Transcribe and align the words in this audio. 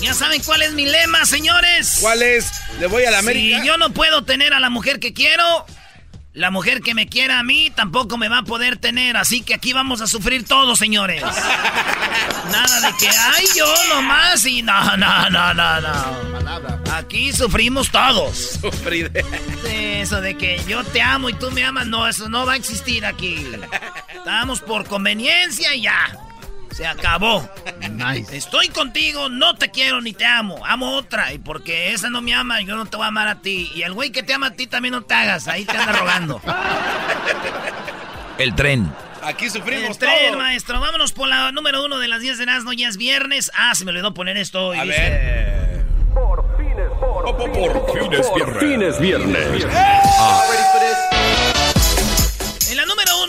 Ya 0.00 0.14
saben 0.14 0.42
cuál 0.42 0.62
es 0.62 0.72
mi 0.72 0.86
lema, 0.86 1.26
señores. 1.26 1.98
¿Cuál 2.00 2.22
es? 2.22 2.50
Le 2.80 2.86
voy 2.86 3.04
a 3.04 3.10
la 3.10 3.18
América. 3.18 3.60
Si 3.60 3.66
yo 3.66 3.76
no 3.76 3.90
puedo 3.90 4.24
tener 4.24 4.54
a 4.54 4.60
la 4.60 4.70
mujer 4.70 5.00
que 5.00 5.12
quiero, 5.12 5.66
la 6.32 6.50
mujer 6.50 6.80
que 6.80 6.94
me 6.94 7.08
quiera 7.08 7.38
a 7.38 7.42
mí 7.42 7.70
tampoco 7.70 8.16
me 8.16 8.28
va 8.28 8.38
a 8.38 8.42
poder 8.42 8.78
tener. 8.78 9.18
Así 9.18 9.42
que 9.42 9.52
aquí 9.52 9.74
vamos 9.74 10.00
a 10.00 10.06
sufrir 10.06 10.46
todos, 10.46 10.78
señores. 10.78 11.22
Nada 12.50 12.80
de 12.80 12.96
que, 12.96 13.08
ay, 13.08 13.46
yo 13.54 13.66
nomás 13.90 14.46
y 14.46 14.62
no, 14.62 14.96
no, 14.96 15.28
no, 15.28 15.52
no, 15.52 15.80
no. 15.80 16.92
Aquí 16.94 17.32
sufrimos 17.32 17.90
todos. 17.90 18.60
Eso 19.70 20.20
de 20.22 20.36
que 20.38 20.58
yo 20.66 20.82
te 20.84 21.02
amo 21.02 21.28
y 21.28 21.34
tú 21.34 21.50
me 21.50 21.64
amas, 21.64 21.86
no, 21.86 22.08
eso 22.08 22.28
no 22.30 22.46
va 22.46 22.54
a 22.54 22.56
existir 22.56 23.04
aquí. 23.04 23.46
Estamos 24.08 24.60
por 24.60 24.86
conveniencia 24.86 25.74
y 25.74 25.82
ya. 25.82 26.18
Se 26.72 26.86
acabó. 26.86 27.48
Estoy 28.32 28.68
contigo, 28.68 29.28
no 29.28 29.54
te 29.56 29.70
quiero 29.70 30.00
ni 30.00 30.12
te 30.12 30.24
amo. 30.24 30.64
Amo 30.66 30.96
otra. 30.96 31.32
Y 31.32 31.38
porque 31.38 31.92
esa 31.92 32.10
no 32.10 32.22
me 32.22 32.34
ama, 32.34 32.60
yo 32.62 32.76
no 32.76 32.86
te 32.86 32.96
voy 32.96 33.04
a 33.04 33.08
amar 33.08 33.28
a 33.28 33.40
ti. 33.40 33.70
Y 33.74 33.82
el 33.82 33.92
güey 33.92 34.10
que 34.10 34.22
te 34.22 34.32
ama 34.34 34.48
a 34.48 34.50
ti 34.52 34.66
también 34.66 34.92
no 34.92 35.02
te 35.02 35.14
hagas. 35.14 35.48
Ahí 35.48 35.64
te 35.64 35.76
anda 35.76 35.92
rogando. 35.92 36.40
El 38.38 38.54
tren. 38.54 38.92
Aquí 39.22 39.50
sufrimos 39.50 39.90
El 39.90 39.98
tren, 39.98 40.38
maestro. 40.38 40.80
Vámonos 40.80 41.12
por 41.12 41.28
la 41.28 41.52
número 41.52 41.84
uno 41.84 41.98
de 41.98 42.08
las 42.08 42.20
10 42.20 42.38
de 42.38 42.46
Nazno. 42.46 42.72
Ya 42.72 42.88
es 42.88 42.96
viernes. 42.96 43.50
Ah, 43.54 43.74
se 43.74 43.84
me 43.84 43.90
olvidó 43.90 44.14
poner 44.14 44.36
esto. 44.36 44.74
Y 44.74 44.78
A 44.78 44.84
dice- 44.84 44.98
ver. 44.98 45.84
Por 46.14 46.42
fines 48.60 49.00
viernes. 49.00 49.46
En 49.54 49.62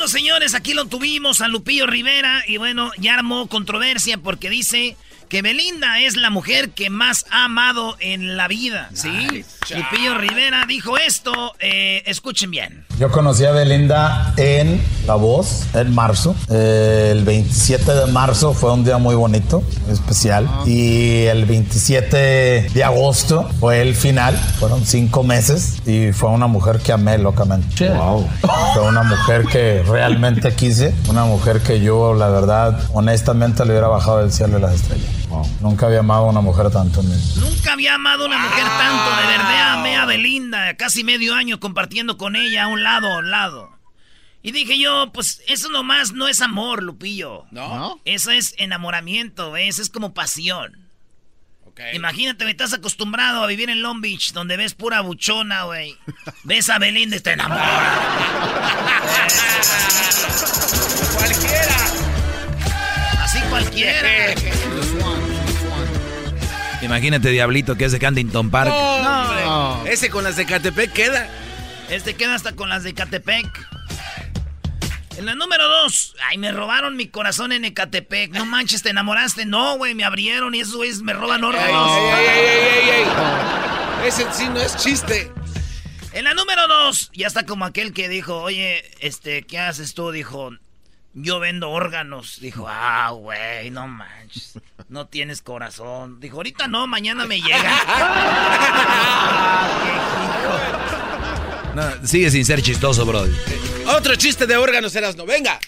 señores, 0.08 0.54
aquí 0.54 0.74
lo 0.74 0.86
tuvimos 0.86 1.42
a 1.42 1.48
Lupillo 1.48 1.88
Rivera. 1.88 2.44
Y 2.48 2.58
bueno, 2.58 2.92
ya 2.98 3.16
armó 3.16 3.48
controversia 3.48 4.18
porque 4.18 4.50
dice 4.50 4.98
que 5.34 5.42
Belinda 5.42 6.00
es 6.00 6.16
la 6.16 6.30
mujer 6.30 6.70
que 6.70 6.92
más 6.92 7.26
ha 7.32 7.46
amado 7.46 7.96
en 8.00 8.38
la 8.38 8.48
vida. 8.48 8.90
¿Sí? 8.94 9.44
Lupillo 9.76 10.16
Rivera 10.16 10.66
dijo 10.68 10.96
esto. 11.00 11.56
eh, 11.60 12.04
escuchen 12.06 12.52
bien. 12.52 12.86
Yo 13.00 13.10
conocí 13.10 13.44
a 13.44 13.52
Belinda 13.52 14.36
en 14.38 14.80
La 15.08 15.16
Voz, 15.16 15.64
en 15.74 15.96
marzo. 15.96 16.36
Eh, 16.52 17.10
el 17.12 17.24
27 17.24 17.92
de 17.96 18.12
marzo 18.12 18.54
fue 18.54 18.74
un 18.74 18.84
día 18.86 19.00
muy 19.00 19.16
bonito, 19.16 19.64
especial. 19.90 20.48
Y 20.68 21.24
el 21.24 21.46
27 21.46 22.70
de 22.72 22.84
agosto 22.84 23.50
fue 23.60 23.82
el 23.82 23.96
final. 23.96 24.38
Fueron 24.60 24.86
cinco 24.86 25.24
meses 25.24 25.82
y 25.88 26.12
fue 26.12 26.30
una 26.30 26.46
mujer 26.46 26.78
que 26.78 26.92
amé 26.92 27.18
locamente. 27.18 27.92
Fue 28.76 28.84
una 28.88 29.02
mujer 29.02 29.46
que 29.46 29.82
realmente 29.82 30.54
quise. 30.54 30.94
Una 31.10 31.26
mujer 31.26 31.62
que 31.62 31.82
yo, 31.82 32.14
la 32.14 32.30
verdad, 32.30 32.80
honestamente 32.94 33.66
le 33.66 33.72
hubiera 33.72 33.88
bajado 33.88 34.20
del 34.20 34.32
cielo 34.32 34.60
y 34.60 34.62
las 34.62 34.76
estrellas. 34.76 35.23
Nunca 35.62 35.88
había 35.88 36.00
amado 36.00 36.26
a 36.26 36.30
una 36.30 36.42
mujer 36.42 36.70
tanto 36.72 37.02
vida. 37.02 37.16
Nunca 37.38 37.74
había 37.74 37.96
amado 37.96 38.24
a 38.24 38.28
una 38.28 38.38
mujer 38.38 38.64
tanto. 38.64 39.22
De 39.22 39.28
verdad, 39.28 39.74
amé 39.74 39.96
a 39.96 40.06
Belinda. 40.06 40.76
Casi 40.76 41.04
medio 41.04 41.34
año 41.36 41.60
compartiendo 41.60 42.18
con 42.18 42.36
ella 42.36 42.66
a 42.66 42.68
un 42.68 42.84
lado, 42.84 43.12
a 43.12 43.18
un 43.20 43.32
lado. 43.32 43.72
Y 44.42 44.52
dije 44.52 44.78
yo, 44.78 45.12
pues 45.14 45.42
eso 45.48 45.70
nomás 45.70 46.12
no 46.12 46.28
es 46.28 46.42
amor, 46.42 46.84
Lupillo. 46.84 47.46
¿No? 47.52 48.00
Eso 48.04 48.32
es 48.32 48.54
enamoramiento, 48.58 49.52
¿ves? 49.52 49.80
Es 49.80 49.90
como 49.90 50.14
pasión. 50.14 50.90
Ok. 51.66 51.80
Imagínate, 51.94 52.44
me 52.44 52.52
estás 52.52 52.74
acostumbrado 52.74 53.42
a 53.42 53.48
vivir 53.48 53.70
en 53.70 53.82
Long 53.82 54.02
Beach, 54.02 54.34
donde 54.34 54.58
ves 54.58 54.74
pura 54.74 55.00
buchona, 55.02 55.64
güey. 55.64 55.98
Ves 56.44 56.70
a 56.70 56.78
Belinda 56.78 57.16
y 57.16 57.20
te 57.22 57.32
enamoras. 57.32 57.64
Cualquiera. 61.16 61.76
Así 63.24 63.40
cualquiera. 63.50 64.36
Imagínate, 66.84 67.30
Diablito, 67.30 67.76
que 67.76 67.86
es 67.86 67.92
de 67.92 68.00
Cantington 68.00 68.50
Park. 68.50 68.70
No, 68.70 69.76
hombre. 69.80 69.92
Ese 69.94 70.10
con 70.10 70.24
las 70.24 70.36
de 70.36 70.46
Catepec 70.46 70.92
queda. 70.94 71.28
Este 71.90 72.16
queda 72.16 72.36
hasta 72.36 72.54
con 72.54 72.70
las 72.70 72.84
de 72.84 72.92
Ecatepec. 72.92 73.46
En 75.18 75.26
la 75.26 75.36
número 75.36 75.68
dos. 75.68 76.16
Ay, 76.28 76.38
me 76.38 76.52
robaron 76.52 76.96
mi 76.96 77.08
corazón 77.08 77.52
en 77.52 77.66
Ecatepec. 77.66 78.32
No 78.32 78.46
manches, 78.46 78.82
¿te 78.82 78.90
enamoraste? 78.90 79.46
No, 79.46 79.78
güey, 79.78 79.94
me 79.94 80.04
abrieron 80.04 80.56
y 80.56 80.62
esos 80.62 80.76
güeyes 80.76 81.02
me 81.02 81.14
roban 81.14 81.42
Ey, 81.42 81.50
órganos. 81.50 81.92
ey, 81.98 82.06
ey, 82.06 82.30
ey, 82.30 82.90
ey, 82.90 83.02
ey. 83.02 84.08
Ese 84.08 84.26
sí 84.34 84.48
no 84.50 84.60
es 84.60 84.76
chiste. 84.78 85.32
En 86.14 86.26
la 86.26 86.34
número 86.34 86.68
dos, 86.68 87.10
ya 87.14 87.28
está 87.28 87.46
como 87.46 87.66
aquel 87.66 87.94
que 87.94 88.10
dijo, 88.10 88.38
oye, 88.42 88.84
este, 89.00 89.44
¿qué 89.44 89.60
haces 89.60 89.94
tú? 89.94 90.12
Dijo, 90.12 90.52
yo 91.14 91.40
vendo 91.40 91.70
órganos. 91.70 92.40
Dijo, 92.40 92.66
ah, 92.68 93.12
güey, 93.12 93.70
no 93.72 93.88
manches. 93.88 94.60
No 94.90 95.08
tienes 95.08 95.42
corazón. 95.42 96.20
Dijo, 96.20 96.38
ahorita 96.38 96.68
no, 96.68 96.88
mañana 96.88 97.26
me 97.26 97.42
llega. 97.42 97.74
No, 101.74 102.06
sigue 102.06 102.30
sin 102.30 102.46
ser 102.46 102.62
chistoso, 102.62 103.04
bro. 103.04 103.26
Otro 103.88 104.16
chiste 104.16 104.46
de 104.46 104.58
órganos 104.58 104.96
eras 104.96 105.16
no. 105.16 105.26
Venga. 105.26 105.60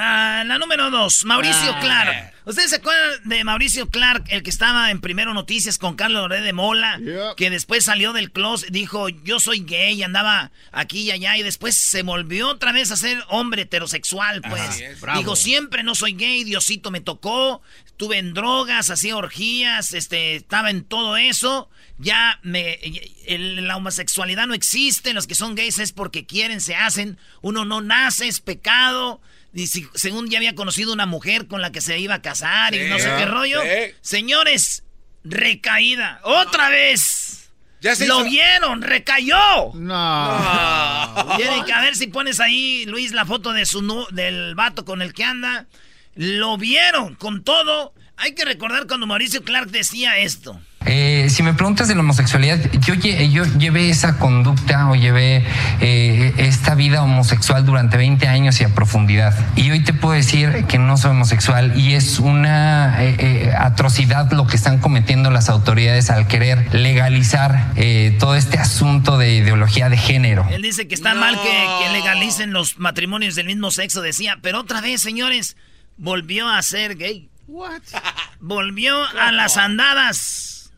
Ah, 0.00 0.44
la 0.46 0.58
número 0.58 0.90
dos, 0.90 1.24
Mauricio 1.24 1.72
Ah. 1.74 1.80
Clark. 1.80 2.32
¿Ustedes 2.44 2.70
se 2.70 2.76
acuerdan 2.76 3.28
de 3.28 3.42
Mauricio 3.44 3.90
Clark, 3.90 4.24
el 4.28 4.42
que 4.44 4.48
estaba 4.50 4.90
en 4.92 5.00
Primero 5.00 5.34
Noticias 5.34 5.76
con 5.76 5.96
Carlos 5.96 6.22
Loré 6.22 6.40
de 6.40 6.52
Mola? 6.52 6.98
Que 7.36 7.50
después 7.50 7.84
salió 7.84 8.12
del 8.12 8.30
closet, 8.30 8.70
dijo, 8.70 9.08
yo 9.08 9.40
soy 9.40 9.60
gay, 9.64 10.02
andaba 10.04 10.50
aquí 10.72 11.00
y 11.00 11.10
allá, 11.10 11.36
y 11.36 11.42
después 11.42 11.74
se 11.76 12.02
volvió 12.04 12.48
otra 12.48 12.70
vez 12.72 12.90
a 12.92 12.96
ser 12.96 13.22
hombre 13.28 13.62
heterosexual, 13.62 14.40
pues. 14.42 14.78
Dijo, 15.18 15.34
siempre 15.36 15.82
no 15.82 15.94
soy 15.96 16.12
gay, 16.12 16.44
Diosito 16.44 16.90
me 16.90 17.00
tocó, 17.00 17.60
estuve 17.84 18.18
en 18.18 18.32
drogas, 18.34 18.88
hacía 18.90 19.16
orgías, 19.16 19.92
este, 19.92 20.36
estaba 20.36 20.70
en 20.70 20.84
todo 20.84 21.16
eso. 21.16 21.68
Ya 21.98 22.38
me, 22.44 22.78
el- 23.26 23.66
la 23.66 23.76
homosexualidad 23.76 24.46
no 24.46 24.54
existe, 24.54 25.12
los 25.12 25.26
que 25.26 25.34
son 25.34 25.56
gays 25.56 25.80
es 25.80 25.90
porque 25.92 26.24
quieren, 26.24 26.60
se 26.60 26.76
hacen, 26.76 27.18
uno 27.42 27.64
no 27.64 27.80
nace, 27.80 28.28
es 28.28 28.40
pecado. 28.40 29.20
Y 29.54 29.66
si- 29.66 29.88
según 29.94 30.28
ya 30.28 30.38
había 30.38 30.54
conocido 30.54 30.92
una 30.92 31.06
mujer 31.06 31.46
con 31.46 31.62
la 31.62 31.72
que 31.72 31.80
se 31.80 31.98
iba 31.98 32.14
a 32.14 32.22
casar 32.22 32.74
y 32.74 32.88
no 32.88 32.98
sé 32.98 33.10
qué 33.16 33.24
rollo. 33.26 33.60
sí. 33.62 33.94
Señores, 34.00 34.84
recaída. 35.24 36.20
¡Otra 36.22 36.68
vez! 36.68 37.50
Ya 37.80 37.94
se 37.94 38.06
¡Lo 38.06 38.20
hizo- 38.20 38.30
vieron! 38.30 38.82
¡Recayó! 38.82 39.72
Ah. 39.90 41.34
Tienen 41.36 41.64
que 41.64 41.72
a 41.72 41.80
ver 41.80 41.94
si 41.96 42.08
pones 42.08 42.40
ahí, 42.40 42.84
Luis, 42.86 43.12
la 43.12 43.24
foto 43.24 43.52
de 43.52 43.66
su 43.66 43.82
nu- 43.82 44.06
del 44.10 44.54
vato 44.54 44.84
con 44.84 45.00
el 45.02 45.12
que 45.12 45.24
anda. 45.24 45.66
Lo 46.14 46.56
vieron 46.58 47.14
con 47.14 47.44
todo. 47.44 47.94
Hay 48.20 48.34
que 48.34 48.44
recordar 48.44 48.86
cuando 48.86 49.06
Mauricio 49.06 49.42
Clark 49.44 49.70
decía 49.70 50.18
esto. 50.18 50.60
Eh, 50.90 51.26
si 51.28 51.42
me 51.42 51.52
preguntas 51.54 51.86
de 51.86 51.94
la 51.94 52.00
homosexualidad, 52.00 52.58
yo, 52.80 52.94
lle- 52.94 53.30
yo 53.30 53.44
llevé 53.58 53.90
esa 53.90 54.16
conducta 54.18 54.88
o 54.88 54.94
llevé 54.96 55.44
eh, 55.80 56.32
esta 56.38 56.74
vida 56.74 57.02
homosexual 57.02 57.66
durante 57.66 57.96
20 57.96 58.26
años 58.26 58.58
y 58.60 58.64
a 58.64 58.74
profundidad. 58.74 59.34
Y 59.54 59.70
hoy 59.70 59.84
te 59.84 59.92
puedo 59.92 60.14
decir 60.14 60.64
que 60.66 60.78
no 60.78 60.96
soy 60.96 61.10
homosexual 61.10 61.78
y 61.78 61.92
es 61.94 62.18
una 62.20 63.04
eh, 63.04 63.16
eh, 63.18 63.52
atrocidad 63.58 64.32
lo 64.32 64.46
que 64.46 64.56
están 64.56 64.78
cometiendo 64.78 65.30
las 65.30 65.48
autoridades 65.50 66.08
al 66.10 66.26
querer 66.26 66.74
legalizar 66.74 67.72
eh, 67.76 68.16
todo 68.18 68.34
este 68.34 68.58
asunto 68.58 69.18
de 69.18 69.34
ideología 69.34 69.90
de 69.90 69.96
género. 69.98 70.46
Él 70.50 70.62
dice 70.62 70.88
que 70.88 70.94
está 70.94 71.12
No. 71.14 71.20
mal 71.20 71.34
que, 71.42 71.84
que 71.84 71.92
legalicen 71.92 72.52
los 72.52 72.78
matrimonios 72.78 73.34
del 73.34 73.46
mismo 73.46 73.70
sexo, 73.70 74.00
decía. 74.00 74.38
Pero 74.42 74.60
otra 74.60 74.80
vez, 74.80 75.02
señores, 75.02 75.56
volvió 75.98 76.48
a 76.48 76.62
ser 76.62 76.96
gay. 76.96 77.28
Volvió 78.40 79.04
a 79.18 79.32
las 79.32 79.56
andadas. 79.56 80.72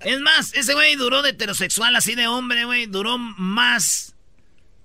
Es 0.00 0.20
más, 0.20 0.54
ese 0.54 0.74
güey 0.74 0.96
duró 0.96 1.22
de 1.22 1.30
heterosexual 1.30 1.94
así 1.96 2.14
de 2.14 2.26
hombre, 2.26 2.64
güey. 2.64 2.86
Duró 2.86 3.18
más, 3.18 4.14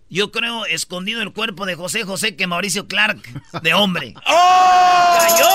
yo 0.10 0.32
creo, 0.32 0.66
escondido 0.66 1.22
el 1.22 1.32
cuerpo 1.32 1.66
de 1.66 1.76
José 1.76 2.04
José 2.04 2.36
que 2.36 2.48
Mauricio 2.48 2.88
Clark 2.88 3.22
de 3.62 3.74
hombre. 3.74 4.14
¡Oh! 4.28 5.18
¡Cayó! 5.20 5.50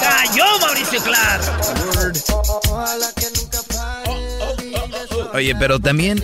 ¡Cayó 0.00 0.44
Mauricio 0.60 1.02
Clark! 1.02 1.42
Oye, 5.32 5.54
pero 5.56 5.78
también 5.78 6.22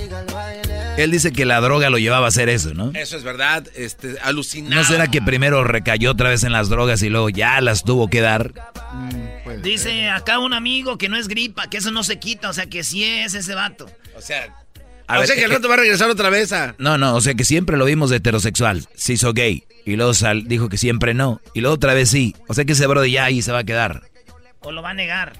Él 0.97 1.11
dice 1.11 1.33
que 1.33 1.45
la 1.45 1.61
droga 1.61 1.89
lo 1.89 1.99
llevaba 1.99 2.27
a 2.27 2.29
hacer 2.29 2.49
eso, 2.49 2.75
¿no? 2.75 2.93
Eso 2.95 3.17
es 3.17 3.25
verdad, 3.25 3.67
este, 3.75 4.19
alucinado. 4.23 4.75
¿No 4.75 4.85
será 4.85 5.09
que 5.09 5.23
primero 5.23 5.65
recayó 5.65 6.11
otra 6.11 6.29
vez 6.29 6.45
en 6.45 6.53
las 6.53 6.69
drogas 6.69 7.03
y 7.03 7.09
luego 7.09 7.31
ya 7.31 7.61
las 7.61 7.83
tuvo 7.83 8.09
que 8.09 8.21
dar? 8.21 8.53
Mm, 8.93 9.63
dice 9.63 10.11
acá 10.11 10.39
un 10.39 10.53
amigo 10.53 10.99
que 10.99 11.09
no 11.09 11.17
es 11.17 11.29
gripa, 11.29 11.71
que 11.71 11.79
eso 11.79 11.91
no 11.91 12.03
se 12.03 12.19
quita, 12.19 12.51
o 12.51 12.53
sea 12.53 12.67
que 12.67 12.85
sí 12.85 13.05
es 13.05 13.35
ese 13.35 13.55
vato. 13.55 13.87
O 14.17 14.21
sea, 14.21 14.55
o 15.09 15.25
sea 15.25 15.35
que 15.35 15.45
el 15.45 15.51
rato 15.51 15.69
va 15.69 15.75
a 15.75 15.79
regresar 15.79 16.11
otra 16.11 16.29
vez 16.29 16.53
a... 16.53 16.75
No, 16.79 16.99
no, 16.99 17.15
o 17.17 17.21
sea 17.21 17.35
que 17.35 17.45
siempre 17.45 17.77
lo 17.77 17.87
vimos 17.87 18.11
de 18.11 18.17
heterosexual, 18.17 18.87
se 18.95 19.15
hizo 19.15 19.33
gay, 19.33 19.65
y 19.87 19.97
luego 19.97 20.13
sal, 20.13 20.47
dijo 20.47 20.69
que 20.69 20.77
siempre 20.77 21.15
no, 21.15 21.41
y 21.55 21.61
luego 21.61 21.77
otra 21.77 21.95
vez 21.95 22.11
sí, 22.11 22.37
o 22.49 22.55
sea 22.55 22.65
que 22.65 22.73
ese 22.73 22.87
brody 22.87 23.13
ya 23.13 23.25
ahí 23.25 23.41
se 23.41 23.53
va 23.53 23.61
a 23.61 23.65
quedar. 23.65 24.03
O 24.61 24.73
lo 24.73 24.83
va 24.83 24.91
a 24.91 24.95
negar. 24.95 25.33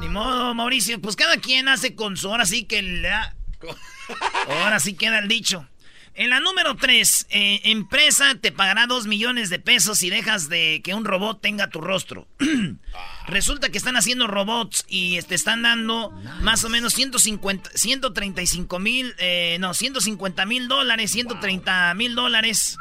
Ni 0.00 0.08
modo, 0.08 0.54
Mauricio, 0.54 1.00
pues 1.00 1.16
cada 1.16 1.36
quien 1.38 1.68
hace 1.68 1.94
con 1.94 2.16
su, 2.16 2.28
ahora 2.28 2.46
sí 2.46 2.64
que 2.64 2.82
le 2.82 3.08
da... 3.08 3.36
Ahora 4.48 4.80
sí 4.80 4.94
queda 4.94 5.18
el 5.18 5.28
dicho. 5.28 5.66
En 6.14 6.30
la 6.30 6.40
número 6.40 6.76
3, 6.76 7.28
eh, 7.30 7.60
empresa 7.64 8.34
te 8.34 8.50
pagará 8.50 8.86
2 8.86 9.06
millones 9.06 9.48
de 9.48 9.58
pesos 9.60 9.98
si 9.98 10.10
dejas 10.10 10.48
de 10.48 10.80
que 10.82 10.92
un 10.92 11.04
robot 11.04 11.40
tenga 11.40 11.70
tu 11.70 11.80
rostro. 11.80 12.26
Resulta 13.26 13.70
que 13.70 13.78
están 13.78 13.96
haciendo 13.96 14.26
robots 14.26 14.84
y 14.88 15.22
te 15.22 15.36
están 15.36 15.62
dando 15.62 16.10
más 16.40 16.64
o 16.64 16.68
menos 16.68 16.94
150, 16.94 17.70
135 17.74 18.78
mil, 18.80 19.14
eh, 19.18 19.56
no, 19.60 19.72
150 19.72 20.46
mil 20.46 20.66
dólares, 20.68 21.12
130 21.12 21.94
mil 21.94 22.14
dólares. 22.16 22.76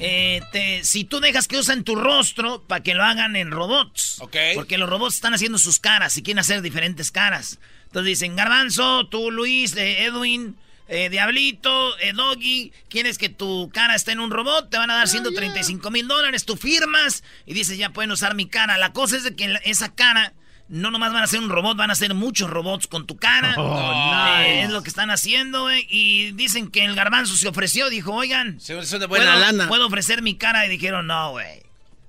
Eh, 0.00 0.80
si 0.82 1.04
tú 1.04 1.20
dejas 1.20 1.46
que 1.46 1.56
usen 1.56 1.84
tu 1.84 1.94
rostro 1.94 2.64
para 2.64 2.82
que 2.82 2.94
lo 2.94 3.04
hagan 3.04 3.36
en 3.36 3.52
robots. 3.52 4.18
Porque 4.54 4.76
los 4.76 4.90
robots 4.90 5.14
están 5.14 5.34
haciendo 5.34 5.58
sus 5.58 5.78
caras 5.78 6.16
y 6.16 6.22
quieren 6.22 6.40
hacer 6.40 6.62
diferentes 6.62 7.12
caras. 7.12 7.60
Entonces 7.94 8.18
dicen, 8.18 8.34
Garbanzo, 8.34 9.06
tú, 9.06 9.30
Luis, 9.30 9.76
eh, 9.76 10.02
Edwin, 10.02 10.56
eh, 10.88 11.08
Diablito, 11.10 11.96
eh, 12.00 12.12
Doggy, 12.12 12.72
quieres 12.88 13.18
que 13.18 13.28
tu 13.28 13.70
cara 13.72 13.94
esté 13.94 14.10
en 14.10 14.18
un 14.18 14.32
robot, 14.32 14.68
te 14.68 14.78
van 14.78 14.90
a 14.90 14.96
dar 14.96 15.06
135 15.06 15.92
mil 15.92 16.08
dólares, 16.08 16.44
tú 16.44 16.56
firmas 16.56 17.22
y 17.46 17.54
dices, 17.54 17.78
ya 17.78 17.90
pueden 17.90 18.10
usar 18.10 18.34
mi 18.34 18.48
cara. 18.48 18.78
La 18.78 18.92
cosa 18.92 19.16
es 19.16 19.22
de 19.22 19.36
que 19.36 19.60
esa 19.62 19.94
cara 19.94 20.32
no 20.68 20.90
nomás 20.90 21.12
van 21.12 21.22
a 21.22 21.28
ser 21.28 21.38
un 21.38 21.50
robot, 21.50 21.76
van 21.76 21.92
a 21.92 21.94
ser 21.94 22.14
muchos 22.14 22.50
robots 22.50 22.88
con 22.88 23.06
tu 23.06 23.16
cara. 23.16 23.54
Oh, 23.58 24.42
es 24.44 24.70
lo 24.70 24.82
que 24.82 24.88
están 24.88 25.10
haciendo, 25.10 25.68
Y 25.72 26.32
dicen 26.32 26.72
que 26.72 26.84
el 26.84 26.96
garbanzo 26.96 27.36
se 27.36 27.46
ofreció, 27.46 27.90
dijo, 27.90 28.12
oigan, 28.12 28.58
de 28.58 29.06
buena 29.06 29.36
lana. 29.36 29.68
puedo 29.68 29.86
ofrecer 29.86 30.20
mi 30.20 30.34
cara. 30.34 30.66
Y 30.66 30.68
dijeron, 30.68 31.06
no, 31.06 31.30
güey, 31.30 31.62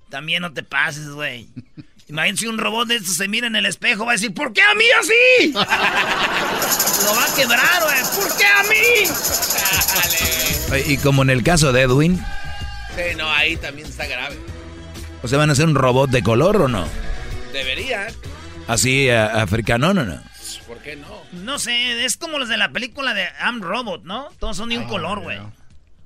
también 0.09 0.41
no 0.41 0.51
te 0.51 0.63
pases, 0.63 1.11
güey. 1.11 1.47
Imagínate 2.07 2.41
si 2.41 2.47
un 2.47 2.59
robot 2.59 2.87
de 2.87 2.97
estos 2.97 3.17
se 3.17 3.27
mira 3.27 3.47
en 3.47 3.55
el 3.55 3.65
espejo, 3.65 4.05
va 4.05 4.11
a 4.11 4.15
decir, 4.15 4.33
¿por 4.33 4.53
qué 4.53 4.61
a 4.61 4.75
mí 4.75 4.85
así? 4.99 5.51
Lo 5.53 7.15
va 7.15 7.25
a 7.25 7.35
quebrar, 7.35 7.83
güey. 7.83 7.97
¿Por 8.15 8.37
qué 8.37 8.45
a 8.45 8.63
mí? 8.63 8.75
y 10.93 10.97
como 10.97 11.23
en 11.23 11.31
el 11.31 11.41
caso 11.43 11.71
de 11.71 11.81
Edwin. 11.81 12.23
Sí, 12.95 13.15
no, 13.17 13.29
ahí 13.31 13.57
también 13.57 13.87
está 13.87 14.05
grave. 14.05 14.37
O 15.23 15.27
sea, 15.27 15.39
¿van 15.39 15.49
a 15.49 15.53
hacer 15.53 15.65
un 15.65 15.75
robot 15.75 16.11
de 16.11 16.21
color 16.21 16.61
o 16.61 16.67
no? 16.67 16.87
Debería. 17.51 18.07
¿Así 18.67 19.07
eh, 19.07 19.17
africano 19.17 19.89
o 19.89 19.93
no, 19.93 20.05
no? 20.05 20.21
¿Por 20.67 20.77
qué 20.79 20.95
no? 20.95 21.21
No 21.31 21.59
sé, 21.59 22.05
es 22.05 22.17
como 22.17 22.39
los 22.39 22.49
de 22.49 22.57
la 22.57 22.69
película 22.69 23.13
de 23.13 23.27
I'm 23.41 23.61
Robot, 23.61 24.03
¿no? 24.03 24.29
Todos 24.39 24.57
son 24.57 24.69
de 24.69 24.77
un 24.77 24.85
ah, 24.85 24.87
color, 24.87 25.19
güey. 25.21 25.39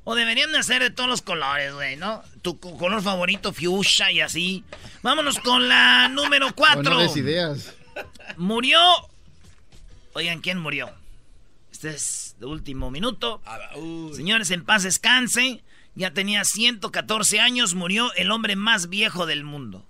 O 0.09 0.15
deberían 0.15 0.51
de 0.51 0.63
ser 0.63 0.81
de 0.81 0.89
todos 0.89 1.07
los 1.07 1.21
colores, 1.21 1.71
güey, 1.71 1.95
¿no? 1.95 2.23
Tu 2.41 2.59
color 2.59 2.99
favorito, 3.03 3.53
fuchsia 3.53 4.11
y 4.11 4.21
así. 4.21 4.63
Vámonos 5.03 5.37
con 5.37 5.69
la 5.69 6.09
número 6.09 6.47
4. 6.55 6.81
No 6.81 7.15
ideas. 7.15 7.75
Murió. 8.35 8.79
Oigan, 10.13 10.41
¿quién 10.41 10.57
murió? 10.57 10.89
Este 11.71 11.91
es 11.91 12.35
de 12.39 12.47
último 12.47 12.89
minuto. 12.89 13.39
Señores, 14.15 14.49
en 14.49 14.65
paz 14.65 14.81
descanse. 14.81 15.61
Ya 15.93 16.09
tenía 16.11 16.43
114 16.43 17.39
años, 17.39 17.75
murió 17.75 18.11
el 18.15 18.31
hombre 18.31 18.55
más 18.55 18.89
viejo 18.89 19.27
del 19.27 19.43
mundo. 19.43 19.85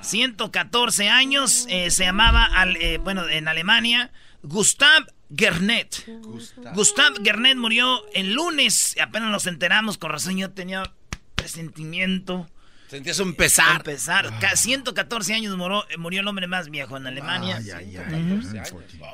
114 0.00 1.08
ah. 1.08 1.16
años, 1.16 1.66
eh, 1.68 1.92
se 1.92 2.02
llamaba, 2.02 2.50
eh, 2.80 2.98
bueno, 2.98 3.28
en 3.28 3.46
Alemania, 3.46 4.10
Gustav 4.42 5.06
Gernet. 5.36 6.06
Gustav. 6.74 7.14
Gernet 7.22 7.56
murió 7.56 8.02
el 8.14 8.32
lunes. 8.32 8.96
Apenas 9.00 9.30
nos 9.30 9.46
enteramos, 9.46 9.98
con 9.98 10.10
razón 10.10 10.36
yo 10.36 10.50
tenía 10.50 10.92
presentimiento. 11.34 12.48
Sentías 12.92 13.20
un 13.20 13.34
pesar. 13.34 13.78
Un 13.78 13.82
pesar. 13.84 14.30
114 14.54 15.32
años 15.32 15.56
murió, 15.56 15.86
murió, 15.96 16.20
el 16.20 16.28
hombre 16.28 16.46
más 16.46 16.68
viejo 16.68 16.98
en 16.98 17.06
Alemania. 17.06 17.58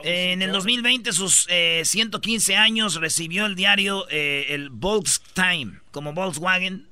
en 0.03 0.43
el 0.43 0.51
2020, 0.51 1.13
sus 1.13 1.47
115 1.85 2.53
eh, 2.53 2.57
años, 2.57 2.97
recibió 2.97 3.47
el 3.47 3.55
diario 3.55 4.05
eh, 4.11 4.47
el 4.49 4.71
Volkswagen, 4.71 5.81
como 5.93 6.13
Volkswagen. 6.13 6.89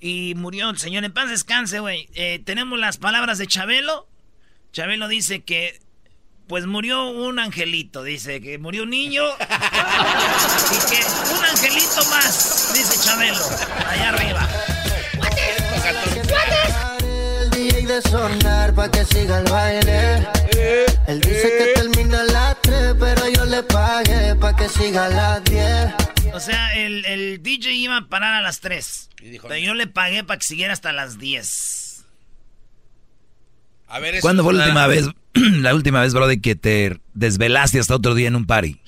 Y 0.00 0.34
murió 0.36 0.70
el 0.70 0.78
señor. 0.78 1.04
En 1.04 1.12
paz 1.12 1.28
descanse, 1.28 1.80
güey. 1.80 2.08
Eh, 2.14 2.40
tenemos 2.42 2.78
las 2.78 2.96
palabras 2.96 3.36
de 3.36 3.46
Chabelo. 3.46 4.08
Chabelo 4.72 5.08
dice 5.08 5.44
que 5.44 5.80
pues 6.46 6.66
murió 6.66 7.08
un 7.08 7.38
angelito, 7.38 8.02
dice 8.02 8.40
que 8.40 8.58
murió 8.58 8.84
un 8.84 8.90
niño 8.90 9.24
y 10.70 10.90
que 10.90 11.34
un 11.34 11.44
angelito 11.44 12.04
más, 12.10 12.72
dice 12.74 12.98
Chabelo, 13.04 13.44
allá 13.88 14.08
arriba. 14.10 14.48
De 17.86 18.02
sonar 18.02 18.74
pa' 18.74 18.90
que 18.90 19.04
siga 19.04 19.38
el 19.38 19.44
baile. 19.44 20.26
Él 21.06 21.20
dice 21.20 21.56
que 21.56 21.72
termina 21.76 22.22
a 22.22 22.24
las 22.24 22.60
3, 22.62 22.96
pero 22.98 23.28
yo 23.28 23.44
le 23.44 23.62
pagué 23.62 24.34
pa' 24.34 24.56
que 24.56 24.68
siga 24.68 25.06
a 25.06 25.08
las 25.08 25.44
10. 25.44 26.34
O 26.34 26.40
sea, 26.40 26.76
el, 26.76 27.04
el, 27.06 27.42
DJ 27.42 27.72
iba 27.74 27.96
a 27.96 28.08
parar 28.08 28.34
a 28.34 28.42
las 28.42 28.58
3. 28.58 29.10
pero 29.40 29.56
yo 29.56 29.74
le 29.74 29.86
pagué 29.86 30.24
para 30.24 30.38
que 30.38 30.44
siguiera 30.44 30.72
hasta 30.72 30.92
las 30.92 31.18
10. 31.18 31.75
A 33.88 33.98
ver, 33.98 34.20
¿Cuándo 34.20 34.42
fue 34.44 34.54
la 34.54 34.64
última 34.64 34.86
vez? 34.86 35.06
la 35.34 35.74
última 35.74 36.00
vez, 36.00 36.14
brother, 36.14 36.40
que 36.40 36.56
te 36.56 36.98
desvelaste 37.14 37.78
hasta 37.78 37.94
otro 37.94 38.14
día 38.14 38.28
en 38.28 38.36
un 38.36 38.46
party? 38.46 38.80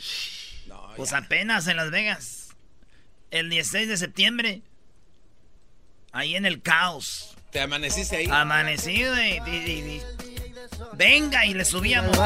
pues 0.97 1.13
apenas 1.13 1.67
en 1.69 1.77
Las 1.77 1.91
Vegas. 1.93 2.49
El 3.31 3.51
16 3.51 3.89
de 3.89 3.97
septiembre. 3.97 4.63
Ahí 6.13 6.35
en 6.35 6.45
el 6.45 6.61
caos. 6.61 7.37
¿Te 7.53 7.61
amaneciste 7.61 8.17
ahí? 8.17 8.27
Amanecí, 8.31 9.03
y, 9.05 10.01
Venga, 10.95 11.47
y 11.47 11.55
le 11.55 11.65
subíamos. 11.65 12.19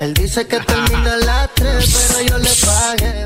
Él 0.00 0.12
dice 0.14 0.46
que 0.46 0.60
termina 0.60 1.16
la 1.16 1.50
3, 1.54 2.08
pero 2.08 2.28
yo 2.28 2.38
le 2.38 2.50
pagué. 2.66 3.24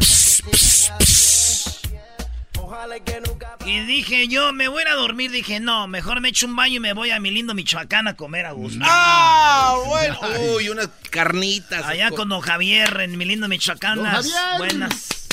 Y 3.64 3.80
dije 3.80 4.28
yo, 4.28 4.52
me 4.52 4.68
voy 4.68 4.82
a 4.84 4.94
dormir. 4.94 5.30
Dije, 5.30 5.60
no, 5.60 5.88
mejor 5.88 6.20
me 6.20 6.28
echo 6.28 6.46
un 6.46 6.56
baño 6.56 6.76
y 6.76 6.80
me 6.80 6.92
voy 6.92 7.10
a 7.10 7.20
mi 7.20 7.30
lindo 7.30 7.54
Michoacán 7.54 8.08
a 8.08 8.16
comer 8.16 8.46
a 8.46 8.52
gusto. 8.52 8.80
¡Ah! 8.82 9.76
Bueno. 9.86 10.18
Uy, 10.54 10.68
unas 10.68 10.88
carnitas. 11.10 11.84
Allá 11.84 12.10
con 12.10 12.28
don 12.28 12.40
Javier 12.40 13.00
en 13.00 13.16
mi 13.16 13.24
lindo 13.24 13.48
Michoacán. 13.48 14.00
Buenas. 14.58 15.27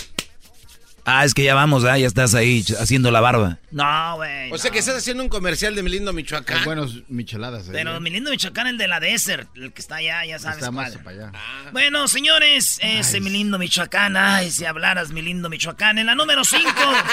Ah, 1.07 1.23
es 1.23 1.35
que 1.35 1.43
ya 1.43 1.53
vamos, 1.53 1.85
¿ah? 1.85 1.99
ya 1.99 2.07
estás 2.07 2.33
ahí 2.33 2.65
haciendo 2.79 3.11
la 3.11 3.21
barba. 3.21 3.59
No, 3.69 4.15
güey. 4.15 4.51
O 4.51 4.57
sea 4.57 4.71
que 4.71 4.79
estás 4.79 4.95
haciendo 4.97 5.21
un 5.21 5.29
comercial 5.29 5.75
de 5.75 5.83
mi 5.83 5.91
lindo 5.91 6.11
Michoacán. 6.13 6.65
buenos 6.65 7.03
micheladas. 7.09 7.67
¿eh? 7.67 7.71
Pero 7.73 7.99
mi 8.01 8.09
lindo 8.09 8.31
Michoacán, 8.31 8.65
el 8.65 8.79
de 8.79 8.87
la 8.87 8.99
Desert, 8.99 9.47
el 9.55 9.71
que 9.71 9.81
está 9.81 9.97
allá, 9.97 10.25
ya 10.25 10.39
sabes. 10.39 10.57
Está 10.57 10.71
más 10.71 10.97
para 10.97 11.11
allá. 11.11 11.31
Ah. 11.35 11.69
Bueno, 11.71 12.07
señores, 12.07 12.79
ese 12.81 13.21
mi 13.21 13.29
lindo 13.29 13.59
Michoacán. 13.59 14.17
Ay, 14.17 14.49
si 14.49 14.65
hablaras 14.65 15.11
mi 15.11 15.21
lindo 15.21 15.47
Michoacán. 15.47 15.99
En 15.99 16.07
la 16.07 16.15
número 16.15 16.43
5, 16.43 16.63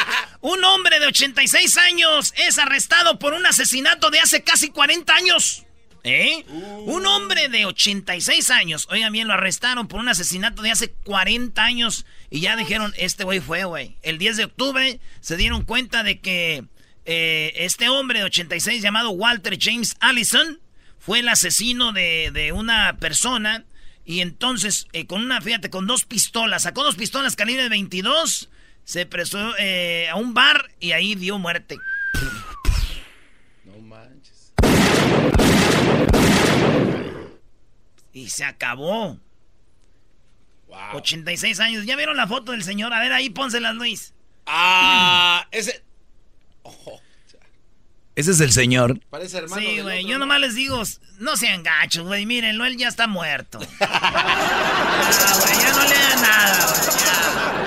un 0.40 0.64
hombre 0.64 0.98
de 0.98 1.06
86 1.08 1.76
años 1.76 2.32
es 2.48 2.58
arrestado 2.58 3.18
por 3.18 3.34
un 3.34 3.44
asesinato 3.44 4.10
de 4.10 4.20
hace 4.20 4.42
casi 4.42 4.70
40 4.70 5.14
años. 5.14 5.64
¿Eh? 6.04 6.44
Un 6.48 7.06
hombre 7.06 7.48
de 7.48 7.64
86 7.64 8.50
años, 8.50 8.88
oigan 8.90 9.12
bien, 9.12 9.28
lo 9.28 9.34
arrestaron 9.34 9.86
por 9.86 10.00
un 10.00 10.08
asesinato 10.08 10.60
de 10.60 10.72
hace 10.72 10.90
40 10.90 11.62
años 11.62 12.06
y 12.28 12.40
ya 12.40 12.56
dijeron, 12.56 12.92
este 12.96 13.22
güey 13.22 13.38
fue, 13.38 13.64
güey. 13.64 13.96
El 14.02 14.18
10 14.18 14.36
de 14.36 14.44
octubre 14.46 15.00
se 15.20 15.36
dieron 15.36 15.64
cuenta 15.64 16.02
de 16.02 16.18
que 16.18 16.64
eh, 17.04 17.52
este 17.56 17.88
hombre 17.88 18.20
de 18.20 18.24
86 18.24 18.82
llamado 18.82 19.10
Walter 19.10 19.56
James 19.60 19.96
Allison 20.00 20.58
fue 20.98 21.20
el 21.20 21.28
asesino 21.28 21.92
de, 21.92 22.52
una 22.54 22.96
persona 22.98 23.64
y 24.04 24.20
entonces 24.20 24.88
eh, 24.92 25.06
con 25.06 25.22
una, 25.22 25.40
fíjate, 25.40 25.70
con 25.70 25.86
dos 25.86 26.04
pistolas, 26.04 26.62
sacó 26.62 26.82
dos 26.82 26.96
pistolas 26.96 27.36
calibre 27.36 27.68
22, 27.68 28.50
se 28.84 29.06
presó 29.06 29.54
eh, 29.58 30.08
a 30.10 30.16
un 30.16 30.34
bar 30.34 30.70
y 30.80 30.92
ahí 30.92 31.14
dio 31.14 31.38
muerte. 31.38 31.78
Y 38.12 38.28
se 38.28 38.44
acabó. 38.44 39.18
86 40.94 41.60
años. 41.60 41.84
¿Ya 41.86 41.96
vieron 41.96 42.16
la 42.16 42.26
foto 42.26 42.52
del 42.52 42.62
señor? 42.62 42.92
A 42.92 43.00
ver, 43.00 43.12
ahí 43.12 43.30
pónselas, 43.30 43.74
Luis. 43.74 44.14
Ah, 44.46 45.46
ese. 45.50 45.84
Ese 48.14 48.30
es 48.32 48.40
el 48.40 48.52
señor. 48.52 49.00
Parece 49.08 49.38
hermano. 49.38 49.62
Sí, 49.62 49.80
güey. 49.80 50.04
Yo 50.04 50.14
¿no? 50.14 50.20
nomás 50.20 50.40
les 50.40 50.54
digo, 50.54 50.82
no 51.18 51.36
sean 51.36 51.62
gachos, 51.62 52.06
güey. 52.06 52.26
Mírenlo, 52.26 52.64
él 52.66 52.76
ya 52.76 52.88
está 52.88 53.06
muerto. 53.06 53.58
Ah, 53.80 55.38
güey, 55.40 55.58
ya 55.58 55.72
no 55.72 55.82
le 55.82 55.94
da 55.94 56.16
nada, 56.16 56.66
güey. 56.66 57.61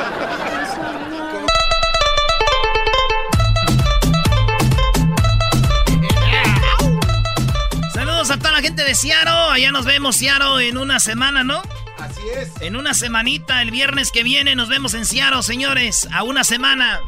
A 8.35 8.37
toda 8.37 8.51
la 8.51 8.61
gente 8.61 8.83
de 8.83 8.95
Seattle. 8.95 9.31
Allá 9.49 9.71
nos 9.71 9.85
vemos, 9.85 10.17
Seattle, 10.17 10.67
en 10.67 10.77
una 10.77 10.99
semana, 10.99 11.45
¿no? 11.45 11.61
Así 11.97 12.19
es. 12.37 12.49
En 12.61 12.75
una 12.75 12.93
semanita, 12.93 13.61
el 13.61 13.71
viernes 13.71 14.11
que 14.11 14.23
viene, 14.23 14.55
nos 14.55 14.67
vemos 14.67 14.93
en 14.93 15.05
Seattle, 15.05 15.41
señores. 15.41 16.05
A 16.11 16.23
una 16.23 16.43
semana. 16.43 16.99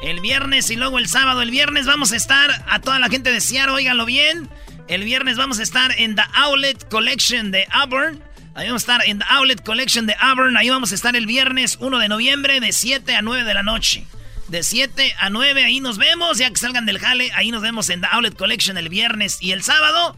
El 0.00 0.20
viernes 0.20 0.70
y 0.70 0.76
luego 0.76 0.98
el 0.98 1.08
sábado. 1.08 1.42
El 1.42 1.50
viernes 1.50 1.86
vamos 1.86 2.12
a 2.12 2.16
estar, 2.16 2.64
a 2.68 2.80
toda 2.80 3.00
la 3.00 3.08
gente 3.08 3.32
de 3.32 3.40
Seattle, 3.40 3.74
óiganlo 3.74 4.04
bien. 4.04 4.48
El 4.86 5.02
viernes 5.02 5.36
vamos 5.36 5.58
a 5.58 5.64
estar 5.64 5.92
en 5.98 6.14
The 6.14 6.22
Outlet 6.34 6.88
Collection 6.88 7.50
de 7.50 7.66
Auburn. 7.72 8.22
Ahí 8.54 8.68
vamos 8.68 8.82
a 8.82 8.92
estar 8.92 9.08
en 9.08 9.18
The 9.18 9.24
Outlet 9.28 9.64
Collection 9.64 10.06
de 10.06 10.14
Auburn. 10.20 10.56
Ahí 10.56 10.70
vamos 10.70 10.92
a 10.92 10.94
estar 10.94 11.16
el 11.16 11.26
viernes 11.26 11.78
1 11.80 11.98
de 11.98 12.08
noviembre 12.08 12.60
de 12.60 12.72
7 12.72 13.16
a 13.16 13.22
9 13.22 13.42
de 13.42 13.54
la 13.54 13.64
noche. 13.64 14.06
De 14.46 14.62
7 14.62 15.16
a 15.18 15.30
9, 15.30 15.64
ahí 15.64 15.80
nos 15.80 15.98
vemos. 15.98 16.38
Ya 16.38 16.48
que 16.50 16.56
salgan 16.56 16.86
del 16.86 17.00
jale, 17.00 17.32
ahí 17.34 17.50
nos 17.50 17.62
vemos 17.62 17.88
en 17.88 18.02
The 18.02 18.06
Outlet 18.12 18.36
Collection 18.36 18.78
el 18.78 18.88
viernes. 18.88 19.38
Y 19.40 19.50
el 19.50 19.64
sábado, 19.64 20.16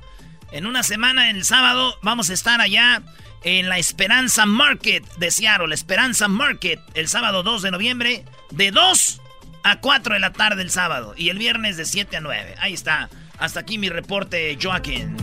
en 0.56 0.66
una 0.66 0.82
semana, 0.82 1.28
el 1.28 1.44
sábado, 1.44 1.98
vamos 2.02 2.30
a 2.30 2.32
estar 2.32 2.62
allá 2.62 3.02
en 3.44 3.68
la 3.68 3.78
Esperanza 3.78 4.46
Market 4.46 5.04
de 5.18 5.30
Seattle. 5.30 5.68
La 5.68 5.74
Esperanza 5.74 6.28
Market, 6.28 6.80
el 6.94 7.08
sábado 7.08 7.42
2 7.42 7.60
de 7.60 7.70
noviembre, 7.70 8.24
de 8.50 8.70
2 8.70 9.20
a 9.64 9.80
4 9.80 10.14
de 10.14 10.20
la 10.20 10.32
tarde 10.32 10.62
el 10.62 10.70
sábado. 10.70 11.14
Y 11.14 11.28
el 11.28 11.38
viernes 11.38 11.76
de 11.76 11.84
7 11.84 12.16
a 12.16 12.20
9. 12.20 12.54
Ahí 12.58 12.72
está. 12.72 13.10
Hasta 13.38 13.60
aquí 13.60 13.76
mi 13.76 13.90
reporte, 13.90 14.56
Joaquín. 14.60 15.14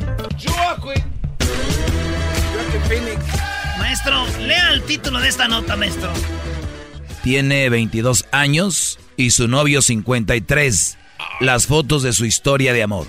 Joaquín. 0.45 1.03
Joaquín 2.53 2.81
Phoenix. 2.87 3.25
Maestro, 3.79 4.27
lea 4.39 4.69
el 4.69 4.83
título 4.83 5.19
de 5.19 5.29
esta 5.29 5.47
nota, 5.47 5.75
maestro. 5.75 6.13
Tiene 7.23 7.69
22 7.69 8.27
años 8.31 8.99
y 9.17 9.31
su 9.31 9.47
novio 9.47 9.81
53. 9.81 10.97
Las 11.39 11.65
fotos 11.65 12.03
de 12.03 12.13
su 12.13 12.25
historia 12.25 12.71
de 12.71 12.83
amor. 12.83 13.07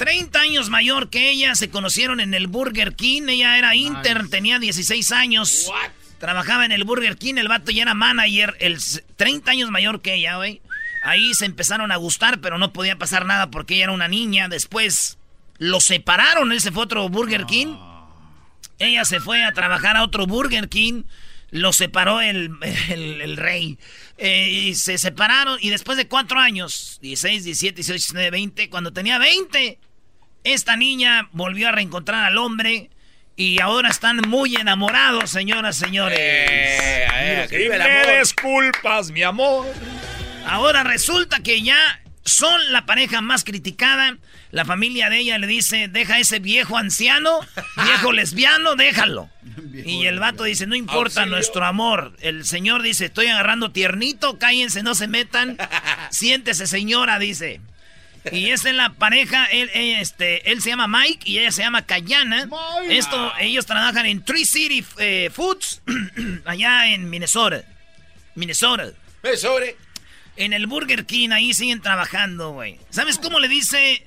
30 0.00 0.40
años 0.40 0.70
mayor 0.70 1.10
que 1.10 1.30
ella, 1.30 1.54
se 1.54 1.68
conocieron 1.70 2.20
en 2.20 2.32
el 2.34 2.46
Burger 2.46 2.94
King. 2.96 3.22
Ella 3.28 3.58
era 3.58 3.74
intern, 3.76 4.30
tenía 4.30 4.58
16 4.58 5.12
años. 5.12 5.70
Trabajaba 6.18 6.64
en 6.64 6.72
el 6.72 6.84
Burger 6.84 7.16
King, 7.16 7.34
el 7.36 7.48
vato 7.48 7.70
ya 7.70 7.82
era 7.82 7.94
manager, 7.94 8.56
el 8.60 8.74
s- 8.74 9.04
30 9.16 9.50
años 9.52 9.70
mayor 9.70 10.00
que 10.02 10.14
ella, 10.14 10.36
güey. 10.36 10.60
Ahí 11.02 11.32
se 11.34 11.44
empezaron 11.46 11.92
a 11.92 11.96
gustar, 11.96 12.40
pero 12.40 12.58
no 12.58 12.72
podía 12.72 12.96
pasar 12.96 13.24
nada 13.26 13.50
porque 13.50 13.74
ella 13.74 13.84
era 13.84 13.92
una 13.92 14.08
niña. 14.08 14.48
Después 14.48 15.18
lo 15.58 15.80
separaron, 15.80 16.50
él 16.52 16.60
se 16.60 16.72
fue 16.72 16.82
a 16.82 16.84
otro 16.84 17.08
Burger 17.08 17.46
King. 17.46 17.76
Ella 18.78 19.04
se 19.04 19.20
fue 19.20 19.42
a 19.44 19.52
trabajar 19.52 19.96
a 19.96 20.02
otro 20.04 20.26
Burger 20.26 20.68
King. 20.68 21.02
Lo 21.50 21.72
separó 21.72 22.20
el, 22.20 22.50
el- 22.88 23.20
el 23.20 23.36
rey. 23.36 23.78
Eh, 24.18 24.48
y 24.50 24.74
se 24.74 24.98
separaron. 24.98 25.58
Y 25.60 25.70
después 25.70 25.96
de 25.98 26.06
cuatro 26.08 26.38
años, 26.38 26.98
16, 27.02 27.44
17, 27.44 27.74
18, 27.76 27.92
19, 28.14 28.30
20, 28.30 28.70
cuando 28.70 28.92
tenía 28.92 29.18
20, 29.18 29.78
esta 30.44 30.76
niña 30.76 31.28
volvió 31.32 31.68
a 31.68 31.72
reencontrar 31.72 32.24
al 32.24 32.38
hombre. 32.38 32.90
Y 33.36 33.58
ahora 33.60 33.88
están 33.88 34.18
muy 34.28 34.54
enamorados, 34.56 35.30
señoras, 35.30 35.76
señores. 35.76 36.18
Eh, 36.20 37.06
eh, 37.14 37.46
que 37.48 37.56
vive 37.56 37.76
el 37.76 37.82
Me 37.82 38.00
amor. 38.02 38.18
disculpas, 38.20 39.10
mi 39.12 39.22
amor. 39.22 39.66
Ahora 40.46 40.82
resulta 40.84 41.40
que 41.40 41.62
ya 41.62 41.76
son 42.22 42.60
la 42.72 42.84
pareja 42.84 43.22
más 43.22 43.44
criticada. 43.44 44.18
La 44.50 44.64
familia 44.66 45.08
de 45.08 45.18
ella 45.20 45.38
le 45.38 45.46
dice, 45.46 45.88
deja 45.88 46.18
ese 46.18 46.38
viejo 46.40 46.76
anciano, 46.76 47.40
viejo 47.84 48.12
lesbiano, 48.12 48.74
déjalo. 48.76 49.30
Y 49.72 50.04
el 50.06 50.18
vato 50.18 50.44
dice, 50.44 50.66
no 50.66 50.74
importa 50.74 51.20
Auxilio. 51.20 51.36
nuestro 51.36 51.64
amor. 51.64 52.16
El 52.20 52.44
señor 52.44 52.82
dice, 52.82 53.06
estoy 53.06 53.28
agarrando 53.28 53.70
tiernito, 53.70 54.38
cállense, 54.38 54.82
no 54.82 54.94
se 54.94 55.06
metan. 55.08 55.56
Siéntese, 56.10 56.66
señora, 56.66 57.18
dice. 57.18 57.60
Y 58.32 58.50
esa 58.50 58.68
es 58.70 58.74
la 58.76 58.90
pareja, 58.90 59.46
él, 59.46 59.70
él, 59.72 59.96
este, 60.00 60.50
él 60.50 60.60
se 60.60 60.70
llama 60.70 60.86
Mike 60.86 61.20
y 61.28 61.38
ella 61.38 61.50
se 61.52 61.62
llama 61.62 61.86
Cayana. 61.86 62.48
Esto, 62.88 63.32
ellos 63.40 63.64
trabajan 63.66 64.06
en 64.06 64.22
Tree 64.24 64.44
City 64.44 64.84
eh, 64.98 65.30
Foods, 65.32 65.80
allá 66.44 66.88
en 66.92 67.08
Minnesota. 67.08 67.62
Minnesota. 68.34 68.92
Sobre. 69.36 69.76
En 70.36 70.52
el 70.52 70.66
Burger 70.66 71.04
King 71.06 71.30
ahí 71.30 71.52
siguen 71.54 71.80
trabajando, 71.82 72.52
güey. 72.52 72.78
¿Sabes 72.90 73.18
cómo 73.18 73.40
le 73.40 73.48
dice 73.48 74.06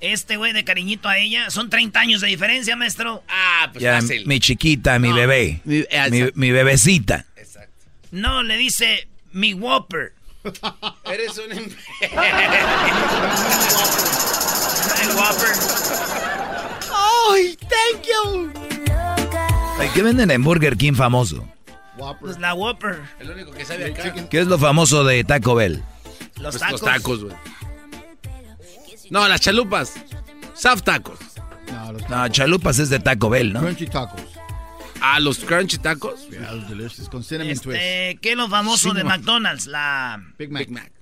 este 0.00 0.36
güey 0.36 0.52
de 0.52 0.64
cariñito 0.64 1.08
a 1.08 1.18
ella? 1.18 1.50
Son 1.50 1.70
30 1.70 2.00
años 2.00 2.20
de 2.20 2.28
diferencia, 2.28 2.74
maestro. 2.76 3.22
Ah, 3.28 3.68
pues 3.72 3.82
Ya, 3.82 4.00
fácil. 4.00 4.26
mi 4.26 4.40
chiquita, 4.40 4.98
mi 4.98 5.08
No. 5.10 5.14
bebé. 5.16 5.60
Mi- 5.64 5.84
mi 6.34 6.50
bebecita. 6.50 7.26
Exacto. 7.36 7.72
No, 8.10 8.42
le 8.42 8.56
dice 8.56 9.08
mi 9.32 9.54
Whopper. 9.54 10.12
Eres 11.04 11.38
un... 11.38 11.52
em- 11.52 11.70
El 15.02 15.08
Whopper. 15.16 15.54
Ay, 16.92 17.58
¿Qué 19.94 20.02
venden 20.02 20.30
en 20.30 20.44
Burger 20.44 20.76
King 20.76 20.94
famoso? 20.94 21.46
Pues 22.20 22.38
la 22.38 22.54
Whopper. 22.54 23.00
El 23.18 23.30
único 23.30 23.50
que 23.52 23.64
sabe 23.64 23.86
acá. 23.86 24.14
¿Qué 24.28 24.40
es 24.40 24.46
lo 24.46 24.58
famoso 24.58 25.02
de 25.04 25.24
Taco 25.24 25.54
Bell? 25.56 25.82
Los 26.36 26.56
Pues 26.56 26.60
tacos. 26.60 26.72
Los 26.72 26.90
tacos, 26.92 27.24
güey. 27.24 27.36
No, 29.10 29.26
las 29.28 29.40
chalupas. 29.40 29.94
Soft 30.54 30.82
tacos. 30.82 31.18
No, 31.72 31.92
los 31.92 32.08
No, 32.08 32.28
chalupas 32.28 32.78
es 32.78 32.88
de 32.90 32.98
Taco 33.00 33.28
Bell, 33.30 33.52
¿no? 33.52 33.60
crunchy 33.60 33.86
tacos. 33.86 34.20
Ah, 35.00 35.20
los 35.20 35.38
crunchy 35.38 35.78
tacos. 35.78 36.28
Yeah, 36.30 36.50
those 36.50 36.66
delicious. 36.68 37.08
Con 37.08 37.22
cinnamon 37.24 37.58
twist. 37.58 37.80
Este, 37.80 38.18
¿qué 38.20 38.30
es 38.32 38.36
lo 38.36 38.48
famoso 38.48 38.92
de. 38.94 39.04
McDonald's? 39.04 39.66
La, 39.66 40.20
Big 40.38 40.50
Mac. 40.50 40.60
Big 40.66 40.70
Mac. 40.70 40.92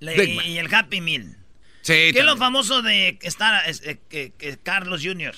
la- 0.00 0.12
Big 0.12 0.36
Mac. 0.36 0.46
y 0.46 0.58
el 0.58 0.74
Happy 0.74 1.00
Meal. 1.00 1.36
Sí, 1.82 1.92
¿Qué 1.92 2.08
es 2.10 2.14
lo 2.16 2.32
también. 2.32 2.38
famoso 2.38 2.82
de 2.82 3.18
estar 3.22 3.68
es- 3.68 3.80
eh, 3.84 4.00
que- 4.08 4.32
que 4.36 4.56
Carlos 4.58 5.02
Jr.? 5.04 5.34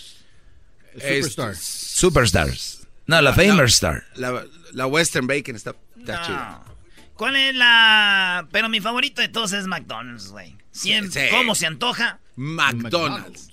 Superstar. 0.95 1.51
Este, 1.53 1.65
Superstars. 1.65 2.87
No, 3.07 3.21
la 3.23 3.33
Famer 3.33 3.67
Star. 3.67 4.05
La, 4.17 4.45
la 4.73 4.87
Western 4.87 5.27
Bacon 5.27 5.55
está, 5.57 5.75
está 5.99 6.23
chida. 6.23 6.63
No. 6.67 6.75
¿Cuál 7.15 7.37
es 7.37 7.55
la...? 7.55 8.47
Pero 8.53 8.69
mi 8.69 8.81
favorito 8.81 9.21
de 9.21 9.29
todos 9.29 9.53
es 9.53 9.67
McDonald's, 9.67 10.29
güey. 10.29 10.57
Siempre. 10.71 11.29
Sí. 11.29 11.35
¿Cómo 11.35 11.55
se 11.55 11.67
antoja? 11.67 12.21
McDonald's. 12.37 13.49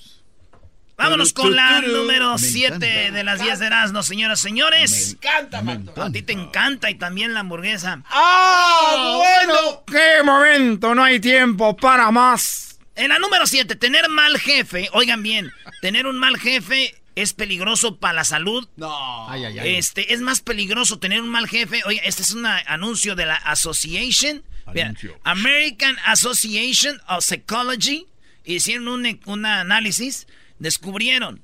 Vámonos 0.98 1.34
con 1.34 1.56
la 1.56 1.82
número 1.82 2.34
Me 2.34 2.40
7 2.40 2.68
encanta. 2.76 3.18
de 3.18 3.24
las 3.24 3.42
10 3.42 3.60
de 3.60 3.66
Erasmo, 3.66 4.02
señoras 4.04 4.40
y 4.40 4.44
señores. 4.44 5.14
Encanta 5.14 5.62
Me 5.62 5.76
McDonald's. 5.76 6.10
A 6.10 6.12
ti 6.12 6.22
te 6.22 6.34
encanta 6.34 6.90
y 6.90 6.96
también 6.96 7.34
la 7.34 7.42
hamburguesa. 7.42 8.02
¡Ah, 8.10 9.18
bueno! 9.18 9.84
¡Qué 9.88 10.24
momento! 10.24 10.96
No 10.96 11.04
hay 11.04 11.20
tiempo 11.20 11.76
para 11.76 12.12
más. 12.12 12.80
En 12.96 13.10
la 13.10 13.20
número 13.20 13.46
7, 13.46 13.76
tener 13.76 14.08
mal 14.08 14.40
jefe. 14.40 14.90
Oigan 14.94 15.22
bien, 15.22 15.52
tener 15.82 16.08
un 16.08 16.18
mal 16.18 16.38
jefe 16.40 16.96
es 17.16 17.34
peligroso 17.34 17.98
para 17.98 18.14
la 18.14 18.24
salud. 18.24 18.68
No. 18.78 19.30
Ay, 19.30 19.44
ay, 19.46 19.60
ay. 19.60 19.76
Este, 19.76 20.14
es 20.14 20.22
más 20.22 20.40
peligroso 20.42 20.98
tener 21.00 21.22
un 21.22 21.30
mal 21.30 21.48
jefe. 21.48 21.82
Oye, 21.86 22.02
este 22.06 22.22
es 22.22 22.32
un 22.32 22.46
anuncio 22.46 23.16
de 23.16 23.26
la 23.26 23.36
Association. 23.36 24.44
Vean, 24.74 24.88
Anuncio. 24.90 25.20
American 25.24 25.98
Association 26.06 27.02
of 27.10 27.24
Psychology. 27.24 28.08
Hicieron 28.46 28.88
un, 28.88 29.20
un 29.26 29.46
análisis. 29.46 30.28
Descubrieron 30.60 31.42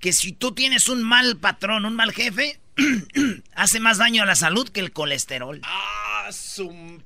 que 0.00 0.12
si 0.12 0.32
tú 0.32 0.52
tienes 0.52 0.88
un 0.88 1.02
mal 1.02 1.36
patrón, 1.36 1.84
un 1.84 1.94
mal 1.94 2.12
jefe, 2.12 2.60
hace 3.54 3.80
más 3.80 3.98
daño 3.98 4.22
a 4.22 4.26
la 4.26 4.34
salud 4.34 4.68
que 4.68 4.80
el 4.80 4.92
colesterol. 4.92 5.60
Ah, 5.62 6.28
su... 6.32 7.00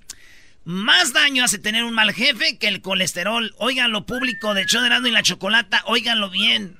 Más 0.64 1.12
daño 1.12 1.44
hace 1.44 1.58
tener 1.58 1.84
un 1.84 1.94
mal 1.94 2.12
jefe 2.12 2.58
que 2.58 2.66
el 2.66 2.80
colesterol. 2.80 3.54
Óiganlo 3.58 4.04
público 4.04 4.52
de 4.52 4.66
Choderando 4.66 5.08
y 5.08 5.12
la 5.12 5.22
Chocolata, 5.22 5.82
óiganlo 5.86 6.28
bien. 6.28 6.78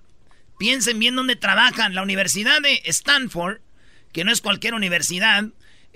Piensen 0.59 0.99
bien 0.99 1.15
dónde 1.15 1.37
trabajan. 1.37 1.95
La 1.95 2.03
Universidad 2.03 2.61
de 2.61 2.83
Stanford, 2.87 3.61
que 4.13 4.25
no 4.25 4.33
es 4.33 4.41
cualquier 4.41 4.75
universidad, 4.75 5.45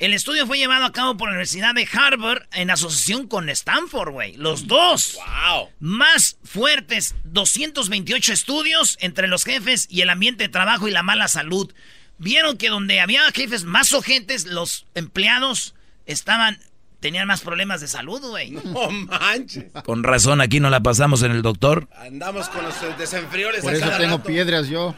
el 0.00 0.14
estudio 0.14 0.46
fue 0.46 0.56
llevado 0.58 0.84
a 0.86 0.92
cabo 0.92 1.16
por 1.16 1.28
la 1.28 1.32
Universidad 1.34 1.74
de 1.74 1.86
Harvard 1.92 2.44
en 2.52 2.70
asociación 2.70 3.28
con 3.28 3.48
Stanford, 3.50 4.10
güey. 4.12 4.34
Los 4.36 4.66
dos. 4.66 5.16
¡Wow! 5.16 5.68
Más 5.78 6.38
fuertes, 6.42 7.14
228 7.24 8.32
estudios 8.32 8.96
entre 9.00 9.28
los 9.28 9.44
jefes 9.44 9.86
y 9.90 10.00
el 10.00 10.10
ambiente 10.10 10.44
de 10.44 10.48
trabajo 10.48 10.88
y 10.88 10.90
la 10.90 11.02
mala 11.02 11.28
salud. 11.28 11.72
Vieron 12.18 12.56
que 12.56 12.70
donde 12.70 13.00
había 13.00 13.30
jefes 13.32 13.64
más 13.64 13.92
ojentes, 13.92 14.46
los 14.46 14.86
empleados 14.94 15.74
estaban, 16.06 16.58
tenían 17.00 17.26
más 17.26 17.42
problemas 17.42 17.80
de 17.82 17.88
salud, 17.88 18.20
güey. 18.22 18.50
No 18.64 18.90
manches. 18.90 19.66
Con 19.84 20.02
razón, 20.02 20.40
aquí 20.40 20.60
no 20.60 20.70
la 20.70 20.80
pasamos 20.80 21.22
en 21.22 21.32
el 21.32 21.42
doctor. 21.42 21.88
Andamos 21.98 22.48
con 22.48 22.64
los 22.64 22.74
desenfrioles 22.98 23.60
Por 23.62 23.74
a 23.74 23.76
eso 23.76 23.84
cada 23.84 23.98
tengo 23.98 24.16
rato. 24.16 24.26
piedras 24.28 24.68
yo. 24.68 24.94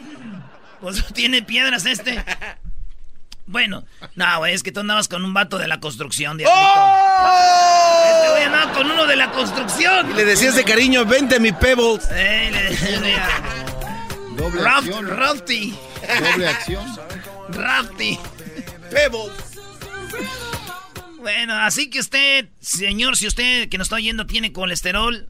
Pues 0.81 1.05
tiene 1.13 1.43
piedras 1.43 1.87
este. 1.87 2.25
Bueno, 3.53 3.85
no, 4.17 4.39
güey, 4.39 4.55
es 4.55 4.63
que 4.63 4.73
tú 4.73 4.81
andabas 4.81 5.09
con 5.09 5.25
un 5.27 5.35
vato 5.35 5.59
de 5.59 5.69
la 5.69 5.79
construcción, 5.79 6.39
Diablito. 6.39 6.59
¡Oh! 6.59 8.17
Este 8.17 8.31
güey 8.31 8.45
andaba 8.45 8.73
con 8.73 8.91
uno 8.91 9.07
de 9.07 9.15
la 9.15 9.31
construcción. 9.31 10.11
Y 10.11 10.15
le 10.15 10.25
decías 10.25 10.57
de 10.57 10.65
cariño, 10.65 11.05
vente 11.05 11.39
mi 11.39 11.53
Pebbles. 11.53 12.09
Eh, 12.11 12.49
le 12.51 12.63
decía, 12.63 13.29
Doble 14.37 14.67
acción. 14.67 15.07
Rafty. 15.07 15.79
Doble 16.33 16.49
acción. 16.49 16.97
Rafty. 17.51 18.19
Pebbles. 18.91 19.33
Bueno, 21.21 21.55
así 21.55 21.91
que 21.91 22.01
usted, 22.01 22.49
señor, 22.61 23.19
si 23.19 23.27
usted 23.27 23.69
que 23.69 23.77
nos 23.77 23.85
está 23.85 23.97
oyendo 23.97 24.27
tiene 24.27 24.53
colesterol 24.53 25.29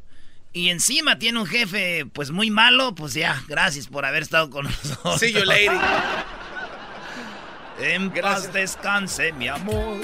y 0.52 0.68
encima 0.70 1.18
tiene 1.18 1.40
un 1.40 1.46
jefe 1.46 2.06
pues 2.06 2.30
muy 2.30 2.50
malo, 2.50 2.94
pues 2.94 3.14
ya, 3.14 3.42
gracias 3.48 3.88
por 3.88 4.06
haber 4.06 4.22
estado 4.22 4.48
con 4.48 4.66
nosotros. 4.66 5.18
See 5.18 5.32
you, 5.32 5.44
lady. 5.44 5.76
En 7.82 8.10
paz 8.10 8.52
descanse, 8.52 9.32
mi 9.32 9.48
amor. 9.48 10.00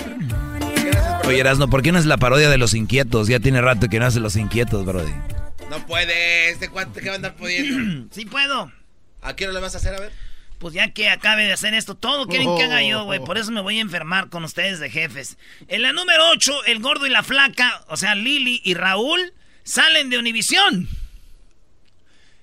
Oye, 1.26 1.40
Erasno, 1.40 1.68
¿por 1.68 1.82
qué 1.82 1.92
no 1.92 1.99
es 1.99 2.06
la 2.06 2.16
parodia 2.16 2.49
de 2.50 2.58
los 2.58 2.75
inquietos? 2.75 3.28
Ya 3.28 3.38
tiene 3.40 3.61
rato 3.61 3.88
que 3.88 3.99
no 3.99 4.06
hace 4.06 4.20
los 4.20 4.37
inquietos, 4.37 4.85
brody. 4.85 5.12
No 5.70 5.87
puede, 5.87 6.50
este 6.50 6.68
cuate 6.70 7.00
que 7.00 7.06
va 7.08 7.12
a 7.12 7.16
andar 7.16 7.37
pudiendo. 7.37 8.08
Sí 8.14 8.25
puedo. 8.25 8.73
¿A 9.23 9.37
qué 9.37 9.44
hora 9.44 9.54
le 9.54 9.61
vas 9.61 9.75
a 9.75 9.78
hacer? 9.78 9.94
A 9.94 10.00
ver. 10.00 10.12
Pues 10.58 10.75
ya 10.75 10.90
que 10.92 11.08
acabe 11.08 11.44
de 11.44 11.52
hacer 11.52 11.75
esto, 11.75 11.94
todo 11.94 12.26
quieren 12.26 12.56
que 12.56 12.64
haga 12.64 12.82
yo, 12.82 13.02
Oh. 13.02 13.04
güey. 13.04 13.20
Por 13.20 13.38
eso 13.38 13.52
me 13.52 13.61
voy 13.61 13.78
a 13.78 13.82
enfermar 13.82 14.28
con 14.28 14.42
ustedes 14.42 14.80
de 14.80 14.90
jefes. 14.90 15.38
En 15.68 15.82
la 15.82 15.92
número 15.92 16.30
8, 16.30 16.64
el 16.66 16.80
gordo 16.80 17.06
y 17.06 17.11
la 17.11 17.23
flaca, 17.23 17.85
o 17.88 17.97
sea, 17.97 18.14
Lili 18.16 18.61
y 18.64 18.75
Raúl, 18.75 19.35
salen 19.62 20.11
de 20.11 20.18
Univisión. 20.18 20.88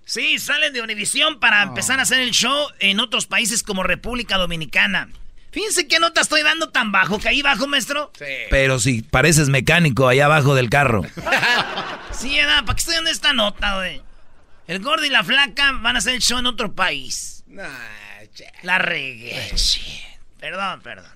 Sí, 0.05 0.37
salen 0.39 0.71
de 0.71 0.81
Univisión 0.81 1.39
para 1.39 1.63
empezar 1.63 1.99
a 1.99 2.03
hacer 2.03 2.19
el 2.21 2.31
show 2.31 2.67
en 2.79 2.99
otros 2.99 3.25
países 3.25 3.63
como 3.63 3.83
República 3.83 4.37
Dominicana. 4.37 5.09
Fíjense 5.55 5.88
qué 5.88 6.00
nota 6.00 6.19
estoy 6.19 6.43
dando 6.43 6.67
tan 6.67 6.91
bajo. 6.91 7.17
¿Caí 7.17 7.41
bajo, 7.41 7.65
maestro? 7.65 8.12
Pero 8.50 8.77
si 8.77 9.01
pareces 9.03 9.47
mecánico 9.47 10.09
allá 10.09 10.25
abajo 10.25 10.53
del 10.53 10.69
carro. 10.69 11.03
Sí, 12.12 12.38
edad, 12.39 12.63
¿para 12.63 12.75
qué 12.75 12.79
estoy 12.79 12.95
dando 12.95 13.09
esta 13.09 13.33
nota, 13.33 13.75
güey? 13.75 14.01
El 14.67 14.79
gordo 14.81 15.03
y 15.03 15.09
la 15.09 15.21
flaca 15.21 15.74
van 15.74 15.97
a 15.97 16.00
hacer 16.00 16.15
el 16.15 16.21
show 16.21 16.39
en 16.39 16.45
otro 16.45 16.74
país. 16.74 17.43
La 18.63 18.77
regué. 18.77 19.51
Perdón, 20.39 20.81
perdón. 20.81 21.12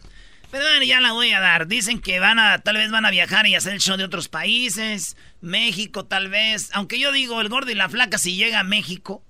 Pero 0.51 0.65
bueno, 0.65 0.83
ya 0.83 0.99
la 0.99 1.13
voy 1.13 1.31
a 1.31 1.39
dar. 1.39 1.67
Dicen 1.67 2.01
que 2.01 2.19
van 2.19 2.37
a, 2.37 2.59
tal 2.59 2.75
vez 2.75 2.91
van 2.91 3.05
a 3.05 3.11
viajar 3.11 3.47
y 3.47 3.55
hacer 3.55 3.73
el 3.73 3.79
show 3.79 3.95
de 3.95 4.03
otros 4.03 4.27
países. 4.27 5.15
México, 5.39 6.05
tal 6.05 6.27
vez. 6.27 6.69
Aunque 6.73 6.99
yo 6.99 7.13
digo, 7.13 7.39
el 7.39 7.47
gordo 7.47 7.71
y 7.71 7.75
la 7.75 7.87
flaca, 7.87 8.17
si 8.17 8.35
llega 8.35 8.59
a 8.59 8.63
México, 8.63 9.23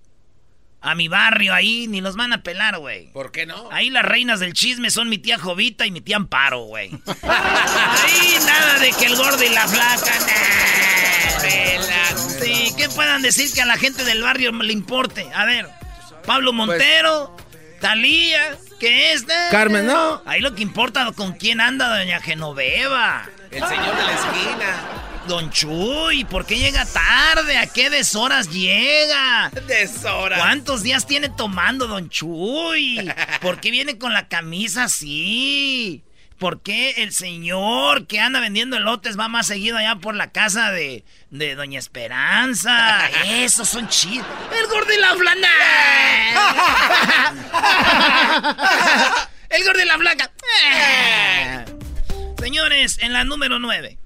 a 0.82 0.96
mi 0.96 1.08
barrio 1.08 1.54
ahí, 1.54 1.88
ni 1.88 2.02
los 2.02 2.16
van 2.16 2.34
a 2.34 2.42
pelar, 2.42 2.78
güey. 2.80 3.12
¿Por 3.12 3.32
qué 3.32 3.46
no? 3.46 3.70
Ahí 3.72 3.90
las 3.90 4.06
reinas 4.06 4.40
del 4.40 4.54
chisme 4.54 4.90
son 4.92 5.10
mi 5.10 5.18
tía 5.18 5.38
Jovita 5.38 5.86
y 5.86 5.92
mi 5.92 6.02
tía 6.02 6.16
Amparo, 6.16 6.62
güey. 6.62 6.90
Ahí 7.24 8.38
nada 8.46 8.80
de 8.80 8.92
que 8.92 9.06
el 9.06 9.16
gordo 9.16 9.44
y 9.44 9.50
la 9.50 9.68
flaca, 9.68 10.20
nah. 10.20 12.18
Sí, 12.42 12.74
¿qué 12.78 12.90
puedan 12.90 13.22
decir 13.22 13.52
que 13.54 13.62
a 13.62 13.66
la 13.66 13.78
gente 13.78 14.04
del 14.04 14.22
barrio 14.22 14.52
le 14.52 14.74
importe? 14.74 15.28
A 15.34 15.46
ver, 15.46 15.68
Pablo 16.26 16.54
Montero, 16.54 17.36
Talía, 17.82 18.58
¿qué 18.80 19.14
es? 19.14 19.28
Nah. 19.28 19.50
Carmen, 19.52 19.86
no. 19.86 20.22
Ahí 20.26 20.42
lo 20.42 20.56
que 20.56 20.64
importa 20.64 21.12
con 21.14 21.34
quién 21.34 21.60
anda 21.60 21.98
doña 21.98 22.22
Genoveva. 22.22 23.28
El 23.52 23.66
señor 23.66 23.96
de 23.96 24.04
la 24.04 24.14
esquina. 24.14 25.09
Don 25.30 25.50
Chuy, 25.52 26.26
¿por 26.26 26.44
qué 26.48 26.58
llega 26.58 26.84
tarde? 26.86 27.60
¿A 27.60 27.68
qué 27.68 27.92
deshoras 27.92 28.50
llega? 28.50 29.52
Deshora. 29.68 30.38
¿Cuántos 30.40 30.82
días 30.82 31.06
tiene 31.06 31.30
tomando 31.30 31.86
Don 31.86 32.10
Chuy? 32.10 33.08
¿Por 33.40 33.62
qué 33.62 33.70
viene 33.70 34.00
con 34.00 34.12
la 34.12 34.28
camisa 34.28 34.86
así? 34.86 36.04
¿Por 36.40 36.64
qué 36.64 37.04
el 37.04 37.14
señor 37.14 38.08
que 38.08 38.20
anda 38.20 38.40
vendiendo 38.40 38.76
elotes 38.76 39.20
va 39.20 39.28
más 39.28 39.46
seguido 39.46 39.78
allá 39.78 39.98
por 39.98 40.16
la 40.16 40.32
casa 40.32 40.72
de, 40.72 41.06
de 41.30 41.54
Doña 41.54 41.78
Esperanza? 41.78 43.08
Esos 43.26 43.70
son 43.70 43.88
chidos. 43.88 44.26
¡El 44.60 44.66
gordo 44.66 44.92
y 44.92 44.98
la 44.98 45.14
flaca! 45.16 45.48
¡El 49.52 49.64
gordo 49.64 49.80
y 49.80 49.86
la 49.86 49.98
flaca! 50.00 50.32
Señores, 52.40 52.98
en 53.02 53.14
la 53.14 53.24
número 53.26 53.60
9. 53.60 54.00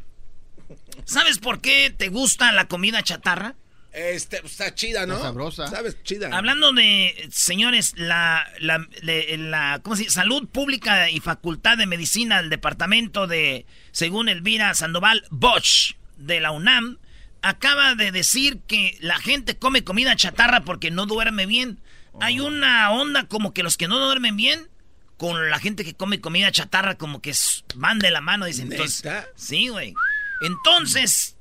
¿Sabes 1.05 1.39
por 1.39 1.61
qué 1.61 1.93
te 1.95 2.09
gusta 2.09 2.51
la 2.51 2.67
comida 2.67 3.01
chatarra? 3.03 3.55
Este, 3.91 4.41
está 4.43 4.73
chida, 4.73 5.05
¿no? 5.05 5.13
Está 5.13 5.27
sabrosa. 5.27 5.67
¿Sabes? 5.67 5.97
Chida. 6.03 6.29
Hablando 6.35 6.73
de, 6.73 7.29
señores, 7.31 7.93
la, 7.95 8.47
la, 8.59 8.87
le- 9.03 9.37
la- 9.37 9.81
¿cómo 9.83 9.95
se 9.95 10.03
dice? 10.03 10.15
Salud 10.15 10.47
Pública 10.47 11.11
y 11.11 11.19
Facultad 11.19 11.77
de 11.77 11.85
Medicina 11.85 12.41
del 12.41 12.49
Departamento 12.49 13.27
de, 13.27 13.67
según 13.91 14.29
Elvira 14.29 14.73
Sandoval 14.73 15.23
Bosch, 15.29 15.93
de 16.17 16.39
la 16.39 16.49
UNAM, 16.51 16.97
acaba 17.43 17.93
de 17.93 18.11
decir 18.11 18.59
que 18.65 18.97
la 18.99 19.17
gente 19.19 19.57
come 19.57 19.83
comida 19.83 20.15
chatarra 20.15 20.61
porque 20.61 20.89
no 20.89 21.05
duerme 21.05 21.45
bien. 21.45 21.79
Hay 22.19 22.39
una 22.39 22.89
onda 22.91 23.27
como 23.27 23.53
que 23.53 23.61
los 23.63 23.77
que 23.77 23.87
no 23.87 23.99
duermen 23.99 24.35
bien, 24.37 24.69
con 25.17 25.49
la 25.51 25.59
gente 25.59 25.83
que 25.85 25.93
come 25.93 26.19
comida 26.19 26.51
chatarra, 26.51 26.95
como 26.95 27.21
que 27.21 27.33
van 27.75 27.99
de 27.99 28.09
la 28.11 28.21
mano, 28.21 28.45
dicen. 28.45 28.71
Entonces, 28.71 29.03
¿Neta? 29.05 29.27
sí, 29.35 29.67
güey. 29.67 29.93
Entonces, 30.41 31.37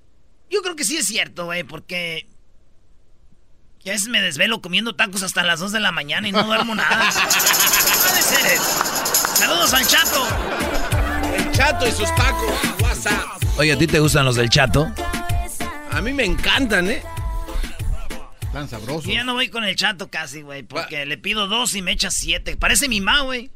yo 0.50 0.62
creo 0.62 0.76
que 0.76 0.84
sí 0.84 0.96
es 0.96 1.06
cierto, 1.06 1.46
güey, 1.46 1.64
porque 1.64 2.28
y 3.84 3.90
a 3.90 3.92
veces 3.94 4.08
me 4.08 4.20
desvelo 4.20 4.62
comiendo 4.62 4.94
tacos 4.94 5.24
hasta 5.24 5.42
las 5.42 5.58
2 5.58 5.72
de 5.72 5.80
la 5.80 5.90
mañana 5.90 6.28
y 6.28 6.32
no 6.32 6.44
duermo 6.44 6.74
nada. 6.74 7.10
Puede 7.10 8.22
ser 8.22 8.46
eso. 8.52 9.34
Saludos 9.34 9.74
al 9.74 9.86
chato. 9.86 10.28
El 11.36 11.50
chato 11.50 11.88
y 11.88 11.90
sus 11.90 12.14
tacos. 12.14 12.52
WhatsApp. 12.80 13.42
Oye, 13.58 13.72
¿a 13.72 13.78
ti 13.78 13.88
te 13.88 13.98
gustan 13.98 14.24
los 14.24 14.36
del 14.36 14.48
chato? 14.50 14.92
A 15.90 16.00
mí 16.00 16.12
me 16.12 16.24
encantan, 16.24 16.90
¿eh? 16.90 17.02
Tan 18.52 18.68
sabroso. 18.68 19.08
Yo 19.08 19.14
ya 19.14 19.24
no 19.24 19.34
voy 19.34 19.48
con 19.48 19.64
el 19.64 19.74
chato 19.74 20.10
casi, 20.10 20.42
güey, 20.42 20.62
porque 20.62 21.04
le 21.04 21.18
pido 21.18 21.48
dos 21.48 21.74
y 21.74 21.82
me 21.82 21.90
echa 21.90 22.12
siete. 22.12 22.56
Parece 22.56 22.88
mi 22.88 23.00
ma, 23.00 23.22
güey. 23.22 23.50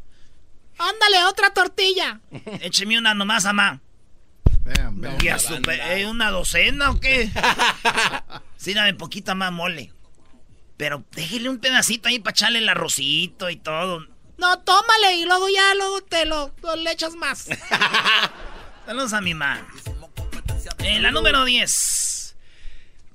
Ándale, 0.76 1.24
otra 1.28 1.50
tortilla. 1.50 2.20
Écheme 2.60 2.98
una 2.98 3.14
nomás, 3.14 3.44
mamá. 3.44 3.80
Bam, 4.66 5.00
bam. 5.00 5.16
¿Y 5.22 5.28
a 5.28 5.38
su 5.38 5.60
pe- 5.62 6.00
eh, 6.00 6.06
¿Una 6.06 6.30
docena 6.30 6.90
o 6.90 7.00
qué? 7.00 7.30
Sí, 8.56 8.74
dame 8.74 8.94
poquita 8.94 9.34
más 9.34 9.52
mole. 9.52 9.92
Pero 10.76 11.04
déjele 11.12 11.48
un 11.48 11.58
pedacito 11.58 12.08
ahí 12.08 12.18
para 12.18 12.32
echarle 12.32 12.58
el 12.58 12.68
arrocito 12.68 13.48
y 13.50 13.56
todo. 13.56 14.04
No, 14.38 14.58
tómale 14.60 15.14
y 15.16 15.24
luego 15.24 15.48
ya, 15.48 15.74
luego 15.74 16.00
te 16.02 16.24
lo, 16.26 16.52
lo 16.62 16.76
le 16.76 16.90
echas 16.90 17.14
más. 17.14 17.48
Saludos 18.86 19.12
a 19.12 19.20
mi 19.20 19.34
mamá. 19.34 19.66
Eh, 20.80 21.00
la 21.00 21.10
número 21.10 21.44
10. 21.44 22.36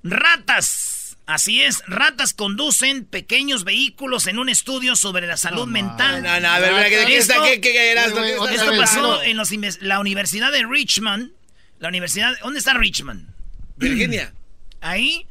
Ratas. 0.03 1.17
Así 1.27 1.61
es, 1.61 1.83
ratas 1.87 2.33
conducen 2.33 3.05
pequeños 3.05 3.63
vehículos 3.63 4.27
en 4.27 4.37
un 4.39 4.49
estudio 4.49 4.95
sobre 4.95 5.27
la 5.27 5.37
salud 5.37 5.67
mental. 5.67 6.23
No, 6.23 6.39
no, 6.39 6.49
a 6.49 6.59
ver, 6.59 6.89
¿qué? 6.89 7.17
Esto- 7.17 7.43
¿Qué, 7.43 7.61
qué, 7.61 7.71
qué 7.71 8.09
güey, 8.11 8.49
¿Qué 8.49 8.55
Esto 8.55 8.71
pasó 8.75 9.21
en 9.21 9.37
los 9.37 9.49
la 9.81 9.99
Universidad 9.99 10.51
de 10.51 10.65
Richmond. 10.65 11.31
La 11.81 11.89
universidad, 11.89 12.33
¿dónde 12.41 12.59
está 12.59 12.73
Richmond? 12.75 13.27
Virginia. 13.75 14.33
Ahí 14.79 15.27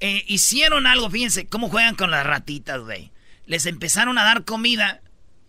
eh, 0.00 0.22
hicieron 0.26 0.86
algo, 0.86 1.08
fíjense, 1.08 1.46
cómo 1.46 1.70
juegan 1.70 1.94
con 1.94 2.10
las 2.10 2.26
ratitas, 2.26 2.80
güey. 2.80 3.10
Les 3.46 3.64
empezaron 3.66 4.18
a 4.18 4.24
dar 4.24 4.44
comida 4.44 5.00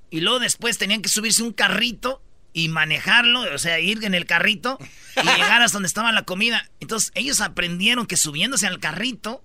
y 0.09 0.21
luego 0.21 0.39
después 0.39 0.77
tenían 0.77 1.01
que 1.01 1.09
subirse 1.09 1.43
un 1.43 1.51
carrito 1.53 2.21
y 2.53 2.69
manejarlo, 2.69 3.41
o 3.53 3.57
sea, 3.57 3.79
ir 3.79 4.03
en 4.05 4.13
el 4.13 4.25
carrito 4.25 4.77
y 5.17 5.25
llegar 5.25 5.61
hasta 5.61 5.75
donde 5.77 5.87
estaba 5.87 6.11
la 6.11 6.23
comida. 6.23 6.69
Entonces 6.79 7.11
ellos 7.15 7.41
aprendieron 7.41 8.05
que 8.05 8.15
subiéndose 8.17 8.67
al 8.67 8.79
carrito 8.79 9.43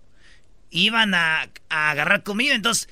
iban 0.70 1.14
a, 1.14 1.48
a 1.70 1.90
agarrar 1.90 2.22
comida. 2.22 2.54
Entonces 2.54 2.88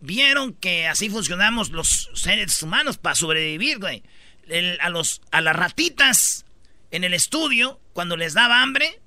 vieron 0.00 0.52
que 0.54 0.86
así 0.88 1.08
funcionamos 1.10 1.70
los 1.70 2.10
seres 2.14 2.60
humanos 2.62 2.98
para 2.98 3.14
sobrevivir, 3.14 3.78
güey. 3.78 4.02
El- 4.48 4.78
a, 4.80 4.88
los, 4.90 5.22
a 5.30 5.40
las 5.40 5.54
ratitas 5.56 6.45
en 6.90 7.04
el 7.04 7.14
estudio, 7.14 7.80
cuando 7.92 8.16
les 8.16 8.34
daba 8.34 8.62
hambre, 8.62 9.00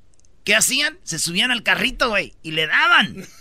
¿qué 0.43 0.55
hacían? 0.55 0.99
Se 1.03 1.19
subían 1.19 1.51
al 1.51 1.63
carrito, 1.63 2.09
güey, 2.09 2.33
y 2.43 2.51
le 2.51 2.67
daban. 2.67 3.25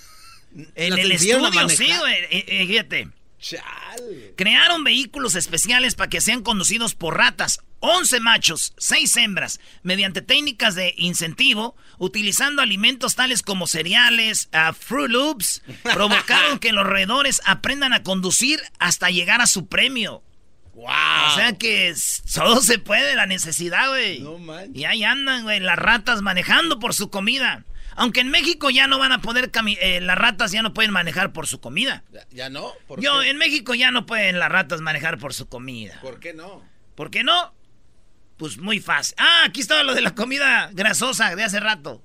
En 0.75 0.99
el 0.99 1.13
estudio, 1.13 1.69
sí, 1.69 1.93
güey. 1.99 2.15
eh, 2.31 2.45
eh, 2.49 2.67
fíjate. 2.67 3.09
Chale. 3.39 4.35
Crearon 4.35 4.83
vehículos 4.83 5.35
especiales 5.35 5.95
para 5.95 6.09
que 6.09 6.23
sean 6.23 6.43
conducidos 6.43 6.95
por 6.95 7.19
ratas. 7.19 7.61
11 7.81 8.19
machos, 8.21 8.73
6 8.79 9.17
hembras, 9.19 9.61
mediante 9.85 10.21
técnicas 10.21 10.75
de 10.75 10.95
incentivo, 10.97 11.77
utilizando 11.99 12.61
alimentos 12.61 13.15
tales 13.15 13.43
como 13.43 13.69
cereales, 13.69 14.49
ah, 14.53 14.73
Fruit 14.73 15.11
Loops, 15.11 15.63
provocaron 15.95 16.59
que 16.59 16.73
los 16.73 16.85
roedores 16.85 17.41
aprendan 17.45 17.93
a 17.93 18.03
conducir 18.03 18.61
hasta 18.81 19.11
llegar 19.11 19.41
a 19.41 19.47
su 19.47 19.69
premio. 19.69 20.25
O 20.87 21.35
sea 21.35 21.53
que 21.59 21.95
todo 22.35 22.61
se 22.61 22.79
puede, 22.79 23.15
la 23.17 23.27
necesidad, 23.27 23.89
güey. 23.89 24.25
y 24.75 24.85
ahí 24.85 25.05
andan, 25.05 25.43
güey, 25.43 25.61
las 25.61 25.79
ratas 25.79 26.23
manejando 26.23 26.79
por 26.79 26.95
su 26.95 27.11
comida. 27.11 27.65
Aunque 27.97 28.21
en 28.21 28.31
México 28.31 28.71
ya 28.71 28.87
no 28.87 29.01
van 29.01 29.11
a 29.11 29.21
poder, 29.21 29.51
eh, 29.81 30.01
las 30.01 30.17
ratas 30.17 30.53
ya 30.53 30.63
no 30.63 30.73
pueden 30.73 30.93
manejar 30.93 31.33
por 31.33 31.49
su 31.49 31.61
comida. 31.61 32.05
¿Ya, 32.13 32.27
ya 32.31 32.49
no? 32.49 32.73
¿Por 32.87 33.01
Yo, 33.01 33.21
qué? 33.21 33.31
en 33.31 33.39
México 33.39 33.75
ya 33.75 33.91
no 33.91 34.07
pueden 34.07 34.39
las 34.39 34.51
ratas 34.51 34.81
manejar 34.81 35.19
por 35.19 35.35
su 35.35 35.49
comida. 35.49 35.99
¿Por 36.01 36.21
qué 36.21 36.33
no? 36.33 36.63
¿Por 36.95 37.11
qué 37.11 37.25
no? 37.25 37.53
Pues 38.37 38.59
muy 38.59 38.79
fácil. 38.79 39.17
Ah, 39.19 39.43
aquí 39.47 39.61
estaba 39.61 39.83
lo 39.83 39.95
de 39.95 40.01
la 40.01 40.15
comida 40.15 40.71
grasosa 40.75 41.35
de 41.35 41.43
hace 41.43 41.59
rato. 41.59 42.01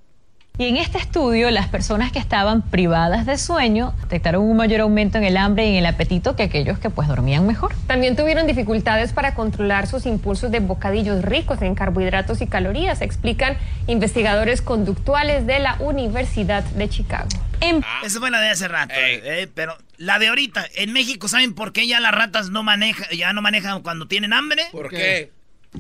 Y 0.56 0.68
en 0.68 0.78
este 0.78 1.00
estudio, 1.00 1.50
las 1.50 1.68
personas 1.68 2.12
que 2.12 2.20
estaban 2.20 2.62
privadas 2.62 3.26
de 3.26 3.40
sueño 3.40 3.96
detectaron 4.04 4.44
un 4.44 4.56
mayor 4.56 4.82
aumento 4.82 5.18
en 5.18 5.24
el 5.24 5.36
hambre 5.36 5.66
y 5.66 5.70
en 5.72 5.76
el 5.78 5.86
apetito 5.88 6.36
que 6.36 6.44
aquellos 6.44 6.78
que 6.78 6.92
pues 6.92 7.08
dormían 7.08 7.48
mejor. 7.48 7.74
También 7.88 8.16
tuvieron 8.16 8.46
dificultades 8.46 9.14
para 9.14 9.34
controlar 9.34 9.88
sus 9.88 10.06
impulsos 10.06 10.52
de 10.52 10.60
bocadillos 10.60 11.24
ricos 11.24 11.64
en 11.64 11.74
carbohidratos 11.74 12.40
y 12.42 12.46
calorías, 12.46 13.02
explican 13.02 13.58
investigadores 13.88 14.62
conductuales 14.62 15.48
de 15.48 15.58
la 15.58 15.76
Universidad 15.80 16.64
de 16.64 16.88
Chicago. 16.88 17.30
Esa 18.04 18.20
fue 18.20 18.30
la 18.30 18.40
de 18.40 18.50
hace 18.50 18.68
rato. 18.68 18.94
eh, 18.96 19.48
pero 19.56 19.76
la 19.98 20.20
de 20.20 20.28
ahorita, 20.28 20.66
en 20.76 20.94
México, 20.94 21.28
¿saben 21.30 21.56
por 21.56 21.74
qué 21.74 21.88
ya 21.88 22.00
las 22.00 22.14
ratas 22.14 22.52
no 22.52 22.62
manejan, 22.62 23.08
ya 23.18 23.34
no 23.34 23.42
manejan 23.42 23.82
cuando 23.82 24.08
tienen 24.08 24.34
hambre? 24.34 24.62
¿Por 24.72 24.90
qué? 24.90 25.32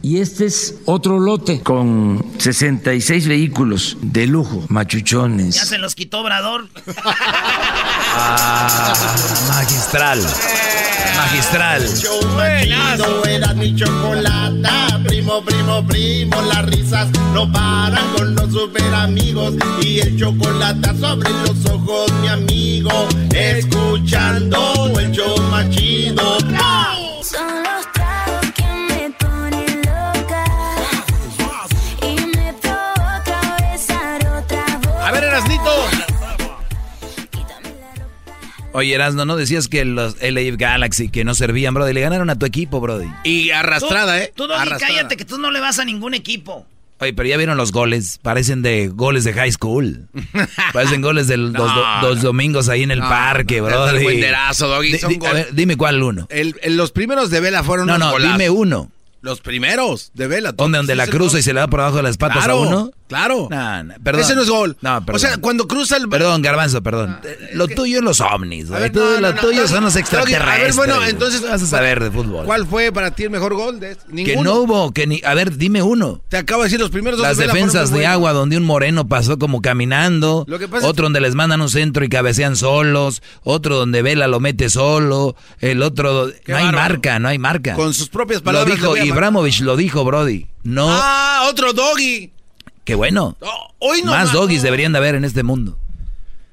Y 0.01 0.19
este 0.19 0.45
es 0.47 0.75
otro 0.85 1.19
lote 1.19 1.61
con 1.61 2.25
66 2.39 3.27
vehículos 3.27 3.97
de 4.01 4.25
lujo, 4.27 4.61
Ya 4.61 4.65
machuchones. 4.69 5.55
se 5.55 5.77
los 5.77 5.95
quitó 5.95 6.19
Obrador. 6.21 6.67
Ah, 8.15 8.93
magistral. 9.49 10.21
Magistral. 11.15 11.83
Chido 11.93 13.25
era 13.25 13.53
mi 13.53 13.75
chocolata, 13.75 14.99
primo, 15.05 15.43
primo, 15.45 15.85
primo, 15.87 16.41
las 16.41 16.65
risas 16.65 17.07
no 17.33 17.51
paran 17.51 18.03
con 18.15 18.35
los 18.35 18.51
super 18.51 18.93
amigos 18.93 19.53
y 19.81 19.99
el 19.99 20.17
chocolate 20.19 20.89
sobre 20.99 21.29
los 21.29 21.65
ojos, 21.71 22.11
mi 22.21 22.27
amigo, 22.27 23.07
escuchando 23.33 24.91
el 24.99 25.11
show 25.11 25.35
más 25.49 25.69
chido. 25.69 26.37
Oye, 38.73 38.93
Erasno, 38.95 39.25
¿no 39.25 39.35
decías 39.35 39.67
que 39.67 39.85
los 39.85 40.15
LA 40.21 40.41
Galaxy 40.57 41.09
que 41.09 41.23
no 41.23 41.35
servían, 41.35 41.73
Brody? 41.73 41.93
Le 41.93 42.01
ganaron 42.01 42.29
a 42.29 42.35
tu 42.37 42.45
equipo, 42.45 42.79
Brody. 42.81 43.07
Y 43.23 43.51
arrastrada, 43.51 44.19
¿eh? 44.21 44.33
Tú, 44.35 44.47
Doggy, 44.47 44.69
cállate, 44.79 45.15
que 45.15 45.25
tú 45.25 45.37
no 45.37 45.51
le 45.51 45.59
vas 45.59 45.77
a 45.79 45.85
ningún 45.85 46.13
equipo. 46.15 46.65
Oye, 46.99 47.13
pero 47.13 47.27
ya 47.29 47.37
vieron 47.37 47.57
los 47.57 47.71
goles. 47.71 48.19
Parecen 48.21 48.61
de 48.61 48.87
goles 48.87 49.25
de 49.25 49.33
high 49.33 49.51
school. 49.51 50.07
Parecen 50.73 51.01
goles 51.01 51.27
de 51.27 51.37
los, 51.37 51.51
No, 51.51 51.65
do- 51.67 51.85
dos 52.01 52.21
domingos 52.21 52.69
ahí 52.69 52.81
en 52.83 52.91
el 52.91 52.99
No, 52.99 53.09
parque, 53.09 53.57
no, 53.59 53.65
Brody. 53.65 53.97
el 53.97 54.03
buenderazo, 54.03 54.67
Doggy, 54.67 54.97
son 54.97 55.13
a 55.25 55.33
ver, 55.33 55.49
dime 55.53 55.75
cuál 55.77 56.01
uno. 56.01 56.27
El- 56.29 56.55
el- 56.61 56.75
los 56.77 56.91
primeros 56.91 57.29
de 57.29 57.41
Vela 57.41 57.63
fueron 57.63 57.87
No, 57.87 57.95
unos 57.95 58.07
no, 58.07 58.11
golazos. 58.13 58.37
dime 58.37 58.49
uno. 58.49 58.89
Los 59.21 59.39
primeros 59.41 60.11
de 60.15 60.27
Vela. 60.27 60.51
¿Dónde, 60.51 60.77
donde 60.77 60.95
la 60.95 61.07
cruza 61.07 61.39
y 61.39 61.43
se 61.43 61.53
le 61.53 61.59
da 61.61 61.67
por 61.67 61.79
abajo 61.79 61.97
de 61.97 62.03
las 62.03 62.17
patas 62.17 62.39
Claro, 62.39 62.55
a 62.55 62.61
uno? 62.67 62.91
Claro. 63.07 63.47
No, 63.51 63.83
no, 63.83 63.93
perdón. 64.03 64.21
Ese 64.21 64.35
no 64.35 64.41
es 64.41 64.49
gol. 64.49 64.77
No, 64.81 65.05
perdón. 65.05 65.15
O 65.15 65.19
sea, 65.19 65.37
cuando 65.37 65.67
cruza 65.67 65.97
el... 65.97 66.09
Perdón, 66.09 66.41
Garbanzo, 66.41 66.81
perdón. 66.81 67.19
lo 67.53 67.67
tuyo 67.67 67.97
es 67.99 68.03
los 68.03 68.21
ovnis, 68.21 68.69
ver, 68.69 68.91
Tú- 68.91 69.01
lo 69.19 69.35
tuyo 69.35 69.67
son 69.67 69.83
los 69.83 69.95
extraterrestres. 69.95 70.49
A 70.49 70.57
ver, 70.57 70.73
bueno, 70.73 71.03
entonces... 71.05 71.41
Vas 71.47 71.61
a 71.61 71.67
saber 71.67 72.01
de 72.03 72.09
fútbol. 72.09 72.45
¿Cuál 72.45 72.65
fue 72.65 72.91
para 72.91 73.11
ti 73.11 73.23
el 73.23 73.29
mejor 73.29 73.53
gol? 73.53 73.79
De 73.79 73.91
este? 73.91 74.05
Ninguno. 74.11 74.37
Que 74.39 74.43
no 74.43 74.55
hubo, 74.55 74.91
que 74.93 75.05
ni... 75.05 75.21
A 75.25 75.33
ver, 75.35 75.57
dime 75.57 75.81
uno. 75.83 76.21
Te 76.29 76.37
acabo 76.37 76.63
de 76.63 76.67
decir, 76.67 76.79
los 76.79 76.89
primeros 76.89 77.19
dos 77.19 77.27
Las 77.27 77.37
defensas 77.37 77.91
de 77.91 78.07
agua 78.07 78.33
donde 78.33 78.57
un 78.57 78.63
moreno 78.63 79.07
pasó 79.07 79.37
como 79.37 79.61
caminando, 79.61 80.45
Lo 80.47 80.57
que 80.57 80.67
pasa 80.67 80.85
es- 80.85 80.89
otro 80.89 81.03
donde 81.05 81.21
les 81.21 81.35
mandan 81.35 81.61
un 81.61 81.69
centro 81.69 82.03
y 82.05 82.09
cabecean 82.09 82.55
solos, 82.55 83.21
otro 83.43 83.75
donde 83.77 84.01
Vela 84.01 84.27
lo 84.27 84.39
mete 84.39 84.69
solo, 84.69 85.35
el 85.59 85.83
otro... 85.83 86.31
Qué 86.45 86.53
no 86.53 86.57
hay 86.57 86.71
marca, 86.71 87.19
no 87.19 87.27
hay 87.27 87.37
marca. 87.37 87.75
Con 87.75 87.93
sus 87.93 88.09
propias 88.09 88.39
Lo 88.39 88.45
palabras. 88.45 88.69
le 88.69 88.75
dijo 88.75 88.97
Ibramovich, 88.97 89.59
lo 89.61 89.75
dijo 89.75 90.03
Brody. 90.03 90.47
No, 90.63 90.87
Ah, 90.89 91.47
otro 91.49 91.73
doggy. 91.73 92.31
Qué 92.85 92.95
bueno. 92.95 93.37
Hoy 93.79 94.01
no 94.01 94.11
Más 94.11 94.25
más, 94.25 94.33
doggies 94.33 94.59
no. 94.61 94.65
deberían 94.65 94.91
de 94.93 94.97
haber 94.99 95.15
en 95.15 95.25
este 95.25 95.43
mundo. 95.43 95.77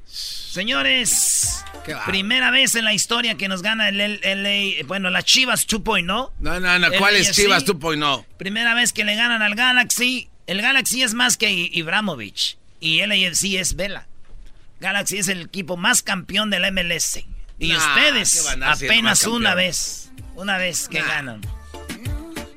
Señores, 0.07 1.65
primera 2.07 2.51
vez 2.51 2.75
en 2.75 2.85
la 2.85 2.93
historia 2.93 3.37
que 3.37 3.47
nos 3.49 3.63
gana 3.63 3.89
el 3.89 4.21
LA, 4.23 4.85
bueno, 4.87 5.09
las 5.11 5.25
Chivas 5.25 5.67
2.0, 5.69 6.05
¿no? 6.05 6.33
No, 6.41 6.59
no, 6.59 6.79
no. 6.79 6.89
¿Cuál 6.99 7.17
es. 7.17 7.31
Chivas 7.33 7.65
2.0? 7.65 8.25
Primera 8.37 8.75
vez 8.75 8.93
que 8.93 9.05
le 9.05 9.15
ganan 9.15 9.43
al 9.43 9.55
Galaxy. 9.55 10.29
El 10.47 10.61
Galaxy 10.63 11.03
es 11.03 11.15
más 11.15 11.37
que 11.37 11.51
Ibramovich 11.51 12.57
y 12.81 13.07
LAFC 13.07 13.55
es 13.61 13.77
Vela. 13.77 14.09
Galaxy 14.81 15.19
es 15.19 15.29
el 15.29 15.43
equipo 15.43 15.77
más 15.77 16.03
campeón 16.03 16.51
de 16.51 16.59
la 16.59 16.73
MLS. 16.73 17.19
Y 17.61 17.69
Nah, 17.69 17.77
ustedes 17.77 18.33
¿qué 18.33 18.41
van 18.49 18.63
a 18.65 18.75
ser 18.75 18.91
apenas 18.91 19.25
una 19.27 19.55
vez, 19.55 20.11
una 20.35 20.57
vez 20.59 20.89
que 20.89 21.01
ganan. 21.03 21.43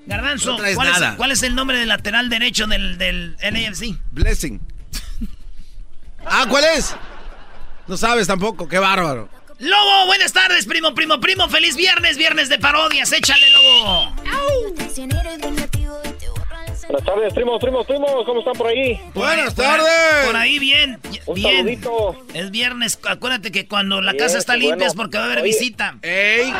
Garbanzo, 0.06 0.52
No 0.52 0.58
traes 0.58 0.76
¿cuál, 0.76 0.88
es, 0.90 1.00
nada. 1.00 1.16
cuál 1.18 1.32
es 1.32 1.44
el 1.44 1.56
nombre 1.56 1.78
del 1.78 1.88
lateral 1.88 2.30
derecho 2.30 2.68
del, 2.68 2.98
del 2.98 3.36
LAFC? 3.42 3.98
Blessing. 4.12 4.60
ah, 6.26 6.46
¿cuál 6.50 6.64
es? 6.76 6.96
No 7.88 7.96
sabes 7.98 8.28
tampoco. 8.28 8.68
Qué 8.68 8.80
bárbaro. 8.80 9.30
Lobo, 9.60 10.06
buenas 10.08 10.34
tardes, 10.34 10.66
primo, 10.66 10.94
primo, 10.94 11.20
primo. 11.22 11.48
Feliz 11.48 11.76
viernes, 11.78 12.18
viernes 12.18 12.50
de 12.50 12.60
parodias. 12.60 13.12
Échale, 13.14 13.50
Lobo. 13.52 14.14
Buenas 16.88 17.06
tardes, 17.06 17.34
primos, 17.34 17.60
primos, 17.62 17.86
primos, 17.88 18.10
¿cómo 18.26 18.40
están 18.40 18.54
por 18.54 18.68
ahí? 18.68 19.00
Buenas 19.14 19.54
Por 19.54 19.66
ahí- 19.66 19.72
tardes. 19.72 20.26
Por 20.26 20.36
ahí 20.36 20.60
bien, 20.60 21.00
Un 21.26 21.36
bien. 21.36 21.58
saludito. 21.58 22.26
Es 22.34 22.52
viernes, 22.52 23.00
acuérdate 23.08 23.52
que 23.52 23.68
cuando 23.68 24.02
la 24.02 24.14
casa 24.16 24.38
está 24.38 24.56
limpia 24.56 24.76
bueno. 24.76 24.88
es 24.90 24.96
porque 24.96 25.18
va 25.18 25.24
a 25.24 25.28
haber 25.28 25.40
Oye. 25.40 25.48
visita. 25.48 25.98
¡Ey! 26.02 26.54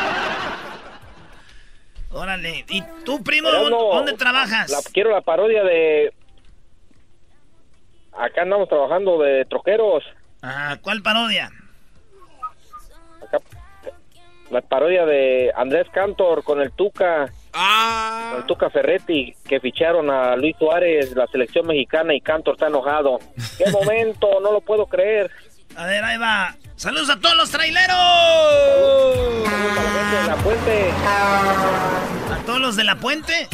Órale. 2.14 2.64
¿Y 2.68 2.82
tú, 3.04 3.22
primo, 3.22 3.50
dónde 3.50 4.12
trabajas? 4.14 4.70
la- 4.70 4.78
quiero 4.92 5.10
la 5.10 5.20
parodia 5.20 5.62
de... 5.64 6.12
Acá 8.16 8.42
andamos 8.42 8.68
trabajando 8.68 9.18
de 9.20 9.44
troqueros. 9.46 10.04
Ah, 10.42 10.76
¿cuál 10.80 11.02
parodia? 11.02 11.50
Acá, 13.20 13.38
la 14.50 14.60
parodia 14.60 15.04
de 15.04 15.50
Andrés 15.56 15.88
Cantor 15.92 16.44
con 16.44 16.60
el 16.60 16.70
Tuca, 16.70 17.26
Ah. 17.52 18.28
con 18.30 18.40
el 18.42 18.46
Tuca 18.46 18.70
Ferretti, 18.70 19.34
que 19.48 19.58
ficharon 19.58 20.10
a 20.10 20.36
Luis 20.36 20.54
Suárez, 20.56 21.12
la 21.16 21.26
selección 21.26 21.66
mexicana, 21.66 22.14
y 22.14 22.20
Cantor 22.20 22.54
está 22.54 22.68
enojado. 22.68 23.18
¡Qué 23.58 23.68
momento! 23.72 24.40
No 24.40 24.52
lo 24.52 24.60
puedo 24.60 24.86
creer. 24.86 25.30
A 25.76 25.86
ver, 25.86 26.04
ahí 26.04 26.18
va. 26.18 26.56
Saludos 26.76 27.10
a 27.10 27.18
todos 27.20 27.36
los 27.36 27.50
traileros. 27.50 27.96
Saludos 29.44 29.48
a 29.48 29.82
la 29.82 29.90
gente 29.90 30.16
de 30.16 30.26
la 30.26 30.36
puente. 30.36 30.90
A 32.32 32.42
todos 32.46 32.60
los 32.60 32.76
de 32.76 32.84
la 32.84 32.96
puente. 32.96 33.48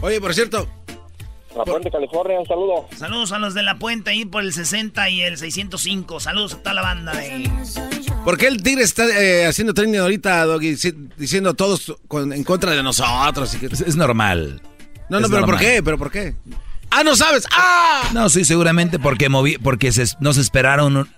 Oye, 0.00 0.20
por 0.20 0.34
cierto, 0.34 0.68
La 1.56 1.64
puente, 1.64 1.90
California, 1.90 2.40
un 2.40 2.46
saludo. 2.46 2.88
Saludos 2.96 3.32
a 3.32 3.38
los 3.38 3.54
de 3.54 3.62
la 3.62 3.78
puente 3.78 4.10
ahí 4.10 4.24
por 4.24 4.42
el 4.42 4.52
60 4.52 5.08
y 5.10 5.22
el 5.22 5.36
605. 5.38 6.18
Saludos 6.20 6.54
a 6.54 6.58
toda 6.58 6.74
la 6.74 6.82
banda 6.82 7.12
de 7.12 7.18
ahí. 7.30 7.52
¿por 8.24 8.38
qué 8.38 8.46
el 8.48 8.62
Tigre 8.62 8.82
está 8.84 9.04
eh, 9.04 9.46
haciendo 9.46 9.74
training 9.74 9.98
ahorita, 9.98 10.44
Doggy? 10.44 10.76
Diciendo 11.16 11.54
todos 11.54 11.94
con- 12.08 12.32
en 12.32 12.42
contra 12.44 12.72
de 12.72 12.82
nosotros. 12.82 13.54
y 13.54 13.58
que- 13.58 13.66
Es, 13.66 13.80
es 13.80 13.96
normal. 13.96 14.60
No, 15.08 15.20
no, 15.20 15.26
Es 15.26 15.32
pero 15.32 15.44
¿por 15.46 15.58
qué? 15.58 15.82
¿Pero 15.82 15.98
por 15.98 16.10
qué? 16.10 16.34
¡Ah, 16.94 17.02
no 17.04 17.16
sabes! 17.16 17.46
¡Ah! 17.52 18.10
No, 18.12 18.28
sí, 18.28 18.44
seguramente 18.44 18.98
porque 18.98 19.28
moví, 19.28 19.56
porque 19.58 19.92
se, 19.92 20.04
no 20.20 20.32
se 20.32 20.42
esperaron 20.42 21.08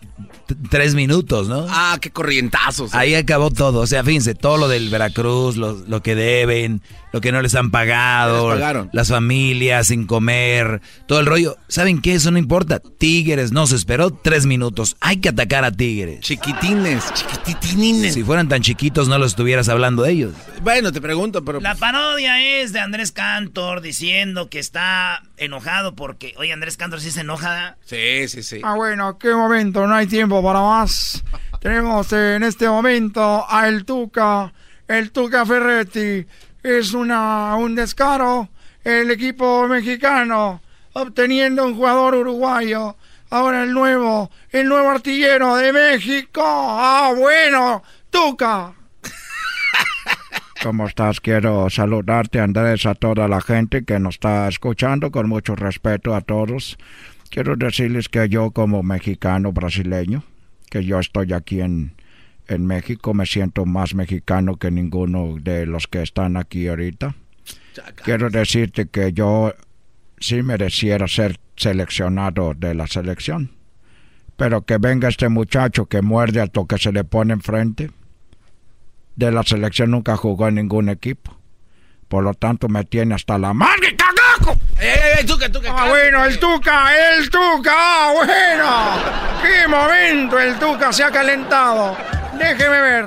tres 0.71 0.95
minutos, 0.95 1.49
¿no? 1.49 1.67
¡Ah, 1.69 1.99
qué 2.01 2.11
corrientazos! 2.11 2.95
Ahí 2.95 3.15
acabó 3.15 3.51
todo. 3.51 3.81
O 3.81 3.87
sea, 3.87 4.05
fíjense, 4.05 4.35
todo 4.35 4.57
lo 4.57 4.69
del 4.69 4.89
Veracruz, 4.89 5.57
lo, 5.57 5.73
lo 5.73 6.03
que 6.03 6.15
deben, 6.15 6.81
lo 7.15 7.21
que 7.21 7.31
no 7.31 7.41
les 7.43 7.55
han 7.55 7.71
pagado, 7.71 8.51
Les 8.51 8.59
pagaron. 8.61 8.91
las 8.93 9.09
familias 9.09 9.87
sin 9.87 10.05
comer, 10.05 10.83
todo 11.07 11.21
el 11.21 11.27
rollo. 11.27 11.57
¿Saben 11.69 12.01
qué? 12.03 12.15
Eso 12.15 12.33
no 12.33 12.39
importa. 12.39 12.81
Tigres 12.81 13.53
no 13.53 13.69
se 13.69 13.77
esperó 13.77 14.11
tres 14.11 14.47
minutos. 14.47 14.97
Hay 15.01 15.19
que 15.19 15.29
atacar 15.29 15.65
a 15.65 15.71
Tigres. 15.71 16.19
Chiquitines, 16.23 17.05
chiquititines. 17.15 18.15
Si 18.15 18.25
fueran 18.25 18.49
tan 18.49 18.63
chiquitos, 18.63 19.07
no 19.07 19.17
lo 19.19 19.27
estuvieras 19.27 19.69
hablando 19.69 20.03
de 20.03 20.11
ellos. 20.11 20.33
Bueno, 20.63 20.91
te 20.91 21.01
pregunto, 21.01 21.45
pero... 21.45 21.61
La 21.61 21.77
parodia 21.77 22.43
es 22.61 22.73
de 22.73 22.81
Andrés 22.81 23.13
Cantor 23.13 23.81
diciendo 23.81 24.51
que 24.51 24.59
está 24.59 25.23
enojado 25.37 25.95
porque. 25.95 26.35
Oye, 26.37 26.53
Andrés 26.53 26.77
Cantor 26.77 27.01
sí 27.01 27.13
se 27.13 27.21
enoja. 27.21 27.77
Sí, 27.85 28.27
sí, 28.27 28.43
sí. 28.43 28.61
Ah, 28.65 28.75
bueno, 28.75 29.19
qué 29.19 29.33
momento, 29.35 29.87
no 29.87 29.95
hay 29.95 30.09
tiempo 30.09 30.43
para 30.43 30.61
más. 30.63 31.23
Tenemos 31.61 32.13
en 32.13 32.43
este 32.43 32.69
momento 32.69 33.47
a 33.49 33.69
El 33.69 33.85
Tuca, 33.85 34.53
el 34.89 35.13
Tuca 35.13 35.47
Ferretti. 35.47 36.27
Es 36.65 36.95
una, 36.95 37.57
un 37.57 37.75
descaro 37.75 38.49
el 38.83 39.11
equipo 39.11 39.69
mexicano 39.69 40.63
obteniendo 40.95 41.67
un 41.67 41.75
jugador 41.75 42.15
uruguayo. 42.15 42.97
Ahora 43.29 43.65
el 43.65 43.73
nuevo, 43.73 44.31
el 44.51 44.67
nuevo 44.67 44.89
artillero 44.89 45.57
de 45.57 45.75
México. 45.75 46.41
Ah, 46.43 47.13
bueno, 47.15 47.83
Tuca. 48.09 48.73
¿Cómo 50.63 50.87
estás? 50.87 51.21
Quiero 51.21 51.69
saludarte, 51.69 52.41
Andrés, 52.41 52.87
a 52.87 52.95
toda 52.95 53.29
la 53.29 53.43
gente 53.43 53.85
que 53.85 53.99
nos 53.99 54.15
está 54.15 54.49
escuchando, 54.49 55.11
con 55.11 55.29
mucho 55.29 55.55
respeto 55.57 56.15
a 56.15 56.23
todos. 56.23 56.79
Quiero 57.29 57.57
decirles 57.57 58.09
que 58.09 58.31
yo 58.31 58.53
como 58.53 58.83
mexicano 58.83 59.53
brasileño, 59.53 60.25
que 60.71 60.83
yo 60.83 60.99
estoy 60.99 61.35
aquí 61.35 61.61
en, 61.61 61.93
en 62.49 62.67
México, 62.67 63.15
me 63.15 63.27
siento 63.27 63.65
más 63.65 63.95
mexicano 63.95 64.57
que 64.57 64.71
ninguno 64.71 65.37
de 65.41 65.67
los 65.67 65.87
que 65.87 66.03
están 66.03 66.37
aquí 66.37 66.69
ahorita. 66.69 67.15
Quiero 68.05 68.31
decirte 68.31 68.87
que 68.87 69.13
yo 69.13 69.53
sí 70.19 70.43
mereciera 70.43 71.09
ser 71.09 71.39
seleccionado 71.57 72.55
de 72.55 72.75
la 72.75 72.87
selección. 72.87 73.51
Pero 74.37 74.63
que 74.63 74.79
venga 74.79 75.09
este 75.09 75.29
muchacho 75.29 75.87
que 75.87 76.03
muerde 76.03 76.41
a 76.41 76.49
lo 76.53 76.67
que 76.67 76.79
se 76.79 76.93
le 76.93 77.05
pone 77.05 77.35
enfrente. 77.35 77.91
De 79.17 79.31
la 79.31 79.43
selección 79.45 79.93
nunca 79.93 80.17
jugó 80.17 80.49
en 80.49 80.57
ningún 80.57 80.89
equipo. 80.89 81.37
Por 82.09 82.25
lo 82.25 82.35
tanto 82.35 82.69
me 82.69 82.85
tiene 82.85 83.15
hasta 83.15 83.39
la 83.39 83.55
madre, 83.55 83.97
cagaco. 83.97 84.61
¡Ey, 84.79 84.89
ey, 84.89 85.19
ey, 85.21 85.27
Tuca, 85.27 85.51
Tuca! 85.51 85.73
Ah, 85.73 85.89
bueno, 85.89 86.25
el 86.25 86.39
Tuca, 86.39 87.17
el 87.17 87.31
Tuca, 87.31 87.73
ah, 87.73 88.13
bueno. 88.15 89.43
¡Qué 89.43 89.69
momento! 89.69 90.39
El 90.39 90.59
Tuca 90.59 90.93
se 90.93 91.05
ha 91.05 91.11
calentado. 91.11 91.97
Déjeme 92.39 92.81
ver, 92.81 93.07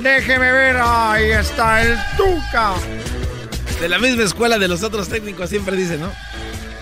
déjeme 0.00 0.52
ver. 0.52 0.76
Ahí 0.80 1.30
está 1.30 1.82
el 1.82 1.96
Tuca. 2.16 2.74
De 3.80 3.88
la 3.88 3.98
misma 3.98 4.24
escuela 4.24 4.58
de 4.58 4.68
los 4.68 4.82
otros 4.82 5.08
técnicos 5.08 5.50
siempre 5.50 5.76
dice, 5.76 5.96
¿no? 5.96 6.12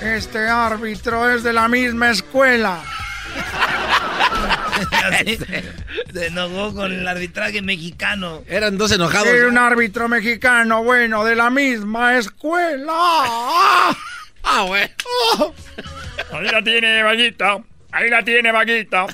Este 0.01 0.49
árbitro 0.49 1.29
es 1.31 1.43
de 1.43 1.53
la 1.53 1.69
misma 1.69 2.11
escuela. 2.11 2.83
Se 6.13 6.27
enojó 6.27 6.75
con 6.75 6.93
el 6.93 7.07
arbitraje 7.07 7.63
mexicano. 7.63 8.43
Eran 8.47 8.79
dos 8.79 8.93
enojados. 8.93 9.29
Era 9.29 9.49
un 9.49 9.59
árbitro 9.59 10.09
mexicano, 10.09 10.83
bueno, 10.83 11.25
de 11.25 11.37
la 11.37 11.51
misma 11.51 12.17
escuela. 12.17 12.93
Ah, 12.93 13.97
ah 14.45 14.63
bueno. 14.63 14.95
Ahí 16.33 16.49
la 16.51 16.63
tiene, 16.63 17.03
Vaguita. 17.03 17.59
Ahí 17.93 18.11
la 18.11 18.23
tiene, 18.23 18.53
Vaguita. 18.53 19.07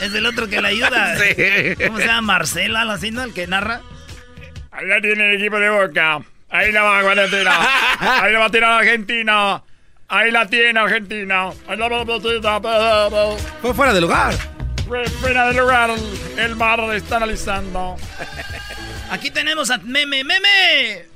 Es 0.00 0.14
el 0.14 0.26
otro 0.26 0.48
que 0.48 0.60
le 0.60 0.68
ayuda. 0.68 1.16
Sí. 1.18 1.84
¿Cómo 1.86 1.98
se 1.98 2.06
llama? 2.06 2.22
Marcelo, 2.22 2.78
algo 2.78 2.92
así, 2.92 3.10
¿no? 3.10 3.22
El 3.22 3.32
que 3.32 3.46
narra. 3.46 3.80
Ahí 4.70 4.86
la 4.86 5.00
tiene 5.00 5.30
el 5.30 5.40
equipo 5.40 5.58
de 5.58 5.70
Boca. 5.70 6.20
Ahí 6.50 6.72
la 6.72 6.82
va 6.82 6.98
a 6.98 7.28
tirar. 7.28 7.68
Ahí 8.00 8.32
la 8.32 8.38
va 8.38 8.44
a 8.46 8.50
tirar 8.50 8.72
Argentina. 8.80 9.62
Ahí 10.08 10.30
la 10.30 10.46
tiene 10.46 10.78
Argentina. 10.78 11.50
Ahí 11.66 11.76
la 11.76 11.88
va 11.88 12.02
a 12.02 12.20
tirar. 12.20 13.38
Fue 13.60 13.74
fuera 13.74 13.92
de 13.92 14.00
lugar. 14.00 14.34
Fue 14.86 15.04
fuera 15.06 15.48
de 15.48 15.60
lugar. 15.60 15.90
El 16.36 16.54
bar 16.54 16.80
está 16.94 17.16
analizando. 17.16 17.96
Aquí 19.10 19.30
tenemos 19.30 19.70
a 19.70 19.78
Meme. 19.78 20.24
¡Meme! 20.24 21.14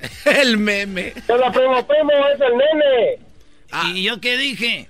El 0.24 0.58
meme. 0.58 1.12
Hola, 1.28 1.52
primo, 1.52 1.86
primo, 1.86 2.12
es 2.34 2.40
el 2.40 2.56
nene. 2.56 3.18
¿Y 3.94 4.04
yo 4.04 4.20
qué 4.20 4.36
dije? 4.36 4.88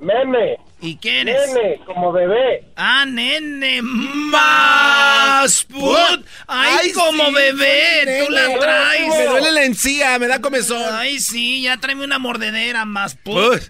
Meme. 0.00 0.56
¿Y 0.80 0.96
qué 0.96 1.22
eres? 1.22 1.52
Nene, 1.54 1.80
como 1.86 2.12
bebé. 2.12 2.64
Ah, 2.76 3.06
nene. 3.06 3.80
Más 3.82 5.64
put. 5.64 6.26
Ay, 6.46 6.76
Ay, 6.82 6.92
como 6.92 7.28
sí, 7.28 7.34
bebé. 7.34 8.24
Tú 8.26 8.32
la 8.32 8.58
traes. 8.58 9.08
Me 9.08 9.24
duele 9.24 9.52
la 9.52 9.64
encía, 9.64 10.18
me 10.18 10.28
da 10.28 10.40
comezón. 10.40 10.94
Ay, 10.94 11.18
sí, 11.18 11.62
ya 11.62 11.78
tráeme 11.78 12.04
una 12.04 12.18
mordedera 12.18 12.84
más 12.84 13.14
put. 13.16 13.62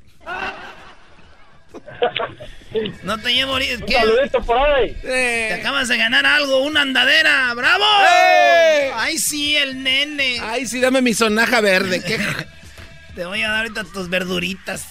No 3.04 3.18
te 3.18 3.32
llevo 3.32 3.52
ahorita. 3.52 3.76
Un 3.76 3.86
¿Qué? 3.86 3.94
saludito 3.94 4.42
por 4.42 4.58
ahí. 4.58 4.96
Te 5.00 5.54
acabas 5.54 5.88
de 5.88 5.96
ganar 5.96 6.26
algo, 6.26 6.58
una 6.58 6.82
andadera. 6.82 7.54
¡Bravo! 7.54 7.84
¡Eh! 8.02 8.90
Ay, 8.94 9.18
sí, 9.18 9.56
el 9.56 9.82
nene. 9.82 10.40
Ay, 10.42 10.66
sí, 10.66 10.80
dame 10.80 11.00
mi 11.02 11.14
sonaja 11.14 11.60
verde. 11.60 12.02
¿Qué? 12.02 12.18
Te 13.14 13.24
voy 13.24 13.42
a 13.42 13.48
dar 13.48 13.58
ahorita 13.58 13.84
tus 13.84 14.10
verduritas. 14.10 14.86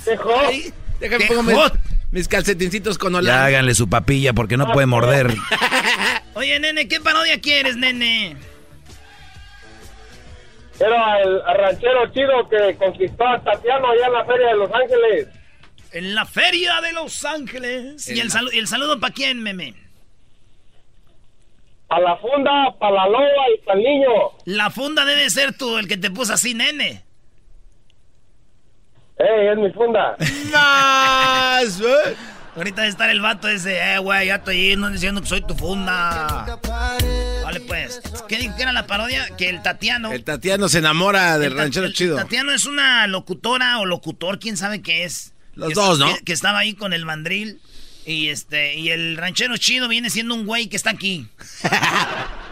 Ay, 0.47 0.73
déjame 0.99 1.27
¡Qué 1.27 1.33
pongo 1.35 1.51
mis, 2.15 2.27
calcetincitos 2.27 2.97
con 2.97 3.13
Ya 3.13 3.19
hola. 3.19 3.45
háganle 3.45 3.75
su 3.75 3.89
papilla 3.89 4.33
porque 4.33 4.57
no 4.57 4.71
puede 4.71 4.87
morder. 4.87 5.33
Oye, 6.33 6.59
nene, 6.59 6.87
¿qué 6.87 6.99
parodia 6.99 7.39
quieres, 7.39 7.77
nene? 7.77 8.35
Era 10.79 11.21
el 11.21 11.41
ranchero 11.57 12.11
chido 12.11 12.49
que 12.49 12.75
conquistó 12.77 13.25
a 13.25 13.41
Tatiano 13.41 13.87
allá 13.91 14.07
en 14.07 14.13
la 14.13 14.25
Feria 14.25 14.47
de 14.47 14.55
Los 14.55 14.71
Ángeles. 14.73 15.27
En 15.93 16.13
la 16.15 16.25
feria 16.25 16.81
de 16.81 16.91
Los 16.91 17.23
Ángeles. 17.23 18.09
¿Y 18.09 18.19
el, 18.19 18.29
salu- 18.29 18.51
el 18.53 18.67
saludo 18.67 18.99
para 18.99 19.13
quién, 19.13 19.41
meme? 19.41 19.73
A 21.87 21.99
la 22.01 22.17
funda, 22.17 22.75
para 22.77 22.93
la 22.95 23.07
loba 23.07 23.49
y 23.55 23.65
para 23.65 23.79
el 23.79 23.85
niño. 23.85 24.09
La 24.43 24.69
funda 24.69 25.05
debe 25.05 25.29
ser 25.29 25.57
tú, 25.57 25.77
el 25.77 25.87
que 25.87 25.95
te 25.95 26.11
puso 26.11 26.33
así, 26.33 26.53
nene. 26.53 27.04
¡Ey, 29.25 29.47
es 29.47 29.57
mi 29.57 29.71
funda! 29.71 30.15
Más, 30.51 31.79
¿eh? 31.81 32.15
Ahorita 32.55 32.81
debe 32.83 32.89
estar 32.91 33.09
el 33.09 33.19
vato 33.21 33.49
ese, 33.49 33.77
eh, 33.79 33.97
güey, 33.97 34.27
ya 34.27 34.35
estoy 34.35 34.69
yendo 34.69 34.89
diciendo 34.89 35.21
que 35.21 35.27
soy 35.27 35.41
tu 35.41 35.55
funda. 35.55 36.57
Vale, 37.43 37.59
pues. 37.61 38.01
¿Qué 38.29 38.37
dijo 38.37 38.55
que 38.55 38.61
era 38.63 38.71
la 38.71 38.87
parodia? 38.87 39.27
Que 39.37 39.49
el 39.49 39.61
Tatiano. 39.61 40.11
El 40.11 40.23
Tatiano 40.23 40.69
se 40.69 40.77
enamora 40.79 41.37
del 41.37 41.55
ranchero 41.57 41.85
el 41.85 41.93
chido. 41.93 42.15
Tatiano 42.15 42.51
es 42.53 42.65
una 42.65 43.07
locutora 43.07 43.79
o 43.79 43.85
locutor, 43.85 44.39
quién 44.39 44.55
sabe 44.57 44.81
qué 44.81 45.03
es. 45.03 45.33
Los 45.55 45.69
Que- 45.69 45.73
dos, 45.75 45.99
¿no? 45.99 46.13
Que, 46.15 46.23
que 46.23 46.33
estaba 46.33 46.59
ahí 46.59 46.73
con 46.75 46.93
el 46.93 47.05
mandril. 47.05 47.59
Y 48.05 48.29
este, 48.29 48.75
y 48.75 48.89
el 48.91 49.17
ranchero 49.17 49.57
chido 49.57 49.87
viene 49.87 50.09
siendo 50.09 50.35
un 50.35 50.45
güey 50.45 50.67
que 50.67 50.75
está 50.77 50.91
aquí. 50.91 51.27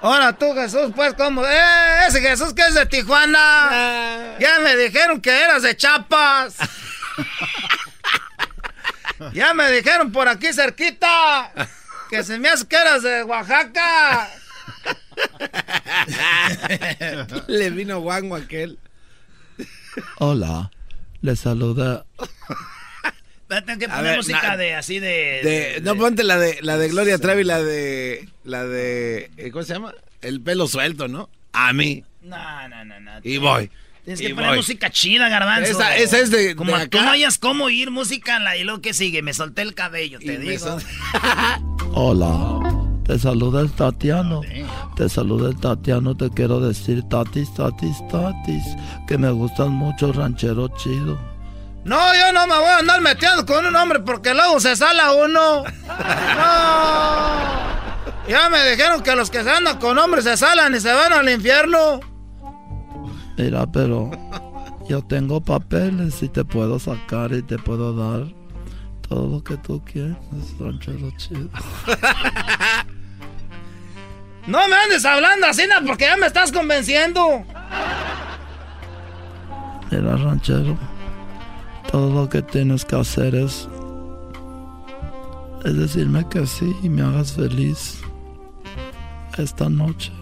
Ahora 0.00 0.32
tú, 0.32 0.54
Jesús, 0.54 0.92
pues, 0.94 1.14
¿cómo? 1.14 1.44
¡Eh! 1.44 2.06
Ese 2.06 2.20
Jesús 2.20 2.54
que 2.54 2.62
es 2.62 2.74
de 2.74 2.86
Tijuana. 2.86 4.36
Ya 4.38 4.60
me 4.60 4.76
dijeron 4.76 5.20
que 5.20 5.30
eras 5.30 5.62
de 5.62 5.76
Chiapas. 5.76 6.56
ya 9.32 9.54
me 9.54 9.70
dijeron 9.72 10.12
por 10.12 10.28
aquí 10.28 10.52
cerquita 10.52 11.50
que 12.08 12.22
se 12.22 12.38
me 12.38 12.48
hace 12.48 12.66
que 12.66 12.76
eras 12.76 13.02
de 13.02 13.24
Oaxaca. 13.24 14.28
Le 17.48 17.70
vino 17.70 18.00
guango 18.00 18.36
aquel. 18.36 18.78
Hola, 20.18 20.70
les 21.22 21.40
saluda. 21.40 22.04
Tengo 23.48 23.78
que 23.78 23.88
poner 23.88 24.02
ver, 24.04 24.16
música 24.18 24.42
na- 24.42 24.56
de 24.56 24.74
así 24.74 24.98
de. 24.98 25.40
De, 25.42 25.80
no, 25.82 25.96
ponte 25.96 26.22
la 26.24 26.38
de 26.38 26.58
la 26.62 26.76
de 26.76 26.88
Gloria 26.88 27.18
Trevi, 27.18 27.44
la 27.44 27.62
de. 27.62 28.28
La 28.44 28.64
de. 28.66 29.30
eh, 29.36 29.50
¿Cómo 29.50 29.64
se 29.64 29.72
llama? 29.74 29.92
El 30.20 30.40
pelo 30.42 30.66
suelto, 30.66 31.08
¿no? 31.08 31.30
A 31.52 31.72
mí. 31.72 32.04
No, 32.22 32.68
no, 32.68 32.84
no, 32.84 33.00
no. 33.00 33.10
Y 33.24 33.38
voy. 33.38 33.70
Tienes 34.04 34.20
Y 34.20 34.26
que 34.28 34.34
poner 34.34 34.50
voy. 34.50 34.58
música 34.58 34.90
chida, 34.90 35.28
garbanzo. 35.28 35.70
Esa- 35.70 35.96
esa 35.96 36.18
es 36.18 36.30
de- 36.30 36.56
Como 36.56 36.76
de 36.76 36.88
tú 36.88 36.98
acá. 36.98 37.06
no 37.06 37.12
hayas 37.12 37.38
cómo 37.38 37.64
oír 37.64 37.90
música 37.90 38.36
en 38.36 38.44
la 38.44 38.56
y 38.56 38.64
luego 38.64 38.80
que 38.82 38.92
sigue, 38.94 39.22
me 39.22 39.32
solté 39.34 39.62
el 39.62 39.74
cabello, 39.74 40.18
te 40.18 40.38
digo. 40.38 40.58
sol- 40.58 40.82
Hola, 41.94 42.60
te 43.04 43.18
saluda 43.18 43.60
el 43.60 43.70
Tatiano. 43.72 44.42
Te 44.96 45.08
saluda 45.08 45.48
el 45.50 45.56
Tatiano. 45.58 46.16
Te 46.16 46.30
quiero 46.30 46.60
decir, 46.60 47.02
Tatis, 47.08 47.52
Tatis, 47.54 47.96
Tatis, 48.10 48.64
que 49.06 49.16
me 49.18 49.30
gustan 49.30 49.70
mucho 49.70 50.12
ranchero 50.12 50.68
chido. 50.76 51.18
No, 51.88 52.14
yo 52.14 52.32
no 52.34 52.46
me 52.46 52.58
voy 52.58 52.68
a 52.68 52.78
andar 52.78 53.00
metiendo 53.00 53.46
con 53.46 53.64
un 53.64 53.74
hombre 53.74 54.00
porque 54.00 54.34
luego 54.34 54.60
se 54.60 54.76
sala 54.76 55.12
uno. 55.12 55.64
No. 56.36 57.48
Ya 58.28 58.50
me 58.50 58.62
dijeron 58.70 59.02
que 59.02 59.16
los 59.16 59.30
que 59.30 59.42
se 59.42 59.50
andan 59.50 59.78
con 59.78 59.96
hombres 59.96 60.24
se 60.24 60.36
salan 60.36 60.74
y 60.74 60.80
se 60.80 60.92
van 60.92 61.14
al 61.14 61.30
infierno. 61.30 62.00
Mira, 63.38 63.66
pero 63.66 64.10
yo 64.86 65.02
tengo 65.02 65.40
papeles 65.40 66.22
y 66.22 66.28
te 66.28 66.44
puedo 66.44 66.78
sacar 66.78 67.32
y 67.32 67.40
te 67.42 67.56
puedo 67.56 67.94
dar 67.94 68.26
todo 69.08 69.26
lo 69.28 69.42
que 69.42 69.56
tú 69.56 69.82
quieras, 69.82 70.18
ranchero 70.60 71.10
chido. 71.16 71.48
No 74.46 74.66
me 74.66 74.76
andes 74.76 75.04
hablando 75.04 75.46
así, 75.46 75.64
no, 75.66 75.86
porque 75.86 76.06
ya 76.06 76.16
me 76.16 76.26
estás 76.26 76.50
convenciendo. 76.50 77.44
Mira, 79.90 80.16
ranchero, 80.16 80.78
todo 81.90 82.12
lo 82.12 82.28
que 82.28 82.42
tienes 82.42 82.84
que 82.84 82.96
hacer 82.96 83.34
es, 83.34 83.68
es 85.64 85.76
decirme 85.76 86.26
que 86.28 86.46
sí 86.46 86.74
y 86.82 86.88
me 86.88 87.02
hagas 87.02 87.32
feliz 87.32 88.00
esta 89.38 89.68
noche. 89.68 90.12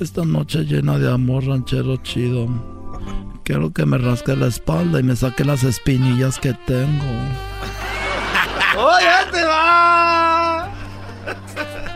Esta 0.00 0.24
noche 0.24 0.64
llena 0.64 0.98
de 0.98 1.10
amor 1.10 1.46
ranchero 1.46 1.96
chido. 1.98 2.48
Quiero 3.44 3.72
que 3.72 3.86
me 3.86 3.98
rasque 3.98 4.34
la 4.34 4.48
espalda 4.48 4.98
y 4.98 5.02
me 5.02 5.14
saque 5.14 5.44
las 5.44 5.62
espinillas 5.62 6.38
que 6.38 6.52
tengo. 6.52 7.04
¡Oh, 8.76 8.98
ya 9.00 9.30
te 9.30 9.44
va! 9.44 10.70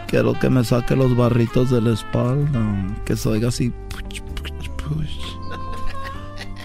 Quiero 0.06 0.38
que 0.38 0.48
me 0.48 0.62
saque 0.62 0.94
los 0.94 1.16
barritos 1.16 1.70
de 1.70 1.80
la 1.80 1.94
espalda. 1.94 2.60
Que 3.04 3.16
se 3.16 3.28
oiga 3.28 3.48
así. 3.48 3.72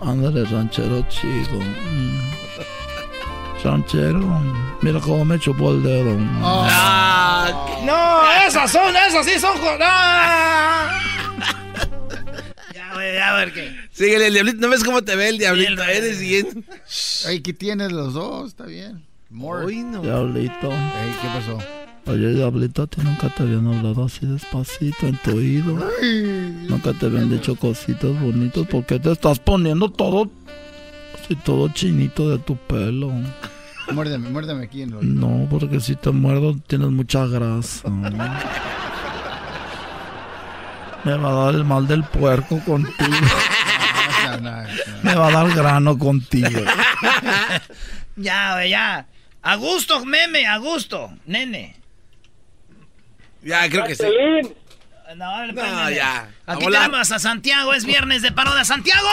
Ándale, 0.06 0.44
ranchero 0.46 1.06
chido. 1.08 1.60
Mm. 1.60 2.20
Ranchero, 3.64 4.42
mira 4.82 5.00
cómo 5.00 5.24
me 5.24 5.40
chupó 5.40 5.72
el 5.72 5.82
dedo. 5.82 6.18
No, 7.86 8.32
esas 8.46 8.70
son, 8.70 8.94
esas 8.96 9.26
sí 9.26 9.40
son. 9.40 9.58
¡Ah! 9.82 11.00
ya, 12.74 12.94
güey, 12.94 13.18
a 13.18 13.34
ver 13.36 13.54
qué. 13.54 13.74
Síguele, 13.92 14.28
el 14.28 14.34
diablito. 14.34 14.58
¿No 14.60 14.70
ves 14.70 14.84
cómo 14.84 15.02
te 15.02 15.16
ve 15.16 15.30
el 15.30 15.38
diablito? 15.38 15.82
Eres 15.84 16.20
bien. 16.20 16.66
Ay, 17.26 17.42
¿qué 17.42 17.54
tienes 17.54 17.94
los 17.94 18.14
dos? 18.14 18.50
Está 18.50 18.66
bien. 18.66 19.06
More. 19.30 19.66
Diablito. 19.66 20.70
Ey, 20.70 21.16
¿qué 21.22 21.28
pasó? 21.34 21.83
Oye, 22.06 22.34
Diablito, 22.34 22.84
¿a 22.84 22.88
ti 22.88 23.02
nunca 23.02 23.30
te 23.30 23.44
habían 23.44 23.66
hablado 23.68 24.06
así 24.06 24.26
despacito 24.26 25.08
en 25.08 25.16
tu 25.18 25.38
oído? 25.38 25.80
Nunca 26.68 26.92
te 26.94 27.06
habían 27.06 27.30
dicho 27.30 27.56
cositas 27.56 28.20
bonitas. 28.20 28.68
¿Por 28.68 28.86
qué 28.86 29.00
te 29.00 29.12
estás 29.12 29.40
poniendo 29.40 29.90
todo, 29.90 30.30
así 31.16 31.36
todo 31.38 31.70
chinito 31.70 32.30
de 32.30 32.40
tu 32.40 32.58
pelo? 32.58 33.10
Muérdeme, 33.92 34.30
muérdeme 34.30 34.66
aquí 34.66 34.82
en 34.82 34.92
los... 34.92 35.04
No, 35.04 35.48
porque 35.50 35.80
si 35.80 35.96
te 35.96 36.12
muerdo 36.12 36.58
tienes 36.68 36.90
mucha 36.90 37.26
grasa. 37.26 37.88
Me 41.06 41.18
va 41.18 41.30
a 41.30 41.46
dar 41.46 41.56
el 41.56 41.64
mal 41.64 41.88
del 41.88 42.04
puerco 42.04 42.60
contigo. 42.60 43.12
Me 45.04 45.16
va 45.16 45.28
a 45.28 45.32
dar 45.32 45.56
grano 45.56 45.98
contigo. 45.98 46.50
Ya, 48.16 48.64
ya. 48.64 49.08
A 49.42 49.56
gusto, 49.56 50.06
meme, 50.06 50.46
a 50.46 50.58
gusto, 50.58 51.12
nene. 51.26 51.83
Ya, 53.44 53.70
creo 53.70 53.84
que 53.86 53.96
sí. 53.96 54.06
No, 55.16 55.90
ya. 55.92 56.30
A 56.48 56.54
Aquí 56.54 56.66
tenemos 56.66 57.12
a 57.12 57.20
Santiago, 57.20 57.74
es 57.74 57.86
viernes 57.86 58.22
de 58.22 58.32
parodia. 58.32 58.66
¡Santiago! 58.66 59.08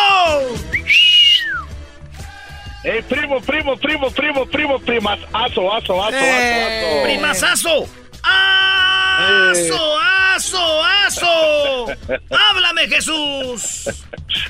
Eh, 2.82 3.04
primo, 3.08 3.40
primo, 3.42 3.76
primo, 3.76 4.10
primo, 4.10 4.46
primo, 4.46 4.78
primas. 4.78 5.18
Aso, 5.32 5.72
aso, 5.74 6.02
aso, 6.02 6.16
Eh. 6.16 6.64
aso, 6.64 6.96
aso. 6.96 7.02
¡Primazazo! 7.04 7.88
¡Aso, 8.22 9.98
aso, 10.34 10.84
aso! 10.84 11.86
¡Háblame, 12.50 12.88
Jesús! 12.88 13.90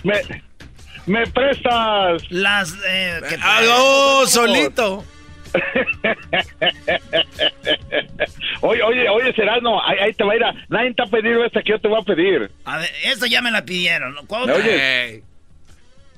Me, 0.05 0.21
me 1.07 1.27
prestas. 1.27 2.23
Las. 2.31 2.73
Eh, 2.87 3.21
¿qué 3.29 3.37
Ah, 3.43 3.61
oh, 3.69 4.27
solito. 4.29 5.05
oye, 8.61 8.83
oye, 8.83 9.09
oye, 9.09 9.33
Serano, 9.35 9.83
ahí, 9.85 9.99
ahí 9.99 10.13
te 10.13 10.25
va 10.25 10.33
a 10.33 10.37
ir 10.37 10.45
a... 10.45 10.55
Nadie 10.69 10.95
te 10.95 11.03
ha 11.03 11.07
pedido 11.07 11.45
esta 11.45 11.63
que 11.63 11.71
yo 11.71 11.79
te 11.79 11.89
voy 11.89 12.01
a 12.01 12.05
pedir. 12.05 12.51
A 12.65 12.79
ver, 12.79 12.91
esta 13.05 13.27
ya 13.27 13.43
me 13.43 13.51
la 13.51 13.65
pidieron. 13.65 14.15
¿Cuál 14.27 14.51
oyes? 14.51 15.23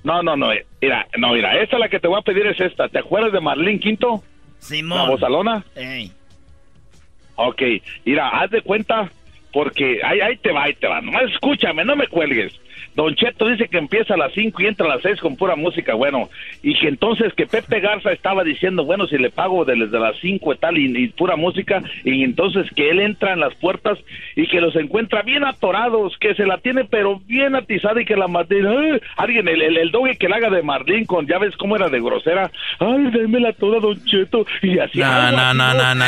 No, 0.04 0.22
no, 0.22 0.36
no, 0.36 0.50
mira, 0.80 1.06
no, 1.16 1.32
mira, 1.32 1.60
esta 1.62 1.78
la 1.78 1.88
que 1.88 2.00
te 2.00 2.08
voy 2.08 2.18
a 2.18 2.22
pedir 2.22 2.44
es 2.46 2.60
esta. 2.60 2.88
¿Te 2.88 2.98
acuerdas 2.98 3.32
de 3.32 3.40
Marlene 3.40 3.78
Quinto? 3.78 4.24
Simón. 4.58 4.98
La 4.98 5.08
bozalona. 5.08 5.64
Ey. 5.76 6.10
Ok, 7.36 7.62
mira, 8.04 8.28
haz 8.28 8.50
de 8.50 8.62
cuenta, 8.62 9.10
porque 9.52 10.00
ahí, 10.04 10.20
ahí 10.20 10.36
te 10.38 10.52
va, 10.52 10.64
ahí 10.64 10.74
te 10.74 10.88
va. 10.88 11.00
Nomás 11.00 11.30
escúchame, 11.32 11.84
no 11.84 11.94
me 11.96 12.08
cuelgues. 12.08 12.52
Don 12.94 13.14
Cheto 13.14 13.48
dice 13.48 13.68
que 13.68 13.78
empieza 13.78 14.14
a 14.14 14.16
las 14.18 14.32
5 14.34 14.60
y 14.62 14.66
entra 14.66 14.86
a 14.86 14.90
las 14.90 15.02
6 15.02 15.20
con 15.20 15.36
pura 15.36 15.56
música, 15.56 15.94
bueno. 15.94 16.28
Y 16.62 16.78
que 16.78 16.88
entonces 16.88 17.32
que 17.34 17.46
Pepe 17.46 17.80
Garza 17.80 18.12
estaba 18.12 18.44
diciendo, 18.44 18.84
bueno, 18.84 19.06
si 19.06 19.16
le 19.18 19.30
pago 19.30 19.64
de- 19.64 19.76
desde 19.76 19.98
las 19.98 20.16
5 20.20 20.52
y 20.52 20.56
tal 20.58 20.76
y, 20.78 21.04
y 21.04 21.08
pura 21.08 21.36
música, 21.36 21.82
y 22.04 22.22
entonces 22.22 22.66
que 22.76 22.90
él 22.90 23.00
entra 23.00 23.32
en 23.32 23.40
las 23.40 23.54
puertas 23.54 23.98
y 24.36 24.46
que 24.46 24.60
los 24.60 24.76
encuentra 24.76 25.22
bien 25.22 25.44
atorados, 25.44 26.16
que 26.18 26.34
se 26.34 26.44
la 26.46 26.58
tiene 26.58 26.84
pero 26.84 27.20
bien 27.26 27.54
atizada 27.54 28.00
y 28.00 28.04
que 28.04 28.16
la 28.16 28.26
¡ay! 28.26 29.00
alguien, 29.16 29.48
el, 29.48 29.62
el, 29.62 29.76
el 29.78 29.90
doggy 29.90 30.16
que 30.16 30.28
la 30.28 30.36
haga 30.36 30.50
de 30.50 30.62
Marlene 30.62 31.06
con, 31.06 31.26
ya 31.26 31.38
ves 31.38 31.56
cómo 31.56 31.76
era 31.76 31.88
de 31.88 32.00
grosera, 32.00 32.50
ay, 32.78 33.10
démela 33.12 33.52
toda, 33.54 33.80
Don 33.80 34.04
Cheto, 34.04 34.44
y 34.62 34.78
así. 34.78 34.98
No, 34.98 35.06
algo 35.06 35.36
no, 35.36 35.54
no, 35.54 35.74
no, 35.74 35.94
no, 35.94 35.94
no. 35.94 36.04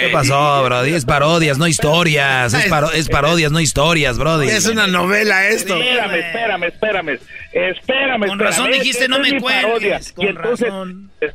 ¿Qué 0.00 0.08
pasó, 0.12 0.62
Brody? 0.64 0.92
Es 0.92 1.04
parodias, 1.04 1.58
no 1.58 1.66
historias. 1.66 2.52
Es, 2.54 2.66
paro- 2.70 2.92
es 2.92 3.08
parodias, 3.08 3.50
no 3.50 3.60
historias, 3.60 4.18
Brody. 4.18 4.46
Es 4.48 4.68
una 4.68 4.86
novela 4.98 5.46
esto. 5.48 5.76
Espérame, 5.76 6.14
espérame, 6.18 6.62
espérame. 6.64 7.18
Espérame, 7.52 8.26
Con 8.26 8.30
espérame. 8.30 8.40
razón 8.40 8.70
Es- 8.72 8.78
dijiste, 8.80 9.08
no 9.08 9.18
me 9.18 9.40
cuelgues, 9.40 10.12
con 10.12 10.24
Y 10.24 10.28
entonces, 10.28 10.68
razón. 10.68 11.10
es- 11.20 11.34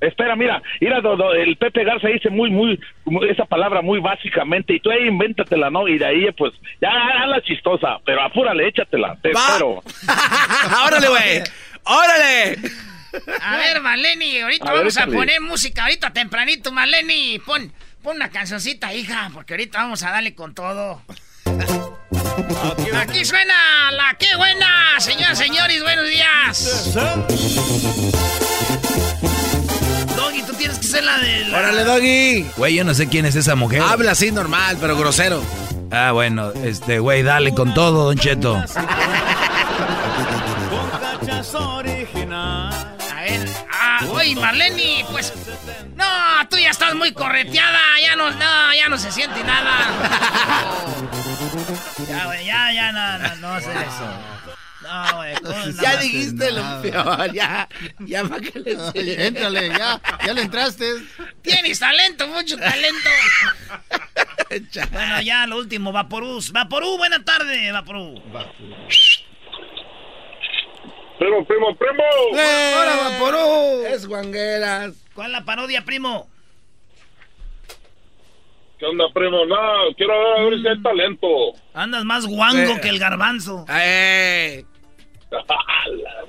espera, 0.00 0.34
mira, 0.36 0.62
mira, 0.80 1.00
do- 1.00 1.16
do- 1.16 1.32
el 1.34 1.56
Pepe 1.56 1.84
Garza 1.84 2.08
dice 2.08 2.30
muy, 2.30 2.50
muy, 2.50 2.80
muy- 3.04 3.28
esa 3.28 3.44
palabra 3.44 3.82
muy 3.82 4.00
básicamente, 4.00 4.74
y 4.74 4.80
tú 4.80 4.90
ahí 4.90 5.06
invéntatela, 5.08 5.68
¿no? 5.70 5.86
Y 5.88 5.98
de 5.98 6.06
ahí, 6.06 6.32
pues, 6.38 6.52
ya 6.80 6.88
hazla 6.90 7.42
chistosa, 7.42 7.98
pero 8.06 8.22
apúrale, 8.22 8.66
échatela, 8.68 9.16
te 9.22 9.32
Va. 9.32 9.40
espero. 9.48 9.82
¡Órale, 10.86 11.08
güey! 11.08 11.42
¡Órale! 11.84 12.58
A 13.42 13.56
ver, 13.56 13.80
Maleni, 13.80 14.38
ahorita 14.40 14.64
A 14.66 14.72
ver, 14.72 14.78
vamos 14.82 14.96
a 14.96 15.06
poner 15.06 15.40
música, 15.40 15.82
ahorita 15.82 16.12
tempranito, 16.12 16.70
Maleni. 16.70 17.40
Pon, 17.44 17.72
pon 18.02 18.16
una 18.16 18.30
cancioncita, 18.30 18.94
hija, 18.94 19.30
porque 19.34 19.54
ahorita 19.54 19.78
vamos 19.78 20.02
a 20.04 20.12
darle 20.12 20.34
con 20.34 20.54
todo. 20.54 21.02
Aquí 23.00 23.24
suena 23.24 23.54
la 23.92 24.14
qué 24.18 24.36
buena, 24.36 24.68
señoras, 24.98 25.38
señores, 25.38 25.82
buenos 25.82 26.08
días. 26.08 26.94
Doggy, 30.16 30.42
tú 30.42 30.52
tienes 30.54 30.78
que 30.78 30.86
ser 30.86 31.04
la 31.04 31.18
de 31.18 31.44
la... 31.46 31.58
¡Órale, 31.58 31.84
Doggy! 31.84 32.46
Güey, 32.56 32.74
yo 32.76 32.84
no 32.84 32.94
sé 32.94 33.08
quién 33.08 33.26
es 33.26 33.34
esa 33.36 33.54
mujer. 33.56 33.82
Habla 33.82 34.12
así 34.12 34.30
normal, 34.30 34.76
pero 34.80 34.96
grosero. 34.96 35.42
Ah, 35.90 36.12
bueno, 36.12 36.52
este, 36.52 36.98
güey, 37.00 37.22
dale 37.22 37.52
con 37.54 37.74
todo, 37.74 38.04
Don 38.04 38.18
Cheto. 38.18 38.56
A 38.56 38.64
ver, 43.22 43.48
ah, 43.72 44.06
oye, 44.12 44.34
Marleni, 44.36 45.04
pues... 45.10 45.32
No, 45.96 46.04
tú 46.48 46.56
ya 46.58 46.70
estás 46.70 46.94
muy 46.94 47.12
correteada, 47.12 47.80
ya 48.02 48.16
no, 48.16 48.30
no, 48.30 48.74
ya 48.74 48.88
no 48.88 48.96
se 48.98 49.10
siente 49.10 49.42
nada. 49.44 49.90
Ya, 52.10 52.26
güey, 52.26 52.46
ya, 52.46 52.72
ya, 52.72 52.92
no, 52.92 53.18
no, 53.18 53.36
no 53.36 53.54
hacer 53.54 53.76
eso. 53.76 54.06
No, 54.82 55.16
güey. 55.16 55.34
Ya 55.80 55.96
dijiste 55.98 56.50
lo 56.50 56.82
peor, 56.82 57.32
ya. 57.32 57.68
Ya 58.00 58.24
para 58.24 58.40
que 58.40 58.58
le 58.58 58.76
Oye, 58.76 59.26
Éntrale, 59.26 59.68
ya, 59.68 60.00
ya 60.26 60.32
le 60.32 60.42
entraste. 60.42 60.86
Tienes 61.42 61.78
talento, 61.78 62.26
mucho 62.28 62.56
talento. 62.56 63.10
bueno, 64.92 65.20
ya 65.20 65.46
lo 65.46 65.58
último, 65.58 65.92
Vaporús. 65.92 66.50
Vaporú, 66.52 66.96
buena 66.98 67.24
tarde, 67.24 67.70
Vaporú. 67.70 68.20
Primo, 71.18 71.46
primo, 71.46 71.76
primo. 71.76 72.02
¡Eh! 72.34 72.74
¡Ahora, 72.74 72.96
Vaporú! 73.10 73.84
Es 73.86 74.06
guangueras. 74.06 74.94
¿Cuál 75.14 75.28
es 75.28 75.32
la 75.32 75.44
parodia, 75.44 75.84
primo? 75.84 76.28
¿Qué 78.80 78.86
onda, 78.86 79.04
primo? 79.12 79.44
No, 79.44 79.56
quiero 79.96 80.18
ver, 80.18 80.40
a 80.40 80.44
ver 80.44 80.60
si 80.60 80.66
hay 80.68 80.82
talento. 80.82 81.26
Andas 81.74 82.04
más 82.04 82.26
guango 82.26 82.72
Eh. 82.76 82.80
que 82.82 82.88
el 82.88 82.98
garbanzo. 82.98 83.64
¡Eh! 83.70 84.64
La 85.30 85.44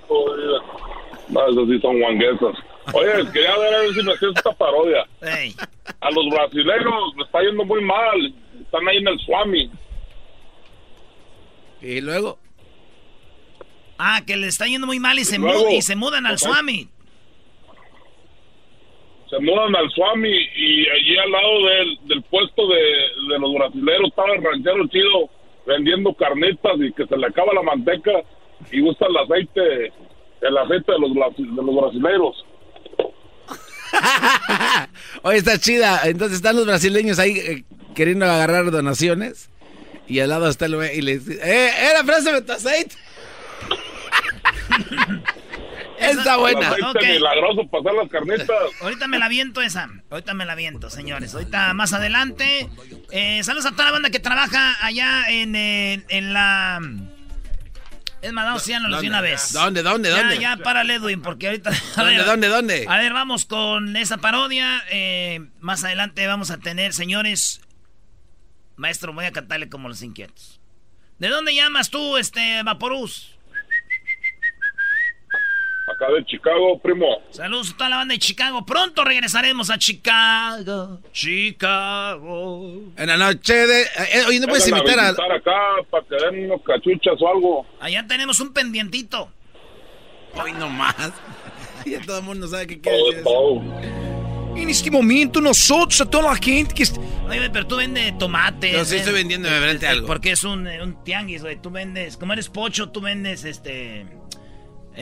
jodida. 0.08 0.60
No, 1.30 1.48
esos 1.50 1.68
sí 1.70 1.80
son 1.82 2.00
guanguetas. 2.00 2.56
Oye, 2.94 3.32
quería 3.32 3.58
ver 3.58 3.74
a 3.74 3.80
ver 3.80 3.94
si 3.94 4.04
me 4.04 4.12
hacías 4.14 4.32
esta 4.36 4.52
parodia. 4.52 5.06
A 6.02 6.12
los 6.12 6.26
brasileños 6.30 7.16
les 7.18 7.26
está 7.26 7.42
yendo 7.42 7.64
muy 7.66 7.82
mal. 7.84 8.34
Están 8.62 8.88
ahí 8.88 8.98
en 8.98 9.08
el 9.08 9.20
Swami. 9.22 9.72
Y 11.82 12.02
luego. 12.02 12.38
Ah, 13.98 14.22
que 14.28 14.36
le 14.36 14.48
está 14.48 14.66
yendo 14.68 14.88
muy 14.88 15.00
mal 15.00 15.18
y 15.20 15.24
se, 15.26 15.38
Luego. 15.40 15.70
mu- 15.70 15.70
y 15.78 15.82
se 15.82 15.96
mudan 15.96 16.26
al 16.26 16.36
Ajá. 16.36 16.46
Swami. 16.50 16.90
Se 19.32 19.40
mudan 19.40 19.74
al 19.78 19.90
Swami 19.92 20.30
y 20.30 20.90
allí 20.90 21.18
al 21.18 21.32
lado 21.32 21.66
del, 21.66 22.00
del 22.10 22.22
puesto 22.24 22.68
de, 22.68 22.84
de 23.34 23.40
los 23.40 23.54
brasileños 23.54 24.10
estaba 24.10 24.34
el 24.36 24.44
ranchero 24.44 24.86
chido 24.88 25.30
vendiendo 25.66 26.14
carnitas 26.14 26.74
y 26.80 26.92
que 26.92 27.08
se 27.08 27.16
le 27.18 27.28
acaba 27.28 27.54
la 27.54 27.64
manteca 27.64 28.12
y 28.72 28.82
gusta 28.82 29.06
el 29.08 29.16
aceite, 29.16 29.94
el 30.42 30.58
aceite 30.58 30.92
de 30.92 31.00
los, 31.00 31.14
de 31.38 31.64
los 31.64 31.76
brasileños. 31.76 32.46
Oye, 35.24 35.38
está 35.38 35.58
chida. 35.58 36.02
Entonces 36.04 36.38
están 36.38 36.58
los 36.58 36.66
brasileños 36.66 37.18
ahí 37.18 37.38
eh, 37.38 37.64
queriendo 37.96 38.26
agarrar 38.26 38.70
donaciones. 38.70 39.50
Y 40.08 40.20
al 40.20 40.28
lado 40.30 40.50
está 40.50 40.66
el 40.66 40.76
güey 40.76 40.98
y 40.98 41.02
le 41.02 41.20
dice, 41.20 41.40
¡eh, 41.42 41.72
era 41.90 42.04
préstame 42.04 42.42
tu 42.42 42.52
aceite! 42.52 42.96
está 46.10 46.34
El 46.36 46.40
buena. 46.40 46.68
aceite 46.70 46.88
Ok. 46.88 47.04
milagroso 47.04 47.68
para 47.68 47.82
hacer 47.82 47.94
las 48.02 48.10
carnitas. 48.10 48.82
Ahorita 48.82 49.08
me 49.08 49.20
la 49.20 49.28
viento 49.28 49.62
esa. 49.62 49.90
Ahorita 50.10 50.34
me 50.34 50.46
la 50.46 50.56
viento, 50.56 50.90
señores. 50.90 51.34
Ahorita 51.34 51.74
más 51.74 51.94
adelante. 51.94 52.70
Eh, 53.12 53.44
saludos 53.44 53.66
a 53.68 53.72
toda 53.72 53.86
la 53.86 53.92
banda 53.92 54.10
que 54.10 54.20
trabaja 54.20 54.86
allá 54.86 55.26
en, 55.30 55.56
eh, 55.56 56.04
en 56.10 56.34
la. 56.34 56.80
Es 58.22 58.32
más, 58.34 58.46
vamos 58.46 58.62
a 58.64 58.66
de 58.68 58.80
¿Dónde? 58.88 59.08
una 59.08 59.22
vez. 59.22 59.52
¿Dónde, 59.52 59.82
dónde, 59.82 60.10
Ya, 60.12 60.18
dónde? 60.20 60.40
Ya, 60.40 60.58
párale, 60.58 60.96
Edwin, 60.96 61.22
porque 61.24 61.48
ahorita. 61.48 61.72
¿Dónde, 61.96 62.18
ver, 62.18 62.26
dónde, 62.26 62.48
dónde? 62.50 62.86
A 62.88 62.98
ver, 63.00 63.14
vamos 63.14 63.46
con 63.46 63.96
esa 63.98 64.18
parodia. 64.18 64.84
Eh, 64.92 65.40
más 65.60 65.84
adelante 65.84 66.28
vamos 66.28 66.52
a 66.52 66.58
tener, 66.60 66.94
señores. 66.94 67.62
Maestro, 68.76 69.12
voy 69.14 69.26
a 69.26 69.32
cantarle 69.32 69.70
como 69.70 69.90
los 69.90 70.02
inquietos. 70.04 70.60
¿De 71.18 71.30
dónde 71.30 71.54
llamas 71.56 71.90
tú, 71.90 72.18
este, 72.18 72.62
Vaporús? 72.64 73.38
Acá 76.02 76.12
de 76.14 76.26
Chicago, 76.26 76.80
primo. 76.80 77.06
Saludos 77.30 77.74
a 77.74 77.78
toda 77.78 77.90
la 77.92 77.98
banda 77.98 78.14
de 78.14 78.20
Chicago. 78.20 78.66
Pronto 78.66 79.04
regresaremos 79.04 79.70
a 79.70 79.78
Chicago. 79.78 81.00
Chicago. 81.12 82.82
En 82.98 83.08
la 83.08 83.18
noche 83.18 83.54
de... 83.54 83.82
eh, 83.84 84.26
oye, 84.28 84.40
¿no 84.40 84.48
puedes 84.48 84.68
invitar 84.68 84.98
a... 85.00 85.10
acá 85.10 85.52
para 85.92 86.04
que 86.08 86.16
den 86.16 86.46
unos 86.46 86.62
cachuchas 86.64 87.22
o 87.22 87.28
algo. 87.28 87.68
Allá 87.80 88.08
tenemos 88.08 88.40
un 88.40 88.52
pendientito. 88.52 89.32
Hoy 90.34 90.54
nomás. 90.54 90.96
Ya 91.86 92.00
todo 92.00 92.20
el 92.20 92.24
mundo 92.24 92.48
sabe 92.48 92.68
qué 92.68 92.80
quiere 92.80 92.96
Todo, 93.00 93.10
decir 93.10 93.24
todo. 93.24 94.56
En 94.56 94.70
este 94.70 94.92
momento, 94.92 95.42
nosotros, 95.42 96.00
a 96.02 96.06
toda 96.06 96.32
la 96.32 96.36
gente 96.36 96.76
que... 96.76 96.84
Oye, 97.28 97.50
pero 97.50 97.66
tú 97.66 97.78
vendes 97.78 98.16
tomates. 98.20 98.72
Yo 98.72 98.86
sí 98.86 98.96
¿eh? 98.96 99.00
estoy 99.00 99.14
vendiendo 99.14 99.50
de 99.50 99.60
frente 99.60 99.88
algo. 99.88 100.06
Porque 100.06 100.32
es 100.32 100.44
un, 100.44 100.68
eh, 100.68 100.84
un 100.84 101.04
tianguis, 101.04 101.42
güey. 101.42 101.60
Tú 101.60 101.72
vendes, 101.72 102.18
como 102.18 102.34
eres 102.34 102.50
pocho, 102.50 102.90
tú 102.90 103.02
vendes 103.02 103.46
este. 103.46 104.06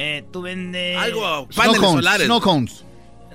Eh, 0.01 0.23
tú 0.31 0.43
vendes. 0.43 0.95
Algo, 0.97 1.19
Snow 1.19 1.47
paneles 1.55 1.79
cones, 1.81 1.95
solares. 2.05 2.25
snow 2.27 2.39
cones. 2.39 2.85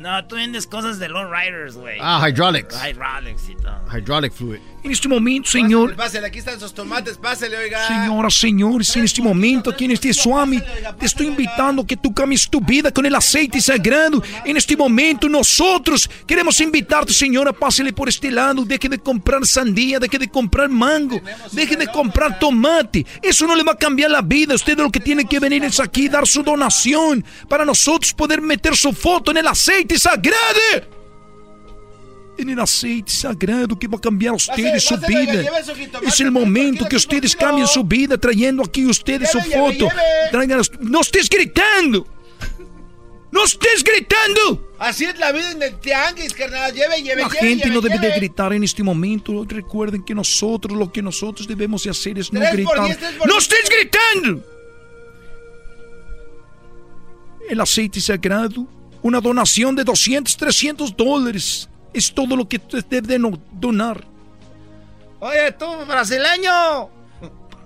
No, 0.01 0.25
tú 0.27 0.37
vendes 0.37 0.67
cosas 0.67 0.99
de 0.99 1.09
low 1.09 1.31
riders, 1.33 1.77
güey. 1.77 1.99
Ah, 2.01 2.29
hydraulics. 2.29 2.75
Hydraulics 2.75 3.49
y 3.49 3.55
todo. 3.55 3.81
Hydraulic 3.93 4.33
fluid. 4.33 4.59
En 4.83 4.91
este 4.91 5.09
momento, 5.09 5.49
señor... 5.49 5.97
Pásale, 5.97 6.27
aquí 6.27 6.41
están 6.41 6.61
sus 6.61 6.75
tomates, 6.75 7.17
pásale, 7.17 7.57
oiga. 7.57 7.89
Señoras, 7.89 8.35
señores, 8.35 8.95
en 8.97 9.05
este 9.05 9.23
momento 9.23 9.71
aquí 9.71 9.87
en 9.87 9.93
este 9.93 10.13
Swami, 10.13 10.61
te 10.99 11.07
estoy 11.07 11.29
invitando 11.29 11.83
a 11.83 11.87
que 11.87 11.97
tú 11.97 12.13
cambies 12.13 12.51
tu 12.51 12.61
vida 12.61 12.91
con 12.91 13.07
el 13.07 13.15
aceite 13.15 13.63
sagrado. 13.63 14.23
En 14.45 14.59
este 14.59 14.77
momento 14.77 15.27
nosotros 15.27 16.11
queremos 16.27 16.61
invitarte, 16.61 17.15
señora, 17.15 17.53
pásele 17.53 17.95
por 17.95 18.11
este 18.11 18.31
lado, 18.31 18.63
deje 18.65 18.91
de 18.91 18.99
comprar 18.99 19.47
sandía, 19.47 19.99
deje 19.99 20.19
de 20.19 20.29
comprar 20.29 20.69
mango, 20.69 21.19
deje 21.53 21.77
de 21.77 21.87
comprar 21.87 22.39
tomate. 22.39 23.07
Eso 23.23 23.47
no 23.47 23.57
le 23.57 23.63
va 23.63 23.73
a 23.73 23.79
cambiar 23.79 24.11
la 24.11 24.21
vida. 24.21 24.55
Usted 24.55 24.77
lo 24.77 24.91
que 24.91 25.01
tiene 25.01 25.25
que 25.25 25.41
venir 25.41 25.65
es 25.65 25.81
aquí 25.81 26.11
dar 26.11 26.27
su 26.27 26.43
donación 26.43 27.25
para 27.49 27.65
nosotros 27.65 28.13
poder 28.13 28.43
meter 28.43 28.77
su 28.77 28.93
foto 28.93 29.31
en 29.31 29.39
el 29.39 29.47
aceite 29.47 29.84
sagrado. 29.99 30.95
En 32.37 32.51
el 32.51 32.59
aceite 32.59 33.13
sagrado 33.13 33.79
que 33.79 33.87
va 33.87 33.97
a 33.97 34.01
cambiar 34.01 34.33
a 34.33 34.37
ustedes 34.37 34.83
su 34.85 34.97
vida. 34.99 35.45
Es 36.05 36.21
el 36.21 36.31
momento 36.33 36.85
que 36.89 36.97
ustedes 36.97 37.37
cambien 37.37 37.67
su 37.69 37.85
vida 37.85 38.19
trayendo 38.19 38.63
aquí 38.65 38.85
ustedes 38.87 39.31
su 39.31 39.41
foto. 39.41 39.89
Traigan 40.33 40.61
¡No 40.81 41.01
estés 41.01 41.29
gritando! 41.29 42.07
¡No 43.31 43.45
estés 43.45 43.83
gritando! 43.85 44.73
Así 44.79 45.05
es 45.05 45.19
la 45.19 45.33
vida 45.33 45.51
en 45.53 45.63
el 45.63 45.75
tianguis, 45.81 46.33
carnal. 46.35 46.73
Lleve, 46.73 47.03
lleve, 47.03 47.23
La 47.23 47.29
lleve, 47.29 47.39
gente 47.41 47.65
lleve, 47.65 47.75
no 47.77 47.81
debe 47.81 47.95
de 47.99 48.07
lleve. 48.09 48.17
gritar 48.19 48.53
en 48.53 48.65
este 48.65 48.83
momento. 48.83 49.45
Recuerden 49.49 50.05
que 50.05 50.15
nosotros, 50.15 50.77
lo 50.77 50.93
que 50.93 51.03
nosotros 51.03 51.47
debemos 51.49 51.85
de 51.85 51.91
hacer 51.91 52.19
es 52.19 52.33
no 52.33 52.41
Tres 52.41 52.53
gritar. 52.53 52.85
diez, 52.85 52.99
¡No 53.27 53.39
estés 53.39 53.69
gritando! 53.71 54.45
El 57.49 57.61
aceite 57.61 58.01
sagrado, 58.01 58.67
una 59.05 59.21
donación 59.21 59.77
de 59.77 59.85
200, 59.85 60.35
300 60.35 60.97
dólares. 60.97 61.69
Es 61.93 62.13
todo 62.13 62.35
lo 62.37 62.49
que 62.49 62.57
usted 62.57 62.83
debe 62.89 63.07
de 63.07 63.19
no- 63.19 63.39
donar. 63.53 64.03
Oye, 65.21 65.53
tú, 65.53 65.67
brasileño. 65.87 66.89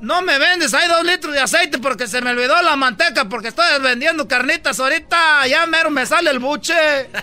No 0.00 0.20
me 0.22 0.36
vendes 0.38 0.74
ahí 0.74 0.86
dos 0.88 1.04
litros 1.04 1.32
de 1.32 1.40
aceite 1.40 1.78
porque 1.78 2.06
se 2.08 2.20
me 2.20 2.30
olvidó 2.30 2.60
la 2.62 2.74
manteca 2.76 3.28
porque 3.28 3.48
estoy 3.48 3.64
vendiendo 3.82 4.26
carnitas 4.26 4.80
ahorita. 4.80 5.46
Ya 5.46 5.64
mero 5.66 5.90
me 5.90 6.04
sale 6.06 6.30
el 6.30 6.40
buche. 6.40 6.74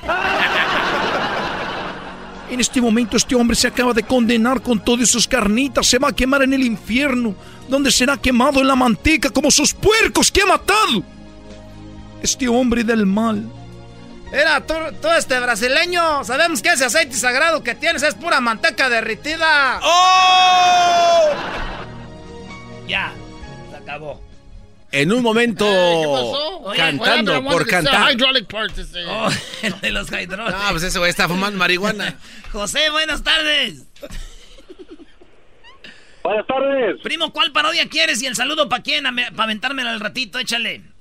En 2.47 2.59
este 2.59 2.79
momento 2.79 3.17
este 3.17 3.33
hombre 3.35 3.55
se 3.55 3.67
acaba 3.67 3.91
de 3.91 4.03
condenar 4.03 4.61
con 4.61 4.79
todas 4.79 5.09
sus 5.09 5.27
carnitas, 5.27 5.87
se 5.87 5.97
va 5.97 6.09
a 6.09 6.13
quemar 6.15 6.43
en 6.43 6.53
el 6.53 6.61
infierno, 6.63 7.35
donde 7.67 7.91
será 7.91 8.17
quemado 8.17 8.61
en 8.61 8.67
la 8.67 8.75
manteca 8.75 9.31
como 9.31 9.49
sus 9.49 9.73
puercos 9.73 10.31
que 10.31 10.43
ha 10.43 10.45
matado. 10.45 11.03
Este 12.21 12.47
hombre 12.47 12.83
del 12.83 13.07
mal. 13.07 13.49
Mira, 14.35 14.65
tú, 14.65 14.73
tú 15.01 15.07
este 15.09 15.39
brasileño, 15.39 16.25
sabemos 16.25 16.61
que 16.61 16.69
ese 16.69 16.83
aceite 16.83 17.15
sagrado 17.15 17.63
que 17.63 17.73
tienes 17.73 18.03
es 18.03 18.15
pura 18.15 18.41
manteca 18.41 18.89
derritida. 18.89 19.79
¡Oh! 19.81 21.29
Ya, 22.85 23.13
se 23.71 23.77
acabó. 23.77 24.21
En 24.91 25.13
un 25.13 25.23
momento 25.23 25.65
cantando 26.75 27.43
por 27.45 27.65
cantar. 27.65 28.13
Oh, 29.07 29.29
el 29.61 29.79
de 29.79 29.91
los 29.91 30.11
hidrones. 30.11 30.53
No, 30.53 30.71
pues 30.71 30.83
ese 30.83 30.99
güey 30.99 31.09
está 31.09 31.29
fumando 31.29 31.57
marihuana. 31.57 32.17
José, 32.51 32.89
buenas 32.89 33.23
tardes. 33.23 33.83
Buenas 36.23 36.45
tardes. 36.47 37.01
Primo, 37.03 37.31
¿cuál 37.31 37.53
parodia 37.53 37.87
quieres? 37.87 38.21
Y 38.21 38.25
el 38.25 38.35
saludo 38.35 38.67
para 38.67 38.83
quién? 38.83 39.03
Para 39.03 39.43
aventármelo 39.43 39.89
al 39.89 40.01
ratito, 40.01 40.39
échale. 40.39 40.94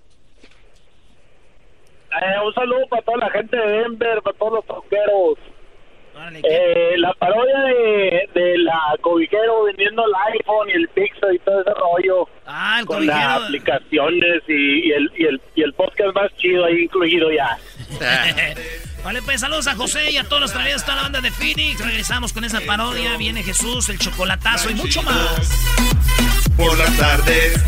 Eh, 2.23 2.47
un 2.47 2.55
saludo 2.55 2.87
para 2.89 3.03
toda 3.03 3.19
la 3.19 3.31
gente 3.31 3.57
de 3.57 3.67
Denver, 3.67 4.23
para 4.23 4.37
todos 4.39 4.53
los 4.55 4.67
troqueros. 4.67 5.39
Eh, 6.45 6.95
la 6.99 7.13
parodia 7.15 7.59
de, 7.61 8.29
de 8.35 8.59
la 8.59 8.81
cobijero 9.01 9.65
vendiendo 9.65 10.05
el 10.07 10.13
iPhone 10.35 10.71
y 10.71 10.73
el 10.73 10.89
Pixel 10.89 11.35
y 11.35 11.39
todo 11.41 11.61
ese 11.61 11.71
rollo. 11.75 12.29
Ah, 12.47 12.79
el 12.81 12.87
con 12.87 13.05
las 13.05 13.43
aplicaciones 13.43 14.43
y, 14.47 14.87
y 14.87 14.93
el, 14.93 15.13
y, 15.17 15.25
el, 15.25 15.41
y 15.57 15.63
el 15.63 15.73
podcast 15.73 16.15
más 16.15 16.33
chido 16.37 16.65
ahí 16.65 16.85
incluido 16.85 17.33
ya. 17.33 17.59
Vale, 19.05 19.21
pues 19.21 19.43
saludos 19.43 19.67
a 19.67 19.75
José 19.75 20.13
y 20.13 20.17
a 20.17 20.25
todos 20.25 20.41
los 20.41 20.53
traídos, 20.53 20.83
toda 20.83 20.97
la 20.97 21.03
banda 21.03 21.21
de 21.21 21.31
Phoenix. 21.31 21.79
Regresamos 21.79 22.33
con 22.33 22.43
esa 22.43 22.63
parodia. 22.63 23.19
Viene 23.19 23.43
Jesús, 23.43 23.91
el 23.91 23.99
chocolatazo 23.99 24.71
y 24.71 24.75
mucho 24.75 25.03
más. 25.03 25.51
Por 26.57 26.79
las 26.79 26.97
tardes, 26.97 27.61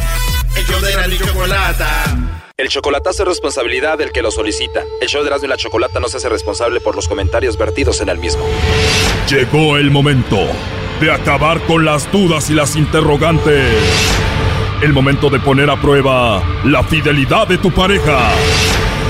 el 0.56 0.64
show 0.64 0.80
de 0.80 0.94
la 0.94 1.26
chocolata. 1.26 2.16
El 2.56 2.68
chocolatazo 2.70 3.24
es 3.24 3.28
responsabilidad 3.28 3.98
del 3.98 4.12
que 4.12 4.22
lo 4.22 4.30
solicita. 4.30 4.82
El 5.02 5.08
show 5.08 5.20
de 5.20 5.28
Erasmo 5.28 5.44
y 5.44 5.50
la 5.50 5.58
Chocolata 5.58 6.00
no 6.00 6.08
se 6.08 6.16
hace 6.16 6.30
responsable 6.30 6.80
por 6.80 6.96
los 6.96 7.06
comentarios 7.06 7.58
vertidos 7.58 8.00
en 8.00 8.08
el 8.08 8.16
mismo. 8.16 8.42
Llegó 9.28 9.76
el 9.76 9.90
momento 9.90 10.38
de 11.02 11.12
acabar 11.12 11.60
con 11.66 11.84
las 11.84 12.10
dudas 12.10 12.48
y 12.48 12.54
las 12.54 12.76
interrogantes. 12.76 13.74
El 14.80 14.94
momento 14.94 15.28
de 15.28 15.38
poner 15.38 15.68
a 15.68 15.78
prueba 15.78 16.42
la 16.64 16.82
fidelidad 16.82 17.46
de 17.46 17.58
tu 17.58 17.70
pareja. 17.70 18.30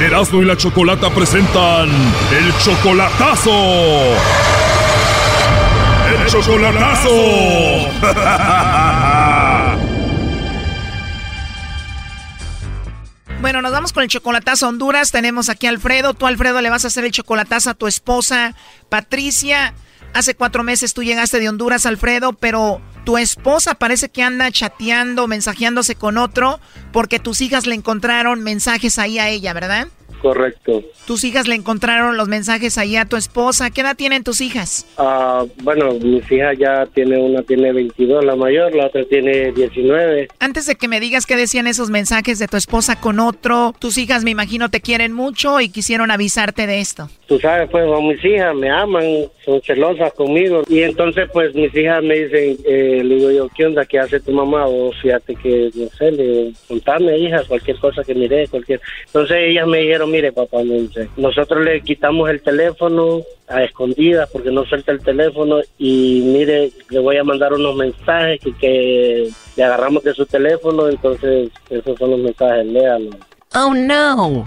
Erasmo 0.00 0.42
y 0.42 0.44
la 0.44 0.56
Chocolata 0.56 1.10
presentan 1.10 1.88
el 1.88 2.58
chocolatazo. 2.58 3.50
¡El 6.12 6.26
chocolatazo! 6.26 7.10
Bueno, 13.38 13.60
nos 13.62 13.70
vamos 13.70 13.92
con 13.92 14.02
el 14.02 14.08
chocolatazo 14.08 14.66
a 14.66 14.70
Honduras. 14.70 15.12
Tenemos 15.12 15.50
aquí 15.50 15.66
a 15.66 15.70
Alfredo. 15.70 16.14
Tú, 16.14 16.26
Alfredo, 16.26 16.60
le 16.62 16.70
vas 16.70 16.84
a 16.84 16.88
hacer 16.88 17.04
el 17.04 17.12
chocolatazo 17.12 17.70
a 17.70 17.74
tu 17.74 17.86
esposa, 17.86 18.56
Patricia. 18.88 19.74
Hace 20.14 20.34
cuatro 20.34 20.64
meses 20.64 20.94
tú 20.94 21.04
llegaste 21.04 21.38
de 21.38 21.48
Honduras, 21.48 21.86
Alfredo, 21.86 22.32
pero 22.32 22.80
tu 23.06 23.16
esposa 23.18 23.76
parece 23.76 24.08
que 24.08 24.24
anda 24.24 24.50
chateando, 24.50 25.28
mensajeándose 25.28 25.94
con 25.94 26.18
otro, 26.18 26.58
porque 26.92 27.20
tus 27.20 27.40
hijas 27.40 27.64
le 27.64 27.76
encontraron 27.76 28.42
mensajes 28.42 28.98
ahí 28.98 29.20
a 29.20 29.28
ella, 29.28 29.52
¿verdad? 29.52 29.86
Correcto. 30.20 30.82
Tus 31.06 31.24
hijas 31.24 31.46
le 31.46 31.54
encontraron 31.54 32.16
los 32.16 32.28
mensajes 32.28 32.78
ahí 32.78 32.96
a 32.96 33.04
tu 33.04 33.16
esposa. 33.16 33.70
¿Qué 33.70 33.82
edad 33.82 33.96
tienen 33.96 34.24
tus 34.24 34.40
hijas? 34.40 34.86
Ah, 34.96 35.44
bueno, 35.62 35.92
mis 35.94 36.30
hijas 36.32 36.58
ya 36.58 36.86
tiene 36.86 37.18
una 37.18 37.42
tiene 37.42 37.72
22, 37.72 38.24
la 38.24 38.34
mayor, 38.34 38.74
la 38.74 38.86
otra 38.86 39.04
tiene 39.04 39.52
19. 39.52 40.28
Antes 40.40 40.66
de 40.66 40.74
que 40.74 40.88
me 40.88 41.00
digas 41.00 41.26
qué 41.26 41.36
decían 41.36 41.66
esos 41.66 41.90
mensajes 41.90 42.38
de 42.38 42.48
tu 42.48 42.56
esposa 42.56 43.00
con 43.00 43.20
otro, 43.20 43.74
tus 43.78 43.98
hijas 43.98 44.24
me 44.24 44.30
imagino 44.30 44.68
te 44.68 44.80
quieren 44.80 45.12
mucho 45.12 45.60
y 45.60 45.68
quisieron 45.68 46.10
avisarte 46.10 46.66
de 46.66 46.80
esto. 46.80 47.08
Tú 47.26 47.40
sabes, 47.40 47.68
pues, 47.70 47.84
mis 48.02 48.24
hijas, 48.24 48.54
me 48.54 48.70
aman, 48.70 49.04
son 49.44 49.60
celosas 49.62 50.12
conmigo. 50.12 50.62
Y 50.68 50.82
entonces, 50.82 51.28
pues, 51.32 51.52
mis 51.54 51.74
hijas 51.74 52.02
me 52.02 52.14
dicen, 52.14 52.56
eh, 52.64 53.02
le 53.04 53.14
digo 53.16 53.30
yo, 53.32 53.48
¿qué 53.48 53.66
onda? 53.66 53.84
¿Qué 53.84 53.98
hace 53.98 54.20
tu 54.20 54.30
mamá? 54.30 54.66
O 54.66 54.92
fíjate 54.92 55.34
que, 55.34 55.70
no 55.74 55.88
sé, 55.98 56.12
le 56.12 56.52
contame, 56.68 57.18
hija, 57.18 57.42
cualquier 57.48 57.78
cosa 57.78 58.04
que 58.04 58.14
mire, 58.14 58.46
cualquier... 58.46 58.80
Entonces 59.06 59.36
ellas 59.40 59.66
me 59.66 59.82
dijeron, 59.96 60.10
mire, 60.10 60.32
papá, 60.32 60.58
me 60.62 60.80
dice, 60.80 61.08
nosotros 61.16 61.64
le 61.64 61.80
quitamos 61.80 62.28
el 62.28 62.42
teléfono 62.42 63.22
a 63.48 63.62
escondidas 63.62 64.28
porque 64.30 64.50
no 64.50 64.64
suelta 64.64 64.92
el 64.92 65.00
teléfono 65.00 65.60
y 65.78 66.22
mire, 66.24 66.70
le 66.90 66.98
voy 66.98 67.16
a 67.16 67.24
mandar 67.24 67.54
unos 67.54 67.74
mensajes 67.76 68.40
que, 68.40 68.52
que 68.54 69.30
le 69.56 69.64
agarramos 69.64 70.02
de 70.02 70.12
su 70.12 70.26
teléfono, 70.26 70.88
entonces 70.88 71.50
esos 71.70 71.98
son 71.98 72.10
los 72.10 72.20
mensajes, 72.20 72.66
léalos. 72.66 73.14
Oh, 73.54 73.72
no. 73.72 74.44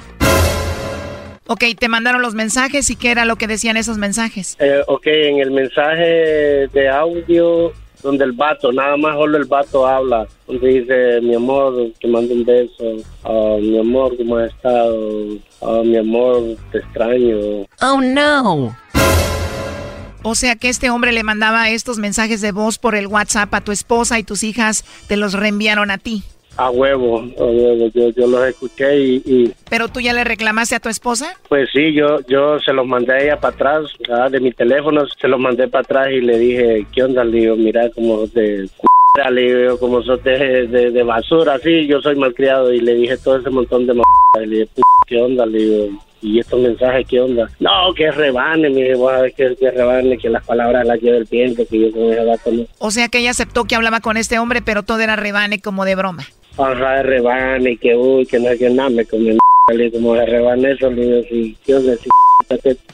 Ok, 1.47 1.63
te 1.79 1.87
mandaron 1.87 2.21
los 2.21 2.35
mensajes 2.35 2.91
y 2.91 2.95
qué 2.95 3.09
era 3.09 3.25
lo 3.25 3.35
que 3.35 3.47
decían 3.47 3.75
esos 3.75 3.97
mensajes. 3.97 4.55
Eh, 4.59 4.83
ok, 4.85 5.07
en 5.07 5.39
el 5.39 5.49
mensaje 5.49 6.67
de 6.67 6.89
audio, 6.89 7.73
donde 8.01 8.25
el 8.25 8.31
vato, 8.31 8.71
nada 8.71 8.97
más 8.97 9.15
solo 9.15 9.37
el 9.37 9.45
vato 9.45 9.85
habla, 9.85 10.27
donde 10.47 10.67
dice, 10.67 11.21
mi 11.21 11.35
amor, 11.35 11.91
te 11.99 12.07
mando 12.07 12.33
un 12.33 12.45
beso, 12.45 12.83
Ah, 13.23 13.57
mi 13.59 13.77
amor, 13.77 14.15
¿cómo 14.17 14.37
has 14.37 14.51
estado? 14.51 15.37
Ah, 15.61 15.81
mi 15.83 15.97
amor, 15.97 16.41
te 16.71 16.79
extraño. 16.79 17.65
Oh, 17.81 18.01
no. 18.01 18.75
O 20.21 20.35
sea 20.35 20.55
que 20.55 20.67
este 20.69 20.89
hombre 20.89 21.13
le 21.13 21.23
mandaba 21.23 21.69
estos 21.69 21.97
mensajes 21.97 22.41
de 22.41 22.51
voz 22.51 22.77
por 22.77 22.95
el 22.95 23.07
WhatsApp 23.07 23.53
a 23.53 23.61
tu 23.61 23.71
esposa 23.71 24.19
y 24.19 24.23
tus 24.23 24.43
hijas 24.43 24.83
te 25.07 25.15
los 25.15 25.33
reenviaron 25.33 25.91
a 25.91 25.97
ti. 25.97 26.23
A 26.61 26.69
huevo, 26.71 27.19
a 27.39 27.43
huevo. 27.45 27.89
Yo, 27.93 28.09
yo 28.09 28.27
los 28.27 28.45
escuché 28.45 28.99
y, 28.99 29.15
y, 29.25 29.53
¿Pero 29.69 29.87
tú 29.87 30.01
ya 30.01 30.11
le 30.11 30.25
reclamaste 30.25 30.75
a 30.75 30.81
tu 30.81 30.89
esposa? 30.89 31.37
pues 31.47 31.69
sí, 31.71 31.93
yo 31.93 32.19
yo 32.27 32.59
se 32.59 32.73
los 32.73 32.85
mandé 32.85 33.13
a 33.13 33.19
ella 33.19 33.39
para 33.39 33.55
atrás, 33.55 33.85
ah, 34.11 34.27
de 34.29 34.41
mi 34.41 34.51
teléfono, 34.51 35.05
se 35.07 35.29
los 35.29 35.39
mandé 35.39 35.69
para 35.69 35.83
atrás 35.83 36.07
y 36.11 36.19
le 36.19 36.37
dije, 36.37 36.85
¿qué 36.93 37.03
onda? 37.03 37.23
Le 37.23 37.39
digo, 37.39 37.55
mira, 37.55 37.89
como 37.91 38.27
de 38.27 38.67
c***, 38.67 39.31
le 39.31 39.61
digo, 39.61 39.79
como 39.79 40.03
sos 40.03 40.21
de, 40.23 40.67
de, 40.67 40.91
de 40.91 41.03
basura, 41.03 41.53
así, 41.53 41.87
yo 41.87 42.01
soy 42.01 42.17
malcriado 42.17 42.73
y 42.73 42.81
le 42.81 42.93
dije 42.93 43.17
todo 43.17 43.37
ese 43.37 43.49
montón 43.49 43.85
de 43.85 43.93
m***, 43.93 44.03
y 44.43 44.45
le 44.45 44.55
dije, 44.57 44.69
"P***, 44.75 44.81
¿qué 45.07 45.21
onda? 45.21 45.45
Le 45.45 45.57
digo, 45.59 45.87
¿y 46.21 46.39
estos 46.39 46.59
mensajes 46.59 47.07
qué 47.07 47.21
onda? 47.21 47.49
No, 47.61 47.93
que 47.95 48.11
rebane, 48.11 48.69
me 48.69 48.81
dije, 48.81 48.95
voy 48.95 49.13
a 49.13 49.21
ver 49.21 49.33
que, 49.33 49.55
que 49.55 49.71
rebane, 49.71 50.17
que 50.17 50.29
las 50.29 50.45
palabras 50.45 50.85
las 50.85 50.99
lleve 50.99 51.19
el 51.19 51.23
viento, 51.25 51.63
que 51.65 51.79
yo 51.79 51.91
con 51.93 52.11
ese 52.11 52.25
vato 52.25 52.51
no. 52.51 52.65
O 52.79 52.91
sea 52.91 53.07
que 53.07 53.19
ella 53.19 53.31
aceptó 53.31 53.63
que 53.63 53.75
hablaba 53.75 54.01
con 54.01 54.17
este 54.17 54.39
hombre, 54.39 54.61
pero 54.61 54.83
todo 54.83 54.99
era 54.99 55.15
rebane 55.15 55.61
como 55.61 55.85
de 55.85 55.95
broma. 55.95 56.25
Ajá, 56.57 56.95
de 56.97 57.03
rebane, 57.03 57.77
que 57.77 57.95
uy, 57.95 58.25
que 58.25 58.39
no, 58.39 58.49
que 58.57 58.69
nada, 58.69 58.89
me 58.89 59.05
comí 59.05 59.37
le 59.73 59.91
como 59.91 60.15
de 60.15 60.25
rebane 60.25 60.71
eso, 60.71 60.89
le 60.89 61.05
digo, 61.05 61.21
sí, 61.29 61.57
¿qué 61.65 61.75
onda? 61.75 61.95
Sí, 61.95 62.09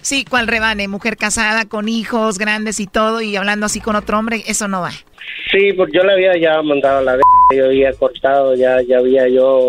Sí, 0.01 0.25
¿cuál 0.25 0.47
rebane? 0.47 0.87
Mujer 0.87 1.15
casada, 1.15 1.65
con 1.65 1.87
hijos 1.87 2.37
grandes 2.37 2.79
y 2.79 2.87
todo, 2.87 3.21
y 3.21 3.35
hablando 3.37 3.67
así 3.67 3.79
con 3.79 3.95
otro 3.95 4.19
hombre, 4.19 4.43
eso 4.47 4.67
no 4.67 4.81
va. 4.81 4.91
Sí, 5.51 5.73
porque 5.73 5.97
yo 5.97 6.03
le 6.03 6.13
había 6.13 6.37
ya 6.37 6.61
mandado 6.61 7.01
la 7.01 7.17
yo 7.55 7.65
había 7.65 7.93
cortado, 7.93 8.55
ya 8.55 8.81
ya 8.81 8.97
había 8.97 9.27
yo 9.29 9.59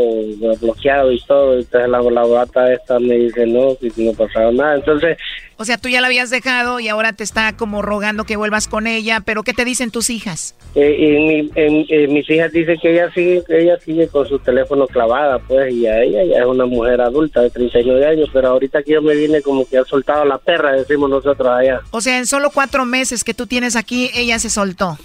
bloqueado 0.60 1.12
y 1.12 1.20
todo, 1.26 1.58
entonces 1.58 1.88
la, 1.90 2.00
la 2.00 2.24
bata 2.24 2.72
esta 2.72 2.98
me 2.98 3.16
dice 3.18 3.46
no, 3.46 3.76
que 3.78 3.90
no 3.98 4.12
pasaba 4.12 4.50
nada, 4.50 4.76
entonces 4.76 5.18
O 5.58 5.64
sea, 5.64 5.76
tú 5.76 5.88
ya 5.90 6.00
la 6.00 6.06
habías 6.06 6.30
dejado 6.30 6.80
y 6.80 6.88
ahora 6.88 7.12
te 7.12 7.22
está 7.24 7.54
como 7.56 7.82
rogando 7.82 8.24
que 8.24 8.36
vuelvas 8.36 8.66
con 8.68 8.86
ella, 8.86 9.20
pero 9.24 9.42
¿qué 9.42 9.52
te 9.52 9.64
dicen 9.66 9.90
tus 9.90 10.08
hijas? 10.10 10.54
eh, 10.74 10.96
y 10.98 11.06
mi, 11.06 11.50
en- 11.54 11.86
eh, 11.88 12.06
mis 12.08 12.28
hijas 12.30 12.52
dicen 12.52 12.78
que 12.80 12.92
ella 12.92 13.10
sigue, 13.12 13.42
ella 13.48 13.78
sigue 13.78 14.08
con 14.08 14.26
su 14.26 14.38
teléfono 14.38 14.86
clavada, 14.86 15.38
pues, 15.38 15.72
y 15.74 15.86
a 15.86 16.02
ella 16.02 16.24
ya 16.24 16.40
es 16.40 16.46
una 16.46 16.66
mujer 16.66 17.00
adulta 17.00 17.40
de 17.42 17.50
39 17.50 18.06
años, 18.06 18.28
pero 18.32 18.48
ahorita 18.48 18.82
que 18.82 18.92
yo 18.92 19.02
me 19.02 19.14
vine 19.14 19.40
como 19.42 19.66
que 19.66 19.78
ha 19.78 19.84
soltado 19.84 20.24
la 20.26 20.36
perra, 20.38 20.72
decimos 20.72 21.08
nosotros 21.10 21.48
allá. 21.48 21.80
O 21.90 22.00
sea, 22.02 22.18
en 22.18 22.26
solo 22.26 22.50
cuatro 22.52 22.84
meses 22.84 23.24
que 23.24 23.32
tú 23.34 23.46
tienes 23.46 23.76
aquí, 23.76 24.10
ella 24.14 24.38
se 24.38 24.50
soltó. 24.50 24.98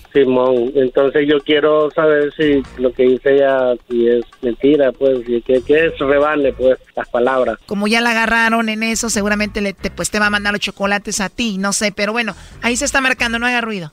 Simón, 0.47 0.71
entonces 0.75 1.27
yo 1.27 1.39
quiero 1.39 1.89
saber 1.91 2.33
si 2.35 2.63
lo 2.77 2.91
que 2.91 3.03
dice 3.03 3.35
ella 3.35 3.73
si 3.89 4.07
es 4.07 4.23
mentira, 4.41 4.91
pues, 4.91 5.25
si 5.25 5.41
que, 5.41 5.61
que 5.61 5.85
es 5.87 5.97
rebane, 5.99 6.53
pues, 6.53 6.77
las 6.95 7.07
palabras. 7.09 7.57
Como 7.65 7.87
ya 7.87 8.01
la 8.01 8.11
agarraron 8.11 8.69
en 8.69 8.83
eso, 8.83 9.09
seguramente 9.09 9.61
le, 9.61 9.73
te, 9.73 9.91
pues 9.91 10.11
te 10.11 10.19
va 10.19 10.27
a 10.27 10.29
mandar 10.31 10.53
los 10.53 10.61
chocolates 10.61 11.21
a 11.21 11.29
ti, 11.29 11.57
no 11.57 11.73
sé, 11.73 11.91
pero 11.91 12.11
bueno, 12.11 12.33
ahí 12.61 12.75
se 12.75 12.85
está 12.85 13.01
marcando, 13.01 13.39
no 13.39 13.45
haga 13.45 13.61
ruido. 13.61 13.91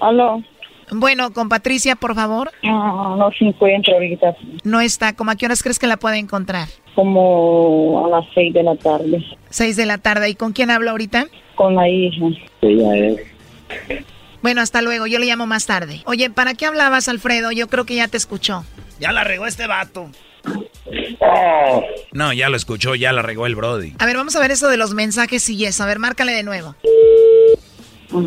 Aló. 0.00 0.42
Bueno, 0.92 1.32
con 1.32 1.48
Patricia, 1.48 1.96
por 1.96 2.14
favor. 2.14 2.50
No, 2.62 3.16
no 3.16 3.30
se 3.32 3.46
encuentra 3.46 3.94
ahorita. 3.94 4.36
No 4.62 4.80
está. 4.80 5.16
¿Cómo 5.16 5.32
a 5.32 5.36
qué 5.36 5.46
horas 5.46 5.62
crees 5.62 5.78
que 5.78 5.86
la 5.86 5.96
puede 5.96 6.18
encontrar? 6.18 6.68
Como 6.94 8.06
a 8.06 8.08
las 8.08 8.24
seis 8.34 8.54
de 8.54 8.62
la 8.62 8.76
tarde. 8.76 9.24
Seis 9.50 9.76
de 9.76 9.86
la 9.86 9.98
tarde. 9.98 10.28
¿Y 10.28 10.34
con 10.36 10.52
quién 10.52 10.70
hablo 10.70 10.90
ahorita? 10.90 11.26
Con 11.56 11.74
la 11.74 11.88
hija. 11.88 12.26
Ella 12.62 12.96
es. 12.96 13.35
Bueno, 14.42 14.60
hasta 14.60 14.82
luego. 14.82 15.06
Yo 15.06 15.18
le 15.18 15.26
llamo 15.26 15.46
más 15.46 15.66
tarde. 15.66 16.02
Oye, 16.04 16.30
¿para 16.30 16.54
qué 16.54 16.66
hablabas, 16.66 17.08
Alfredo? 17.08 17.52
Yo 17.52 17.68
creo 17.68 17.84
que 17.84 17.96
ya 17.96 18.08
te 18.08 18.16
escuchó. 18.16 18.64
Ya 19.00 19.12
la 19.12 19.24
regó 19.24 19.46
este 19.46 19.66
vato. 19.66 20.10
No, 22.12 22.32
ya 22.32 22.48
lo 22.48 22.56
escuchó, 22.56 22.94
ya 22.94 23.12
la 23.12 23.22
regó 23.22 23.46
el 23.46 23.56
Brody. 23.56 23.94
A 23.98 24.06
ver, 24.06 24.16
vamos 24.16 24.36
a 24.36 24.40
ver 24.40 24.50
eso 24.52 24.68
de 24.68 24.76
los 24.76 24.94
mensajes 24.94 25.48
y 25.48 25.64
eso. 25.64 25.82
A 25.82 25.86
ver, 25.86 25.98
márcale 25.98 26.32
de 26.32 26.42
nuevo. 26.42 26.76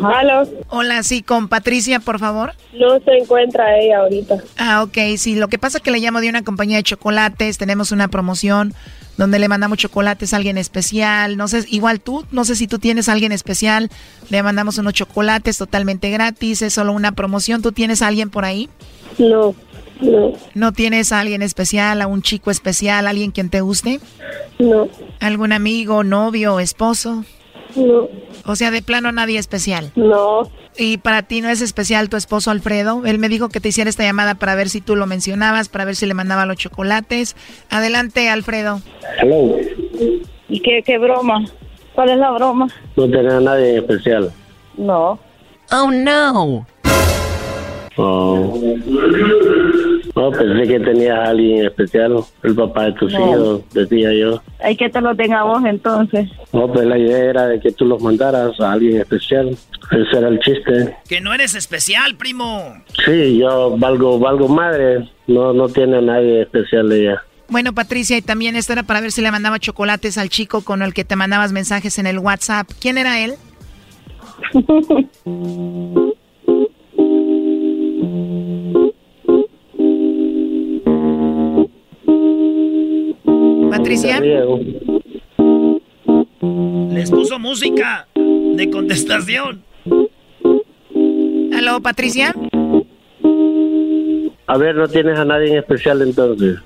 Aló. 0.04 0.48
Hola, 0.68 1.02
sí, 1.02 1.22
con 1.22 1.48
Patricia, 1.48 2.00
por 2.00 2.18
favor. 2.18 2.52
No 2.72 2.98
se 3.00 3.10
encuentra 3.18 3.78
ella 3.78 3.98
ahorita. 4.00 4.36
Ah, 4.56 4.82
ok, 4.82 4.96
sí. 5.16 5.34
Lo 5.34 5.48
que 5.48 5.58
pasa 5.58 5.78
es 5.78 5.84
que 5.84 5.90
le 5.90 5.98
llamo 5.98 6.20
de 6.20 6.28
una 6.28 6.42
compañía 6.42 6.76
de 6.76 6.82
chocolates. 6.82 7.58
Tenemos 7.58 7.90
una 7.92 8.08
promoción 8.08 8.74
donde 9.16 9.38
le 9.38 9.48
mandamos 9.48 9.78
chocolates 9.78 10.32
a 10.32 10.36
alguien 10.36 10.56
especial. 10.58 11.36
No 11.36 11.48
sé, 11.48 11.64
igual 11.68 12.00
tú, 12.00 12.24
no 12.30 12.44
sé 12.44 12.56
si 12.56 12.66
tú 12.66 12.78
tienes 12.78 13.08
a 13.08 13.12
alguien 13.12 13.32
especial. 13.32 13.90
Le 14.30 14.42
mandamos 14.42 14.78
unos 14.78 14.94
chocolates 14.94 15.58
totalmente 15.58 16.10
gratis. 16.10 16.62
Es 16.62 16.74
solo 16.74 16.92
una 16.92 17.12
promoción. 17.12 17.60
¿Tú 17.62 17.72
tienes 17.72 18.02
a 18.02 18.06
alguien 18.06 18.30
por 18.30 18.44
ahí? 18.44 18.68
No, 19.18 19.54
no, 20.00 20.32
¿No 20.54 20.72
tienes 20.72 21.12
a 21.12 21.20
alguien 21.20 21.42
especial, 21.42 22.00
a 22.00 22.06
un 22.06 22.22
chico 22.22 22.50
especial, 22.50 23.06
a 23.06 23.10
alguien 23.10 23.32
quien 23.32 23.50
te 23.50 23.60
guste? 23.60 24.00
no, 24.58 24.88
¿Algún 25.20 25.52
amigo, 25.52 26.04
novio, 26.04 26.58
esposo? 26.60 27.24
No, 27.76 28.08
O 28.46 28.56
sea, 28.56 28.70
de 28.70 28.82
plano 28.82 29.12
nadie 29.12 29.38
especial. 29.38 29.92
no. 29.96 30.50
¿Y 30.78 30.98
para 30.98 31.22
ti 31.22 31.40
no 31.40 31.48
es 31.50 31.60
especial 31.62 32.08
tu 32.08 32.16
esposo 32.16 32.50
Alfredo? 32.52 33.02
Él 33.04 33.18
me 33.18 33.28
dijo 33.28 33.48
que 33.48 33.60
te 33.60 33.68
hiciera 33.70 33.90
esta 33.90 34.04
llamada 34.04 34.36
para 34.36 34.54
ver 34.54 34.68
si 34.68 34.80
tú 34.80 34.94
lo 34.94 35.06
mencionabas, 35.06 35.68
para 35.68 35.84
ver 35.84 35.96
si 35.96 36.06
le 36.06 36.14
mandaba 36.14 36.46
los 36.46 36.56
chocolates. 36.58 37.34
Adelante, 37.70 38.30
Alfredo. 38.30 38.80
Hello. 39.20 39.56
¿Y 40.48 40.60
qué, 40.60 40.82
qué 40.86 40.96
broma? 40.98 41.44
¿Cuál 41.94 42.10
es 42.10 42.18
la 42.18 42.30
broma? 42.30 42.68
No 42.96 43.10
tenía 43.10 43.36
a 43.38 43.40
nadie 43.40 43.78
especial. 43.78 44.30
No. 44.78 45.18
Oh, 45.72 45.90
no. 45.90 46.64
Oh. 47.96 48.60
No, 50.20 50.30
pensé 50.30 50.68
que 50.68 50.80
tenías 50.80 51.18
a 51.18 51.30
alguien 51.30 51.64
especial, 51.64 52.16
el 52.42 52.54
papá 52.54 52.84
de 52.84 52.92
tus 52.92 53.10
No. 53.12 53.18
hijos, 53.30 53.60
decía 53.72 54.12
yo. 54.12 54.42
Hay 54.62 54.76
que 54.76 54.90
te 54.90 55.00
lo 55.00 55.14
tenga 55.16 55.42
vos 55.44 55.64
entonces. 55.64 56.28
No, 56.52 56.70
pues 56.70 56.86
la 56.86 56.98
idea 56.98 57.18
era 57.30 57.46
de 57.46 57.58
que 57.58 57.72
tú 57.72 57.86
los 57.86 58.02
mandaras 58.02 58.58
a 58.60 58.72
alguien 58.72 58.98
especial. 59.00 59.56
Ese 59.90 60.18
era 60.18 60.28
el 60.28 60.38
chiste. 60.40 60.94
Que 61.08 61.20
no 61.22 61.32
eres 61.32 61.54
especial, 61.54 62.16
primo. 62.16 62.74
Sí, 63.04 63.38
yo 63.38 63.76
valgo, 63.78 64.18
valgo 64.18 64.46
madre. 64.48 65.08
No, 65.26 65.54
no 65.54 65.68
tiene 65.68 65.98
a 65.98 66.02
nadie 66.02 66.42
especial 66.42 66.92
ella. 66.92 67.22
Bueno, 67.48 67.72
Patricia, 67.72 68.16
y 68.18 68.22
también 68.22 68.56
esto 68.56 68.74
era 68.74 68.82
para 68.82 69.00
ver 69.00 69.12
si 69.12 69.22
le 69.22 69.30
mandaba 69.32 69.58
chocolates 69.58 70.18
al 70.18 70.28
chico 70.28 70.62
con 70.62 70.82
el 70.82 70.92
que 70.92 71.04
te 71.04 71.16
mandabas 71.16 71.52
mensajes 71.52 71.98
en 71.98 72.06
el 72.06 72.18
WhatsApp. 72.18 72.68
¿Quién 72.80 72.98
era 72.98 73.20
él? 73.24 73.34
Patricia. 83.80 84.20
Les 86.90 87.10
puso 87.10 87.38
música 87.38 88.06
de 88.14 88.70
contestación. 88.70 89.64
Aló, 91.56 91.80
Patricia. 91.80 92.34
A 94.46 94.56
ver, 94.58 94.74
no 94.74 94.86
tienes 94.86 95.18
a 95.18 95.24
nadie 95.24 95.52
en 95.52 95.58
especial 95.58 96.02
entonces. 96.02 96.58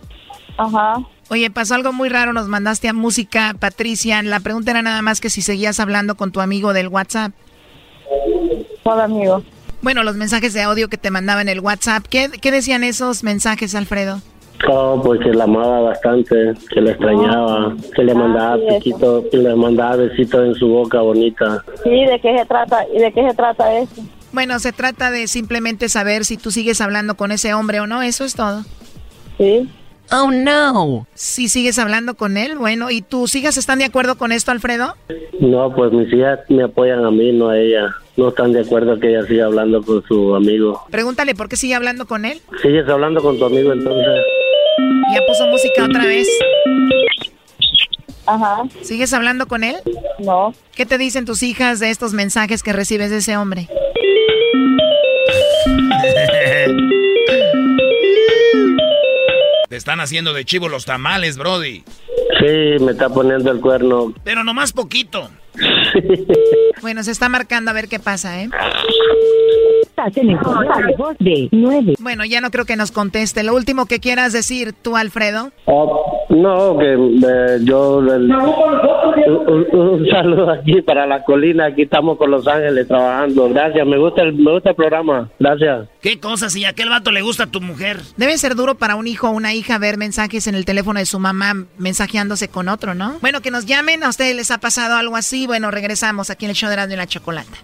Ajá. 0.56 0.96
Oye, 1.30 1.50
pasó 1.50 1.76
algo 1.76 1.92
muy 1.92 2.08
raro, 2.08 2.32
nos 2.32 2.48
mandaste 2.48 2.88
a 2.88 2.92
música, 2.92 3.54
Patricia. 3.60 4.20
La 4.22 4.40
pregunta 4.40 4.72
era 4.72 4.82
nada 4.82 5.00
más 5.00 5.20
que 5.20 5.30
si 5.30 5.40
seguías 5.40 5.78
hablando 5.78 6.16
con 6.16 6.32
tu 6.32 6.40
amigo 6.40 6.72
del 6.72 6.88
WhatsApp. 6.88 7.32
¿Cuál 8.82 9.00
amigo? 9.02 9.44
Bueno, 9.82 10.02
los 10.02 10.16
mensajes 10.16 10.52
de 10.52 10.62
audio 10.62 10.88
que 10.88 10.98
te 10.98 11.12
mandaba 11.12 11.42
en 11.42 11.48
el 11.48 11.60
WhatsApp. 11.60 12.04
¿Qué, 12.08 12.30
qué 12.40 12.50
decían 12.50 12.82
esos 12.82 13.22
mensajes, 13.22 13.74
Alfredo? 13.74 14.20
Oh, 14.68 15.00
pues 15.02 15.20
que 15.20 15.32
la 15.32 15.44
amaba 15.44 15.80
bastante, 15.80 16.54
que 16.70 16.80
la 16.80 16.92
extrañaba, 16.92 17.74
que 17.94 18.02
le 18.02 18.14
mandaba 18.14 18.56
sí, 18.56 18.62
eso. 18.66 18.78
piquito, 18.78 19.24
que 19.30 19.36
le 19.36 19.54
mandaba 19.54 19.96
besitos 19.96 20.46
en 20.46 20.54
su 20.54 20.68
boca 20.68 21.00
bonita. 21.00 21.64
Sí, 21.82 21.90
¿de 21.90 22.18
qué 22.20 22.38
se 22.38 22.46
trata? 22.46 22.84
¿Y 22.94 22.98
de 22.98 23.12
qué 23.12 23.28
se 23.28 23.34
trata 23.34 23.78
eso? 23.78 24.02
Bueno, 24.32 24.58
se 24.58 24.72
trata 24.72 25.10
de 25.10 25.28
simplemente 25.28 25.88
saber 25.88 26.24
si 26.24 26.36
tú 26.36 26.50
sigues 26.50 26.80
hablando 26.80 27.16
con 27.16 27.30
ese 27.30 27.54
hombre 27.54 27.80
o 27.80 27.86
no, 27.86 28.02
eso 28.02 28.24
es 28.24 28.34
todo. 28.34 28.64
Sí. 29.38 29.68
Oh, 30.10 30.30
no. 30.30 31.06
Si 31.14 31.48
sigues 31.48 31.78
hablando 31.78 32.14
con 32.14 32.36
él, 32.36 32.58
bueno, 32.58 32.90
¿y 32.90 33.00
tus 33.00 33.34
hijas 33.34 33.56
están 33.56 33.78
de 33.78 33.86
acuerdo 33.86 34.16
con 34.16 34.32
esto, 34.32 34.50
Alfredo? 34.50 34.96
No, 35.40 35.74
pues 35.74 35.92
mis 35.92 36.12
hijas 36.12 36.40
me 36.48 36.64
apoyan 36.64 37.04
a 37.04 37.10
mí, 37.10 37.32
no 37.32 37.48
a 37.48 37.58
ella. 37.58 37.94
No 38.16 38.28
están 38.28 38.52
de 38.52 38.60
acuerdo 38.60 38.98
que 39.00 39.10
ella 39.10 39.26
siga 39.26 39.46
hablando 39.46 39.82
con 39.82 40.02
su 40.04 40.34
amigo. 40.34 40.82
Pregúntale 40.90 41.34
por 41.34 41.48
qué 41.48 41.56
sigue 41.56 41.74
hablando 41.74 42.06
con 42.06 42.24
él. 42.24 42.40
¿Sigues 42.62 42.88
hablando 42.88 43.20
con 43.20 43.38
tu 43.38 43.44
amigo 43.44 43.72
entonces? 43.72 44.24
Ya 45.14 45.20
puso 45.26 45.46
música 45.46 45.84
otra 45.84 46.04
vez. 46.06 46.28
Ajá. 48.26 48.62
¿Sigues 48.82 49.12
hablando 49.12 49.46
con 49.46 49.64
él? 49.64 49.76
No. 50.18 50.54
¿Qué 50.74 50.86
te 50.86 50.98
dicen 50.98 51.24
tus 51.24 51.42
hijas 51.42 51.78
de 51.80 51.90
estos 51.90 52.12
mensajes 52.14 52.62
que 52.62 52.72
recibes 52.72 53.10
de 53.10 53.18
ese 53.18 53.36
hombre? 53.36 53.68
Te 59.68 59.76
están 59.76 60.00
haciendo 60.00 60.32
de 60.32 60.44
chivo 60.44 60.68
los 60.68 60.84
tamales, 60.84 61.36
Brody. 61.36 61.82
Sí, 62.38 62.84
me 62.84 62.92
está 62.92 63.08
poniendo 63.08 63.50
el 63.50 63.60
cuerno. 63.60 64.14
Pero 64.22 64.44
nomás 64.44 64.72
poquito. 64.72 65.30
Bueno, 66.82 67.02
se 67.02 67.10
está 67.10 67.28
marcando 67.28 67.70
a 67.70 67.74
ver 67.74 67.88
qué 67.88 67.98
pasa, 67.98 68.40
¿eh? 68.42 68.48
Estás 69.82 70.16
en 70.16 70.30
el 70.30 70.38
correo 70.38 70.72
de 70.86 70.96
voz 70.96 71.16
de 71.20 71.48
9. 71.52 71.94
Bueno, 72.00 72.24
ya 72.24 72.40
no 72.40 72.50
creo 72.50 72.64
que 72.64 72.76
nos 72.76 72.90
conteste. 72.90 73.42
Lo 73.44 73.54
último 73.54 73.86
que 73.86 74.00
quieras 74.00 74.32
decir 74.32 74.72
tú, 74.72 74.96
Alfredo. 74.96 75.52
Oh, 75.66 76.26
no, 76.30 76.76
que 76.78 76.92
eh, 76.94 77.58
yo... 77.62 78.00
el- 78.00 78.30
un, 78.30 79.46
un- 79.72 79.78
un 79.94 80.06
saludo 80.10 80.50
aquí 80.50 80.82
para 80.82 81.06
la 81.06 81.22
colina. 81.24 81.66
Aquí 81.66 81.82
estamos 81.82 82.18
con 82.18 82.30
Los 82.30 82.46
Ángeles 82.48 82.88
trabajando. 82.88 83.48
Gracias, 83.50 83.86
me 83.86 83.96
gusta 83.98 84.22
el, 84.22 84.34
me 84.34 84.52
gusta 84.52 84.70
el 84.70 84.76
programa. 84.76 85.30
Gracias. 85.38 85.88
¿Qué 86.02 86.18
cosa 86.18 86.50
si 86.50 86.64
a 86.64 86.70
aquel 86.70 86.88
vato 86.90 87.10
le 87.12 87.22
gusta 87.22 87.44
a 87.44 87.46
tu 87.46 87.60
mujer? 87.60 88.00
Debe 88.16 88.36
ser 88.36 88.56
duro 88.56 88.74
para 88.74 88.96
un 88.96 89.06
hijo 89.06 89.28
o 89.28 89.32
una 89.32 89.54
hija 89.54 89.78
ver 89.78 89.96
mensajes 89.96 90.46
en 90.48 90.54
el 90.56 90.64
teléfono 90.64 90.98
de 90.98 91.06
su 91.06 91.18
mamá 91.20 91.54
mensajeándose 91.78 92.48
con 92.48 92.68
otro, 92.68 92.94
¿no? 92.94 93.16
Bueno, 93.20 93.40
que 93.40 93.50
nos 93.52 93.64
llamen. 93.66 94.02
¿A 94.02 94.08
ustedes 94.08 94.34
les 94.34 94.50
ha 94.50 94.58
pasado 94.58 94.96
algo 94.96 95.16
así? 95.16 95.46
Bueno, 95.46 95.70
regresamos 95.70 96.30
aquí 96.30 96.44
en 96.46 96.50
el 96.50 96.56
show 96.56 96.63
de 96.68 96.74
Erasmo 96.74 96.94
y 96.94 96.96
la 96.96 97.06
Chocolata. 97.06 97.56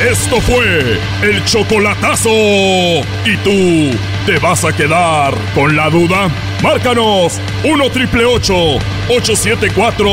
Esto 0.00 0.40
fue 0.40 0.98
el 1.22 1.44
chocolatazo. 1.44 2.30
¿Y 2.30 3.36
tú 3.44 3.90
te 4.26 4.38
vas 4.40 4.64
a 4.64 4.72
quedar 4.72 5.32
con 5.54 5.76
la 5.76 5.88
duda? 5.90 6.28
Márcanos 6.60 7.38
1 7.62 7.90
triple 7.90 8.24
874 8.24 10.04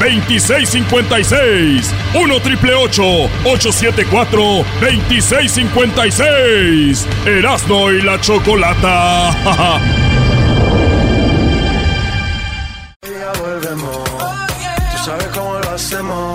2656. 0.00 1.92
1 2.14 2.40
triple 2.40 2.74
874 2.74 4.64
2656. 4.80 7.06
Erasno 7.26 7.92
y 7.92 8.00
la 8.00 8.18
chocolata. 8.20 9.80
Ya 13.02 13.32
volvemos. 13.38 14.04
Tú 14.04 14.98
sabes 15.04 15.26
cómo 15.28 15.58
lo 15.58 15.70
hacemos, 15.70 16.33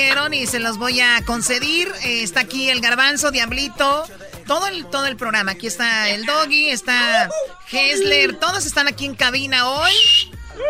pidieron, 0.00 0.34
y 0.34 0.46
se 0.46 0.60
los 0.60 0.78
voy 0.78 1.00
a 1.00 1.22
conceder. 1.24 1.88
Eh, 2.04 2.22
está 2.22 2.40
aquí 2.40 2.70
el 2.70 2.80
garbanzo, 2.80 3.30
Diablito, 3.30 4.04
todo 4.46 4.66
el, 4.66 4.86
todo 4.86 5.06
el 5.06 5.16
programa. 5.16 5.52
Aquí 5.52 5.66
está 5.66 6.08
el 6.08 6.24
Doggy, 6.24 6.70
está 6.70 7.28
Hessler, 7.70 8.36
todos 8.36 8.66
están 8.66 8.88
aquí 8.88 9.04
en 9.04 9.14
cabina 9.14 9.68
hoy. 9.68 9.92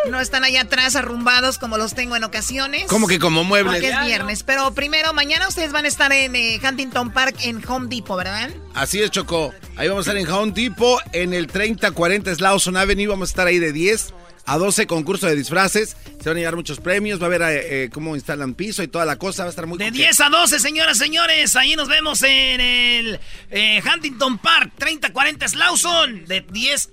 No 0.09 0.21
están 0.21 0.45
allá 0.45 0.63
atrás 0.63 0.95
arrumbados 0.95 1.59
como 1.59 1.77
los 1.77 1.95
tengo 1.95 2.17
en 2.17 2.25
ocasiones. 2.25 2.85
¿Cómo 2.87 3.07
que 3.09 3.19
como 3.19 3.43
muebles? 3.43 3.75
Porque 3.75 3.91
es 3.91 4.01
viernes. 4.05 4.43
Pero 4.45 4.73
primero, 4.73 5.13
mañana 5.13 5.49
ustedes 5.49 5.73
van 5.73 5.85
a 5.85 5.89
estar 5.89 6.13
en 6.13 6.35
eh, 6.37 6.61
Huntington 6.63 7.13
Park 7.13 7.37
en 7.43 7.63
Home 7.69 7.89
Depot, 7.89 8.17
¿verdad? 8.17 8.51
Así 8.75 9.03
es, 9.03 9.11
Choco. 9.11 9.53
Ahí 9.77 9.89
vamos 9.89 10.07
a 10.07 10.11
estar 10.11 10.17
en 10.17 10.31
Home 10.31 10.53
Depot, 10.53 11.01
en 11.13 11.35
el 11.35 11.49
3040 11.49 12.35
Slauson 12.35 12.77
Avenue. 12.77 13.09
Vamos 13.09 13.31
a 13.31 13.33
estar 13.33 13.47
ahí 13.47 13.59
de 13.59 13.73
10 13.73 14.15
a 14.47 14.59
12 14.59 14.87
concurso 14.87 15.27
de 15.27 15.37
disfraces. 15.37 15.97
Se 16.21 16.29
van 16.29 16.37
a 16.37 16.41
llevar 16.41 16.57
muchos 16.57 16.81
premios. 16.81 17.21
Va 17.21 17.27
a 17.27 17.29
ver 17.29 17.43
eh, 17.43 17.85
eh, 17.85 17.91
cómo 17.93 18.15
instalan 18.17 18.55
piso 18.55 18.83
y 18.83 18.89
toda 18.89 19.05
la 19.05 19.17
cosa. 19.17 19.45
Va 19.45 19.49
a 19.49 19.51
estar 19.51 19.67
muy 19.67 19.79
De 19.79 19.87
coqueto. 19.87 20.03
10 20.05 20.21
a 20.21 20.29
12, 20.29 20.61
señoras, 20.61 20.99
señores. 20.99 21.57
Ahí 21.57 21.77
nos 21.77 21.89
vemos 21.89 22.23
en 22.23 22.61
el 22.61 23.21
eh, 23.51 23.83
Huntington 23.83 24.39
Park, 24.39 24.73
3040 24.79 25.49
Slauson. 25.49 26.25
De 26.27 26.41
10 26.41 26.91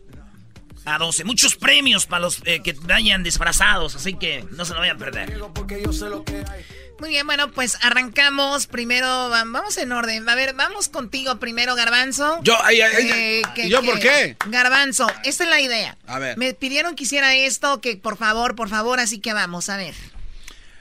a 0.87 0.97
12. 0.97 1.23
Muchos 1.25 1.55
premios 1.55 2.05
para 2.05 2.21
los 2.21 2.41
eh, 2.45 2.61
que 2.63 2.73
vayan 2.73 3.23
disfrazados, 3.23 3.95
así 3.95 4.13
que 4.13 4.45
no 4.51 4.65
se 4.65 4.73
lo 4.73 4.79
vayan 4.79 4.95
a 4.95 4.99
perder. 4.99 5.37
Muy 6.99 7.09
bien, 7.09 7.27
bueno, 7.27 7.51
pues 7.51 7.77
arrancamos. 7.81 8.65
Primero, 8.67 9.07
va- 9.29 9.43
vamos 9.45 9.77
en 9.77 9.91
orden. 9.91 10.27
A 10.27 10.35
ver, 10.35 10.53
vamos 10.55 10.89
contigo 10.89 11.39
primero, 11.39 11.75
Garbanzo. 11.75 12.39
Yo, 12.43 12.55
ay, 12.63 12.81
ay, 12.81 13.11
ay, 13.11 13.41
¿y 13.65 13.69
yo 13.69 13.83
por 13.83 13.99
qué? 13.99 14.35
Garbanzo, 14.47 15.07
esta 15.23 15.43
es 15.43 15.49
la 15.49 15.61
idea. 15.61 15.95
A 16.07 16.17
ver. 16.17 16.37
Me 16.37 16.53
pidieron 16.55 16.95
que 16.95 17.03
hiciera 17.03 17.35
esto, 17.35 17.81
que 17.81 17.97
por 17.97 18.17
favor, 18.17 18.55
por 18.55 18.69
favor, 18.69 18.99
así 18.99 19.19
que 19.19 19.33
vamos, 19.33 19.69
a 19.69 19.77
ver. 19.77 19.93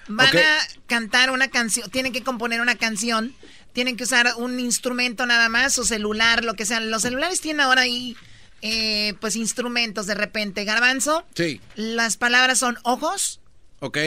Van 0.08 0.36
a 0.38 0.58
cantar 0.86 1.30
una 1.30 1.48
canción, 1.48 1.90
tienen 1.90 2.12
que 2.12 2.22
componer 2.22 2.60
una 2.60 2.76
canción, 2.76 3.34
tienen 3.72 3.96
que 3.96 4.04
usar 4.04 4.34
un 4.36 4.58
instrumento 4.60 5.26
nada 5.26 5.48
más, 5.48 5.74
su 5.74 5.84
celular, 5.84 6.44
lo 6.44 6.54
que 6.54 6.64
sea. 6.64 6.80
Los 6.80 7.02
celulares 7.02 7.40
tienen 7.42 7.60
ahora 7.60 7.82
ahí, 7.82 8.16
eh, 8.62 9.14
pues, 9.20 9.36
instrumentos 9.36 10.06
de 10.06 10.14
repente. 10.14 10.64
Garbanzo, 10.64 11.26
Sí, 11.34 11.60
las 11.74 12.16
palabras 12.16 12.58
son 12.60 12.78
ojos, 12.84 13.40
ok. 13.80 13.98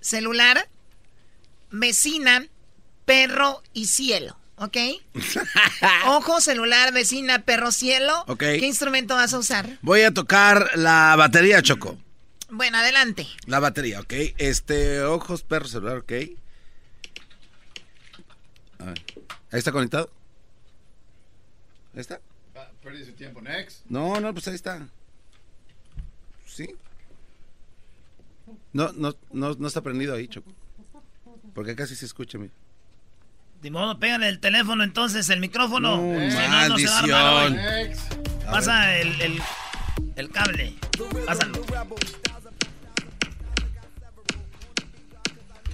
celular, 0.00 0.66
vecina, 1.70 2.46
perro 3.04 3.62
y 3.72 3.86
cielo, 3.86 4.38
¿ok? 4.56 4.76
Ojo, 6.06 6.40
celular, 6.40 6.92
vecina, 6.92 7.40
perro, 7.40 7.72
cielo. 7.72 8.24
Ok. 8.26 8.40
¿Qué 8.40 8.66
instrumento 8.66 9.14
vas 9.14 9.34
a 9.34 9.38
usar? 9.38 9.78
Voy 9.82 10.02
a 10.02 10.12
tocar 10.12 10.70
la 10.76 11.16
batería, 11.16 11.62
Choco. 11.62 11.98
Bueno, 12.50 12.78
adelante. 12.78 13.26
La 13.46 13.60
batería, 13.60 14.00
ok. 14.00 14.12
Este, 14.38 15.02
ojos, 15.02 15.42
perro, 15.42 15.68
celular, 15.68 15.98
ok. 15.98 16.12
A 18.78 18.84
ver. 18.84 19.04
¿Ahí 19.50 19.58
está 19.58 19.72
conectado? 19.72 20.10
¿Ahí 21.94 22.00
está? 22.00 22.20
Perdí 22.82 23.04
su 23.04 23.12
tiempo. 23.12 23.40
Next. 23.40 23.84
No, 23.88 24.20
no, 24.20 24.32
pues 24.32 24.48
ahí 24.48 24.54
está. 24.54 24.88
¿Sí? 26.46 26.74
No, 28.72 28.92
no, 28.92 29.14
no, 29.32 29.54
no 29.54 29.66
está 29.66 29.82
prendido 29.82 30.14
ahí, 30.14 30.28
Choco. 30.28 30.50
Porque 31.58 31.74
casi 31.74 31.96
se 31.96 32.06
escucha, 32.06 32.38
mira. 32.38 32.52
De 33.62 33.72
modo, 33.72 33.98
pégale 33.98 34.28
el 34.28 34.38
teléfono 34.38 34.84
entonces, 34.84 35.28
el 35.28 35.40
micrófono. 35.40 35.96
No, 35.96 36.30
Si 36.30 36.36
no, 36.36 36.68
no 36.68 36.78
se 36.78 36.86
va 36.86 36.94
a 36.94 36.98
armar 37.00 37.34
hoy. 37.34 37.56
maldición. 37.56 38.46
A 38.46 38.50
Pasa 38.52 38.96
el, 38.98 39.20
el, 39.20 39.42
el 40.14 40.30
cable. 40.30 40.74
Pásalo. 41.26 41.60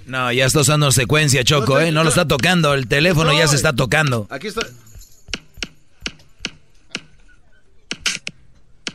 No, 0.07 0.33
ya 0.33 0.47
está 0.47 0.61
usando 0.61 0.91
secuencia, 0.91 1.45
Choco, 1.45 1.79
¿eh? 1.79 1.93
No 1.93 2.03
lo 2.03 2.09
está 2.09 2.27
tocando, 2.27 2.73
el 2.73 2.89
teléfono 2.89 3.35
ya 3.35 3.47
se 3.47 3.57
está 3.57 3.75
tocando. 3.75 4.27
Aquí 4.31 4.47
está. 4.47 4.63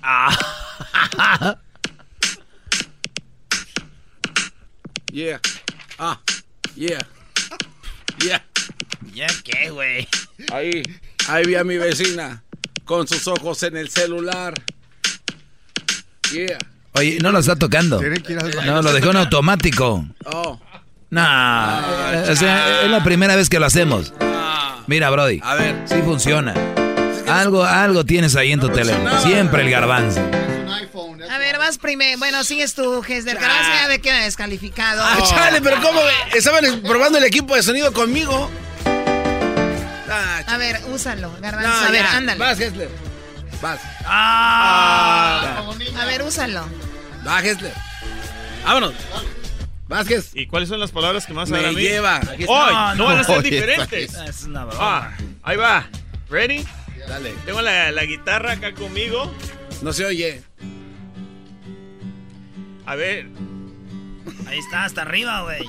Ah. 0.02 1.56
Yeah. 5.12 5.40
Ah. 5.98 6.20
Yeah. 6.80 7.06
Yeah. 8.24 8.42
¿Ya 9.14 9.28
qué, 9.44 9.70
güey? 9.70 10.08
Ahí. 10.54 10.82
Ahí 11.28 11.46
vi 11.46 11.56
a 11.56 11.66
mi 11.66 11.78
vecina. 11.78 12.42
Con 12.86 13.06
sus 13.06 13.28
ojos 13.28 13.64
en 13.64 13.76
el 13.76 13.90
celular. 13.90 14.54
Yeah. 16.32 16.58
Oye, 16.94 17.18
no 17.22 17.34
lo 17.34 17.40
está 17.40 17.58
tocando. 17.58 18.02
No, 18.66 18.82
lo 18.82 18.94
dejó 18.94 19.10
en 19.10 19.18
automático. 19.18 20.08
Oh. 20.24 20.58
Nah, 21.10 22.30
o 22.32 22.36
sea, 22.38 22.86
es 22.86 22.90
la 22.90 23.04
primera 23.04 23.36
vez 23.36 23.50
que 23.50 23.60
lo 23.60 23.66
hacemos. 23.66 24.14
Mira, 24.88 25.10
Brody. 25.10 25.42
A 25.44 25.56
ver. 25.56 25.84
Sí 25.86 25.96
funciona. 26.06 26.54
Algo, 27.28 27.66
algo 27.66 28.06
tienes 28.06 28.38
ahí 28.38 28.54
en 28.54 28.62
tu 28.62 28.70
teléfono. 28.70 29.22
Siempre 29.22 29.64
el 29.64 29.70
garbanzo. 29.70 30.22
A 31.30 31.38
ver, 31.38 31.58
vas 31.58 31.78
primero. 31.78 32.18
Bueno, 32.20 32.44
sigues 32.44 32.74
tú, 32.76 33.02
Gesder. 33.02 33.38
Garbanzo 33.38 33.72
ya 33.74 33.88
ve 33.88 33.96
que 33.96 34.02
queda 34.10 34.22
descalificado. 34.24 35.02
Ah, 35.04 35.18
chale, 35.28 35.62
pero 35.62 35.82
¿cómo? 35.82 36.00
Estaban 36.34 36.82
probando 36.82 37.18
el 37.18 37.24
equipo 37.24 37.56
de 37.56 37.64
sonido 37.64 37.92
conmigo. 37.94 38.50
A 40.48 40.58
ver, 40.58 40.82
úsalo, 40.92 41.32
Garbanzo. 41.40 41.70
No, 41.82 41.88
a 41.88 41.92
ver, 41.92 42.02
ya. 42.02 42.18
ándale. 42.18 42.40
Vas, 42.40 42.60
Hessler. 42.60 42.90
Vas. 43.62 43.80
Ah. 44.06 45.64
A 46.00 46.06
ver, 46.06 46.24
úsalo. 46.24 46.66
Va, 47.28 47.40
Hessler. 47.42 47.74
Vámonos. 48.64 48.94
Vázquez. 49.90 50.30
¿Y 50.36 50.46
cuáles 50.46 50.70
son 50.70 50.80
las 50.80 50.92
palabras 50.92 51.26
que 51.26 51.34
más 51.34 51.50
Me 51.50 51.58
a 51.66 51.72
lleva. 51.72 52.22
¡Ay! 52.38 52.46
No, 52.48 52.96
No, 52.96 53.06
van 53.06 53.18
a 53.18 53.24
ser 53.24 53.42
diferentes. 53.42 54.12
esta 54.12 54.26
Es 54.26 54.44
una 54.44 54.66
broma. 54.66 54.80
Ah, 54.80 55.12
ahí 55.42 55.58
va. 55.58 55.88
¿Ready? 56.30 56.64
Dale. 57.08 57.34
Tengo 57.44 57.62
la, 57.62 57.92
la 57.92 58.04
guitarra 58.06 58.52
acá 58.54 58.74
conmigo. 58.74 59.34
No 59.82 59.94
se 59.94 60.06
oye. 60.06 60.42
A 62.86 62.96
ver. 62.96 63.28
Ahí 64.48 64.60
está, 64.60 64.86
hasta 64.86 65.04
arriba, 65.04 65.44
güey. 65.44 65.62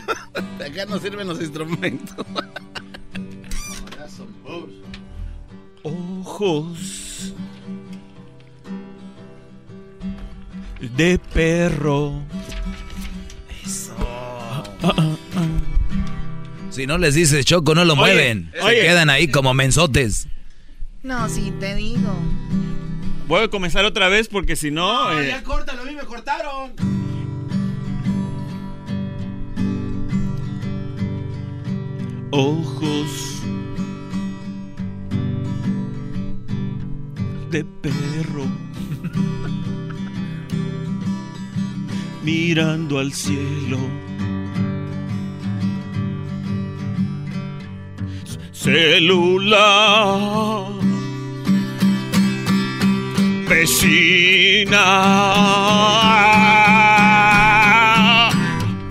Acá 0.67 0.87
no 0.87 0.99
sirven 0.99 1.29
los 1.29 1.41
instrumentos. 1.41 2.27
Ojos 5.83 7.35
de 10.97 11.19
perro. 11.33 12.23
Eso. 13.65 13.95
Si 16.71 16.87
no 16.87 16.99
les 16.99 17.15
dices 17.15 17.45
Choco, 17.45 17.75
no 17.75 17.85
lo 17.85 17.95
Oye, 17.95 18.01
mueven. 18.01 18.53
Se 18.55 18.75
quedan 18.75 19.11
ahí 19.11 19.29
como 19.29 19.53
mensotes. 19.55 20.27
No, 21.03 21.29
sí, 21.29 21.53
te 21.61 21.75
digo. 21.75 22.15
Voy 23.31 23.45
a 23.45 23.49
comenzar 23.49 23.85
otra 23.85 24.09
vez 24.09 24.27
porque 24.27 24.57
si 24.57 24.73
no. 24.73 25.17
eh, 25.17 25.29
Ya 25.29 25.45
córtalo, 25.45 25.83
a 25.83 25.85
mí 25.85 25.95
me 25.95 26.03
cortaron. 26.03 26.73
Ojos 32.33 33.43
de 37.51 37.65
perro. 37.83 38.45
mirando 42.25 42.99
al 42.99 43.13
cielo. 43.13 43.79
Celular, 48.53 50.67
vecina. 53.51 54.87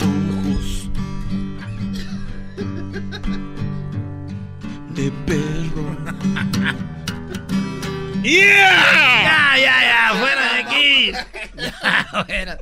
Ojos 0.01 0.89
de 4.95 5.12
perro. 5.26 5.97
Ya, 8.24 9.55
ya, 9.57 9.76
ya, 9.82 10.14
fuera 10.20 10.53
de 10.53 10.60
aquí. 10.60 11.12
Ya, 11.57 12.24
fuera. 12.26 12.57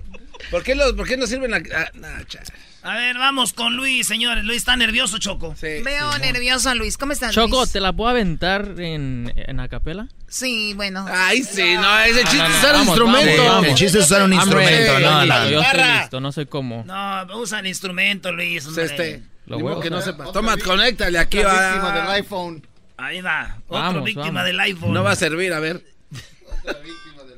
¿Por 0.52 0.64
qué, 0.64 0.76
los, 0.76 0.93
¿Por 0.93 1.08
qué 1.08 1.18
no 1.18 1.28
sirven 1.28 1.52
la.? 1.52 1.58
ah, 1.58 2.22
cha- 2.28 2.39
A 2.88 2.96
ver, 2.96 3.18
vamos 3.18 3.52
con 3.52 3.76
Luis, 3.76 4.08
señores. 4.08 4.46
Luis 4.46 4.60
está 4.60 4.78
nervioso, 4.78 5.18
Choco. 5.18 5.54
Veo 5.62 6.18
nervioso 6.20 6.70
a 6.70 6.76
Luis. 6.76 6.98
¿Cómo 6.98 7.12
estás, 7.12 7.34
Choco, 7.34 7.58
Luis? 7.58 7.72
¿te 7.74 7.82
la 7.82 7.92
puedo 7.92 8.10
aventar 8.10 8.76
en, 8.80 9.34
en 9.36 9.60
acapela? 9.60 10.08
Sí, 10.30 10.74
bueno. 10.74 11.06
Ay, 11.10 11.44
sí, 11.44 11.76
no, 11.76 12.00
ese 12.00 12.22
chiste 12.24 12.38
No, 12.38 12.48
no, 12.48 12.50
es 12.50 12.58
usar 12.60 12.76
un 12.76 12.82
instrumento. 12.84 13.44
vamos, 13.44 13.46
vamos. 13.56 13.68
El 13.68 13.76
chiste 13.76 14.00
es 14.00 14.06
usar 14.06 14.24
un 14.24 14.32
instrumento, 14.34 14.94
ready, 14.94 15.04
no, 15.04 15.22
listo, 15.26 15.50
Yo 15.50 15.62
estoy 15.62 15.84
listo, 16.00 16.20
no 16.22 16.32
sé 16.32 16.46
cómo. 16.46 16.84
No, 16.86 17.38
usa 17.38 17.60
el 17.60 17.68
instrumento, 17.68 18.32
Luis. 18.32 18.66
hombre. 18.66 18.86
Este, 18.86 19.24
Lo 19.48 19.60
modo 19.60 19.82
que 19.82 19.90
no 19.90 20.02
sepas. 20.02 20.32
Toma, 20.32 20.56
conéctale 20.56 21.20
aquí. 21.20 21.40
Otra 21.40 21.52
va. 21.54 21.70
víctima 21.74 21.92
del 21.92 22.08
iPhone. 22.12 22.68
Ahí 22.96 23.20
va. 23.20 23.58
Otro 23.68 23.84
Vamos, 23.84 24.04
víctima 24.06 24.28
vamos. 24.28 24.44
del 24.46 24.60
iPhone. 24.62 24.94
No 24.94 25.04
va 25.04 25.12
a 25.12 25.16
servir, 25.18 25.52
a 25.52 25.60
ver. 25.60 25.84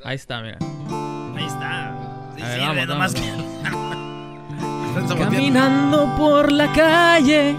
Ahí 0.04 0.14
está, 0.14 0.42
mira. 0.42 0.58
Ahí 1.36 1.44
está. 1.44 1.92
Sí, 2.36 2.42
A 2.42 2.46
ver, 2.48 2.52
sirve, 2.60 2.66
vamos, 2.68 2.86
nomás 2.86 3.14
vamos. 3.14 3.49
Caminando 5.18 6.14
por 6.16 6.50
la 6.50 6.72
calle 6.72 7.54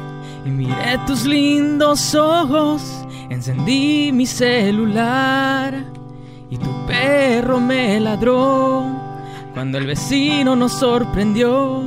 y 0.46 0.50
miré 0.50 1.00
tus 1.06 1.26
lindos 1.26 2.14
ojos, 2.16 2.82
encendí 3.30 4.12
mi 4.12 4.26
celular 4.26 5.86
y 6.50 6.58
tu 6.58 6.86
perro 6.86 7.60
me 7.60 8.00
ladró 8.00 8.86
cuando 9.54 9.78
el 9.78 9.88
vecino 9.88 10.56
nos 10.56 10.74
sorprendió. 10.74 11.84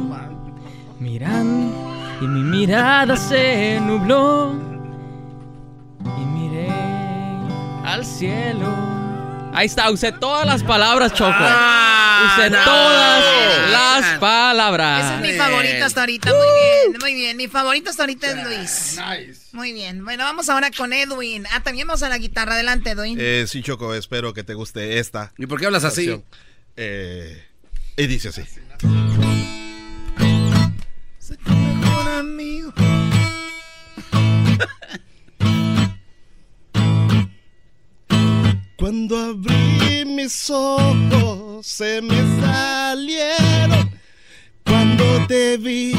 Miran 1.00 1.70
y 2.20 2.26
mi 2.26 2.42
mirada 2.42 3.16
se 3.16 3.80
nubló 3.80 4.52
y 6.04 6.24
miré 6.26 6.68
al 7.84 8.04
cielo. 8.04 8.93
Ahí 9.54 9.66
está, 9.66 9.88
usé 9.92 10.10
todas 10.10 10.44
las 10.44 10.64
palabras, 10.64 11.14
Choco. 11.14 11.30
usé 11.30 12.50
no. 12.50 12.64
todas 12.64 13.70
las 13.70 14.18
palabras. 14.18 15.04
Ese 15.04 15.14
es 15.14 15.20
mi 15.20 15.32
favorito 15.38 15.84
hasta 15.84 16.00
ahorita. 16.00 16.30
Muy 16.30 16.40
bien, 16.40 16.98
muy 17.00 17.14
bien. 17.14 17.36
Mi 17.36 17.46
favorito 17.46 17.90
hasta 17.90 18.02
ahorita 18.02 18.30
es 18.30 18.44
Luis. 18.44 18.98
Muy 19.52 19.72
bien. 19.72 20.04
Bueno, 20.04 20.24
vamos 20.24 20.48
ahora 20.48 20.72
con 20.76 20.92
Edwin. 20.92 21.46
Ah, 21.52 21.62
también 21.62 21.86
vamos 21.86 22.02
a 22.02 22.08
la 22.08 22.18
guitarra. 22.18 22.54
Adelante, 22.54 22.90
Edwin. 22.90 23.16
Eh, 23.20 23.44
sí, 23.46 23.62
Choco, 23.62 23.94
espero 23.94 24.34
que 24.34 24.42
te 24.42 24.54
guste 24.54 24.98
esta. 24.98 25.32
¿Y 25.38 25.46
por 25.46 25.60
qué 25.60 25.66
hablas 25.66 25.84
así? 25.84 26.20
Eh, 26.76 27.40
y 27.96 28.06
dice 28.08 28.30
así. 28.30 28.42
Cuando 38.76 39.16
abrí 39.16 40.04
mis 40.04 40.50
ojos 40.50 41.66
se 41.66 42.02
me 42.02 42.16
salieron. 42.40 43.90
Cuando 44.64 45.26
te 45.26 45.56
vi, 45.56 45.94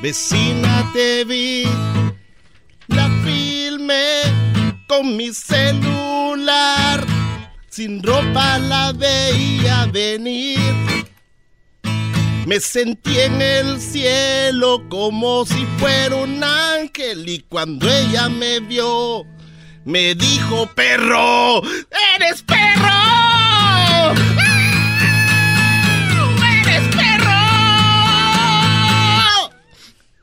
vecina 0.00 0.90
te 0.92 1.24
vi. 1.24 1.64
La 2.86 3.10
filmé 3.24 4.20
con 4.86 5.16
mi 5.16 5.32
celular. 5.32 7.04
Sin 7.68 8.02
ropa 8.02 8.58
la 8.58 8.92
veía 8.92 9.86
venir. 9.86 10.60
Me 12.46 12.60
sentí 12.60 13.18
en 13.18 13.40
el 13.42 13.80
cielo 13.80 14.84
como 14.88 15.44
si 15.46 15.66
fuera 15.78 16.14
un 16.14 16.44
ángel 16.44 17.28
y 17.28 17.40
cuando 17.40 17.90
ella 17.90 18.28
me 18.28 18.60
vio, 18.60 19.24
me 19.84 20.14
dijo, 20.14 20.66
perro, 20.74 21.62
eres 22.16 22.42
perro. 22.42 22.84
¡Ah! 22.86 24.14
¡Eres 26.62 26.88
perro! 26.94 27.30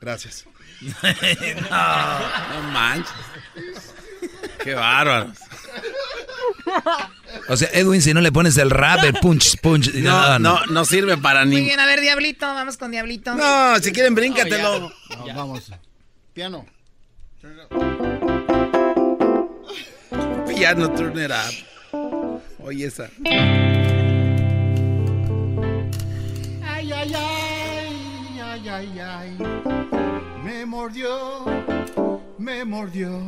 Gracias. 0.00 0.44
no 1.02 2.62
manches. 2.72 3.12
Qué 4.64 4.74
bárbaro. 4.74 5.32
O 7.48 7.56
sea, 7.56 7.68
Edwin, 7.72 8.02
si 8.02 8.12
no 8.14 8.20
le 8.20 8.30
pones 8.32 8.56
el 8.56 8.70
rap, 8.70 9.02
el 9.04 9.14
punch, 9.14 9.58
punch. 9.60 9.92
No, 9.94 10.38
no, 10.38 10.64
no 10.66 10.84
sirve 10.84 11.16
para 11.16 11.44
Muy 11.44 11.56
ni. 11.56 11.62
bien, 11.62 11.80
a 11.80 11.86
ver, 11.86 12.00
Diablito. 12.00 12.46
Vamos 12.46 12.76
con 12.76 12.90
Diablito. 12.90 13.34
No, 13.34 13.78
si 13.78 13.92
quieren, 13.92 14.14
bríncatelo. 14.14 14.92
No, 15.18 15.26
vamos. 15.34 15.70
Piano. 16.34 16.66
Piano, 20.54 20.88
turn 20.94 21.18
it 21.18 21.30
up. 21.30 21.52
Oye, 22.62 22.86
esa. 22.86 23.08
Ay, 26.62 26.92
ay, 26.92 27.12
ay, 27.14 28.40
ay, 28.40 28.68
ay, 28.68 29.00
ay. 29.00 29.38
Me 30.44 30.66
mordió, 30.66 31.44
me 32.38 32.64
mordió. 32.64 33.18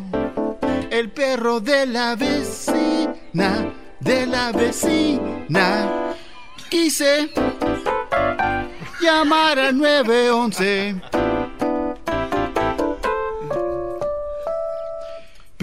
El 0.90 1.10
perro 1.10 1.60
de 1.60 1.86
la 1.86 2.14
vecina, 2.14 3.72
de 4.00 4.26
la 4.26 4.52
vecina. 4.52 6.14
Quise 6.68 7.30
llamar 9.00 9.58
al 9.58 9.78
911. 9.78 11.33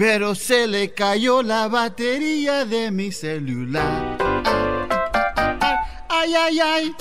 Pero 0.04 0.34
se 0.34 0.66
le 0.66 0.92
cayó 0.92 1.44
la 1.44 1.68
batería 1.68 2.64
de 2.64 2.90
mi 2.90 3.12
celular. 3.12 4.18
Ay, 6.08 6.34
ay, 6.34 6.58
ay. 6.58 6.96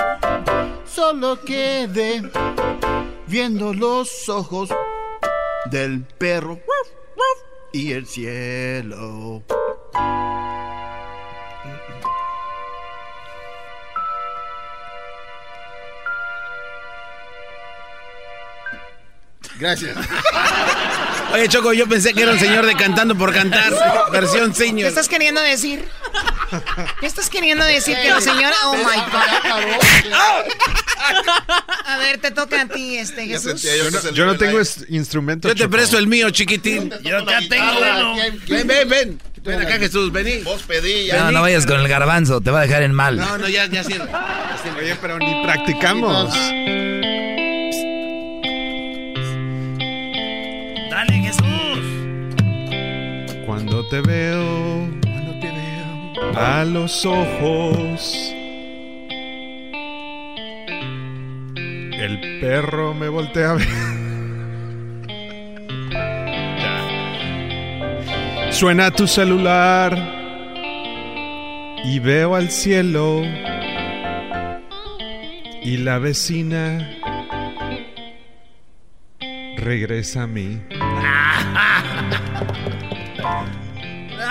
Solo 0.85 1.41
quedé 1.41 2.21
viendo 3.25 3.73
los 3.73 4.29
ojos 4.29 4.69
del 5.71 6.03
perro 6.03 6.59
y 7.73 7.93
el 7.93 8.05
cielo. 8.05 9.41
Gracias. 19.57 19.97
Oye, 21.33 21.47
Choco, 21.47 21.73
yo 21.73 21.87
pensé 21.87 22.13
que 22.13 22.23
era 22.23 22.31
un 22.33 22.39
señor 22.39 22.65
de 22.65 22.75
cantando 22.75 23.15
por 23.17 23.33
cantar. 23.33 23.73
Versión 24.11 24.51
¿Qué 24.51 24.57
senior. 24.65 24.89
estás 24.89 25.07
queriendo 25.07 25.41
decir? 25.41 25.87
¿Qué 26.99 27.05
estás 27.05 27.29
queriendo 27.29 27.63
decir? 27.65 27.95
Que 28.01 28.09
la 28.09 28.21
señora... 28.21 28.55
Oh, 28.65 28.75
my 28.75 28.83
God. 28.83 30.51
A 31.85 31.97
ver, 31.97 32.19
te 32.19 32.31
toca 32.31 32.61
a 32.61 32.65
ti, 32.67 32.97
este, 32.97 33.25
Jesús. 33.27 33.61
Yo 33.61 33.91
no, 33.91 34.11
yo 34.11 34.25
no 34.25 34.37
tengo 34.37 34.59
instrumento. 34.89 35.47
Yo 35.47 35.55
te 35.55 35.61
Choco. 35.61 35.71
presto 35.71 35.97
el 35.97 36.07
mío, 36.07 36.29
chiquitín. 36.29 36.91
Yo 37.01 37.25
ya 37.25 37.39
tengo 37.49 37.71
uno. 37.79 38.15
Ven, 38.47 38.67
ven, 38.67 38.89
ven. 38.89 39.21
Ven 39.43 39.61
acá, 39.61 39.79
Jesús, 39.79 40.11
vení. 40.11 40.43
Vos 40.43 40.61
pedí 40.63 41.09
No, 41.11 41.31
no 41.31 41.41
vayas 41.41 41.65
con 41.65 41.79
el 41.79 41.87
garbanzo, 41.87 42.41
te 42.41 42.51
va 42.51 42.59
a 42.59 42.61
dejar 42.63 42.83
en 42.83 42.93
mal. 42.93 43.17
No, 43.17 43.37
no, 43.39 43.47
ya, 43.49 43.65
ya 43.65 43.83
sirve. 43.83 44.07
Oye, 44.79 44.95
pero 45.01 45.17
ni 45.17 45.43
practicamos. 45.43 46.31
Cuando 53.81 53.89
te 53.89 54.01
veo, 54.01 54.89
a 56.35 56.63
los 56.65 57.03
ojos, 57.03 58.31
el 61.55 62.39
perro 62.39 62.93
me 62.93 63.09
voltea 63.09 63.51
a 63.51 63.53
ver. 63.55 63.67
Suena 68.51 68.91
tu 68.91 69.07
celular 69.07 69.97
y 71.83 71.97
veo 71.99 72.35
al 72.35 72.51
cielo 72.51 73.23
y 75.63 75.77
la 75.77 75.97
vecina 75.97 76.87
regresa 79.57 80.21
a 80.23 80.27
mí. 80.27 80.61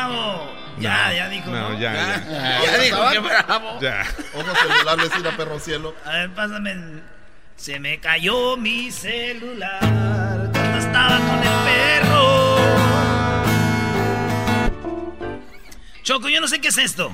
Bravo. 0.08 0.50
Ya, 0.78 1.12
ya 1.12 1.28
dijo. 1.28 1.50
No, 1.50 1.78
ya, 1.78 1.92
ya. 1.92 2.60
Ya 2.64 2.78
dijo 2.78 3.10
que 3.10 3.18
bravo. 3.18 3.78
Ya. 3.80 4.02
Ojo 4.34 4.54
celular, 4.56 4.96
vecina 4.98 5.36
perro 5.36 5.58
cielo. 5.58 5.94
A 6.04 6.10
ver, 6.12 6.30
pásame. 6.30 6.72
el- 6.72 7.02
Se 7.56 7.78
me 7.78 8.00
cayó 8.00 8.56
mi 8.56 8.90
celular 8.90 9.80
cuando 9.80 10.78
estaba 10.78 11.16
con 11.18 11.38
el 11.42 11.58
perro. 11.66 12.56
Choco, 16.02 16.28
yo 16.30 16.40
no 16.40 16.48
sé 16.48 16.60
qué 16.62 16.68
es 16.68 16.78
esto. 16.78 17.12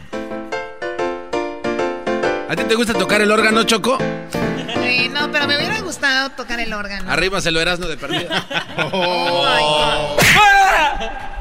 ¿A 2.48 2.54
ti 2.54 2.62
te 2.62 2.74
gusta 2.76 2.92
tocar 2.94 3.20
el 3.20 3.32
órgano, 3.32 3.64
Choco? 3.64 3.98
Eh, 4.00 5.08
no, 5.10 5.30
pero 5.32 5.48
me 5.48 5.56
hubiera 5.56 5.80
gustado 5.80 6.30
tocar 6.30 6.60
el 6.60 6.72
órgano. 6.72 7.10
Arriba 7.10 7.40
se 7.40 7.50
lo 7.50 7.60
eras, 7.60 7.80
no 7.80 7.88
de 7.88 7.96
perdido. 7.96 8.30
Oh. 8.92 10.16
Ay, 10.98 11.08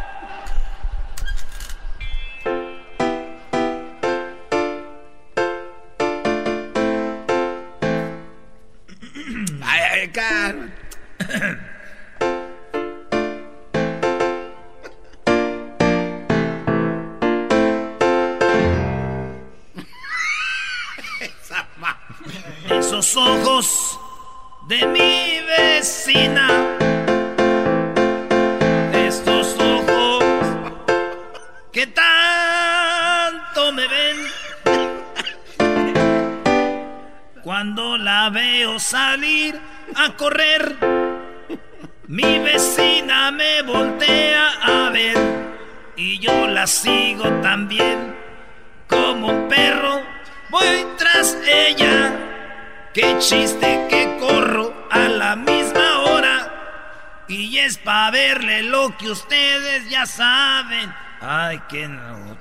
salir 38.96 39.60
a 39.94 40.16
correr, 40.16 40.78
mi 42.08 42.40
vecina 42.40 43.30
me 43.30 43.62
voltea 43.62 44.46
a 44.62 44.90
ver 44.90 45.18
y 45.98 46.18
yo 46.20 46.48
la 46.48 46.66
sigo 46.66 47.26
también 47.42 48.16
como 48.88 49.28
un 49.28 49.50
perro. 49.50 50.02
Voy 50.50 50.86
tras 50.98 51.38
ella. 51.46 52.14
Qué 52.94 53.18
chiste 53.20 53.86
que 53.90 54.16
corro 54.18 54.88
a 54.90 55.10
la 55.10 55.36
misma 55.36 56.00
hora. 56.06 56.38
Y 57.28 57.58
es 57.58 57.78
para 57.78 58.12
verle 58.12 58.64
lo 58.64 58.96
que 58.98 59.10
ustedes 59.10 59.90
ya 59.90 60.06
saben. 60.06 60.94
Ay, 61.20 61.62
qué 61.68 61.90
no, 61.90 62.38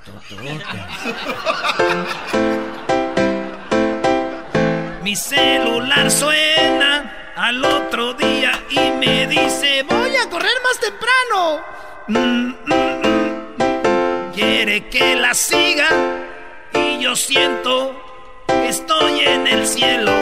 Mi 5.05 5.14
celular 5.14 6.11
suena 6.11 7.32
al 7.36 7.62
otro 7.62 8.14
día 8.14 8.52
y 8.70 8.90
me 8.92 9.26
dice, 9.26 9.82
voy 9.82 10.16
a 10.16 10.30
correr 10.30 10.55
más 10.62 10.80
temprano. 10.80 11.61
Mm, 12.09 12.55
mm, 12.64 13.02
mm. 13.02 14.32
Quiere 14.32 14.88
que 14.88 15.14
la 15.14 15.34
siga 15.34 15.90
y 16.72 17.00
yo 17.00 17.14
siento 17.16 17.94
que 18.46 18.70
estoy 18.70 19.20
en 19.20 19.46
el 19.46 19.66
cielo. 19.66 20.12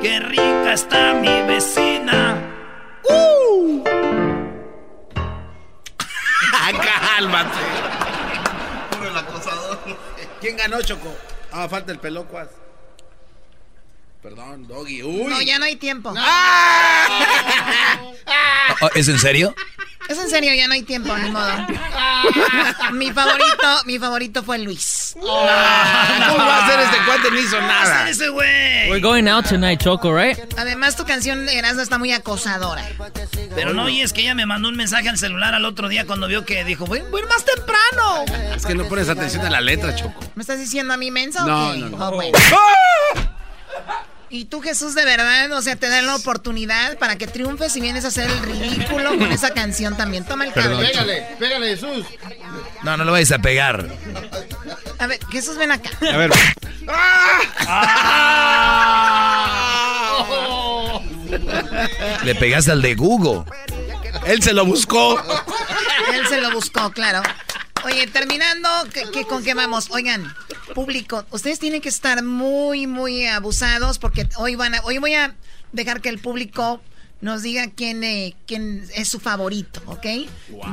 Qué 0.00 0.20
rica 0.20 0.72
está 0.72 1.14
mi 1.14 1.42
vecina. 1.42 2.38
¡Uh! 3.02 3.82
Cálmate. 7.16 7.58
El 9.04 9.16
acosador. 9.16 9.80
¿Quién 10.40 10.56
ganó, 10.56 10.80
Choco? 10.82 11.12
Ah, 11.50 11.68
falta 11.68 11.90
el 11.90 11.98
pelocuas. 11.98 12.61
Perdón, 14.22 14.68
Doggy. 14.68 15.02
Uy. 15.02 15.24
No, 15.24 15.42
ya 15.42 15.58
no 15.58 15.64
hay 15.64 15.74
tiempo. 15.76 16.14
Oh, 18.80 18.88
¿Es 18.94 19.08
en 19.08 19.18
serio? 19.18 19.54
Es 20.08 20.18
en 20.18 20.28
serio, 20.30 20.52
ya 20.54 20.66
no 20.68 20.74
hay 20.74 20.82
tiempo, 20.82 21.16
ni 21.16 21.30
modo. 21.30 21.50
mi 22.92 23.10
favorito, 23.12 23.82
mi 23.86 23.98
favorito 23.98 24.42
fue 24.42 24.58
Luis. 24.58 25.12
¿Cómo 25.14 25.26
va 25.26 26.56
a 26.58 26.66
hacer 26.66 26.80
este 26.80 26.96
cuate? 27.04 27.30
No 27.30 27.38
hizo 27.40 27.60
nada. 27.60 28.08
ese 28.08 28.28
güey! 28.28 28.90
We're 28.90 29.00
going 29.00 29.28
out 29.28 29.46
tonight, 29.46 29.80
Choco, 29.80 30.12
right? 30.14 30.38
Además, 30.56 30.96
tu 30.96 31.04
canción 31.04 31.48
Erasmo 31.48 31.82
está 31.82 31.98
muy 31.98 32.12
acosadora. 32.12 32.84
Pero 33.54 33.74
no, 33.74 33.88
y 33.88 34.02
es 34.02 34.12
que 34.12 34.22
ella 34.22 34.34
me 34.34 34.46
mandó 34.46 34.68
un 34.68 34.76
mensaje 34.76 35.08
al 35.08 35.18
celular 35.18 35.54
al 35.54 35.64
otro 35.64 35.88
día 35.88 36.06
cuando 36.06 36.26
vio 36.28 36.44
que 36.44 36.64
dijo, 36.64 36.84
voy, 36.86 37.00
voy 37.10 37.20
a 37.20 37.24
ir 37.24 37.28
más 37.28 37.44
temprano. 37.44 38.24
Es 38.56 38.66
que 38.66 38.74
no 38.74 38.84
pones 38.88 39.08
atención 39.08 39.44
a 39.46 39.50
la 39.50 39.60
letra, 39.60 39.94
Choco. 39.94 40.20
¿Me 40.34 40.42
estás 40.42 40.58
diciendo 40.58 40.94
a 40.94 40.96
mí 40.96 41.10
mensa 41.10 41.44
No, 41.44 41.68
o 41.70 41.72
qué? 41.72 41.78
no, 41.78 41.88
no. 41.90 42.08
Oh, 42.08 42.10
bueno. 42.12 42.38
Y 44.34 44.46
tú, 44.46 44.62
Jesús, 44.62 44.94
de 44.94 45.04
verdad, 45.04 45.52
o 45.52 45.60
sea, 45.60 45.76
te 45.76 45.90
dan 45.90 46.06
la 46.06 46.16
oportunidad 46.16 46.96
para 46.96 47.16
que 47.16 47.26
triunfes 47.26 47.76
y 47.76 47.82
vienes 47.82 48.06
a 48.06 48.08
hacer 48.08 48.30
el 48.30 48.38
ridículo 48.38 49.10
con 49.18 49.30
esa 49.30 49.50
canción 49.50 49.94
también. 49.94 50.24
Toma 50.24 50.46
el 50.46 50.54
cable. 50.54 50.86
Pégale, 50.86 51.26
pégale, 51.38 51.68
Jesús. 51.68 52.06
No, 52.82 52.96
no 52.96 53.04
lo 53.04 53.12
vayas 53.12 53.30
a 53.32 53.40
pegar. 53.40 53.86
A 54.98 55.06
ver, 55.06 55.20
Jesús, 55.30 55.58
ven 55.58 55.72
acá. 55.72 55.90
A 56.00 56.16
ver. 56.16 56.30
Le 62.24 62.34
pegaste 62.36 62.72
al 62.72 62.80
de 62.80 62.94
Google. 62.94 63.44
Él 64.24 64.42
se 64.42 64.54
lo 64.54 64.64
buscó. 64.64 65.22
Él 66.14 66.26
se 66.26 66.40
lo 66.40 66.50
buscó, 66.52 66.90
claro. 66.90 67.20
Oye, 67.84 68.06
terminando, 68.06 68.68
¿qué, 68.92 69.04
qué- 69.12 69.24
con 69.24 69.42
qué 69.42 69.54
vamos? 69.54 69.88
Oigan, 69.90 70.32
público, 70.74 71.24
ustedes 71.30 71.58
tienen 71.58 71.80
que 71.80 71.88
estar 71.88 72.22
muy, 72.22 72.86
muy 72.86 73.26
abusados 73.26 73.98
porque 73.98 74.28
hoy 74.36 74.54
van 74.54 74.74
a, 74.76 74.80
hoy 74.82 74.98
voy 74.98 75.14
a 75.14 75.34
dejar 75.72 76.00
que 76.00 76.08
el 76.08 76.18
público 76.20 76.80
nos 77.22 77.42
diga 77.42 77.70
quién, 77.70 78.02
eh, 78.02 78.34
quién 78.46 78.84
es 78.94 79.08
su 79.08 79.20
favorito, 79.20 79.80
¿ok? 79.86 80.06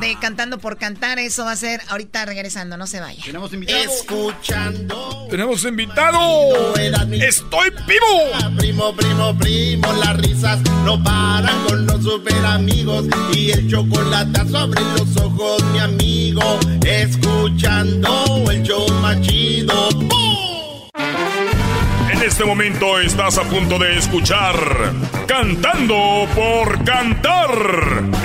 De 0.01 0.17
cantando 0.19 0.57
por 0.57 0.77
cantar, 0.77 1.19
eso 1.19 1.45
va 1.45 1.51
a 1.51 1.55
ser 1.55 1.79
ahorita 1.89 2.25
regresando, 2.25 2.75
no 2.75 2.87
se 2.87 2.99
vaya. 2.99 3.23
Tenemos 3.23 3.53
invitado. 3.53 3.79
Escuchando. 3.79 5.27
¡Tenemos 5.29 5.63
invitado! 5.63 6.75
¡Estoy 6.75 7.69
vivo! 7.87 8.57
Primo, 8.57 8.95
primo, 8.95 9.37
primo, 9.37 9.93
las 9.93 10.17
risas 10.17 10.59
no 10.83 11.01
paran 11.03 11.63
con 11.67 11.85
los 11.85 12.03
super 12.03 12.43
amigos 12.43 13.05
y 13.31 13.51
el 13.51 13.69
chocolate 13.69 14.49
sobre 14.49 14.81
los 14.81 15.17
ojos, 15.17 15.63
mi 15.71 15.79
amigo. 15.79 16.59
Escuchando 16.83 18.43
el 18.49 18.63
show 18.63 18.91
más 19.01 19.21
chido. 19.21 19.89
¡Bum! 19.91 20.48
En 22.19 22.25
este 22.25 22.43
momento 22.43 22.99
estás 22.99 23.37
a 23.37 23.43
punto 23.43 23.79
de 23.79 23.97
escuchar 23.97 24.53
Cantando 25.25 26.27
por 26.35 26.83
Cantar 26.83 27.49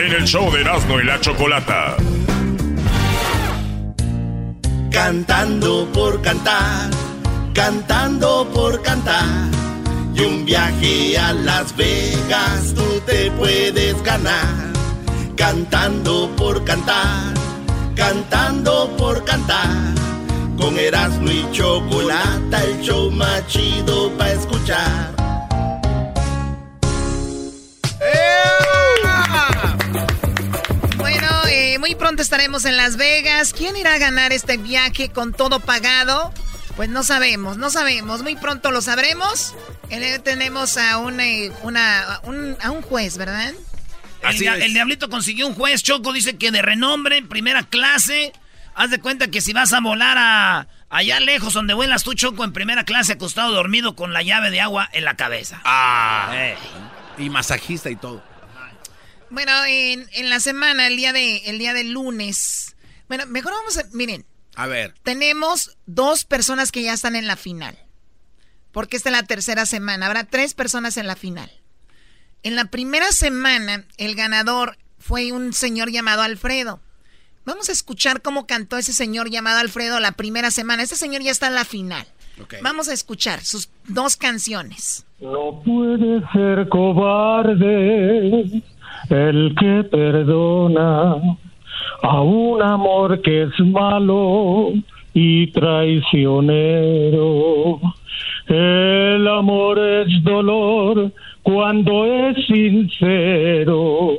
en 0.00 0.12
el 0.12 0.24
show 0.24 0.50
de 0.50 0.62
Erasmo 0.62 0.98
y 0.98 1.04
la 1.04 1.20
Chocolata. 1.20 1.96
Cantando 4.90 5.88
por 5.92 6.20
cantar, 6.22 6.90
cantando 7.54 8.50
por 8.52 8.82
cantar. 8.82 9.48
Y 10.12 10.22
un 10.22 10.44
viaje 10.44 11.16
a 11.16 11.32
Las 11.32 11.76
Vegas 11.76 12.74
tú 12.74 13.00
te 13.06 13.30
puedes 13.30 14.02
ganar. 14.02 14.72
Cantando 15.36 16.28
por 16.36 16.64
cantar, 16.64 17.32
cantando 17.94 18.92
por 18.96 19.24
cantar. 19.24 20.03
Con 20.58 20.78
Erasmo 20.78 21.30
y 21.30 21.50
Chocolata, 21.52 22.62
el 22.64 22.80
show 22.80 23.10
más 23.10 23.46
chido 23.48 24.10
para 24.16 24.32
escuchar. 24.32 25.14
Bueno, 30.96 31.26
eh, 31.48 31.78
muy 31.78 31.94
pronto 31.94 32.22
estaremos 32.22 32.64
en 32.64 32.76
Las 32.76 32.96
Vegas. 32.96 33.52
¿Quién 33.52 33.76
irá 33.76 33.94
a 33.94 33.98
ganar 33.98 34.32
este 34.32 34.56
viaje 34.56 35.10
con 35.10 35.32
todo 35.32 35.60
pagado? 35.60 36.32
Pues 36.76 36.88
no 36.88 37.02
sabemos, 37.02 37.56
no 37.56 37.70
sabemos. 37.70 38.22
Muy 38.22 38.36
pronto 38.36 38.70
lo 38.70 38.80
sabremos. 38.80 39.54
Eh, 39.90 40.18
tenemos 40.22 40.76
a 40.76 40.98
un, 40.98 41.20
eh, 41.20 41.52
una, 41.62 42.02
a 42.14 42.20
un, 42.24 42.56
a 42.62 42.70
un 42.70 42.82
juez, 42.82 43.16
¿verdad? 43.16 43.50
El, 43.50 43.56
Así 44.22 44.46
es. 44.46 44.62
el 44.64 44.72
diablito 44.72 45.08
consiguió 45.10 45.46
un 45.46 45.54
juez, 45.54 45.82
Choco, 45.82 46.12
dice 46.12 46.36
que 46.36 46.50
de 46.50 46.62
renombre, 46.62 47.22
primera 47.22 47.62
clase. 47.64 48.32
Haz 48.74 48.90
de 48.90 49.00
cuenta 49.00 49.28
que 49.28 49.40
si 49.40 49.52
vas 49.52 49.72
a 49.72 49.80
volar 49.80 50.16
a 50.18 50.66
allá 50.90 51.20
lejos 51.20 51.52
donde 51.54 51.74
vuelas 51.74 52.02
tú, 52.02 52.14
Choco, 52.14 52.44
en 52.44 52.52
primera 52.52 52.84
clase, 52.84 53.12
acostado 53.12 53.52
dormido 53.52 53.94
con 53.94 54.12
la 54.12 54.22
llave 54.22 54.50
de 54.50 54.60
agua 54.60 54.88
en 54.92 55.04
la 55.04 55.16
cabeza. 55.16 55.60
Ah. 55.64 56.30
Eh. 56.34 56.56
Y 57.18 57.30
masajista 57.30 57.90
y 57.90 57.96
todo. 57.96 58.22
Bueno, 59.30 59.52
en, 59.66 60.08
en 60.12 60.30
la 60.30 60.40
semana, 60.40 60.86
el 60.86 60.96
día 60.96 61.12
de, 61.12 61.38
el 61.46 61.58
día 61.58 61.72
de 61.72 61.84
lunes. 61.84 62.76
Bueno, 63.08 63.26
mejor 63.26 63.52
vamos 63.52 63.78
a, 63.78 63.84
miren, 63.92 64.24
A 64.56 64.66
ver. 64.66 64.94
tenemos 65.02 65.76
dos 65.86 66.24
personas 66.24 66.72
que 66.72 66.82
ya 66.82 66.92
están 66.92 67.16
en 67.16 67.26
la 67.26 67.36
final. 67.36 67.78
Porque 68.72 68.96
esta 68.96 69.08
es 69.08 69.12
la 69.16 69.22
tercera 69.22 69.66
semana. 69.66 70.06
Habrá 70.06 70.24
tres 70.24 70.54
personas 70.54 70.96
en 70.96 71.06
la 71.06 71.14
final. 71.16 71.50
En 72.42 72.56
la 72.56 72.66
primera 72.66 73.10
semana, 73.12 73.84
el 73.96 74.14
ganador 74.16 74.76
fue 74.98 75.32
un 75.32 75.52
señor 75.52 75.90
llamado 75.90 76.22
Alfredo. 76.22 76.80
Vamos 77.46 77.68
a 77.68 77.72
escuchar 77.72 78.22
cómo 78.22 78.46
cantó 78.46 78.78
ese 78.78 78.92
señor 78.92 79.30
llamado 79.30 79.60
Alfredo 79.60 80.00
la 80.00 80.12
primera 80.12 80.50
semana. 80.50 80.82
Este 80.82 80.96
señor 80.96 81.22
ya 81.22 81.30
está 81.30 81.46
en 81.48 81.54
la 81.54 81.64
final. 81.64 82.06
Vamos 82.62 82.88
a 82.88 82.94
escuchar 82.94 83.40
sus 83.40 83.68
dos 83.86 84.16
canciones. 84.16 85.06
No 85.20 85.60
puede 85.64 86.20
ser 86.32 86.68
cobarde 86.68 88.62
el 89.10 89.54
que 89.58 89.84
perdona 89.90 91.16
a 92.02 92.20
un 92.22 92.62
amor 92.62 93.20
que 93.22 93.42
es 93.42 93.60
malo 93.60 94.72
y 95.12 95.48
traicionero. 95.52 97.80
El 98.48 99.28
amor 99.28 99.78
es 99.78 100.24
dolor 100.24 101.12
cuando 101.42 102.04
es 102.04 102.36
sincero. 102.46 104.16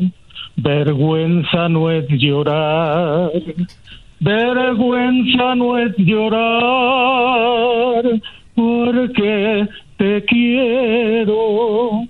Vergüenza 0.57 1.69
no 1.69 1.91
es 1.91 2.07
llorar. 2.09 3.31
Vergüenza 4.19 5.55
no 5.55 5.77
es 5.77 5.95
llorar 5.97 8.03
porque 8.55 9.67
te 9.97 10.25
quiero. 10.25 12.03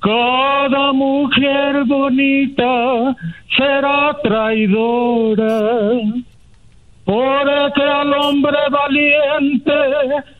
Cada 0.00 0.92
mujer 0.92 1.84
bonita 1.84 3.16
será 3.56 4.16
traidora, 4.22 6.00
porque 7.04 7.82
al 7.82 8.12
hombre 8.12 8.58
valiente 8.70 9.72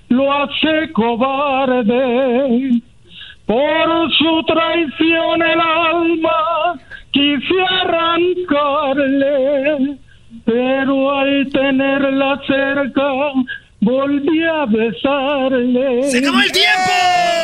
lo 0.09 0.33
hace 0.33 0.93
cobarde. 0.93 2.81
Por 3.47 4.13
su 4.13 4.43
traición 4.45 5.43
el 5.43 5.61
alma 5.61 6.79
quise 7.17 7.61
arrancarle, 7.81 9.97
pero 10.45 11.19
al 11.19 11.49
tenerla 11.51 12.39
cerca 12.47 13.33
volví 13.81 14.45
a 14.45 14.67
besarle. 14.67 16.03
¡Se 16.11 16.19
acabó 16.19 16.41
el 16.41 16.53
tiempo! 16.53 16.93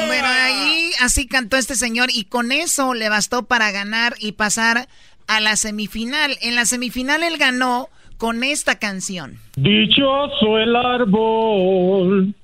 Bueno, 0.08 0.28
ahí 0.28 0.90
así 1.00 1.26
cantó 1.26 1.56
este 1.56 1.74
señor 1.74 2.10
y 2.12 2.24
con 2.24 2.52
eso 2.52 2.92
le 2.92 3.08
bastó 3.08 3.44
para 3.44 3.70
ganar 3.70 4.12
y 4.20 4.32
pasar 4.32 4.88
a 5.26 5.40
la 5.40 5.56
semifinal. 5.56 6.36
En 6.42 6.54
la 6.54 6.66
semifinal 6.66 7.22
él 7.22 7.38
ganó 7.38 7.88
con 8.18 8.44
esta 8.44 8.78
canción. 8.78 9.38
Dichoso 9.56 10.58
el 10.58 10.76
árbol 10.76 12.34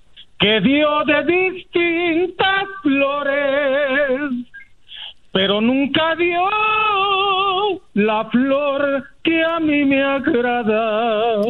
que 0.41 0.61
dio 0.61 1.05
de 1.05 1.25
distintas 1.25 2.65
flores, 2.83 4.47
pero 5.39 5.61
nunca 5.61 6.17
dio 6.17 6.49
la 7.95 8.25
flor 8.25 9.05
que 9.23 9.45
a 9.45 9.61
mí 9.61 9.85
me 9.85 10.03
agrada. 10.03 11.43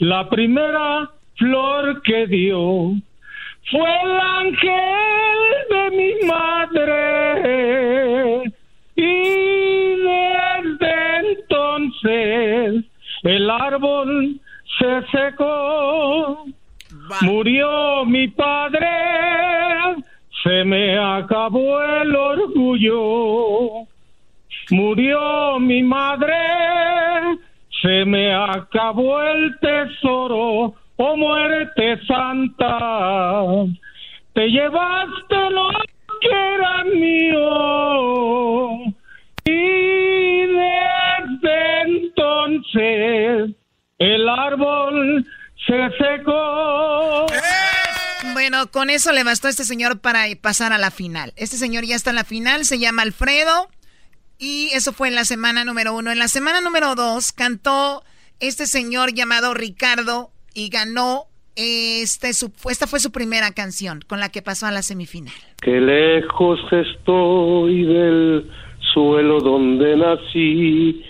La 0.00 0.28
primera 0.28 1.10
flor 1.38 2.02
que 2.02 2.26
dio 2.26 2.92
fue 3.70 3.90
el 4.04 4.20
ángel 4.20 4.74
de 5.70 5.90
mi 5.96 6.12
madre. 6.26 6.92
Y 8.96 9.96
desde 10.10 10.94
entonces 11.30 12.84
el 13.22 13.48
árbol 13.50 14.38
se 14.78 15.06
secó. 15.10 16.44
Murió 17.22 18.04
mi 18.04 18.28
padre 18.28 19.45
se 20.46 20.64
me 20.64 20.96
acabó 20.96 21.82
el 21.82 22.14
orgullo. 22.14 23.84
Murió 24.70 25.58
mi 25.58 25.82
madre. 25.82 26.36
Se 27.82 28.04
me 28.04 28.32
acabó 28.32 29.20
el 29.22 29.58
tesoro. 29.58 30.74
Oh 30.98 31.16
muerte 31.16 31.98
santa, 32.06 33.44
te 34.32 34.48
llevaste 34.48 35.50
lo 35.50 35.68
que 36.20 36.30
era 36.30 36.84
mío. 36.84 37.44
Y 39.44 40.46
desde 40.46 41.82
entonces 41.82 43.50
el 43.98 44.28
árbol 44.28 45.26
se 45.66 45.90
secó. 45.98 47.26
Bueno, 48.36 48.70
con 48.70 48.90
eso 48.90 49.12
le 49.12 49.24
bastó 49.24 49.46
a 49.46 49.50
este 49.50 49.64
señor 49.64 50.02
para 50.02 50.24
pasar 50.42 50.74
a 50.74 50.76
la 50.76 50.90
final. 50.90 51.32
Este 51.36 51.56
señor 51.56 51.86
ya 51.86 51.96
está 51.96 52.10
en 52.10 52.16
la 52.16 52.24
final, 52.24 52.66
se 52.66 52.78
llama 52.78 53.00
Alfredo. 53.00 53.68
Y 54.38 54.68
eso 54.74 54.92
fue 54.92 55.08
en 55.08 55.14
la 55.14 55.24
semana 55.24 55.64
número 55.64 55.94
uno. 55.94 56.12
En 56.12 56.18
la 56.18 56.28
semana 56.28 56.60
número 56.60 56.94
dos 56.96 57.32
cantó 57.32 58.02
este 58.38 58.66
señor 58.66 59.14
llamado 59.14 59.54
Ricardo 59.54 60.28
y 60.52 60.68
ganó 60.68 61.22
este, 61.56 62.34
su, 62.34 62.52
esta 62.68 62.86
fue 62.86 63.00
su 63.00 63.10
primera 63.10 63.52
canción 63.52 64.00
con 64.06 64.20
la 64.20 64.28
que 64.28 64.42
pasó 64.42 64.66
a 64.66 64.70
la 64.70 64.82
semifinal. 64.82 65.32
Qué 65.62 65.80
lejos 65.80 66.60
estoy 66.70 67.84
del 67.84 68.50
suelo 68.92 69.40
donde 69.40 69.96
nací. 69.96 71.02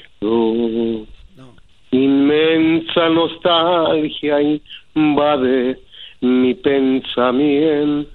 Inmensa 1.91 3.09
nostalgia 3.09 4.61
invade 4.95 5.86
mi 6.21 6.55
pensamiento. 6.55 8.07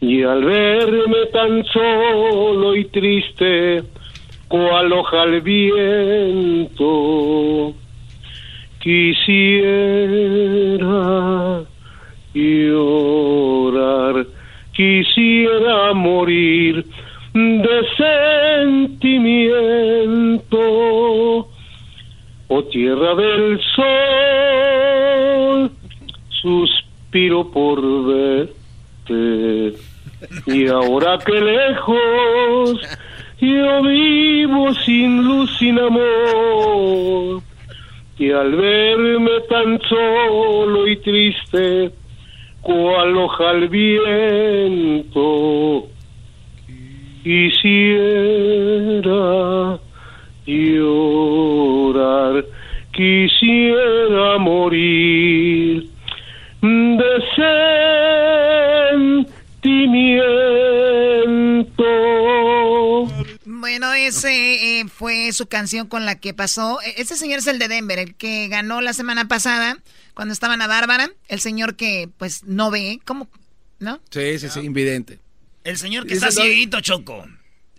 Y 0.00 0.22
al 0.22 0.44
verme 0.44 1.26
tan 1.32 1.64
solo 1.64 2.74
y 2.74 2.84
triste, 2.86 3.82
cual 4.48 4.92
hoja 4.92 5.22
al 5.22 5.40
viento, 5.40 6.82
Quisiera 8.82 10.02
llorar, 12.34 14.26
quisiera 14.72 15.92
morir 15.94 16.84
de 17.32 17.86
sentimiento. 18.90 20.58
Oh 22.48 22.64
tierra 22.72 23.14
del 23.14 23.60
sol, 23.76 24.31
suspiro 26.42 27.50
por 27.50 27.80
verte. 28.04 29.76
Y 30.46 30.66
ahora 30.66 31.18
que 31.18 31.40
lejos 31.40 32.80
yo 33.40 33.82
vivo 33.82 34.74
sin 34.74 35.24
luz, 35.24 35.56
sin 35.58 35.78
amor. 35.78 37.42
Y 38.18 38.30
al 38.30 38.54
verme 38.54 39.40
tan 39.48 39.80
solo 39.88 40.86
y 40.86 40.96
triste, 40.96 41.90
cual 42.60 43.16
hoja 43.16 43.50
al 43.50 43.68
viento, 43.68 44.68
quisiera 47.24 48.30
llorar, 50.46 52.44
quisiera 52.92 54.38
morir 54.38 55.91
sentimiento. 59.62 60.42
Bueno, 63.44 63.92
ese 63.94 64.80
eh, 64.80 64.84
fue 64.88 65.32
su 65.32 65.46
canción 65.46 65.86
con 65.86 66.04
la 66.04 66.18
que 66.18 66.34
pasó. 66.34 66.80
E, 66.82 67.00
ese 67.00 67.16
señor 67.16 67.38
es 67.38 67.46
el 67.46 67.58
de 67.58 67.68
Denver, 67.68 67.98
el 67.98 68.14
que 68.14 68.48
ganó 68.48 68.80
la 68.80 68.92
semana 68.92 69.28
pasada 69.28 69.78
cuando 70.14 70.32
estaba 70.32 70.54
en 70.54 70.60
Bárbara. 70.60 71.10
El 71.28 71.40
señor 71.40 71.76
que, 71.76 72.08
pues, 72.18 72.44
no 72.44 72.70
ve, 72.70 73.00
¿cómo? 73.04 73.28
¿No? 73.78 74.00
Sí, 74.10 74.38
sí, 74.38 74.48
sí, 74.48 74.60
invidente. 74.60 75.20
El 75.64 75.78
señor 75.78 76.06
que 76.06 76.14
está 76.14 76.30
cieguito, 76.30 76.80
Choco. 76.80 77.26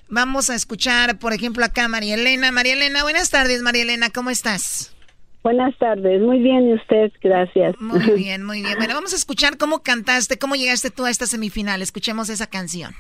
Vamos 0.10 0.50
a 0.50 0.56
escuchar, 0.56 1.20
por 1.20 1.34
ejemplo, 1.34 1.64
acá 1.64 1.86
a 1.86 1.88
María 1.88 2.16
Elena. 2.16 2.52
María 2.52 2.74
Elena, 2.74 3.04
buenas 3.04 3.30
tardes, 3.30 3.62
María 3.62 3.84
Elena, 3.84 4.10
¿cómo 4.10 4.30
estás? 4.30 4.96
Buenas 5.44 5.78
tardes, 5.78 6.22
muy 6.22 6.40
bien, 6.40 6.70
¿y 6.70 6.74
usted? 6.74 7.12
Gracias. 7.22 7.76
Muy 7.80 8.00
bien, 8.18 8.44
muy 8.44 8.64
bien. 8.64 8.78
Bueno, 8.78 8.96
vamos 8.96 9.14
a 9.14 9.16
escuchar 9.16 9.58
cómo 9.58 9.84
cantaste, 9.84 10.40
cómo 10.40 10.56
llegaste 10.56 10.90
tú 10.90 11.06
a 11.06 11.12
esta 11.12 11.28
semifinal. 11.28 11.84
Escuchemos 11.84 12.30
esa 12.30 12.48
canción. 12.48 12.94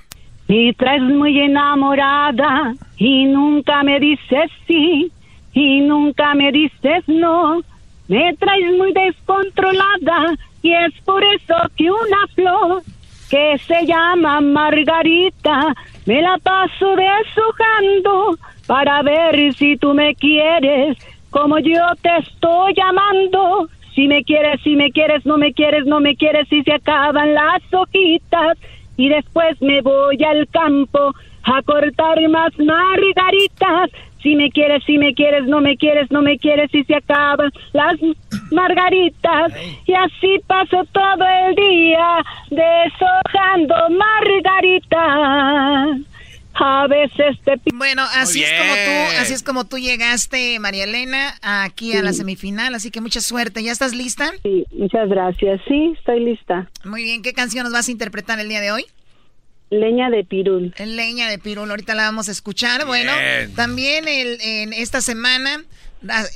Y 0.47 0.73
traes 0.73 1.01
muy 1.01 1.39
enamorada 1.39 2.75
y 2.97 3.25
nunca 3.25 3.81
me 3.81 3.99
dices 3.99 4.51
sí 4.67 5.11
y 5.53 5.81
nunca 5.81 6.35
me 6.35 6.51
dices 6.51 7.03
no. 7.07 7.63
Me 8.07 8.33
traes 8.35 8.77
muy 8.77 8.93
descontrolada 8.93 10.35
y 10.61 10.73
es 10.73 10.93
por 11.03 11.23
eso 11.23 11.55
que 11.75 11.89
una 11.89 12.27
flor 12.33 12.83
que 13.29 13.57
se 13.67 13.85
llama 13.85 14.41
Margarita 14.41 15.73
me 16.05 16.21
la 16.21 16.37
paso 16.37 16.95
deshojando 16.95 18.37
para 18.67 19.01
ver 19.01 19.53
si 19.53 19.77
tú 19.77 19.93
me 19.93 20.13
quieres 20.15 20.97
como 21.35 21.59
yo 21.59 21.81
te 22.01 22.09
estoy 22.19 22.73
llamando. 22.75 23.67
Si 23.93 24.07
me 24.07 24.23
quieres, 24.23 24.61
si 24.63 24.77
me 24.77 24.89
quieres, 24.91 25.25
no 25.25 25.37
me 25.37 25.51
quieres, 25.51 25.85
no 25.85 25.99
me 25.99 26.15
quieres, 26.15 26.47
si 26.47 26.63
se 26.63 26.71
acaban 26.71 27.33
las 27.33 27.61
hojitas 27.73 28.57
y 28.95 29.09
después 29.09 29.61
me 29.61 29.81
voy 29.81 30.17
al 30.23 30.47
campo 30.47 31.13
a 31.43 31.61
cortar 31.63 32.25
más 32.29 32.57
margaritas. 32.57 33.89
Si 34.25 34.35
me 34.35 34.49
quieres, 34.49 34.83
si 34.85 34.97
me 34.97 35.13
quieres, 35.13 35.45
no 35.45 35.61
me 35.61 35.77
quieres, 35.77 36.09
no 36.09 36.23
me 36.23 36.39
quieres 36.39 36.73
y 36.73 36.83
se 36.85 36.95
acaban 36.95 37.51
las 37.73 37.93
margaritas. 38.49 39.53
Y 39.85 39.93
así 39.93 40.39
paso 40.47 40.83
todo 40.91 41.25
el 41.47 41.53
día 41.53 42.25
deshojando 42.49 43.75
margaritas. 43.91 46.01
A 46.55 46.87
veces 46.87 47.37
te 47.43 47.53
Bueno, 47.75 48.01
así 48.15 48.41
es 48.41 48.51
como 48.53 48.73
tú, 48.73 49.21
así 49.21 49.33
es 49.33 49.43
como 49.43 49.65
tú 49.65 49.77
llegaste, 49.77 50.59
María 50.59 50.85
Elena, 50.85 51.35
aquí 51.43 51.95
a 51.95 52.01
la 52.01 52.11
semifinal, 52.11 52.73
así 52.73 52.89
que 52.89 53.01
mucha 53.01 53.21
suerte. 53.21 53.61
¿Ya 53.61 53.73
estás 53.73 53.93
lista? 53.93 54.31
Sí, 54.41 54.65
muchas 54.71 55.07
gracias. 55.07 55.61
Sí, 55.67 55.93
estoy 55.95 56.25
lista. 56.25 56.67
Muy 56.83 57.03
bien, 57.03 57.21
¿qué 57.21 57.33
canción 57.33 57.65
nos 57.65 57.73
vas 57.73 57.89
a 57.89 57.91
interpretar 57.91 58.39
el 58.39 58.49
día 58.49 58.61
de 58.61 58.71
hoy? 58.71 58.85
Leña 59.79 60.09
de 60.09 60.23
pirul. 60.23 60.73
Leña 60.77 61.29
de 61.29 61.37
pirul, 61.39 61.69
ahorita 61.69 61.95
la 61.95 62.03
vamos 62.03 62.29
a 62.29 62.31
escuchar. 62.31 62.85
Bueno, 62.85 63.11
también 63.55 64.07
el, 64.07 64.39
en 64.41 64.73
esta 64.73 65.01
semana 65.01 65.63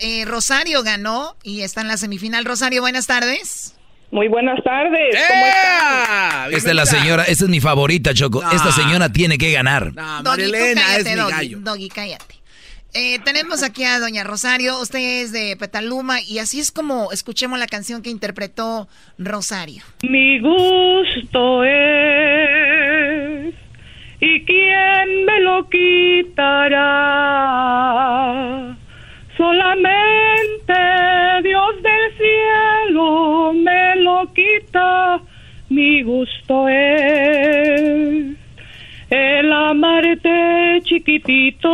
eh, 0.01 0.25
Rosario 0.25 0.83
ganó 0.83 1.35
y 1.43 1.61
está 1.61 1.81
en 1.81 1.87
la 1.87 1.97
semifinal. 1.97 2.45
Rosario, 2.45 2.81
buenas 2.81 3.07
tardes. 3.07 3.75
Muy 4.11 4.27
buenas 4.27 4.63
tardes. 4.63 5.15
¿Cómo 5.27 5.45
están? 5.45 6.53
Esta 6.53 6.69
es 6.69 6.75
la 6.75 6.85
señora, 6.85 7.23
esta 7.25 7.43
es 7.43 7.49
mi 7.49 7.59
favorita, 7.59 8.13
Choco. 8.13 8.41
Esta 8.51 8.71
señora 8.71 9.11
tiene 9.11 9.37
que 9.37 9.51
ganar. 9.51 9.93
No, 9.93 10.23
Doggy, 10.23 10.51
cállate, 10.51 11.15
Doggy, 11.15 11.55
Doggy, 11.55 11.89
cállate. 11.89 12.39
Eh, 12.95 13.19
tenemos 13.23 13.61
aquí 13.61 13.83
a 13.83 13.99
Doña 13.99 14.23
Rosario, 14.23 14.81
usted 14.81 15.21
es 15.21 15.31
de 15.31 15.55
Petaluma 15.57 16.21
y 16.21 16.39
así 16.39 16.59
es 16.59 16.71
como 16.71 17.11
escuchemos 17.11 17.59
la 17.59 17.67
canción 17.67 18.01
que 18.01 18.09
interpretó 18.09 18.87
Rosario. 19.19 19.83
Mi 20.01 20.39
gusto 20.39 21.63
es 21.63 22.78
y 24.20 24.45
quién 24.45 25.26
me 25.26 25.39
lo 25.41 25.67
quitará. 25.70 26.86
Solamente 29.38 30.74
Dios 31.43 31.82
del 31.82 32.17
cielo 32.17 33.53
me 33.53 33.95
lo 33.97 34.32
quita, 34.34 35.22
mi 35.70 36.03
gusto 36.03 36.67
es 36.67 38.36
el 39.09 39.51
amarte 39.51 40.82
chiquitito. 40.84 41.70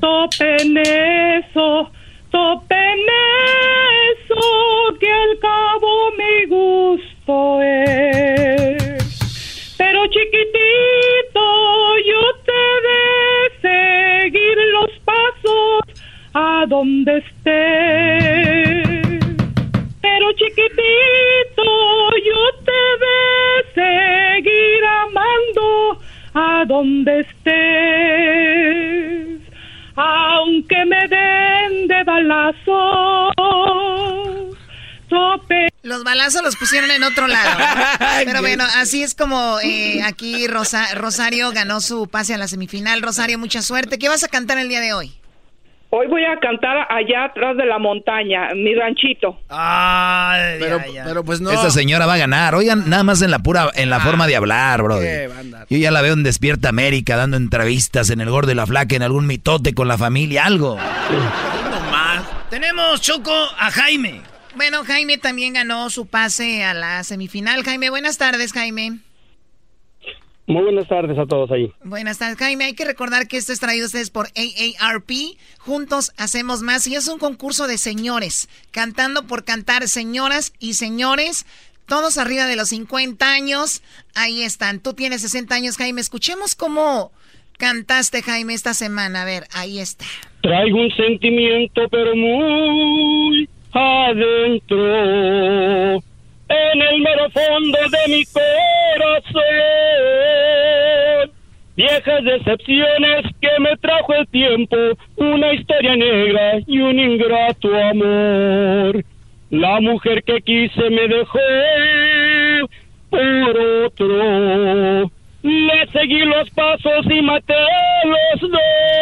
Topen 0.00 0.78
eso, 0.78 1.90
topen 2.30 2.98
eso, 4.14 4.96
que 5.00 5.12
al 5.12 5.38
cabo 5.40 6.12
mi 6.16 6.46
gusto 6.46 7.60
es. 7.62 8.85
Chiquitito, 10.36 11.46
yo 12.04 12.20
te 12.44 12.62
de 12.86 13.00
seguir 13.62 14.56
los 14.74 14.92
pasos 15.04 15.80
a 16.34 16.66
donde 16.68 17.12
estés. 17.18 18.84
Pero 20.02 20.26
chiquitito, 20.32 21.66
yo 22.28 22.40
te 22.66 22.82
de 23.04 23.18
seguir 23.80 24.84
amando 25.04 25.66
a 26.34 26.64
donde 26.66 27.20
estés. 27.20 27.56
Aunque 29.96 30.84
me 30.84 31.08
den 31.08 31.88
de 31.88 32.04
balazos, 32.04 33.34
tope. 35.08 35.75
Los 35.86 36.02
balazos 36.02 36.42
los 36.42 36.56
pusieron 36.56 36.90
en 36.90 37.04
otro 37.04 37.28
lado. 37.28 37.58
Pero 38.24 38.40
bueno, 38.40 38.64
así 38.76 39.04
es 39.04 39.14
como 39.14 39.60
eh, 39.62 40.02
aquí 40.02 40.48
Rosa, 40.48 40.84
Rosario 40.96 41.52
ganó 41.52 41.80
su 41.80 42.08
pase 42.08 42.34
a 42.34 42.38
la 42.38 42.48
semifinal. 42.48 43.02
Rosario, 43.02 43.38
mucha 43.38 43.62
suerte. 43.62 43.96
¿Qué 43.96 44.08
vas 44.08 44.24
a 44.24 44.28
cantar 44.28 44.58
el 44.58 44.68
día 44.68 44.80
de 44.80 44.94
hoy? 44.94 45.12
Hoy 45.90 46.08
voy 46.08 46.24
a 46.24 46.40
cantar 46.40 46.88
allá 46.90 47.26
atrás 47.26 47.56
de 47.56 47.64
la 47.64 47.78
montaña, 47.78 48.48
mi 48.56 48.74
ranchito. 48.74 49.38
Ay, 49.48 50.56
pero, 50.58 50.80
pero 51.04 51.24
pues 51.24 51.40
no. 51.40 51.52
Esta 51.52 51.70
señora 51.70 52.04
va 52.04 52.14
a 52.14 52.18
ganar. 52.18 52.56
Oigan, 52.56 52.90
nada 52.90 53.04
más 53.04 53.22
en 53.22 53.30
la 53.30 53.38
pura, 53.38 53.70
en 53.76 53.88
la 53.88 54.00
forma 54.00 54.26
de 54.26 54.34
hablar, 54.34 54.82
bro. 54.82 55.00
Yo 55.00 55.78
ya 55.78 55.92
la 55.92 56.02
veo 56.02 56.14
en 56.14 56.24
Despierta 56.24 56.68
América 56.68 57.16
dando 57.16 57.36
entrevistas 57.36 58.10
en 58.10 58.20
el 58.20 58.28
Gordo 58.28 58.50
y 58.50 58.56
la 58.56 58.66
Flaca, 58.66 58.96
en 58.96 59.02
algún 59.02 59.28
mitote 59.28 59.72
con 59.72 59.86
la 59.86 59.96
familia, 59.96 60.46
algo. 60.46 60.76
No 60.76 61.90
más. 61.92 62.24
Tenemos, 62.50 63.00
Choco, 63.00 63.32
a 63.56 63.70
Jaime. 63.70 64.35
Bueno, 64.56 64.84
Jaime 64.84 65.18
también 65.18 65.52
ganó 65.52 65.90
su 65.90 66.06
pase 66.06 66.64
a 66.64 66.72
la 66.72 67.04
semifinal. 67.04 67.62
Jaime, 67.62 67.90
buenas 67.90 68.16
tardes, 68.16 68.54
Jaime. 68.54 69.00
Muy 70.46 70.62
buenas 70.62 70.88
tardes 70.88 71.18
a 71.18 71.26
todos 71.26 71.50
ahí. 71.50 71.70
Buenas 71.84 72.18
tardes, 72.18 72.38
Jaime. 72.38 72.64
Hay 72.64 72.72
que 72.74 72.86
recordar 72.86 73.28
que 73.28 73.36
esto 73.36 73.52
es 73.52 73.60
traído 73.60 73.84
a 73.84 73.86
ustedes 73.86 74.08
por 74.08 74.28
AARP. 74.28 75.10
Juntos 75.58 76.12
hacemos 76.16 76.62
más. 76.62 76.86
Y 76.86 76.94
es 76.94 77.06
un 77.06 77.18
concurso 77.18 77.66
de 77.66 77.76
señores. 77.76 78.48
Cantando 78.70 79.26
por 79.26 79.44
cantar, 79.44 79.88
señoras 79.88 80.54
y 80.58 80.72
señores. 80.74 81.44
Todos 81.86 82.16
arriba 82.16 82.46
de 82.46 82.56
los 82.56 82.70
50 82.70 83.30
años. 83.30 83.82
Ahí 84.14 84.42
están. 84.42 84.80
Tú 84.80 84.94
tienes 84.94 85.20
60 85.20 85.54
años, 85.54 85.76
Jaime. 85.76 86.00
Escuchemos 86.00 86.54
cómo 86.54 87.12
cantaste, 87.58 88.22
Jaime, 88.22 88.54
esta 88.54 88.72
semana. 88.72 89.22
A 89.22 89.24
ver, 89.26 89.44
ahí 89.52 89.80
está. 89.80 90.06
Traigo 90.40 90.80
un 90.80 90.90
sentimiento, 90.92 91.88
pero 91.90 92.16
muy 92.16 93.48
adentro 93.78 94.76
en 96.48 96.82
el 96.82 97.00
mero 97.00 97.30
fondo 97.30 97.78
de 97.90 98.08
mi 98.08 98.24
corazón. 98.26 99.42
Viejas 101.76 102.24
decepciones 102.24 103.26
que 103.40 103.50
me 103.60 103.76
trajo 103.76 104.14
el 104.14 104.26
tiempo, 104.28 104.76
una 105.16 105.52
historia 105.52 105.94
negra 105.94 106.60
y 106.66 106.78
un 106.78 106.98
ingrato 106.98 107.68
amor. 107.76 109.04
La 109.50 109.80
mujer 109.80 110.22
que 110.24 110.40
quise 110.40 110.90
me 110.90 111.06
dejó 111.06 111.38
por 113.10 113.58
otro. 113.84 115.10
Le 115.42 115.86
seguí 115.92 116.24
los 116.24 116.48
pasos 116.50 117.06
y 117.10 117.22
maté 117.22 117.54
los 118.04 118.40
dos. 118.50 118.95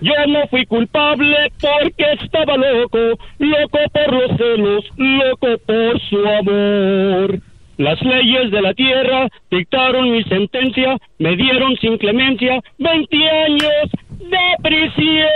Yo 0.00 0.12
no 0.28 0.46
fui 0.48 0.64
culpable 0.66 1.36
porque 1.60 2.04
estaba 2.22 2.56
loco, 2.56 3.18
loco 3.38 3.78
por 3.92 4.12
los 4.12 4.36
celos, 4.36 4.84
loco 4.96 5.58
por 5.66 6.00
su 6.08 6.24
amor. 6.26 7.40
Las 7.78 8.00
leyes 8.02 8.50
de 8.50 8.62
la 8.62 8.74
tierra 8.74 9.28
dictaron 9.50 10.10
mi 10.10 10.22
sentencia, 10.24 10.96
me 11.18 11.36
dieron 11.36 11.76
sin 11.76 11.96
clemencia 11.98 12.60
20 12.78 13.16
años 13.28 13.90
de 14.18 14.38
prisión. 14.62 15.28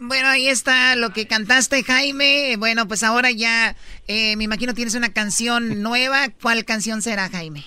Bueno, 0.00 0.28
ahí 0.28 0.48
está 0.48 0.94
lo 0.94 1.10
que 1.10 1.26
cantaste, 1.26 1.82
Jaime. 1.82 2.56
Bueno, 2.58 2.86
pues 2.86 3.02
ahora 3.02 3.30
ya 3.30 3.74
eh, 4.08 4.36
me 4.36 4.44
imagino 4.44 4.74
tienes 4.74 4.94
una 4.94 5.12
canción 5.12 5.82
nueva. 5.82 6.28
¿Cuál 6.42 6.64
canción 6.64 7.02
será, 7.02 7.28
Jaime? 7.28 7.64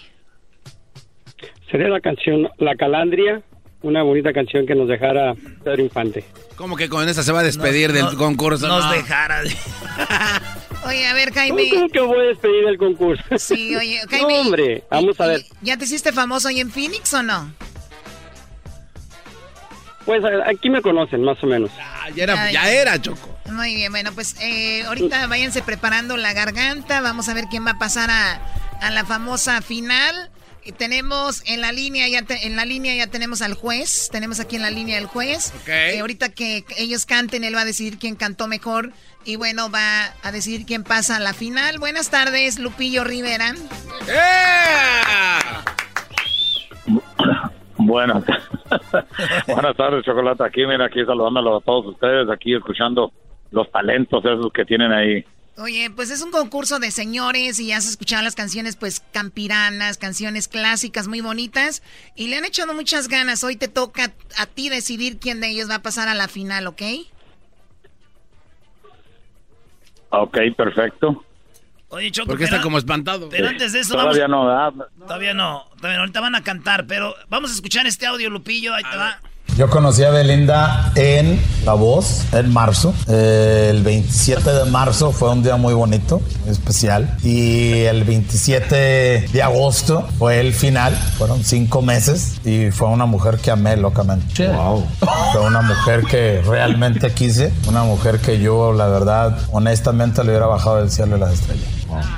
Sería 1.72 1.88
la 1.88 2.02
canción 2.02 2.50
La 2.58 2.76
Calandria, 2.76 3.42
una 3.82 4.04
bonita 4.04 4.34
canción 4.34 4.66
que 4.66 4.76
nos 4.76 4.88
dejara 4.88 5.34
Pedro 5.64 5.82
Infante. 5.84 6.26
¿Cómo 6.56 6.76
que 6.76 6.90
con 6.90 7.08
esa 7.08 7.24
se 7.24 7.32
va 7.32 7.40
a 7.40 7.44
despedir 7.44 7.94
del 7.94 8.16
concurso? 8.16 8.68
Nos 8.68 8.92
dejara. 8.92 9.42
Oye, 10.86 11.08
a 11.08 11.14
ver, 11.14 11.34
Jaime. 11.34 11.70
¿Cómo 11.70 11.90
que 11.90 12.00
voy 12.00 12.20
a 12.20 12.30
despedir 12.30 12.66
del 12.66 12.78
concurso? 12.78 13.24
Sí, 13.38 13.76
oye, 13.76 14.00
Jaime. 14.10 14.34
No, 14.34 14.42
hombre, 14.42 14.84
vamos 14.90 15.20
a 15.20 15.28
ver. 15.28 15.42
¿Ya 15.62 15.78
te 15.78 15.84
hiciste 15.84 16.12
famoso 16.14 16.48
hoy 16.48 16.62
en 16.62 16.72
Phoenix 16.72 17.14
o 17.14 17.22
no? 17.22 17.52
Pues 20.06 20.24
aquí 20.48 20.70
me 20.70 20.82
conocen, 20.82 21.22
más 21.22 21.42
o 21.44 21.48
menos. 21.48 21.70
Ah, 21.80 22.08
ya, 22.16 22.24
era, 22.24 22.52
ya, 22.52 22.72
era, 22.72 23.00
Choco. 23.00 23.38
Muy 23.52 23.76
bien, 23.76 23.92
bueno, 23.92 24.12
pues 24.14 24.36
eh, 24.42 24.84
ahorita 24.86 25.28
váyanse 25.28 25.62
preparando 25.62 26.18
la 26.18 26.34
garganta. 26.34 27.02
Vamos 27.02 27.30
a 27.30 27.34
ver 27.34 27.46
quién 27.52 27.66
va 27.66 27.72
a 27.72 27.78
pasar 27.78 28.10
a, 28.10 28.42
a 28.82 28.90
la 28.90 29.06
famosa 29.06 29.62
final. 29.62 30.32
Tenemos 30.72 31.44
en 31.48 31.62
la 31.62 31.72
línea 31.72 32.08
ya 32.08 32.24
en 32.30 32.56
la 32.56 32.66
línea 32.66 32.96
ya 32.96 33.08
tenemos 33.08 33.42
al 33.42 33.54
juez, 33.54 34.10
tenemos 34.12 34.40
aquí 34.40 34.56
en 34.56 34.62
la 34.62 34.70
línea 34.70 34.98
el 34.98 35.06
juez. 35.06 35.54
Okay. 35.62 35.96
Eh, 35.96 36.00
ahorita 36.00 36.30
que 36.30 36.66
ellos 36.78 37.06
canten 37.06 37.44
él 37.44 37.56
va 37.56 37.62
a 37.62 37.66
decidir 37.66 37.98
quién 38.00 38.16
cantó 38.16 38.48
mejor 38.48 38.92
y 39.26 39.36
bueno 39.36 39.70
va 39.70 40.14
a 40.24 40.32
decidir 40.32 40.66
quién 40.66 40.84
pasa 40.84 41.18
a 41.18 41.20
la 41.20 41.34
final. 41.34 41.80
Buenas 41.80 42.10
tardes, 42.10 42.60
Lupillo 42.60 43.04
Rivera. 43.04 43.54
Buenas, 47.78 48.24
buenas 49.48 49.76
tardes, 49.76 50.04
Chocolate. 50.06 50.44
Aquí, 50.44 50.66
mira, 50.66 50.86
aquí 50.86 51.04
saludándolo 51.06 51.58
a 51.58 51.62
todos 51.62 51.88
ustedes, 51.88 52.30
aquí 52.30 52.54
escuchando 52.54 53.12
los 53.52 53.72
talentos 53.72 54.24
esos 54.26 54.52
que 54.54 54.66
tienen 54.66 54.92
ahí. 54.92 55.26
Oye, 55.60 55.90
pues 55.94 56.10
es 56.10 56.22
un 56.22 56.32
concurso 56.32 56.80
de 56.80 56.90
señores 56.90 57.60
y 57.60 57.74
has 57.74 57.86
escuchado 57.86 58.24
las 58.24 58.36
canciones 58.36 58.78
pues 58.78 59.02
campiranas, 59.12 59.98
canciones 59.98 60.48
clásicas 60.48 61.10
muy 61.10 61.20
bonitas 61.20 61.84
y 62.16 62.28
le 62.28 62.38
han 62.38 62.46
echado 62.46 62.74
muchas 62.74 63.10
ganas. 63.10 63.44
Hoy 63.44 63.58
te 63.58 63.68
toca 63.68 64.14
a 64.38 64.46
ti 64.46 64.70
decidir 64.70 65.20
quién 65.20 65.42
de 65.42 65.50
ellos 65.50 65.70
va 65.70 65.76
a 65.76 65.82
pasar 65.82 66.08
a 66.08 66.14
la 66.14 66.30
final, 66.30 66.66
¿ok? 66.68 66.82
Ok, 70.12 70.38
perfecto. 70.56 71.26
Oye, 71.90 72.12
Choco, 72.12 72.30
Porque 72.30 72.46
está 72.46 72.62
como 72.62 72.78
espantado. 72.78 73.28
Pero 73.30 73.50
antes 73.50 73.74
de 73.74 73.80
eso 73.80 73.96
todavía 73.96 74.28
vamos... 74.28 74.46
no, 74.46 74.48
¿verdad? 74.48 74.90
Todavía 75.00 75.34
no, 75.34 75.66
todavía 75.76 75.98
no. 75.98 76.04
Ahorita 76.04 76.22
van 76.22 76.36
a 76.36 76.44
cantar, 76.44 76.88
pero 76.88 77.16
vamos 77.28 77.52
a 77.52 77.56
escuchar 77.56 77.86
este 77.86 78.06
audio, 78.06 78.30
Lupillo. 78.30 78.74
Ahí 78.76 78.84
te 78.90 78.96
va. 78.96 79.20
Yo 79.60 79.70
conocí 79.70 80.06
a 80.06 80.10
Belinda 80.10 80.94
en 80.96 81.38
La 81.66 81.74
Voz, 81.74 82.24
en 82.32 82.50
marzo. 82.54 82.94
Eh, 83.10 83.68
el 83.70 83.84
27 83.84 84.54
de 84.54 84.64
marzo 84.72 85.12
fue 85.12 85.32
un 85.32 85.44
día 85.44 85.58
muy 85.58 85.74
bonito, 85.74 86.22
muy 86.46 86.52
especial. 86.52 87.18
Y 87.24 87.82
el 87.82 88.06
27 88.06 89.28
de 89.34 89.44
agosto 89.44 90.08
fue 90.18 90.40
el 90.40 90.54
final. 90.54 90.96
Fueron 91.18 91.44
cinco 91.44 91.82
meses 91.82 92.40
y 92.46 92.72
fue 92.72 92.88
una 92.88 93.06
mujer 93.06 93.40
que 93.40 93.52
amé 93.52 93.76
locamente. 93.76 94.48
Wow. 94.48 94.88
Fue 95.34 95.42
una 95.42 95.62
mujer 95.62 96.06
que 96.06 96.42
realmente 96.42 97.12
quise. 97.12 97.52
Una 97.68 97.84
mujer 97.84 98.20
que 98.20 98.40
yo, 98.40 98.72
la 98.72 98.88
verdad, 98.88 99.40
honestamente 99.52 100.24
le 100.24 100.30
hubiera 100.30 100.46
bajado 100.46 100.78
del 100.78 100.90
cielo 100.90 101.16
de 101.16 101.20
las 101.20 101.34
estrellas. 101.34 101.68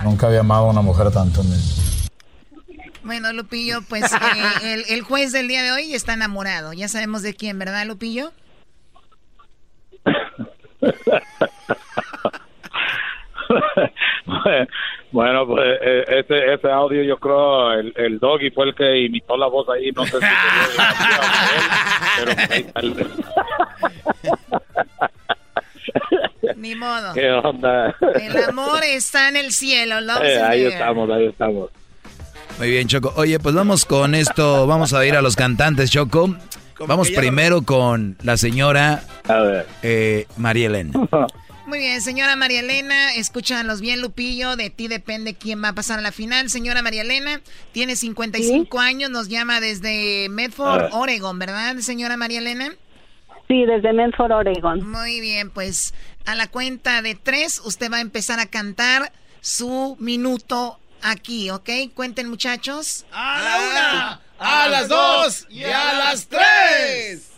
Nunca 0.04 0.28
había 0.28 0.42
amado 0.42 0.68
a 0.68 0.70
una 0.70 0.82
mujer 0.82 1.10
tanto 1.10 1.42
en 1.42 1.50
mi. 1.50 1.58
Bueno, 3.04 3.34
Lupillo, 3.34 3.80
pues 3.90 4.14
eh, 4.14 4.18
el, 4.74 4.86
el, 4.90 5.02
juez 5.02 5.32
del 5.32 5.48
día 5.48 5.64
de 5.64 5.72
hoy 5.72 5.94
está 5.94 6.14
enamorado. 6.14 6.74
Ya 6.74 6.88
sabemos 6.88 7.22
de 7.22 7.34
quién, 7.34 7.60
¿verdad, 7.60 7.86
Lupillo? 7.86 8.32
bueno, 15.12 15.46
pues 15.46 15.78
ese, 16.08 16.54
ese 16.54 16.72
audio 16.72 17.04
yo 17.04 17.18
creo 17.18 17.74
el, 17.74 17.94
el 17.98 18.18
doggy 18.20 18.50
fue 18.52 18.70
el 18.70 18.76
que 18.76 19.02
imitó 19.02 19.36
la 19.38 19.48
voz 19.48 19.68
ahí, 19.70 19.92
no 19.92 20.06
sé 20.06 20.20
si 20.20 20.26
pero 22.18 22.32
Ni 26.56 26.76
modo. 26.76 27.12
¿Qué 27.14 27.32
onda? 27.32 27.96
El 28.16 28.38
amor 28.44 28.84
está 28.84 29.30
en 29.30 29.36
el 29.36 29.52
cielo, 29.52 30.00
eh, 30.24 30.42
Ahí 30.42 30.66
estamos, 30.66 31.10
ahí 31.10 31.28
estamos. 31.28 31.70
Muy 32.62 32.70
bien, 32.70 32.88
Choco. 32.88 33.12
Oye, 33.16 33.40
pues 33.40 33.56
vamos 33.56 33.86
con 33.86 34.14
esto, 34.14 34.68
vamos 34.68 34.94
a 34.94 35.04
ir 35.04 35.16
a 35.16 35.24
los 35.24 35.36
cantantes, 35.36 35.90
Choco. 35.90 36.36
Vamos 36.86 37.10
primero 37.10 37.64
con 37.64 38.18
la 38.22 38.38
señora 38.38 39.02
eh, 39.82 40.28
María 40.38 40.68
Elena. 40.68 40.92
Muy 41.66 41.80
bien, 41.80 42.02
señora 42.02 42.36
María 42.36 42.60
Elena, 42.60 43.16
escúchanos 43.16 43.82
bien, 43.82 44.00
Lupillo, 44.00 44.58
de 44.58 44.70
ti 44.70 44.88
depende 44.88 45.34
quién 45.34 45.64
va 45.64 45.70
a 45.70 45.74
pasar 45.74 45.98
a 45.98 46.04
la 46.04 46.12
final. 46.12 46.52
Señora 46.52 46.84
María 46.84 47.02
Elena, 47.02 47.42
tiene 47.72 47.96
55 47.96 48.78
¿Sí? 48.80 48.86
años, 48.88 49.10
nos 49.10 49.28
llama 49.28 49.60
desde 49.60 50.30
Medford, 50.30 50.90
Oregon, 50.92 51.40
¿verdad, 51.40 51.78
señora 51.78 52.16
María 52.16 52.38
Elena? 52.38 52.76
Sí, 53.48 53.66
desde 53.66 53.92
Medford, 53.92 54.34
Oregon. 54.34 54.88
Muy 54.88 55.20
bien, 55.20 55.50
pues 55.50 55.96
a 56.28 56.36
la 56.36 56.48
cuenta 56.48 57.02
de 57.02 57.16
tres, 57.16 57.60
usted 57.66 57.92
va 57.92 57.98
a 57.98 58.02
empezar 58.02 58.40
a 58.40 58.46
cantar 58.46 59.12
su 59.40 59.98
minuto 60.00 60.78
aquí, 61.04 61.50
¿ok? 61.50 61.70
Cuenten, 61.94 62.30
muchachos. 62.30 63.06
A 63.12 63.42
la 63.42 63.70
una, 63.70 64.22
a, 64.40 64.64
a 64.64 64.68
las 64.70 64.88
dos 64.88 65.48
y 65.50 65.64
a 65.64 65.94
las 65.94 66.28
tres. 66.28 67.32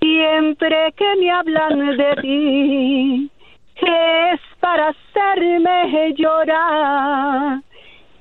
Siempre 0.00 0.92
que 0.96 1.16
me 1.16 1.30
hablan 1.30 1.96
de 1.96 2.16
ti, 2.22 3.30
es 3.76 4.40
para 4.60 4.88
hacerme 4.88 6.14
llorar. 6.16 7.60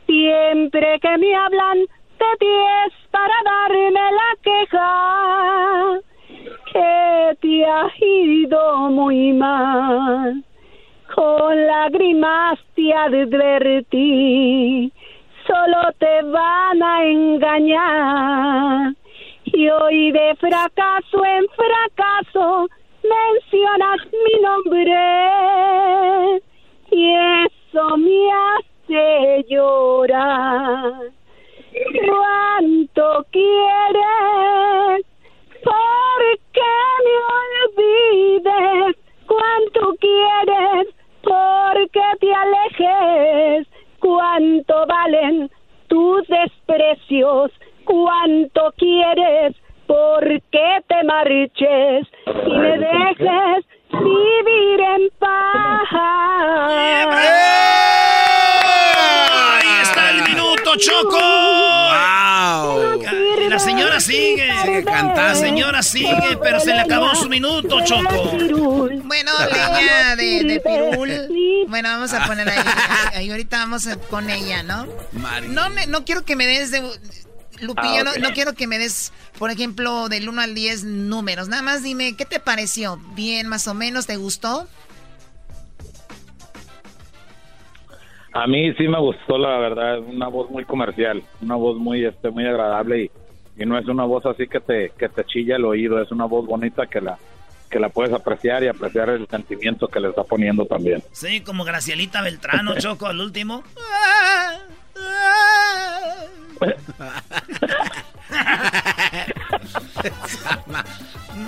Siempre 0.05 0.99
que 1.01 1.17
me 1.17 1.35
hablan 1.35 1.79
de 1.79 2.37
ti 2.39 2.53
es 2.85 2.93
para 3.11 3.33
darme 3.43 4.11
la 4.19 4.31
queja. 4.43 5.99
Que 6.71 7.37
te 7.41 7.65
ha 7.65 7.89
ido 7.99 8.89
muy 8.89 9.33
mal 9.33 10.43
con 11.17 11.65
lágrimas 11.65 12.59
te 12.75 12.93
advertí, 12.93 14.93
solo 15.47 15.91
te 15.97 16.21
van 16.21 16.83
a 16.83 17.03
engañar. 17.05 18.93
Y 19.45 19.67
hoy 19.67 20.11
de 20.11 20.35
fracaso 20.35 21.25
en 21.25 21.47
fracaso 21.55 22.67
mencionas 23.01 23.97
mi 24.11 24.41
nombre 24.43 26.39
y 26.91 27.15
eso 27.45 27.97
me 27.97 28.31
hace 28.31 29.43
llorar. 29.49 31.09
¿Cuánto 32.07 33.25
quieres? 33.31 35.03
¿Por 35.63 36.21
qué 36.53 36.77
me 37.05 37.15
olvides? 37.39 38.95
¿Cuánto 39.25 39.95
quieres? 39.99 40.96
Porque 41.27 42.01
te 42.19 42.33
alejes, 42.33 43.67
cuánto 43.99 44.85
valen 44.87 45.51
tus 45.87 46.27
desprecios, 46.27 47.51
cuánto 47.83 48.73
quieres, 48.77 49.55
porque 49.85 50.81
te 50.87 51.03
marches. 51.03 52.07
Y 52.45 52.53
me 52.53 52.77
dejes 52.77 53.65
vivir 53.91 54.79
en 54.79 55.09
paz. 55.19 55.89
Ahí 59.59 59.81
está 59.81 60.09
el 60.11 60.23
minuto, 60.23 60.75
Choco. 60.77 62.16
Señora 63.59 63.99
sigue. 63.99 64.47
Sigue 64.63 64.83
cantando. 64.83 65.21
La 65.21 65.35
señora 65.35 65.83
sigue, 65.83 66.37
pero 66.41 66.59
se 66.59 66.73
le 66.73 66.81
acabó 66.81 67.13
su 67.15 67.29
minuto, 67.29 67.79
Choco. 67.83 68.31
Bueno, 69.03 69.31
leña 69.51 70.15
de, 70.15 70.43
de 70.43 70.59
pirul. 70.59 71.65
Bueno, 71.67 71.89
vamos 71.89 72.13
a 72.13 72.25
poner 72.25 72.49
ahí, 72.49 72.59
ahí. 73.13 73.29
ahorita 73.31 73.57
vamos 73.57 73.87
con 74.09 74.29
ella, 74.29 74.63
¿no? 74.63 74.87
No, 75.49 75.69
me, 75.69 75.87
no 75.87 76.05
quiero 76.05 76.23
que 76.23 76.35
me 76.35 76.45
des 76.45 76.71
de... 76.71 76.81
Lupillo, 77.59 78.03
ah, 78.05 78.09
okay. 78.11 78.21
no, 78.21 78.29
no, 78.29 78.35
quiero 78.35 78.53
que 78.53 78.67
me 78.67 78.77
des, 78.77 79.11
por 79.39 79.49
ejemplo, 79.49 80.09
del 80.09 80.29
1 80.29 80.41
al 80.41 80.53
10 80.53 80.83
números. 80.83 81.47
Nada 81.47 81.63
más 81.63 81.81
dime, 81.81 82.15
¿qué 82.15 82.23
te 82.23 82.39
pareció? 82.39 82.99
¿Bien, 83.15 83.47
más 83.47 83.67
o 83.67 83.73
menos? 83.73 84.05
¿Te 84.05 84.15
gustó? 84.15 84.67
A 88.33 88.45
mí 88.45 88.71
sí 88.75 88.87
me 88.87 88.99
gustó, 88.99 89.39
la 89.39 89.57
verdad. 89.57 89.99
Una 89.99 90.27
voz 90.27 90.51
muy 90.51 90.65
comercial, 90.65 91.23
una 91.41 91.55
voz 91.55 91.77
muy, 91.77 92.05
este, 92.05 92.29
muy 92.29 92.45
agradable 92.45 93.05
y, 93.05 93.11
y 93.57 93.65
no 93.65 93.77
es 93.77 93.87
una 93.87 94.05
voz 94.05 94.25
así 94.25 94.47
que 94.47 94.59
te, 94.59 94.91
que 94.97 95.09
te 95.09 95.23
chilla 95.25 95.55
el 95.55 95.65
oído. 95.65 96.01
Es 96.01 96.11
una 96.11 96.25
voz 96.25 96.45
bonita 96.45 96.85
que 96.87 97.01
la, 97.01 97.17
que 97.69 97.79
la 97.79 97.89
puedes 97.89 98.13
apreciar 98.13 98.63
y 98.63 98.67
apreciar 98.67 99.09
el 99.09 99.27
sentimiento 99.27 99.87
que 99.87 99.99
le 99.99 100.09
está 100.09 100.23
poniendo 100.23 100.65
también. 100.65 101.03
Sí, 101.11 101.41
como 101.41 101.63
Gracielita 101.63 102.21
Beltrano, 102.21 102.75
Choco, 102.79 103.07
al 103.07 103.19
último. 103.19 103.63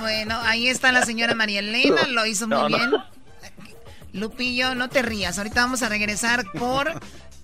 bueno, 0.02 0.40
ahí 0.44 0.68
está 0.68 0.92
la 0.92 1.06
señora 1.06 1.36
María 1.36 1.60
Elena, 1.60 2.08
lo 2.08 2.26
hizo 2.26 2.48
muy 2.48 2.68
bien. 2.68 2.92
Lupillo, 4.14 4.74
no 4.76 4.90
te 4.90 5.02
rías. 5.04 5.38
Ahorita 5.38 5.62
vamos 5.62 5.84
a 5.84 5.90
regresar 5.90 6.44
por 6.58 6.92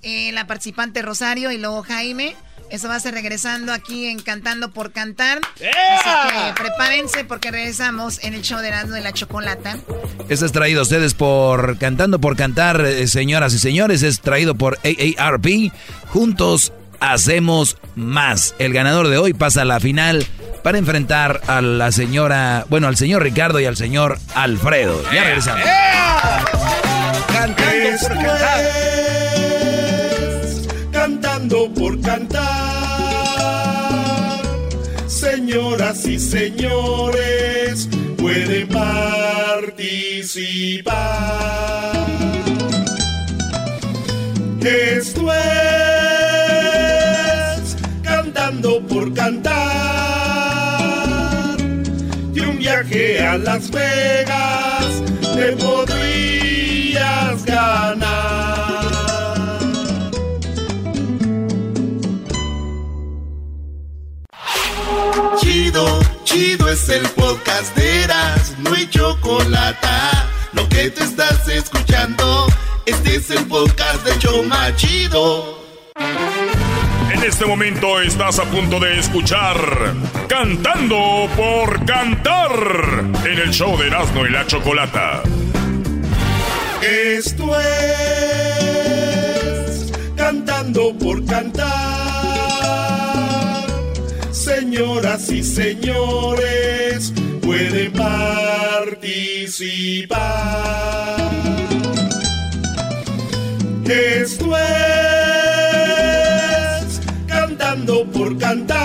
eh, 0.02 0.32
la 0.32 0.48
participante 0.48 1.02
Rosario 1.02 1.52
y 1.52 1.58
luego 1.58 1.84
Jaime. 1.84 2.36
Eso 2.70 2.88
va 2.88 2.96
a 2.96 3.00
ser 3.00 3.14
regresando 3.14 3.72
aquí 3.72 4.08
en 4.08 4.20
Cantando 4.20 4.72
por 4.72 4.92
Cantar. 4.92 5.40
Así 5.56 6.30
que 6.30 6.64
prepárense 6.64 7.24
porque 7.24 7.52
regresamos 7.52 8.24
en 8.24 8.34
el 8.34 8.42
show 8.42 8.60
de 8.60 8.70
Erasmo 8.70 8.96
de 8.96 9.02
la 9.02 9.14
Chocolata. 9.14 9.78
Este 10.30 10.46
es 10.46 10.52
traído 10.52 10.80
a 10.80 10.84
ustedes 10.84 11.14
por 11.14 11.78
Cantando 11.78 12.20
por 12.20 12.36
Cantar, 12.36 12.82
eh, 12.82 13.08
señoras 13.08 13.54
y 13.54 13.60
señores. 13.60 14.04
Es 14.04 14.22
traído 14.22 14.56
por 14.56 14.80
AARP. 14.84 15.72
Juntos 16.08 16.74
hacemos 17.00 17.78
más. 17.96 18.56
El 18.60 18.74
ganador 18.74 19.10
de 19.10 19.18
hoy 19.18 19.34
pasa 19.34 19.62
a 19.62 19.66
la 19.66 19.80
final 19.80 20.26
para 20.64 20.80
enfrentar 20.80 21.42
a 21.48 21.62
la 21.62 21.92
señora, 21.92 22.66
bueno, 22.70 22.88
al 22.88 22.98
señor 22.98 23.22
Ricardo 23.22 23.60
y 23.60 23.66
al 23.66 23.78
señor 23.78 24.18
Alfredo. 24.34 25.02
Ya 25.14 25.24
regresamos. 25.24 25.64
Cantando 27.32 27.98
por 28.02 28.14
cantar. 28.14 29.05
Señoras 35.56 36.06
y 36.06 36.20
señores, 36.20 37.88
pueden 38.18 38.68
participar. 38.68 39.86
Esto 44.60 45.34
es 45.34 45.46
Cantando 48.04 48.86
por 48.86 49.14
cantar. 49.14 49.56
Y 52.34 52.40
un 52.42 52.58
viaje 52.58 53.26
a 53.26 53.38
Las 53.38 53.72
Vegas 53.72 55.04
te 55.36 55.54
podrías 55.54 57.46
ganar. 57.46 58.25
Chido, 65.38 66.00
chido 66.24 66.70
es 66.70 66.90
el 66.90 67.08
podcast 67.10 67.76
de 67.76 68.04
Eras, 68.04 68.54
no 68.60 68.74
hay 68.74 68.90
chocolate. 68.90 69.88
Lo 70.54 70.68
que 70.70 70.90
te 70.90 71.04
estás 71.04 71.48
escuchando, 71.48 72.48
este 72.86 73.16
es 73.16 73.30
el 73.32 73.46
podcast 73.46 74.06
de 74.06 74.18
Choma 74.20 74.76
Chido. 74.76 75.64
En 77.14 77.24
este 77.24 77.46
momento 77.46 78.02
estás 78.02 78.40
a 78.40 78.44
punto 78.44 78.80
de 78.80 79.00
escuchar 79.00 79.56
Cantando 80.28 81.30
por 81.36 81.86
Cantar 81.86 82.52
en 83.24 83.40
el 83.40 83.52
show 83.52 83.78
de 83.78 83.88
Erasmo 83.88 84.26
y 84.26 84.32
la 84.32 84.46
Chocolata. 84.46 85.24
Esto 86.82 87.58
es 87.60 87.82
Cantando 90.18 90.94
por 90.98 91.26
Cantar. 91.26 92.05
Señoras 94.76 95.32
y 95.32 95.42
señores, 95.42 97.14
pueden 97.42 97.94
participar. 97.94 99.06
Esto 103.88 104.58
es 104.58 104.66
Cantando 107.26 108.06
por 108.12 108.38
Cantar. 108.38 108.76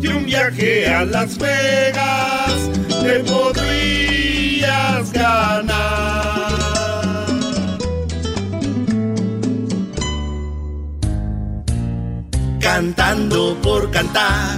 Y 0.00 0.06
un 0.06 0.24
viaje 0.24 0.86
a 0.86 1.04
Las 1.04 1.36
Vegas 1.38 2.70
te 3.02 3.18
podrías 3.24 4.07
Cantando 12.78 13.56
por 13.60 13.90
cantar, 13.90 14.56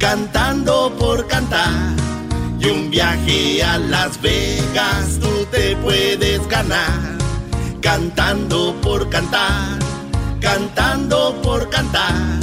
cantando 0.00 0.92
por 0.98 1.24
cantar. 1.28 1.94
Y 2.58 2.66
un 2.66 2.90
viaje 2.90 3.62
a 3.62 3.78
Las 3.78 4.20
Vegas 4.20 5.20
tú 5.20 5.46
te 5.52 5.76
puedes 5.76 6.44
ganar. 6.48 7.16
Cantando 7.80 8.74
por 8.82 9.08
cantar, 9.08 9.78
cantando 10.40 11.40
por 11.44 11.70
cantar. 11.70 12.40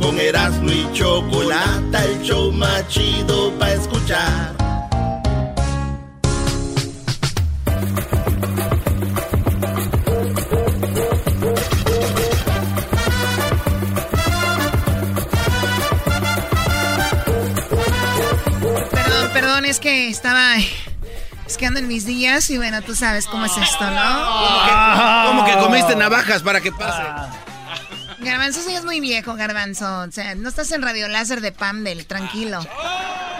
Con 0.00 0.18
Erasmo 0.18 0.72
y 0.72 0.84
Chocolata, 0.94 2.04
el 2.04 2.20
show 2.22 2.50
más 2.50 2.88
chido 2.88 3.52
para 3.56 3.74
escuchar. 3.74 4.59
Es 19.70 19.78
que 19.78 20.08
estaba. 20.08 20.56
Es 21.46 21.56
que 21.56 21.66
ando 21.66 21.78
en 21.78 21.86
mis 21.86 22.04
días 22.04 22.50
y 22.50 22.58
bueno, 22.58 22.82
tú 22.82 22.94
sabes 22.94 23.26
cómo 23.26 23.46
es 23.46 23.56
esto, 23.56 23.90
¿no? 23.90 25.26
¿Cómo 25.26 25.44
que 25.44 25.52
comiste 25.58 25.96
navajas 25.96 26.42
para 26.42 26.60
que 26.60 26.72
pase? 26.72 27.02
Garbanzo, 28.18 28.60
sí 28.62 28.74
es 28.74 28.84
muy 28.84 29.00
viejo, 29.00 29.34
Garbanzo. 29.34 30.02
O 30.02 30.10
sea, 30.10 30.34
no 30.34 30.48
estás 30.48 30.70
en 30.72 30.82
Radio 30.82 31.08
Láser 31.08 31.40
de 31.40 31.52
Pamdel, 31.52 32.06
tranquilo. 32.06 32.60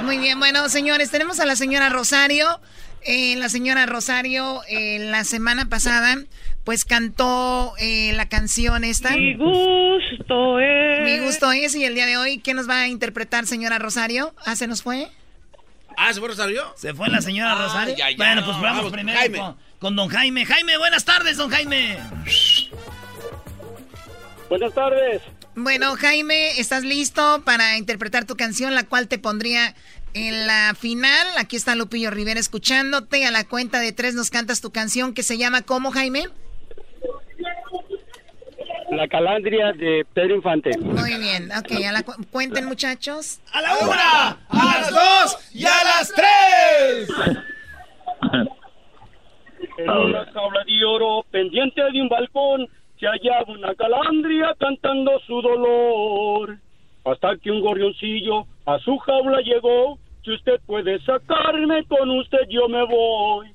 Muy 0.03 0.19
bien, 0.19 0.39
bueno, 0.39 0.69
señores, 0.69 1.11
tenemos 1.11 1.41
a 1.41 1.47
la 1.47 1.57
señora 1.57 1.89
Rosario. 1.89 2.61
Eh, 3.03 3.35
la 3.37 3.49
señora 3.49 3.87
Rosario, 3.87 4.63
eh, 4.69 4.99
la 5.11 5.25
semana 5.25 5.69
pasada, 5.69 6.17
pues 6.65 6.85
cantó 6.85 7.75
eh, 7.79 8.13
la 8.15 8.29
canción 8.29 8.85
esta. 8.85 9.11
Mi 9.11 9.35
gusto 9.35 10.61
es. 10.61 11.05
Mi 11.05 11.19
gusto 11.25 11.51
es. 11.53 11.75
Y 11.75 11.85
el 11.85 11.95
día 11.95 12.07
de 12.07 12.17
hoy, 12.19 12.39
¿qué 12.39 12.55
nos 12.55 12.69
va 12.69 12.83
a 12.83 12.89
interpretar, 12.89 13.47
señora 13.47 13.79
Rosario? 13.79 14.35
¿Ah, 14.45 14.55
se 14.55 14.67
nos 14.67 14.83
fue? 14.83 15.11
Ah, 15.97 16.13
¿se 16.13 16.21
fue 16.21 16.29
Rosario? 16.29 16.73
¿Se 16.77 16.95
fue 16.95 17.09
la 17.09 17.21
señora 17.21 17.53
Ah, 17.53 17.63
Rosario? 17.67 17.97
ya, 17.97 18.11
ya. 18.11 18.17
Bueno, 18.17 18.45
pues 18.45 18.57
vamos, 18.61 18.77
Vamos, 18.79 18.93
primero 18.93 19.19
Jaime. 19.19 19.39
Con, 19.39 19.57
con 19.79 19.97
don 19.97 20.09
Jaime. 20.09 20.47
Jaime, 20.47 20.77
buenas 20.79 21.05
tardes, 21.05 21.37
don 21.37 21.51
Jaime. 21.51 21.99
Buenas 24.49 24.75
tardes. 24.75 25.23
Bueno, 25.55 25.95
Jaime, 25.97 26.59
¿estás 26.59 26.83
listo 26.85 27.43
para 27.45 27.77
interpretar 27.77 28.25
tu 28.25 28.37
canción, 28.37 28.75
la 28.75 28.85
cual 28.85 29.09
te 29.09 29.19
pondría 29.19 29.75
en 30.15 30.47
la 30.47 30.75
final? 30.79 31.27
Aquí 31.39 31.57
está 31.57 31.75
Lupillo 31.75 32.11
Rivera 32.11 32.41
escuchándote. 32.41 33.27
A 33.27 33.31
la 33.31 33.45
cuenta 33.45 33.79
de 33.81 33.93
tres 33.93 34.15
nos 34.15 34.31
cantas 34.31 34.61
tu 34.61 34.71
canción 34.73 35.13
que 35.15 35.23
se 35.23 35.39
llama 35.39 35.63
¿Cómo, 35.63 35.93
Jaime? 35.93 36.29
La 38.91 39.07
calandria 39.09 39.73
de 39.73 40.05
Pedro 40.13 40.35
Infante. 40.37 40.71
Muy 40.79 41.17
bien, 41.19 41.49
ok, 41.53 41.85
a 41.89 41.93
la 41.93 42.03
cu- 42.03 42.15
cuenten 42.31 42.67
muchachos. 42.67 43.41
¡A 43.53 43.61
la 43.61 43.79
una! 43.79 44.29
¡A 44.49 44.79
las 44.81 44.91
dos! 44.91 45.55
¡Y 45.55 45.65
a 45.65 45.85
las 45.85 46.13
tres! 46.15 47.09
En 49.79 49.89
una 49.91 50.27
jaula 50.33 50.65
de 50.67 50.85
oro 50.85 51.25
pendiente 51.31 51.81
de 51.93 52.03
un 52.03 52.09
balcón 52.09 52.69
se 52.99 53.07
hallaba 53.07 53.45
una 53.53 53.75
calandria 53.75 54.55
cantando 54.59 55.19
su 55.27 55.41
dolor. 55.41 56.59
Hasta 57.05 57.37
que 57.39 57.51
un 57.51 57.61
gorrioncillo 57.61 58.47
a 58.67 58.79
su 58.81 58.99
jaula 58.99 59.41
llegó. 59.41 59.99
Si 60.25 60.33
usted 60.33 60.61
puede 60.67 61.01
sacarme, 61.05 61.85
con 61.85 62.11
usted 62.11 62.41
yo 62.51 62.69
me 62.69 62.85
voy. 62.85 63.51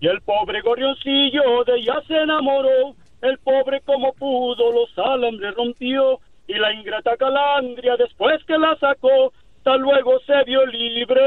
Y 0.00 0.06
el 0.06 0.20
pobre 0.22 0.60
gorrioncillo 0.62 1.64
de 1.66 1.76
ella 1.78 1.94
se 2.06 2.16
enamoró. 2.16 2.94
El 3.22 3.38
pobre 3.38 3.80
como 3.82 4.12
pudo 4.14 4.72
los 4.72 4.98
alambres 4.98 5.54
rompió. 5.54 6.20
Y 6.48 6.54
la 6.54 6.72
ingrata 6.72 7.16
calandria 7.16 7.96
después 7.96 8.42
que 8.44 8.56
la 8.56 8.76
sacó, 8.76 9.32
hasta 9.56 9.76
luego 9.78 10.20
se 10.20 10.44
vio 10.44 10.64
libre. 10.66 11.20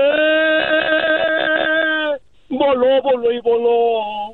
Voló, 2.49 3.01
voló 3.01 3.31
y 3.31 3.39
voló. 3.41 4.33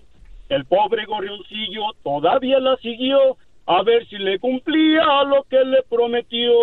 El 0.50 0.64
pobre 0.66 1.06
gorrioncillo 1.06 1.86
todavía 2.04 2.60
la 2.60 2.78
siguió 2.78 3.38
a 3.66 3.82
ver 3.82 4.06
si 4.08 4.18
le 4.18 4.38
cumplía 4.40 5.24
lo 5.24 5.44
que 5.50 5.64
le 5.66 5.82
prometió. 5.84 6.54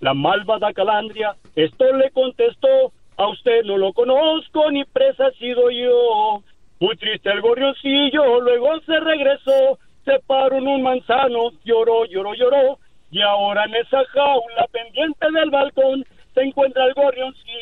La 0.00 0.14
malvada 0.14 0.72
calandria 0.72 1.36
esto 1.54 1.92
le 1.92 2.10
contestó, 2.10 2.92
a 3.16 3.28
usted 3.28 3.64
no 3.64 3.78
lo 3.78 3.92
conozco 3.92 4.70
ni 4.70 4.84
presa 4.84 5.30
sido 5.32 5.70
yo. 5.70 6.42
Muy 6.80 6.96
triste 6.96 7.30
el 7.30 7.40
gorrioncillo, 7.40 8.40
luego 8.40 8.78
se 8.80 9.00
regresó, 9.00 9.78
se 10.06 10.18
paró 10.26 10.56
en 10.56 10.68
un 10.68 10.82
manzano, 10.82 11.50
lloró, 11.64 12.06
lloró, 12.06 12.32
lloró, 12.34 12.78
y 13.10 13.20
ahora 13.20 13.64
en 13.64 13.74
esa 13.74 14.04
jaula 14.14 14.66
pendiente 14.70 15.26
del 15.32 15.50
balcón 15.50 16.06
se 16.32 16.42
encuentra 16.42 16.84
el 16.86 16.94
gorrioncillo 16.94 17.52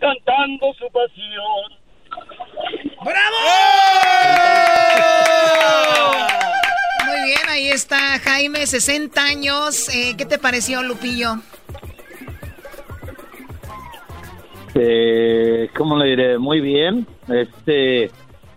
cantando 0.00 0.72
su 0.74 0.86
pasión. 0.90 1.72
¡Bravo! 3.04 3.36
Muy 7.06 7.24
bien, 7.26 7.48
ahí 7.48 7.68
está 7.68 8.18
Jaime, 8.18 8.66
60 8.66 9.22
años. 9.22 9.94
Eh, 9.94 10.14
¿Qué 10.16 10.24
te 10.24 10.38
pareció, 10.38 10.82
Lupillo? 10.82 11.34
Eh, 14.74 15.68
¿Cómo 15.76 15.96
le 15.96 16.06
diré? 16.10 16.38
Muy 16.38 16.60
bien. 16.60 17.06
Este, 17.28 18.10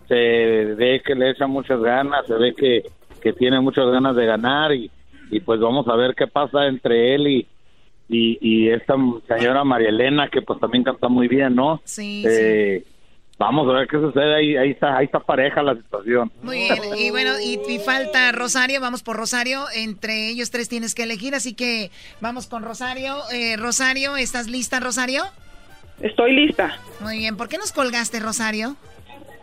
se 0.09 0.75
ve 0.75 1.01
que 1.05 1.15
le 1.15 1.29
echa 1.29 1.47
muchas 1.47 1.79
ganas, 1.79 2.25
se 2.27 2.33
ve 2.33 2.53
que, 2.53 2.83
que 3.21 3.31
tiene 3.31 3.61
muchas 3.61 3.85
ganas 3.89 4.15
de 4.15 4.25
ganar 4.25 4.73
y, 4.73 4.91
y 5.31 5.39
pues 5.39 5.61
vamos 5.61 5.87
a 5.87 5.95
ver 5.95 6.15
qué 6.15 6.27
pasa 6.27 6.65
entre 6.67 7.15
él 7.15 7.27
y, 7.27 7.47
y, 8.09 8.69
esta 8.69 8.95
señora 9.27 9.63
María 9.63 9.89
Elena 9.89 10.27
que 10.29 10.41
pues 10.41 10.59
también 10.59 10.83
canta 10.83 11.07
muy 11.07 11.27
bien, 11.27 11.55
¿no? 11.55 11.79
Sí, 11.85 12.23
eh, 12.27 12.83
Vamos 13.39 13.69
a 13.69 13.71
ver 13.71 13.87
qué 13.87 13.97
sucede 13.97 14.35
ahí, 14.35 14.57
ahí 14.57 14.71
está, 14.71 14.97
ahí 14.97 15.05
está 15.05 15.21
pareja 15.21 15.63
la 15.63 15.73
situación. 15.73 16.29
Muy 16.43 16.57
bien, 16.57 16.77
y 16.97 17.09
bueno, 17.09 17.31
y, 17.39 17.79
falta 17.79 18.33
Rosario, 18.33 18.81
vamos 18.81 19.01
por 19.01 19.15
Rosario, 19.15 19.63
entre 19.73 20.27
ellos 20.27 20.51
tres 20.51 20.67
tienes 20.67 20.93
que 20.93 21.03
elegir, 21.03 21.33
así 21.33 21.53
que 21.53 21.89
vamos 22.19 22.47
con 22.47 22.63
Rosario. 22.63 23.15
Eh, 23.31 23.55
Rosario, 23.55 24.17
¿estás 24.17 24.49
lista, 24.49 24.81
Rosario? 24.81 25.23
Estoy 26.01 26.35
lista. 26.35 26.79
Muy 26.99 27.19
bien, 27.19 27.37
¿por 27.37 27.47
qué 27.47 27.57
nos 27.57 27.71
colgaste, 27.71 28.19
Rosario? 28.19 28.75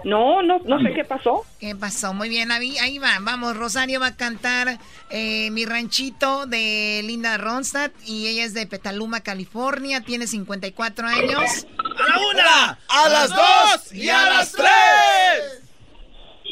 No, 0.05 0.43
no, 0.43 0.61
no 0.65 0.81
sé 0.81 0.93
qué 0.95 1.05
pasó. 1.05 1.45
¿Qué 1.59 1.75
pasó? 1.75 2.15
Muy 2.15 2.29
bien, 2.29 2.53
ahí, 2.53 2.77
ahí 2.79 2.99
va. 2.99 3.19
Vamos, 3.21 3.57
Rosario 3.57 3.99
va 3.99 4.09
a 4.09 4.17
cantar 4.17 4.79
eh, 5.11 5.51
Mi 5.51 5.65
Ranchito 5.65 6.47
de 6.47 7.03
Linda 7.05 7.37
Ronstadt 7.39 7.93
y 8.05 8.29
ella 8.29 8.45
es 8.45 8.55
de 8.55 8.67
Petaluma, 8.67 9.21
California. 9.21 10.03
Tiene 10.03 10.27
54 10.27 11.07
años. 11.07 11.67
¡A 11.79 12.09
la 12.09 12.19
una! 12.33 12.79
¡A 12.89 13.09
las 13.09 13.31
dos! 13.31 13.93
¡Y 13.93 14.09
a 14.09 14.27
las 14.27 14.53
tres! 14.53 15.63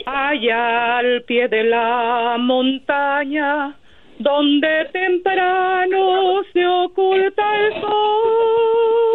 Allá 0.07 0.99
al 0.99 1.23
pie 1.23 1.49
de 1.49 1.65
la 1.65 2.37
montaña, 2.39 3.75
donde 4.19 4.91
temprano 4.93 6.43
se 6.53 6.67
oculta 6.67 7.43
el 7.57 7.81
sol, 7.81 9.14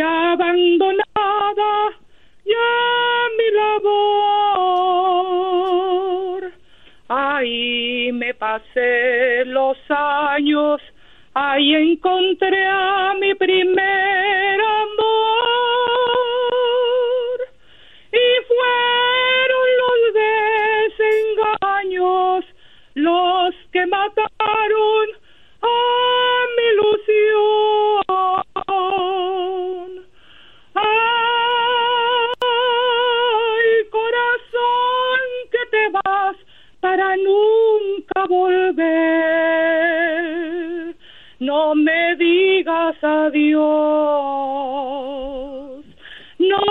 abandonada 0.00 1.90
ya 2.44 2.70
mi 3.36 3.50
labor. 3.58 4.80
Ahí 7.08 8.12
me 8.12 8.34
pasé 8.34 9.44
los 9.46 9.76
años, 9.88 10.80
ahí 11.34 11.74
encontré 11.74 12.66
a 12.66 13.14
mi 13.20 13.34
primer 13.34 14.60
amor. 14.60 15.00
Y 18.12 18.28
fueron 18.48 19.66
los 19.82 19.98
desengaños 21.74 22.44
los 22.94 23.54
que 23.72 23.86
mataron 23.86 25.09
digas 42.90 43.02
adiós. 43.02 44.64
No 46.38 46.64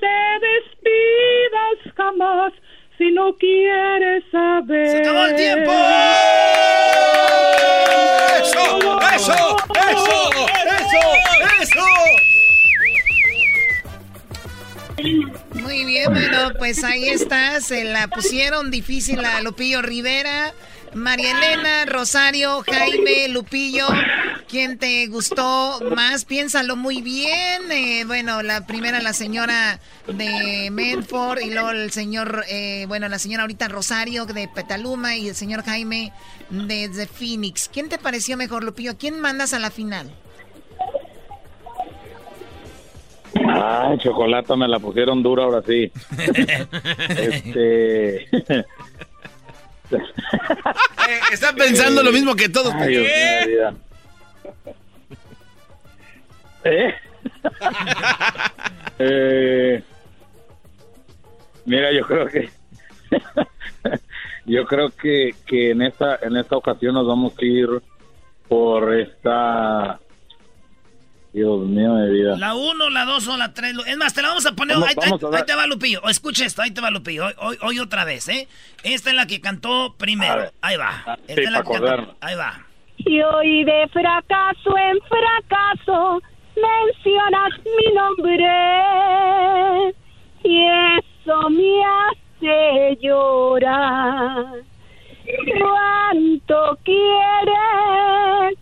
te 0.00 0.16
despidas 0.46 1.78
jamás 1.96 2.52
si 2.98 3.10
no 3.12 3.34
quieres 3.36 4.24
saber. 4.30 4.90
¡Se 4.90 4.98
acabó 4.98 5.26
el 5.26 5.36
tiempo! 5.36 5.72
¡Eso! 8.40 8.78
¡Eso! 9.14 9.56
¡Eso! 9.90 10.30
¡Eso! 10.80 11.02
¡Eso! 11.60 11.86
Muy 15.52 15.84
bien, 15.84 16.10
bueno, 16.12 16.52
pues 16.58 16.82
ahí 16.84 17.08
está. 17.08 17.60
Se 17.60 17.84
la 17.84 18.08
pusieron 18.08 18.70
difícil 18.70 19.22
a 19.24 19.42
Lupillo 19.42 19.82
Rivera. 19.82 20.54
María 20.96 21.36
Elena, 21.36 21.84
Rosario, 21.84 22.62
Jaime, 22.62 23.28
Lupillo, 23.28 23.86
¿quién 24.48 24.78
te 24.78 25.06
gustó 25.08 25.78
más? 25.94 26.24
Piénsalo 26.24 26.74
muy 26.74 27.02
bien. 27.02 27.70
Eh, 27.70 28.04
bueno, 28.06 28.42
la 28.42 28.66
primera 28.66 29.02
la 29.02 29.12
señora 29.12 29.78
de 30.06 30.70
Medford 30.70 31.40
y 31.40 31.50
luego 31.50 31.70
el 31.70 31.90
señor, 31.90 32.44
eh, 32.48 32.86
bueno, 32.88 33.10
la 33.10 33.18
señora 33.18 33.42
ahorita 33.42 33.68
Rosario 33.68 34.24
de 34.24 34.48
Petaluma 34.48 35.16
y 35.16 35.28
el 35.28 35.34
señor 35.34 35.64
Jaime 35.64 36.14
de, 36.48 37.06
Phoenix. 37.06 37.68
¿Quién 37.70 37.90
te 37.90 37.98
pareció 37.98 38.38
mejor, 38.38 38.64
Lupillo? 38.64 38.96
¿Quién 38.96 39.20
mandas 39.20 39.52
a 39.52 39.58
la 39.58 39.70
final? 39.70 40.10
Ay, 43.34 43.98
chocolate, 43.98 44.56
me 44.56 44.66
la 44.66 44.78
pusieron 44.78 45.22
dura 45.22 45.44
ahora 45.44 45.60
sí. 45.60 45.92
este... 47.10 48.28
eh, 49.92 51.20
está 51.32 51.52
pensando 51.52 52.02
lo 52.02 52.12
mismo 52.12 52.34
que 52.34 52.48
todos. 52.48 52.74
Ay, 52.74 52.96
¿Eh? 56.64 56.94
¿Eh? 58.98 59.82
mira, 61.64 61.92
yo 61.92 62.06
creo 62.06 62.26
que 62.26 62.48
yo 64.46 64.66
creo 64.66 64.90
que, 64.90 65.34
que 65.46 65.70
en 65.70 65.82
esta 65.82 66.18
en 66.22 66.36
esta 66.36 66.56
ocasión 66.56 66.94
nos 66.94 67.06
vamos 67.06 67.34
a 67.38 67.44
ir 67.44 67.68
por 68.48 68.94
esta 68.94 70.00
Dios 71.36 71.60
mío 71.66 71.94
de 71.96 72.10
vida. 72.10 72.38
La 72.38 72.54
1, 72.54 72.88
la 72.88 73.04
2 73.04 73.28
o 73.28 73.36
la 73.36 73.52
3. 73.52 73.74
Es 73.86 73.98
más, 73.98 74.14
te 74.14 74.22
la 74.22 74.28
vamos 74.28 74.46
a 74.46 74.52
poner. 74.52 74.78
ahí, 74.78 74.94
te 75.44 75.54
va 75.54 75.66
Lupillo. 75.66 76.00
escucha 76.08 76.46
esto, 76.46 76.62
ahí 76.62 76.70
te 76.70 76.80
va 76.80 76.90
Lupillo. 76.90 77.26
Hoy, 77.36 77.58
hoy, 77.60 77.78
otra 77.78 78.06
vez, 78.06 78.26
¿eh? 78.30 78.48
Esta 78.82 79.10
es 79.10 79.16
la 79.16 79.26
que 79.26 79.42
cantó 79.42 79.94
primero. 79.98 80.50
Ahí 80.62 80.78
va. 80.78 81.18
Esta 81.28 81.42
es 81.42 81.50
la 81.50 81.62
que 81.62 81.72
cantó. 81.72 82.16
Ahí 82.22 82.36
va. 82.36 82.64
Y 82.96 83.20
hoy 83.20 83.64
de 83.64 83.86
fracaso 83.88 84.78
en 84.78 84.98
fracaso 85.02 86.22
mencionas 86.56 87.52
mi 87.64 87.92
nombre. 87.92 89.92
Y 90.42 90.64
eso 90.64 91.50
me 91.50 91.84
hace 91.84 92.96
llorar. 93.02 94.46
¿Cuánto 95.60 96.78
quieres? 96.82 98.56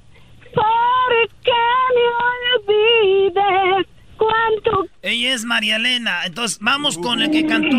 ¿Por 0.54 1.28
qué 1.42 1.52
me 1.94 2.70
olvides? 2.70 3.86
¿Cuánto? 4.16 4.86
Ella 5.02 5.34
es 5.34 5.44
María 5.44 5.76
Elena. 5.76 6.24
Entonces, 6.24 6.58
vamos 6.60 6.96
con 6.98 7.20
el 7.20 7.30
que 7.30 7.46
cantó, 7.46 7.76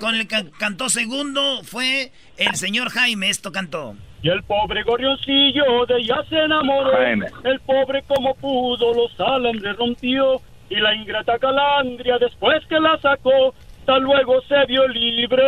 con 0.00 0.14
el 0.14 0.26
que 0.26 0.50
cantó 0.58 0.88
segundo, 0.88 1.62
fue 1.62 2.12
el 2.36 2.54
señor 2.56 2.90
Jaime. 2.90 3.30
Esto 3.30 3.52
cantó. 3.52 3.94
Y 4.22 4.28
el 4.28 4.42
pobre 4.42 4.82
gorrioncillo 4.82 5.86
de 5.86 5.98
ella 5.98 6.16
se 6.28 6.36
enamoró. 6.36 6.90
Jaime. 6.92 7.26
El 7.44 7.60
pobre 7.60 8.02
como 8.02 8.34
pudo 8.34 8.92
los 8.94 9.20
alambres 9.20 9.76
rompió. 9.76 10.40
Y 10.68 10.76
la 10.76 10.94
ingrata 10.96 11.38
calandria 11.38 12.18
después 12.18 12.66
que 12.68 12.80
la 12.80 12.98
sacó, 13.00 13.54
hasta 13.78 13.98
luego 14.00 14.42
se 14.48 14.66
vio 14.66 14.88
libre. 14.88 15.44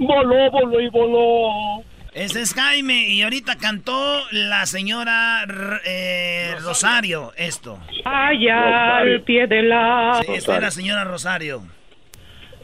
Voló, 0.00 0.50
voló 0.50 0.80
y 0.80 0.88
voló. 0.88 1.84
Ese 2.16 2.40
es 2.40 2.54
Jaime 2.54 3.08
y 3.08 3.20
ahorita 3.20 3.56
cantó 3.56 4.22
la 4.32 4.64
señora 4.64 5.44
eh, 5.84 6.54
Rosario. 6.62 7.34
esto. 7.36 7.78
Allá 8.06 8.96
al 8.96 9.20
pie 9.20 9.46
de 9.46 9.62
la... 9.62 10.22
Sí, 10.24 10.32
esta 10.32 10.56
es 10.56 10.62
la 10.62 10.70
señora 10.70 11.04
Rosario. 11.04 11.60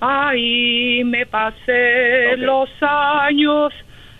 Ahí 0.00 1.04
me 1.04 1.26
pasé 1.26 2.34
los 2.38 2.70
años, 2.80 3.74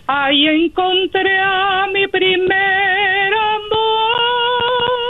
ahí 0.05 0.47
encontré 0.65 1.39
a 1.39 1.87
mi 1.91 2.07
primer 2.09 3.33
amor. 3.33 5.02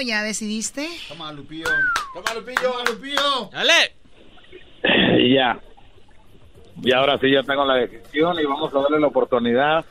¿Ya 0.00 0.22
decidiste? 0.22 0.88
Toma, 1.08 1.32
Lupillo. 1.32 1.68
Toma, 2.14 2.34
Lupillo, 2.34 2.84
Lupillo. 2.88 3.50
¡Dale! 3.52 3.94
Ya. 5.32 5.58
y 6.82 6.92
ahora 6.92 7.18
sí 7.18 7.30
ya 7.30 7.42
tengo 7.42 7.64
la 7.64 7.74
decisión 7.74 8.38
y 8.38 8.44
vamos 8.44 8.72
a 8.74 8.80
darle 8.80 9.00
la 9.00 9.06
oportunidad 9.06 9.84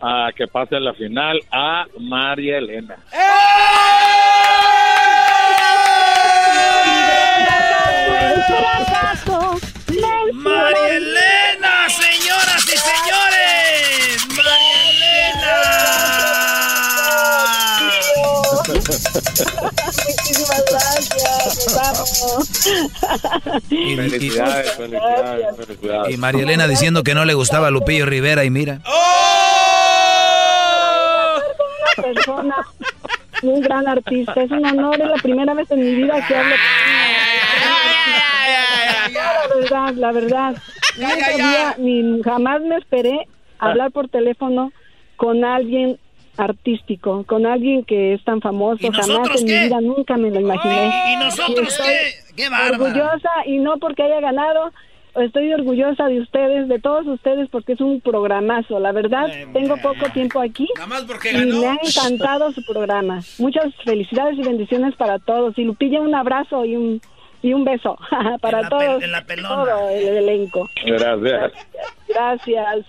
a 0.00 0.30
que 0.36 0.46
pase 0.46 0.76
a 0.76 0.80
la 0.80 0.92
final 0.94 1.40
a 1.50 1.86
María 1.98 2.58
Elena. 2.58 2.96
María 3.10 3.45
Muchísimas 19.16 20.64
gracias. 20.70 21.76
Y, 23.70 23.96
felicidades, 23.96 24.72
felicidades, 24.72 25.56
felicidades. 25.56 26.14
Y 26.14 26.16
María 26.18 26.42
Elena 26.42 26.68
diciendo 26.68 27.02
que 27.02 27.14
no 27.14 27.24
le 27.24 27.34
gustaba 27.34 27.70
Lupillo 27.70 28.06
Rivera 28.06 28.44
y 28.44 28.50
mira. 28.50 28.80
Una 31.96 32.02
persona, 32.02 32.56
un 33.42 33.60
gran 33.60 33.88
artista. 33.88 34.42
Es 34.42 34.50
un 34.50 34.66
honor, 34.66 35.00
es 35.00 35.08
la 35.08 35.16
primera 35.22 35.54
vez 35.54 35.70
en 35.70 35.80
mi 35.80 35.94
vida 35.94 36.26
que 36.26 36.36
hablo 36.36 36.54
con 39.68 39.98
La 39.98 40.12
verdad, 40.12 40.56
la 40.96 41.12
verdad. 41.14 41.76
ni 41.78 42.22
jamás 42.22 42.60
me 42.62 42.76
esperé 42.76 43.28
hablar 43.58 43.90
por 43.92 44.08
teléfono 44.08 44.72
con 45.16 45.44
alguien 45.44 45.98
artístico, 46.36 47.24
con 47.24 47.46
alguien 47.46 47.84
que 47.84 48.14
es 48.14 48.24
tan 48.24 48.40
famoso, 48.40 48.90
jamás 48.92 49.40
en 49.40 49.44
mi 49.44 49.52
vida 49.52 49.80
nunca 49.80 50.16
me 50.16 50.30
lo 50.30 50.40
imaginé. 50.40 51.12
¿Y 51.12 51.16
nosotros 51.16 51.78
qué? 51.82 52.34
¡Qué 52.36 52.48
Orgullosa 52.48 53.30
y 53.46 53.58
no 53.58 53.78
porque 53.78 54.02
haya 54.02 54.20
ganado, 54.20 54.72
estoy 55.16 55.52
orgullosa 55.52 56.06
de 56.06 56.20
ustedes, 56.20 56.68
de 56.68 56.78
todos 56.78 57.06
ustedes, 57.06 57.48
porque 57.50 57.72
es 57.72 57.80
un 57.80 58.00
programazo. 58.00 58.78
La 58.78 58.92
verdad, 58.92 59.26
tengo 59.52 59.76
poco 59.78 60.10
tiempo 60.12 60.40
aquí 60.40 60.68
y 61.32 61.46
me 61.46 61.66
ha 61.66 61.78
encantado 61.82 62.52
su 62.52 62.64
programa. 62.64 63.20
Muchas 63.38 63.74
felicidades 63.84 64.38
y 64.38 64.42
bendiciones 64.42 64.94
para 64.96 65.18
todos. 65.18 65.56
Y 65.58 65.64
Lupilla, 65.64 66.00
un 66.00 66.14
abrazo 66.14 66.64
y 66.64 66.76
un 66.76 67.00
y 67.42 67.52
un 67.52 67.64
beso 67.64 67.96
para 68.40 68.68
todos, 68.68 69.02
todo 69.36 69.88
el 69.90 70.04
elenco. 70.04 70.68
Gracias. 70.84 71.52
Gracias. 72.08 72.86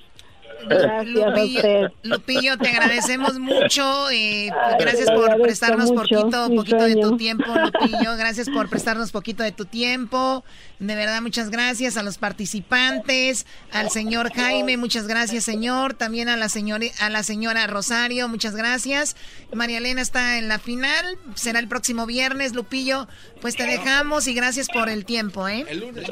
Gracias 0.65 1.91
Lupillo, 2.03 2.57
te 2.57 2.69
agradecemos 2.69 3.39
mucho. 3.39 4.11
y 4.11 4.49
gracias 4.79 5.09
por 5.11 5.41
prestarnos 5.41 5.91
poquito, 5.91 6.49
poquito 6.55 6.83
de 6.83 6.95
tu 6.95 7.17
tiempo, 7.17 7.45
Lupillo. 7.45 8.17
Gracias 8.17 8.49
por 8.49 8.69
prestarnos 8.69 9.11
poquito 9.11 9.43
de 9.43 9.51
tu 9.51 9.65
tiempo. 9.65 10.43
De 10.79 10.95
verdad, 10.95 11.21
muchas 11.21 11.49
gracias 11.49 11.97
a 11.97 12.03
los 12.03 12.17
participantes, 12.17 13.47
al 13.71 13.89
señor 13.89 14.31
Jaime, 14.31 14.77
muchas 14.77 15.07
gracias, 15.07 15.43
señor. 15.43 15.95
También 15.95 16.29
a 16.29 16.37
la 16.37 16.49
señora, 16.49 16.85
a 16.99 17.09
la 17.09 17.23
señora 17.23 17.65
Rosario, 17.67 18.27
muchas 18.27 18.55
gracias. 18.55 19.15
María 19.53 19.79
Elena 19.79 20.01
está 20.01 20.37
en 20.37 20.47
la 20.47 20.59
final, 20.59 21.17
será 21.35 21.59
el 21.59 21.67
próximo 21.67 22.05
viernes, 22.05 22.53
Lupillo. 22.53 23.07
Pues 23.41 23.55
te 23.55 23.65
dejamos 23.65 24.27
y 24.27 24.33
gracias 24.33 24.67
por 24.71 24.89
el 24.89 25.05
tiempo, 25.05 25.47
¿eh? 25.47 25.65
El 25.67 25.79
lunes. 25.79 26.07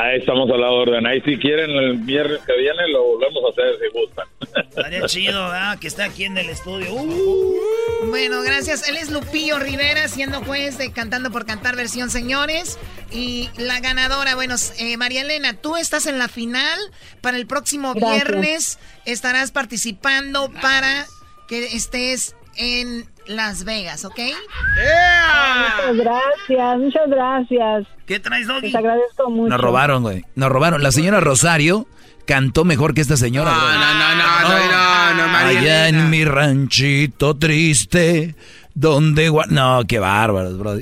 Ahí 0.00 0.18
estamos 0.18 0.50
a 0.50 0.56
la 0.56 0.70
orden. 0.70 1.06
Ahí 1.06 1.20
si 1.20 1.36
quieren 1.36 1.70
el 1.70 1.98
viernes 1.98 2.40
que 2.46 2.56
viene 2.56 2.88
lo 2.88 3.04
volvemos 3.04 3.44
a 3.44 3.48
hacer 3.50 3.78
si 3.78 3.98
gustan. 3.98 4.26
Estaría 4.68 5.02
chido, 5.06 5.44
¿verdad? 5.44 5.78
Que 5.78 5.88
está 5.88 6.04
aquí 6.04 6.24
en 6.24 6.38
el 6.38 6.48
estudio. 6.48 6.94
Uh. 6.94 8.06
Bueno, 8.08 8.40
gracias. 8.40 8.88
Él 8.88 8.96
es 8.96 9.10
Lupillo 9.10 9.58
Rivera, 9.58 10.08
siendo 10.08 10.40
juez 10.40 10.78
de 10.78 10.90
Cantando 10.90 11.30
por 11.30 11.44
Cantar 11.44 11.76
versión 11.76 12.08
Señores. 12.08 12.78
Y 13.12 13.50
la 13.58 13.80
ganadora, 13.80 14.34
bueno, 14.36 14.54
eh, 14.78 14.96
María 14.96 15.20
Elena, 15.20 15.54
tú 15.54 15.76
estás 15.76 16.06
en 16.06 16.18
la 16.18 16.28
final. 16.28 16.78
Para 17.20 17.36
el 17.36 17.46
próximo 17.46 17.92
viernes 17.92 18.78
estarás 19.04 19.52
participando 19.52 20.50
para 20.62 21.06
que 21.46 21.76
estés 21.76 22.36
en 22.56 23.06
Las 23.30 23.62
Vegas, 23.62 24.04
¿ok? 24.04 24.18
Muchas 24.18 25.96
gracias, 25.96 26.78
muchas 26.78 27.08
gracias. 27.08 27.86
¿Qué 28.04 28.18
traes, 28.18 28.48
Doggy? 28.48 28.66
Les 28.66 28.74
agradezco 28.74 29.30
mucho. 29.30 29.50
Nos 29.50 29.60
robaron, 29.60 30.02
güey. 30.02 30.24
Nos 30.34 30.48
robaron. 30.48 30.82
La 30.82 30.90
señora 30.90 31.20
Rosario 31.20 31.86
cantó 32.26 32.64
mejor 32.64 32.92
que 32.92 33.00
esta 33.00 33.16
señora. 33.16 33.52
No, 33.52 33.60
no, 33.60 33.68
no, 33.70 34.14
no, 34.16 34.48
no, 34.48 35.14
no, 35.14 35.28
no, 35.28 35.38
Allá 35.38 35.86
en 35.86 36.10
mi 36.10 36.24
ranchito 36.24 37.36
triste, 37.36 38.34
donde... 38.74 39.32
No, 39.48 39.82
qué 39.86 40.00
bárbaros, 40.00 40.58
bro. 40.58 40.74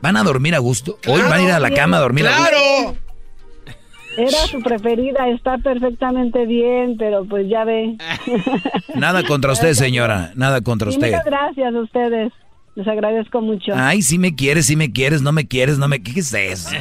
¿Van 0.00 0.16
a 0.16 0.22
dormir 0.22 0.54
a 0.54 0.58
gusto? 0.58 0.98
¿Hoy 1.06 1.20
van 1.20 1.40
a 1.40 1.42
ir 1.42 1.50
a 1.52 1.60
la 1.60 1.70
cama 1.72 1.98
a 1.98 2.00
dormir 2.00 2.26
a 2.26 2.38
gusto? 2.38 2.50
¡Claro! 2.50 3.05
Era 4.16 4.38
su 4.50 4.62
preferida, 4.62 5.28
está 5.28 5.58
perfectamente 5.58 6.46
bien, 6.46 6.96
pero 6.98 7.24
pues 7.24 7.48
ya 7.48 7.64
ve. 7.64 7.96
Nada 8.94 9.22
contra 9.24 9.52
usted, 9.52 9.72
señora, 9.74 10.32
nada 10.34 10.60
contra 10.62 10.88
usted. 10.88 11.08
Muchas 11.08 11.24
gracias 11.24 11.74
a 11.74 11.80
ustedes. 11.80 12.32
Les 12.76 12.86
agradezco 12.86 13.40
mucho. 13.40 13.72
Ay, 13.74 14.02
si 14.02 14.18
me 14.18 14.34
quieres, 14.34 14.66
si 14.66 14.76
me 14.76 14.92
quieres, 14.92 15.22
no 15.22 15.32
me 15.32 15.46
quieres, 15.46 15.78
no 15.78 15.88
me... 15.88 16.02
¿Qué 16.02 16.20
es 16.20 16.34
eso? 16.34 16.76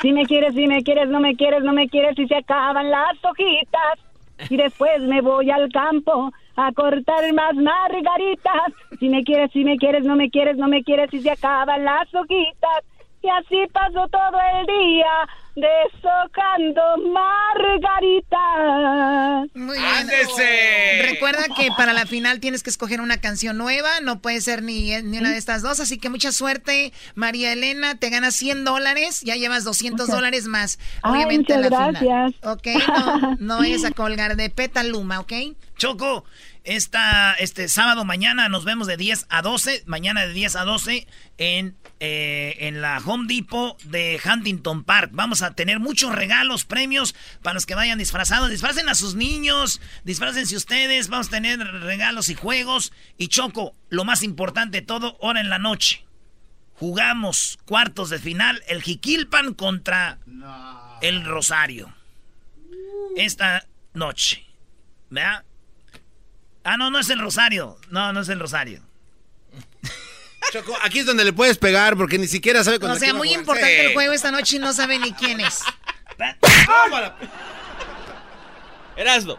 Si 0.00 0.12
me 0.12 0.24
quieres, 0.26 0.54
si 0.54 0.66
me 0.68 0.82
quieres, 0.84 1.08
no 1.08 1.18
me 1.18 1.34
quieres, 1.34 1.64
no 1.64 1.72
me 1.72 1.88
quieres, 1.88 2.16
y 2.18 2.28
se 2.28 2.36
acaban 2.36 2.88
las 2.88 3.16
hojitas. 3.24 3.98
Y 4.48 4.56
después 4.56 5.00
me 5.02 5.22
voy 5.22 5.50
al 5.50 5.68
campo 5.72 6.32
a 6.54 6.70
cortar 6.72 7.32
más 7.34 7.54
margaritas. 7.54 8.72
Si 9.00 9.08
me 9.08 9.24
quieres, 9.24 9.50
si 9.52 9.64
me 9.64 9.76
quieres, 9.76 10.04
no 10.04 10.14
me 10.14 10.30
quieres, 10.30 10.56
no 10.56 10.68
me 10.68 10.84
quieres, 10.84 11.12
y 11.12 11.20
se 11.20 11.30
acaban 11.30 11.84
las 11.84 12.06
hojitas. 12.14 12.84
Y 13.26 13.28
así 13.28 13.56
pasó 13.72 14.06
todo 14.08 14.38
el 14.60 14.66
día 14.66 15.28
deshojando 15.56 16.80
margaritas. 17.12 18.36
Muy 19.54 19.76
bien. 19.78 20.08
Recuerda 21.02 21.42
que 21.56 21.70
para 21.76 21.92
la 21.92 22.06
final 22.06 22.38
tienes 22.38 22.62
que 22.62 22.70
escoger 22.70 23.00
una 23.00 23.18
canción 23.18 23.58
nueva, 23.58 24.00
no 24.00 24.20
puede 24.20 24.40
ser 24.40 24.62
ni, 24.62 24.90
ni 25.02 25.18
una 25.18 25.30
de 25.30 25.38
estas 25.38 25.62
dos, 25.62 25.80
así 25.80 25.98
que 25.98 26.08
mucha 26.08 26.30
suerte, 26.30 26.92
María 27.14 27.52
Elena, 27.52 27.98
te 27.98 28.10
ganas 28.10 28.36
100 28.36 28.64
dólares, 28.64 29.22
ya 29.22 29.34
llevas 29.34 29.64
200 29.64 30.06
dólares 30.08 30.46
más, 30.46 30.78
obviamente 31.02 31.54
Ay, 31.54 31.62
la 31.62 31.68
gracias. 31.68 31.98
final. 31.98 32.34
Ok, 32.44 32.68
no, 32.88 33.36
no 33.40 33.58
vayas 33.58 33.84
a 33.84 33.90
colgar 33.92 34.36
de 34.36 34.50
Petaluma, 34.50 35.18
¿ok? 35.20 35.32
Choco, 35.76 36.24
esta, 36.66 37.32
este 37.34 37.68
sábado 37.68 38.04
mañana 38.04 38.48
nos 38.48 38.64
vemos 38.64 38.88
de 38.88 38.96
10 38.96 39.26
a 39.28 39.40
12, 39.40 39.84
mañana 39.86 40.26
de 40.26 40.32
10 40.32 40.56
a 40.56 40.64
12 40.64 41.06
en, 41.38 41.76
eh, 42.00 42.56
en 42.60 42.80
la 42.80 42.98
Home 42.98 43.32
Depot 43.32 43.80
de 43.84 44.20
Huntington 44.22 44.82
Park. 44.82 45.10
Vamos 45.12 45.42
a 45.42 45.54
tener 45.54 45.78
muchos 45.78 46.12
regalos, 46.12 46.64
premios 46.64 47.14
para 47.42 47.54
los 47.54 47.66
que 47.66 47.76
vayan 47.76 47.98
disfrazados. 47.98 48.50
Disfracen 48.50 48.88
a 48.88 48.96
sus 48.96 49.14
niños, 49.14 49.80
disfrácense 50.04 50.56
ustedes, 50.56 51.08
vamos 51.08 51.28
a 51.28 51.30
tener 51.30 51.60
regalos 51.60 52.28
y 52.28 52.34
juegos. 52.34 52.92
Y 53.16 53.28
Choco, 53.28 53.74
lo 53.88 54.04
más 54.04 54.24
importante 54.24 54.80
de 54.80 54.86
todo, 54.86 55.16
hora 55.20 55.40
en 55.40 55.48
la 55.48 55.60
noche. 55.60 56.04
Jugamos 56.74 57.58
cuartos 57.64 58.10
de 58.10 58.18
final, 58.18 58.62
el 58.66 58.82
Jiquilpan 58.82 59.54
contra 59.54 60.18
el 61.00 61.24
Rosario. 61.24 61.94
Esta 63.16 63.66
noche. 63.94 64.44
¿Verdad? 65.08 65.44
Ah, 66.66 66.76
no, 66.76 66.90
no 66.90 66.98
es 66.98 67.08
el 67.10 67.20
Rosario. 67.20 67.78
No, 67.90 68.12
no 68.12 68.20
es 68.20 68.28
el 68.28 68.40
Rosario. 68.40 68.82
Choco, 70.52 70.76
aquí 70.82 70.98
es 70.98 71.06
donde 71.06 71.24
le 71.24 71.32
puedes 71.32 71.58
pegar 71.58 71.96
porque 71.96 72.18
ni 72.18 72.26
siquiera 72.26 72.64
sabe 72.64 72.80
cuándo 72.80 72.96
O 72.96 72.98
sea, 72.98 73.14
muy 73.14 73.32
importante 73.32 73.86
el 73.86 73.92
juego 73.92 74.12
esta 74.12 74.32
noche 74.32 74.56
y 74.56 74.58
no 74.58 74.72
sabe 74.72 74.98
ni 74.98 75.12
quién 75.12 75.40
es. 75.40 75.62
Erasdo. 78.96 79.38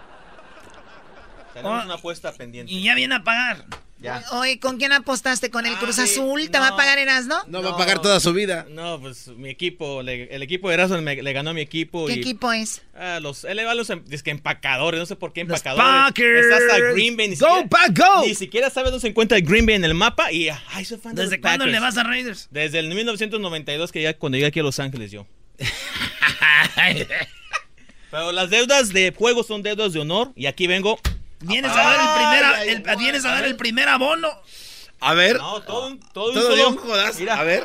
Tenemos 1.54 1.84
una 1.84 1.96
apuesta 1.96 2.32
pendiente. 2.32 2.72
Y 2.72 2.82
ya 2.84 2.96
viene 2.96 3.16
a 3.16 3.24
pagar. 3.24 3.66
Ya. 4.00 4.24
Oye, 4.34 4.60
¿con 4.60 4.78
quién 4.78 4.94
apostaste? 4.94 5.50
¿Con 5.50 5.66
el 5.66 5.76
Cruz 5.78 5.98
Azul? 5.98 6.52
¿Te 6.52 6.60
va 6.60 6.68
a 6.68 6.76
pagar 6.78 7.00
Erasno? 7.00 7.36
No, 7.48 7.64
va 7.64 7.72
a 7.72 7.78
pagar 7.78 8.00
toda 8.00 8.20
su 8.20 8.32
vida. 8.32 8.68
No, 8.70 9.02
pues 9.02 9.28
mi 9.30 9.50
equipo, 9.50 10.04
le- 10.04 10.34
el 10.36 10.44
equipo 10.44 10.68
de 10.68 10.76
Erasmo 10.76 11.02
me- 11.02 11.22
le 11.22 11.34
ganó 11.34 11.50
a 11.50 11.54
mi 11.54 11.62
equipo. 11.62 12.06
¿Qué 12.06 12.14
y, 12.14 12.20
equipo 12.20 12.52
es? 12.54 12.84
Ah, 12.96 13.20
los, 13.20 13.44
él 13.44 13.58
le 13.58 13.66
va 13.66 13.72
a 13.72 13.76
los 13.76 13.90
em- 13.90 14.04
es 14.12 14.22
que 14.22 14.30
empacadores, 14.30 15.00
no 15.00 15.06
sé 15.08 15.16
por 15.16 15.34
qué 15.34 15.44
Los 15.46 15.58
empacadores. 15.58 15.86
Packers. 16.06 16.46
Está 16.46 16.58
hasta 16.58 16.80
Green 16.94 17.18
Bay. 17.18 17.30
Ni 17.30 17.36
Go, 17.38 17.48
siquiera, 17.48 17.70
Pack, 17.70 17.98
go. 17.98 18.26
Ni 18.28 18.36
siquiera 18.36 18.70
sabe 18.70 18.92
dónde 18.92 19.02
se 19.02 19.08
encuentra 19.08 19.36
el 19.38 19.44
Green 19.44 19.66
Bay 19.66 19.76
en 19.76 19.84
el 19.86 19.96
mapa 19.96 20.32
y 20.32 20.50
ay, 20.50 20.86
soy 20.86 21.00
fan 21.00 21.16
de 21.16 21.24
¿Desde 21.24 21.38
los 21.38 21.42
cuándo 21.42 21.66
Packers. 21.66 21.72
le 21.74 21.80
vas 21.80 21.98
a 21.98 22.04
Raiders? 22.04 22.48
Desde 22.52 22.78
el 22.80 22.90
1992 22.94 23.92
que 23.92 24.04
ya 24.04 24.14
cuando 24.16 24.36
llegué 24.38 24.48
aquí 24.48 24.60
a 24.60 24.64
Los 24.64 24.80
Ángeles 24.80 25.10
yo. 25.12 25.26
Pero 28.12 28.32
las 28.32 28.50
deudas 28.50 28.90
de 28.94 29.14
juego 29.16 29.44
son 29.44 29.64
deudas 29.64 29.94
de 29.94 30.00
honor 30.00 30.32
y 30.36 30.46
aquí 30.46 30.68
vengo. 30.68 31.00
Vienes 31.42 31.72
a 31.72 31.76
dar 31.76 32.00
el 32.00 32.68
primer, 32.70 32.88
el- 32.92 32.98
vienes 32.98 33.26
a 33.26 33.30
dar 33.30 33.46
el 33.46 33.56
primer 33.56 33.90
abono. 33.90 34.30
A 35.00 35.14
ver. 35.14 35.38
No, 35.38 35.62
todo, 35.62 35.88
un- 35.88 36.00
todo, 36.12 36.30
un 36.30 36.34
Todo 36.34 36.78
jodazo. 36.78 37.20
Mira. 37.20 37.36
A 37.40 37.44
ver. 37.44 37.64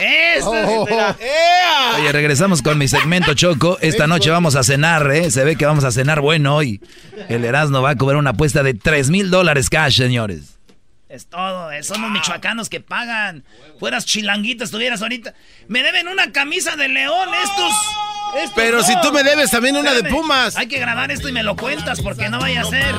Eso 0.00 0.50
Oh, 0.50 0.86
Mira. 0.88 1.14
¡Ea! 1.20 1.96
Oye, 1.98 2.12
regresamos 2.12 2.62
con 2.62 2.78
mi 2.78 2.88
segmento 2.88 3.34
Choco. 3.34 3.76
Esta 3.82 4.06
noche 4.06 4.30
vamos 4.30 4.54
a 4.56 4.62
cenar, 4.62 5.10
¿eh? 5.10 5.30
Se 5.30 5.44
ve 5.44 5.56
que 5.56 5.66
vamos 5.66 5.84
a 5.84 5.90
cenar 5.92 6.20
bueno 6.20 6.56
hoy. 6.56 6.80
El 7.28 7.44
Erasmo 7.44 7.82
va 7.82 7.90
a 7.90 7.96
cobrar 7.96 8.16
una 8.18 8.30
apuesta 8.30 8.62
de 8.62 8.72
3 8.74 9.10
mil 9.10 9.30
dólares 9.30 9.68
cash, 9.68 9.96
señores. 9.98 10.58
Es 11.10 11.26
todo, 11.26 11.72
eh, 11.72 11.82
somos 11.82 12.08
michoacanos 12.12 12.68
que 12.68 12.78
pagan. 12.78 13.42
Fueras 13.80 14.06
chilanguita, 14.06 14.62
estuvieras 14.62 15.02
ahorita. 15.02 15.34
Me 15.66 15.82
deben 15.82 16.06
una 16.06 16.30
camisa 16.30 16.76
de 16.76 16.88
león 16.88 17.28
estos. 17.42 17.72
Pero 18.54 18.84
si 18.84 18.92
tú 19.02 19.12
me 19.12 19.24
debes 19.24 19.50
también 19.50 19.76
una 19.76 19.92
de 19.92 20.04
Pumas. 20.04 20.56
Hay 20.56 20.68
que 20.68 20.78
grabar 20.78 21.10
esto 21.10 21.28
y 21.28 21.32
me 21.32 21.42
lo 21.42 21.56
cuentas 21.56 22.00
porque 22.00 22.28
no 22.28 22.38
vaya 22.38 22.60
a 22.60 22.64
ser. 22.64 22.94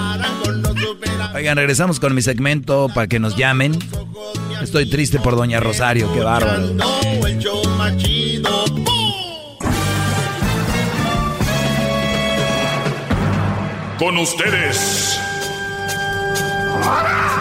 Oigan, 1.33 1.55
regresamos 1.55 2.01
con 2.01 2.13
mi 2.13 2.21
segmento 2.21 2.89
para 2.93 3.07
que 3.07 3.17
nos 3.19 3.37
llamen. 3.37 3.79
Estoy 4.61 4.89
triste 4.89 5.19
por 5.19 5.37
Doña 5.37 5.61
Rosario, 5.61 6.11
qué 6.13 6.19
bárbaro. 6.19 6.75
Con 13.97 14.17
ustedes. 14.17 15.17
El 16.81 17.40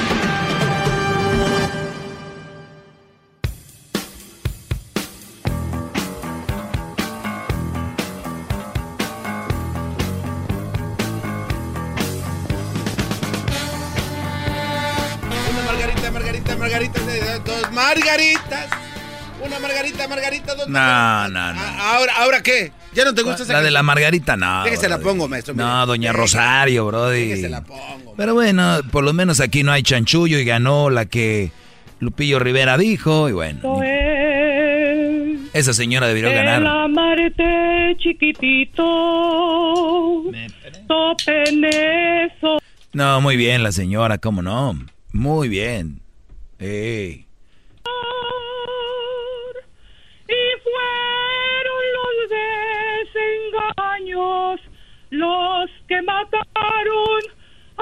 margaritas, 16.71 17.43
dos 17.45 17.71
margaritas. 17.73 18.69
Una 19.45 19.59
margarita, 19.59 20.07
margarita, 20.07 20.55
dos 20.55 20.67
No, 20.69 21.27
no, 21.27 21.53
no. 21.53 21.59
Ah, 21.59 21.95
¿Ahora, 21.97 22.13
¿Ahora 22.17 22.43
qué? 22.43 22.71
¿Ya 22.93 23.03
no 23.03 23.13
te 23.13 23.23
gusta 23.23 23.43
esa 23.43 23.53
La 23.53 23.61
de 23.61 23.71
la 23.71 23.83
margarita, 23.83 24.37
no. 24.37 24.63
se 24.77 24.87
la 24.87 24.99
pongo, 24.99 25.27
maestro. 25.27 25.53
No, 25.53 25.85
doña 25.85 26.13
Rosario, 26.13 26.85
brody. 26.85 27.41
se 27.41 27.49
la 27.49 27.61
pongo. 27.61 28.13
Pero 28.15 28.33
bueno, 28.33 28.79
por 28.91 29.03
lo 29.03 29.13
menos 29.13 29.39
aquí 29.41 29.63
no 29.63 29.71
hay 29.71 29.83
chanchullo 29.83 30.37
y 30.37 30.45
ganó 30.45 30.89
la 30.89 31.05
que 31.05 31.51
Lupillo 31.99 32.39
Rivera 32.39 32.77
dijo 32.77 33.27
y 33.29 33.33
bueno. 33.33 33.81
Esa 35.53 35.73
señora 35.73 36.07
debió 36.07 36.29
ganar. 36.31 36.61
El 36.61 36.67
amarte 36.67 37.97
chiquitito. 37.97 38.83
Topen 40.87 41.65
eso. 41.65 42.59
No, 42.93 43.19
muy 43.21 43.35
bien 43.35 43.63
la 43.63 43.71
señora, 43.73 44.19
cómo 44.19 44.41
no. 44.41 44.77
Muy 45.11 45.49
bien. 45.49 46.01
Y 46.61 47.25
fueron 50.63 51.81
los 51.97 52.29
desengaños 53.73 54.61
los 55.09 55.69
que 55.87 56.01
mataron 56.03 57.21
a 57.77 57.81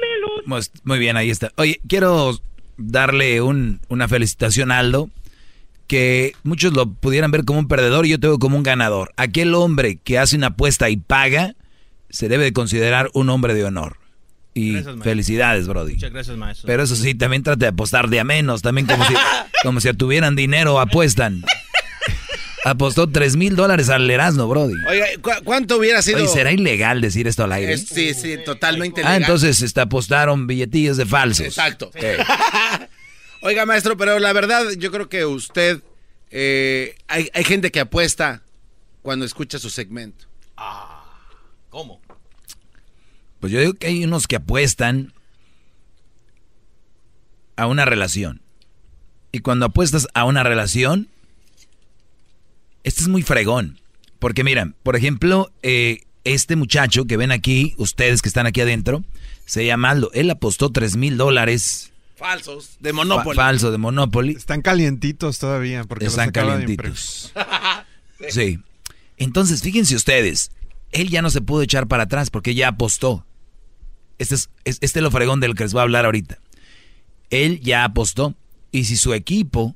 mi 0.00 0.12
luz. 0.22 0.70
Muy 0.84 0.98
bien, 1.00 1.16
ahí 1.16 1.30
está. 1.30 1.50
Oye, 1.56 1.80
quiero 1.88 2.38
darle 2.76 3.42
un, 3.42 3.80
una 3.88 4.06
felicitación 4.06 4.70
a 4.70 4.78
Aldo, 4.78 5.10
que 5.88 6.34
muchos 6.44 6.72
lo 6.72 6.92
pudieran 6.92 7.32
ver 7.32 7.44
como 7.44 7.58
un 7.58 7.66
perdedor 7.68 8.06
y 8.06 8.10
yo 8.10 8.20
tengo 8.20 8.38
como 8.38 8.56
un 8.56 8.62
ganador. 8.62 9.12
Aquel 9.16 9.52
hombre 9.54 9.96
que 9.96 10.18
hace 10.18 10.36
una 10.36 10.48
apuesta 10.48 10.90
y 10.90 10.96
paga, 10.96 11.56
se 12.08 12.28
debe 12.28 12.44
de 12.44 12.52
considerar 12.52 13.10
un 13.14 13.30
hombre 13.30 13.54
de 13.54 13.64
honor. 13.64 13.99
Y 14.52 14.76
felicidades, 15.02 15.68
Brody. 15.68 15.94
Muchas 15.94 16.12
gracias, 16.12 16.36
maestro. 16.36 16.66
Pero 16.66 16.82
eso 16.82 16.96
sí, 16.96 17.14
también 17.14 17.42
trate 17.42 17.60
de 17.60 17.68
apostar 17.68 18.08
de 18.08 18.20
a 18.20 18.24
menos. 18.24 18.62
También 18.62 18.86
como 18.86 19.04
si, 19.06 19.14
como 19.62 19.80
si 19.80 19.92
tuvieran 19.94 20.34
dinero, 20.34 20.80
apuestan. 20.80 21.42
Apostó 22.64 23.08
3 23.08 23.36
mil 23.36 23.56
dólares 23.56 23.88
al 23.88 24.10
Erasmo, 24.10 24.46
Brody. 24.46 24.74
Oiga, 24.86 25.06
¿cuánto 25.44 25.78
hubiera 25.78 26.02
sido? 26.02 26.18
Oye, 26.18 26.28
¿será 26.28 26.52
ilegal 26.52 27.00
decir 27.00 27.26
esto 27.26 27.44
al 27.44 27.52
aire? 27.52 27.78
sí, 27.78 28.12
sí, 28.12 28.36
totalmente 28.44 29.00
ah, 29.00 29.04
legal. 29.04 29.14
Ah, 29.14 29.16
entonces 29.16 29.62
este, 29.62 29.80
apostaron 29.80 30.46
billetillos 30.46 30.96
de 30.96 31.06
falsos. 31.06 31.46
Exacto. 31.46 31.90
Oiga, 33.42 33.64
maestro, 33.64 33.96
pero 33.96 34.18
la 34.18 34.32
verdad, 34.32 34.64
yo 34.76 34.90
creo 34.90 35.08
que 35.08 35.24
usted. 35.24 35.80
Eh, 36.30 36.96
hay, 37.08 37.30
hay 37.32 37.44
gente 37.44 37.70
que 37.70 37.80
apuesta 37.80 38.42
cuando 39.02 39.24
escucha 39.24 39.58
su 39.58 39.70
segmento. 39.70 40.26
Ah, 40.56 41.02
¿cómo? 41.70 42.02
Pues 43.40 43.52
yo 43.52 43.60
digo 43.60 43.74
que 43.74 43.88
hay 43.88 44.04
unos 44.04 44.26
que 44.26 44.36
apuestan 44.36 45.12
a 47.56 47.66
una 47.66 47.84
relación. 47.84 48.42
Y 49.32 49.40
cuando 49.40 49.66
apuestas 49.66 50.08
a 50.14 50.24
una 50.24 50.42
relación, 50.42 51.08
este 52.84 53.02
es 53.02 53.08
muy 53.08 53.22
fregón. 53.22 53.80
Porque 54.18 54.44
miran, 54.44 54.74
por 54.82 54.96
ejemplo, 54.96 55.50
eh, 55.62 56.02
este 56.24 56.56
muchacho 56.56 57.06
que 57.06 57.16
ven 57.16 57.32
aquí, 57.32 57.74
ustedes 57.78 58.20
que 58.22 58.28
están 58.28 58.46
aquí 58.46 58.60
adentro, 58.60 59.02
se 59.46 59.64
llama 59.64 59.90
Aldo. 59.90 60.10
Él 60.12 60.30
apostó 60.30 60.70
3 60.70 60.96
mil 60.96 61.16
dólares. 61.16 61.92
Falsos, 62.16 62.76
de 62.80 62.92
Monopoly. 62.92 63.34
falso, 63.36 63.70
de 63.70 63.78
Monopoly. 63.78 64.32
Están 64.32 64.60
calientitos 64.60 65.38
todavía. 65.38 65.84
Porque 65.84 66.04
Están 66.04 66.32
calientitos. 66.32 67.32
sí. 68.28 68.58
Entonces, 69.16 69.62
fíjense 69.62 69.96
ustedes, 69.96 70.50
él 70.92 71.08
ya 71.08 71.22
no 71.22 71.30
se 71.30 71.40
pudo 71.40 71.62
echar 71.62 71.86
para 71.86 72.04
atrás 72.04 72.30
porque 72.30 72.54
ya 72.54 72.68
apostó. 72.68 73.24
Este 74.20 74.34
es, 74.34 74.50
este 74.64 75.00
lo 75.00 75.10
fregón 75.10 75.40
del 75.40 75.54
que 75.54 75.64
les 75.64 75.72
voy 75.72 75.80
a 75.80 75.84
hablar 75.84 76.04
ahorita. 76.04 76.38
Él 77.30 77.58
ya 77.60 77.84
apostó. 77.84 78.34
Y 78.70 78.84
si 78.84 78.96
su 78.96 79.14
equipo, 79.14 79.74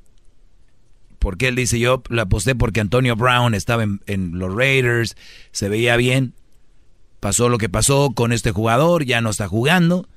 porque 1.19 1.47
él 1.47 1.55
dice 1.55 1.79
yo 1.79 2.01
le 2.09 2.21
aposté 2.21 2.55
porque 2.55 2.79
Antonio 2.79 3.15
Brown 3.15 3.55
estaba 3.55 3.83
en, 3.83 4.39
los 4.39 4.55
Raiders, 4.55 5.17
se 5.51 5.67
veía 5.67 5.97
bien, 5.97 6.33
pasó 7.19 7.49
lo 7.49 7.57
que 7.57 7.67
pasó 7.67 8.11
con 8.11 8.31
este 8.31 8.51
jugador, 8.51 9.03
ya 9.03 9.19
no 9.19 9.31
está 9.31 9.49
jugando 9.49 10.07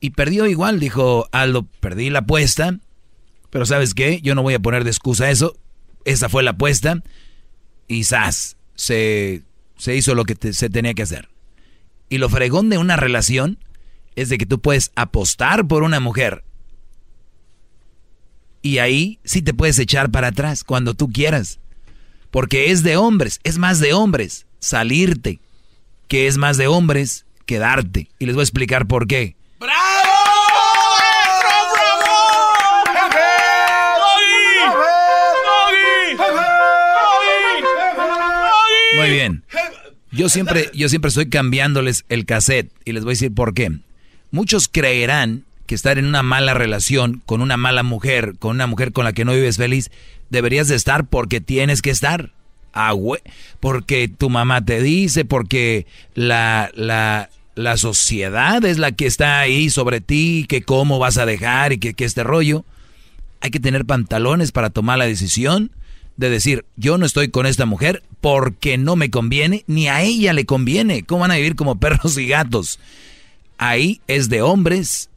y 0.00 0.10
perdió 0.10 0.46
igual, 0.46 0.80
dijo 0.80 1.28
Aldo, 1.32 1.66
perdí 1.80 2.10
la 2.10 2.18
apuesta, 2.18 2.78
pero 3.48 3.64
¿sabes 3.64 3.94
qué? 3.94 4.20
Yo 4.20 4.34
no 4.34 4.42
voy 4.42 4.52
a 4.52 4.60
poner 4.60 4.84
de 4.84 4.90
excusa 4.90 5.30
eso, 5.30 5.56
esa 6.04 6.28
fue 6.28 6.42
la 6.42 6.50
apuesta 6.50 7.02
y 7.88 8.04
¡zas! 8.04 8.58
Se, 8.74 9.44
se 9.78 9.96
hizo 9.96 10.14
lo 10.14 10.24
que 10.24 10.52
se 10.52 10.68
tenía 10.68 10.92
que 10.92 11.04
hacer. 11.04 11.30
Y 12.10 12.18
lo 12.18 12.28
fregón 12.28 12.68
de 12.68 12.76
una 12.76 12.96
relación 12.96 13.58
es 14.16 14.30
de 14.30 14.38
que 14.38 14.46
tú 14.46 14.60
puedes 14.60 14.90
apostar 14.96 15.68
por 15.68 15.82
una 15.82 16.00
mujer. 16.00 16.42
Y 18.62 18.78
ahí 18.78 19.20
sí 19.22 19.42
te 19.42 19.54
puedes 19.54 19.78
echar 19.78 20.10
para 20.10 20.28
atrás 20.28 20.64
cuando 20.64 20.94
tú 20.94 21.08
quieras. 21.12 21.60
Porque 22.32 22.72
es 22.72 22.82
de 22.82 22.96
hombres, 22.96 23.38
es 23.44 23.58
más 23.58 23.78
de 23.78 23.92
hombres 23.92 24.46
salirte, 24.58 25.38
que 26.08 26.26
es 26.26 26.38
más 26.38 26.56
de 26.56 26.66
hombres 26.66 27.26
quedarte. 27.44 28.08
Y 28.18 28.26
les 28.26 28.34
voy 28.34 28.42
a 28.42 28.44
explicar 28.44 28.86
por 28.86 29.06
qué. 29.06 29.36
¡Bravo! 29.60 30.16
Muy 38.96 39.10
bien. 39.10 39.44
Yo 40.10 40.30
siempre, 40.30 40.70
yo 40.72 40.88
siempre 40.88 41.10
estoy 41.10 41.28
cambiándoles 41.28 42.06
el 42.08 42.24
cassette 42.24 42.72
y 42.84 42.92
les 42.92 43.04
voy 43.04 43.10
a 43.10 43.14
decir 43.14 43.34
por 43.34 43.52
qué. 43.52 43.78
Muchos 44.36 44.68
creerán 44.68 45.46
que 45.66 45.74
estar 45.74 45.96
en 45.96 46.04
una 46.04 46.22
mala 46.22 46.52
relación 46.52 47.22
con 47.24 47.40
una 47.40 47.56
mala 47.56 47.82
mujer, 47.82 48.34
con 48.38 48.50
una 48.50 48.66
mujer 48.66 48.92
con 48.92 49.06
la 49.06 49.14
que 49.14 49.24
no 49.24 49.32
vives 49.32 49.56
feliz, 49.56 49.90
deberías 50.28 50.68
de 50.68 50.74
estar 50.74 51.06
porque 51.06 51.40
tienes 51.40 51.80
que 51.80 51.88
estar. 51.88 52.32
Ah, 52.74 52.92
porque 53.60 54.08
tu 54.08 54.28
mamá 54.28 54.62
te 54.62 54.82
dice, 54.82 55.24
porque 55.24 55.86
la, 56.12 56.70
la, 56.74 57.30
la 57.54 57.78
sociedad 57.78 58.62
es 58.66 58.76
la 58.76 58.92
que 58.92 59.06
está 59.06 59.40
ahí 59.40 59.70
sobre 59.70 60.02
ti, 60.02 60.44
que 60.46 60.60
cómo 60.60 60.98
vas 60.98 61.16
a 61.16 61.24
dejar 61.24 61.72
y 61.72 61.78
que, 61.78 61.94
que 61.94 62.04
este 62.04 62.22
rollo. 62.22 62.66
Hay 63.40 63.50
que 63.50 63.58
tener 63.58 63.86
pantalones 63.86 64.52
para 64.52 64.68
tomar 64.68 64.98
la 64.98 65.06
decisión 65.06 65.70
de 66.18 66.28
decir, 66.28 66.66
yo 66.76 66.98
no 66.98 67.06
estoy 67.06 67.30
con 67.30 67.46
esta 67.46 67.64
mujer 67.64 68.02
porque 68.20 68.76
no 68.76 68.96
me 68.96 69.08
conviene, 69.08 69.64
ni 69.66 69.88
a 69.88 70.02
ella 70.02 70.34
le 70.34 70.44
conviene. 70.44 71.04
¿Cómo 71.04 71.22
van 71.22 71.30
a 71.30 71.36
vivir 71.36 71.56
como 71.56 71.76
perros 71.80 72.18
y 72.18 72.26
gatos? 72.26 72.78
Ahí 73.58 74.00
es 74.06 74.28
de 74.28 74.42
hombres 74.42 75.10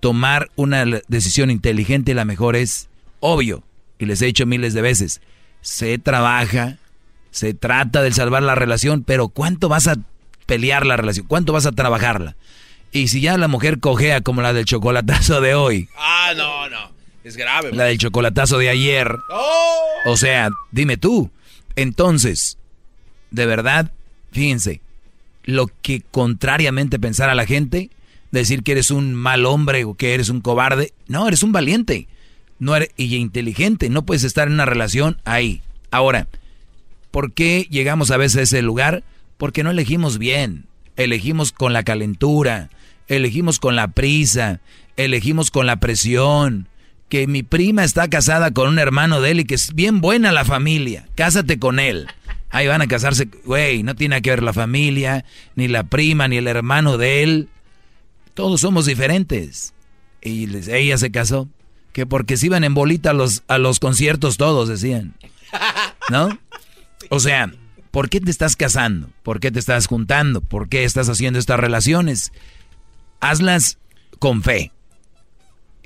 tomar 0.00 0.50
una 0.56 0.84
decisión 1.08 1.50
inteligente, 1.50 2.14
la 2.14 2.24
mejor 2.26 2.56
es 2.56 2.88
obvio, 3.20 3.62
y 3.98 4.04
les 4.04 4.20
he 4.20 4.26
dicho 4.26 4.44
miles 4.44 4.74
de 4.74 4.82
veces, 4.82 5.22
se 5.62 5.96
trabaja, 5.98 6.76
se 7.30 7.54
trata 7.54 8.02
de 8.02 8.12
salvar 8.12 8.42
la 8.42 8.54
relación, 8.54 9.02
pero 9.02 9.28
¿cuánto 9.28 9.70
vas 9.70 9.88
a 9.88 9.96
pelear 10.44 10.84
la 10.84 10.96
relación? 10.96 11.26
¿Cuánto 11.26 11.54
vas 11.54 11.64
a 11.64 11.72
trabajarla? 11.72 12.36
Y 12.92 13.08
si 13.08 13.20
ya 13.22 13.38
la 13.38 13.48
mujer 13.48 13.80
cojea 13.80 14.20
como 14.20 14.42
la 14.42 14.52
del 14.52 14.66
chocolatazo 14.66 15.40
de 15.40 15.54
hoy. 15.54 15.88
Ah, 15.96 16.32
no, 16.36 16.68
no. 16.68 16.92
Es 17.24 17.36
grave. 17.36 17.72
La 17.72 17.84
del 17.84 17.98
chocolatazo 17.98 18.58
de 18.58 18.68
ayer. 18.68 19.16
¡Oh! 19.30 19.86
O 20.04 20.16
sea, 20.16 20.50
dime 20.70 20.98
tú. 20.98 21.30
Entonces, 21.76 22.58
de 23.30 23.46
verdad, 23.46 23.90
fíjense, 24.32 24.82
lo 25.44 25.68
que 25.82 26.02
contrariamente 26.10 26.98
pensara 26.98 27.34
la 27.34 27.46
gente, 27.46 27.90
decir 28.30 28.62
que 28.62 28.72
eres 28.72 28.90
un 28.90 29.14
mal 29.14 29.46
hombre 29.46 29.84
o 29.84 29.94
que 29.94 30.14
eres 30.14 30.28
un 30.28 30.40
cobarde. 30.40 30.92
No, 31.06 31.28
eres 31.28 31.42
un 31.42 31.52
valiente 31.52 32.08
no 32.58 32.76
eres, 32.76 32.90
y 32.96 33.14
inteligente. 33.16 33.88
No 33.90 34.04
puedes 34.04 34.24
estar 34.24 34.48
en 34.48 34.54
una 34.54 34.66
relación 34.66 35.18
ahí. 35.24 35.62
Ahora, 35.90 36.26
¿por 37.10 37.32
qué 37.32 37.66
llegamos 37.70 38.10
a 38.10 38.16
veces 38.16 38.36
a 38.36 38.42
ese 38.42 38.62
lugar? 38.62 39.04
Porque 39.36 39.62
no 39.62 39.70
elegimos 39.70 40.18
bien. 40.18 40.66
Elegimos 40.96 41.52
con 41.52 41.72
la 41.72 41.82
calentura, 41.82 42.70
elegimos 43.08 43.58
con 43.58 43.74
la 43.74 43.88
prisa, 43.88 44.60
elegimos 44.96 45.50
con 45.50 45.66
la 45.66 45.76
presión. 45.76 46.68
Que 47.08 47.26
mi 47.26 47.42
prima 47.42 47.84
está 47.84 48.08
casada 48.08 48.52
con 48.52 48.68
un 48.68 48.78
hermano 48.78 49.20
de 49.20 49.32
él 49.32 49.40
y 49.40 49.44
que 49.44 49.56
es 49.56 49.74
bien 49.74 50.00
buena 50.00 50.32
la 50.32 50.44
familia. 50.44 51.06
Cásate 51.14 51.58
con 51.58 51.78
él. 51.78 52.06
Ahí 52.54 52.68
van 52.68 52.82
a 52.82 52.86
casarse. 52.86 53.28
Güey, 53.44 53.82
no 53.82 53.96
tiene 53.96 54.22
que 54.22 54.30
ver 54.30 54.44
la 54.44 54.52
familia, 54.52 55.24
ni 55.56 55.66
la 55.66 55.82
prima, 55.82 56.28
ni 56.28 56.36
el 56.36 56.46
hermano 56.46 56.98
de 56.98 57.24
él. 57.24 57.48
Todos 58.34 58.60
somos 58.60 58.86
diferentes. 58.86 59.74
Y 60.22 60.48
ella 60.70 60.96
se 60.96 61.10
casó. 61.10 61.48
Que 61.92 62.06
porque 62.06 62.36
se 62.36 62.46
iban 62.46 62.62
en 62.62 62.72
bolita 62.72 63.10
a 63.10 63.12
los, 63.12 63.42
a 63.48 63.58
los 63.58 63.80
conciertos 63.80 64.36
todos, 64.36 64.68
decían. 64.68 65.16
¿No? 66.10 66.38
O 67.10 67.18
sea, 67.18 67.52
¿por 67.90 68.08
qué 68.08 68.20
te 68.20 68.30
estás 68.30 68.54
casando? 68.54 69.10
¿Por 69.24 69.40
qué 69.40 69.50
te 69.50 69.58
estás 69.58 69.88
juntando? 69.88 70.40
¿Por 70.40 70.68
qué 70.68 70.84
estás 70.84 71.08
haciendo 71.08 71.40
estas 71.40 71.58
relaciones? 71.58 72.30
Hazlas 73.18 73.78
con 74.20 74.44
fe. 74.44 74.70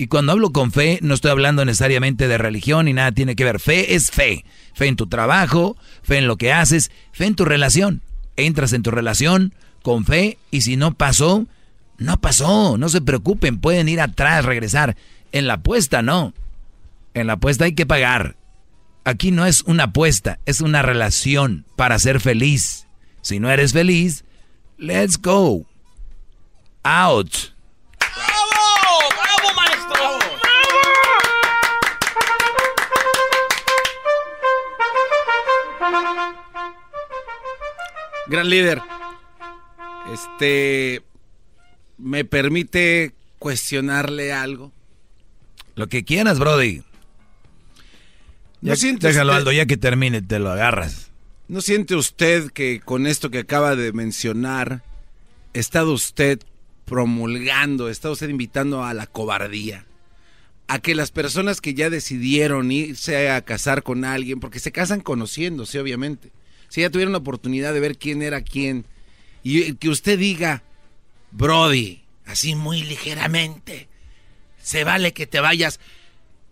Y 0.00 0.06
cuando 0.06 0.30
hablo 0.30 0.52
con 0.52 0.70
fe, 0.70 1.00
no 1.02 1.12
estoy 1.12 1.32
hablando 1.32 1.64
necesariamente 1.64 2.28
de 2.28 2.38
religión 2.38 2.86
ni 2.86 2.92
nada 2.92 3.10
tiene 3.10 3.34
que 3.34 3.42
ver. 3.42 3.58
Fe 3.58 3.96
es 3.96 4.12
fe. 4.12 4.44
Fe 4.72 4.86
en 4.86 4.94
tu 4.94 5.08
trabajo, 5.08 5.76
fe 6.04 6.18
en 6.18 6.28
lo 6.28 6.36
que 6.36 6.52
haces, 6.52 6.92
fe 7.12 7.26
en 7.26 7.34
tu 7.34 7.44
relación. 7.44 8.00
Entras 8.36 8.72
en 8.72 8.84
tu 8.84 8.92
relación 8.92 9.52
con 9.82 10.04
fe 10.04 10.38
y 10.52 10.60
si 10.60 10.76
no 10.76 10.94
pasó, 10.94 11.46
no 11.98 12.20
pasó. 12.20 12.78
No 12.78 12.88
se 12.88 13.00
preocupen, 13.00 13.58
pueden 13.58 13.88
ir 13.88 14.00
atrás, 14.00 14.44
regresar. 14.44 14.96
En 15.32 15.48
la 15.48 15.54
apuesta 15.54 16.00
no. 16.00 16.32
En 17.14 17.26
la 17.26 17.32
apuesta 17.32 17.64
hay 17.64 17.74
que 17.74 17.84
pagar. 17.84 18.36
Aquí 19.02 19.32
no 19.32 19.46
es 19.46 19.62
una 19.62 19.84
apuesta, 19.84 20.38
es 20.46 20.60
una 20.60 20.82
relación 20.82 21.64
para 21.74 21.98
ser 21.98 22.20
feliz. 22.20 22.86
Si 23.20 23.40
no 23.40 23.50
eres 23.50 23.72
feliz, 23.72 24.24
let's 24.76 25.20
go. 25.20 25.66
Out. 26.84 27.57
Gran 38.28 38.48
líder. 38.48 38.80
Este. 40.12 41.02
¿Me 41.96 42.24
permite 42.24 43.14
cuestionarle 43.38 44.32
algo? 44.32 44.72
Lo 45.74 45.88
que 45.88 46.04
quieras, 46.04 46.38
Brody. 46.38 46.82
¿No 48.60 48.74
déjalo, 48.74 49.32
Aldo, 49.32 49.52
ya 49.52 49.66
que 49.66 49.76
termine, 49.76 50.20
te 50.20 50.38
lo 50.38 50.50
agarras. 50.50 51.10
¿No 51.46 51.60
siente 51.60 51.94
usted 51.94 52.50
que 52.50 52.80
con 52.80 53.06
esto 53.06 53.30
que 53.30 53.38
acaba 53.38 53.76
de 53.76 53.92
mencionar, 53.92 54.82
está 55.54 55.84
usted 55.84 56.40
promulgando, 56.84 57.88
está 57.88 58.10
usted 58.10 58.28
invitando 58.28 58.84
a 58.84 58.94
la 58.94 59.06
cobardía? 59.06 59.86
A 60.66 60.80
que 60.80 60.94
las 60.94 61.10
personas 61.10 61.60
que 61.60 61.74
ya 61.74 61.88
decidieron 61.88 62.70
irse 62.70 63.30
a 63.30 63.40
casar 63.42 63.82
con 63.82 64.04
alguien, 64.04 64.40
porque 64.40 64.58
se 64.58 64.72
casan 64.72 65.00
conociéndose, 65.00 65.80
obviamente, 65.80 66.30
si 66.68 66.82
ya 66.82 66.90
tuvieron 66.90 67.12
la 67.12 67.18
oportunidad 67.18 67.72
de 67.72 67.80
ver 67.80 67.98
quién 67.98 68.22
era 68.22 68.42
quién, 68.42 68.86
y 69.42 69.74
que 69.74 69.88
usted 69.88 70.18
diga, 70.18 70.62
Brody, 71.30 72.02
así 72.26 72.54
muy 72.54 72.82
ligeramente, 72.82 73.88
se 74.62 74.84
vale 74.84 75.12
que 75.12 75.26
te 75.26 75.40
vayas. 75.40 75.80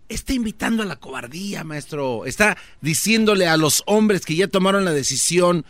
Está 0.09 0.33
invitando 0.33 0.83
a 0.83 0.87
la 0.87 0.97
cobardía, 0.97 1.65
maestro. 1.65 2.27
Está 2.27 2.57
diciéndole 2.81 3.49
a 3.49 3.57
los 3.57 3.83
hombres 3.87 4.25
que 4.25 4.37
ya 4.37 4.47
tomaron 4.47 4.85
la 4.85 4.93
decisión 4.93 5.67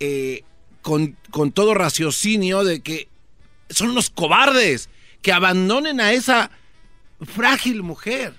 eh, 0.00 0.42
con, 0.82 1.16
con 1.30 1.52
todo 1.52 1.74
raciocinio 1.74 2.64
de 2.64 2.80
que 2.80 3.08
son 3.70 3.94
los 3.94 4.10
cobardes, 4.10 4.90
que 5.22 5.32
abandonen 5.32 6.00
a 6.00 6.12
esa 6.12 6.50
frágil 7.24 7.82
mujer. 7.82 8.34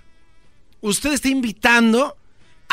Usted 0.81 1.13
está 1.13 1.29
invitando 1.29 2.17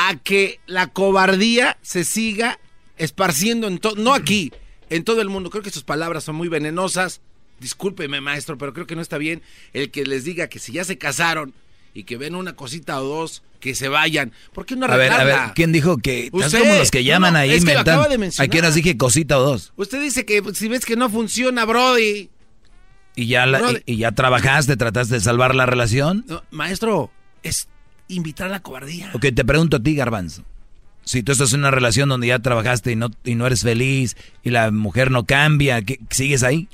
a 0.01 0.15
que 0.17 0.61
la 0.67 0.87
cobardía 0.87 1.77
se 1.83 2.05
siga 2.05 2.61
esparciendo 2.99 3.67
en 3.67 3.79
todo, 3.79 3.97
no 3.97 4.15
aquí, 4.15 4.53
en 4.91 5.03
todo 5.03 5.21
el 5.21 5.29
mundo. 5.29 5.51
Creo 5.51 5.65
que 5.65 5.71
sus 5.71 5.83
palabras 5.83 6.23
son 6.23 6.37
muy 6.37 6.47
venenosas. 6.47 7.21
Discúlpeme, 7.59 8.21
maestro, 8.21 8.57
pero 8.57 8.73
creo 8.73 8.87
que 8.87 8.95
no 8.95 9.03
está 9.03 9.19
bien 9.19 9.43
el 9.73 9.91
que 9.91 10.07
les 10.07 10.23
diga 10.23 10.47
que 10.47 10.61
si 10.61 10.73
ya 10.73 10.85
se 10.85 10.99
casaron 10.99 11.53
y 11.95 12.05
que 12.05 12.17
ven 12.17 12.37
una 12.37 12.55
cosita 12.55 13.03
o 13.03 13.05
dos, 13.05 13.43
que 13.59 13.75
se 13.75 13.89
vayan. 13.89 14.33
¿Por 14.53 14.67
qué 14.67 14.77
no 14.77 14.85
arreglarla? 14.85 15.21
A 15.21 15.25
ver, 15.25 15.35
a 15.35 15.45
ver, 15.47 15.55
¿quién 15.55 15.73
dijo 15.73 15.99
que 15.99 16.29
Usted, 16.31 16.61
como 16.61 16.75
los 16.75 16.93
que 16.93 17.03
llaman 17.03 17.35
ahí 17.35 17.51
es 17.51 17.63
inventan? 17.63 17.99
¿A 18.39 18.47
qué 18.47 18.59
horas 18.61 18.77
dije 18.77 18.97
cosita 18.97 19.37
o 19.41 19.43
dos? 19.43 19.73
Usted 19.75 20.01
dice 20.01 20.25
que 20.25 20.45
si 20.55 20.69
ves 20.69 20.85
que 20.85 20.95
no 20.95 21.11
funciona, 21.11 21.65
Brody. 21.65 22.31
¿Y 23.17 23.27
ya, 23.27 23.47
y, 23.85 23.97
ya 23.97 24.13
trabajaste, 24.13 24.77
trataste 24.77 25.15
de 25.15 25.21
salvar 25.21 25.57
la 25.57 25.67
relación? 25.67 26.25
maestro, 26.53 27.11
es 27.43 27.67
invitar 28.09 28.49
a 28.49 28.51
la 28.51 28.61
cobardía. 28.61 29.11
Ok, 29.13 29.27
te 29.35 29.45
pregunto 29.45 29.77
a 29.77 29.81
ti, 29.81 29.95
Garbanzo. 29.95 30.43
Si 31.05 31.23
tú 31.23 31.33
estás 31.33 31.53
en 31.53 31.61
una 31.61 31.71
relación 31.71 32.09
donde 32.09 32.27
ya 32.27 32.39
trabajaste 32.39 32.93
y 32.93 32.97
no, 32.97 33.11
y 33.25 33.35
no 33.35 33.47
eres 33.47 33.63
feliz 33.63 34.17
y 34.43 34.51
la 34.51 34.71
mujer 34.71 35.11
no 35.11 35.25
cambia, 35.25 35.83
¿sigues 36.11 36.43
ahí? 36.43 36.69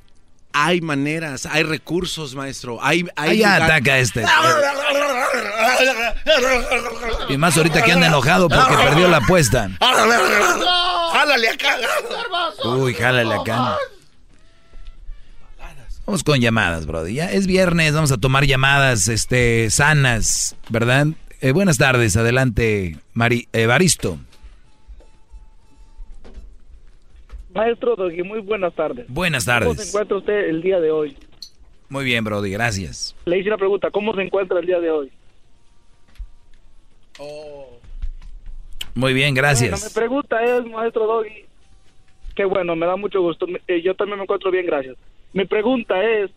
Hay 0.53 0.81
maneras, 0.81 1.47
hay 1.47 1.65
recursos, 1.65 2.35
maestro. 2.35 2.79
Hay, 2.83 3.05
hay 3.17 3.43
ataca 3.43 3.99
este. 3.99 4.25
y 7.29 7.37
más 7.37 7.57
ahorita 7.57 7.83
que 7.83 7.93
anda 7.93 8.07
enojado 8.07 8.49
porque 8.49 8.75
perdió 8.77 9.09
la 9.09 9.19
apuesta. 9.19 9.71
¡Jálale 11.13 11.49
acá! 11.49 11.77
Uy, 12.65 12.95
jálale 12.95 13.35
acá. 13.35 13.77
Vamos 16.07 16.23
con 16.23 16.41
llamadas, 16.41 16.87
brody. 16.87 17.15
Ya 17.15 17.31
es 17.31 17.47
viernes, 17.47 17.95
vamos 17.95 18.13
a 18.13 18.19
tomar 18.19 18.45
llamadas 18.45 19.09
este, 19.09 19.71
sanas, 19.71 20.55
¿verdad? 20.69 21.07
Eh, 21.45 21.53
buenas 21.53 21.77
tardes, 21.77 22.17
adelante, 22.17 22.97
Mari, 23.13 23.49
Evaristo. 23.53 24.17
Maestro 27.53 27.97
Doggy, 27.97 28.23
muy 28.23 28.41
buenas 28.41 28.75
tardes. 28.75 29.05
Buenas 29.11 29.45
tardes. 29.45 29.69
¿Cómo 29.69 29.79
se 29.79 29.89
encuentra 29.91 30.17
usted 30.17 30.49
el 30.49 30.63
día 30.63 30.81
de 30.81 30.91
hoy? 30.91 31.19
Muy 31.91 32.07
bien, 32.07 32.25
Brody, 32.25 32.51
gracias. 32.51 33.15
Le 33.27 33.39
hice 33.39 33.49
una 33.49 33.59
pregunta, 33.59 33.91
¿cómo 33.91 34.15
se 34.15 34.23
encuentra 34.23 34.59
el 34.59 34.65
día 34.65 34.81
de 34.81 34.91
hoy? 34.91 35.13
Oh. 37.19 37.79
Muy 38.95 39.13
bien, 39.13 39.35
gracias. 39.35 39.73
Bueno, 39.73 39.87
mi 39.87 39.93
pregunta 39.93 40.43
es, 40.43 40.65
maestro 40.65 41.07
Doggy, 41.07 41.45
que 42.35 42.47
bueno, 42.47 42.75
me 42.75 42.87
da 42.87 42.97
mucho 42.97 43.21
gusto. 43.21 43.45
Eh, 43.69 43.83
yo 43.83 43.95
también 43.95 44.17
me 44.17 44.25
encuentro 44.25 44.51
bien, 44.51 44.65
gracias. 44.65 44.97
Mi 45.35 45.45
pregunta 45.45 46.03
es, 46.03 46.31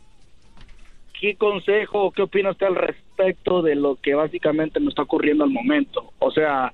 ¿qué 1.19 1.35
consejo, 1.35 2.11
qué 2.11 2.23
opina 2.23 2.51
usted 2.51 2.67
al 2.67 2.75
respecto 2.75 3.61
de 3.61 3.75
lo 3.75 3.95
que 3.95 4.13
básicamente 4.13 4.79
me 4.79 4.89
está 4.89 5.03
ocurriendo 5.03 5.43
al 5.43 5.49
momento? 5.49 6.11
O 6.19 6.31
sea, 6.31 6.73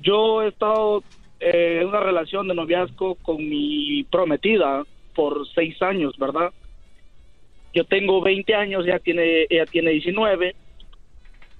yo 0.00 0.42
he 0.42 0.48
estado 0.48 1.02
eh, 1.40 1.78
en 1.80 1.88
una 1.88 2.00
relación 2.00 2.48
de 2.48 2.54
noviazgo 2.54 3.16
con 3.16 3.36
mi 3.36 4.04
prometida 4.04 4.84
por 5.14 5.46
seis 5.54 5.80
años, 5.82 6.16
¿verdad? 6.18 6.52
Yo 7.74 7.84
tengo 7.84 8.20
20 8.20 8.54
años, 8.54 8.86
ella 8.86 8.98
tiene, 8.98 9.46
ella 9.48 9.66
tiene 9.66 9.90
19, 9.90 10.54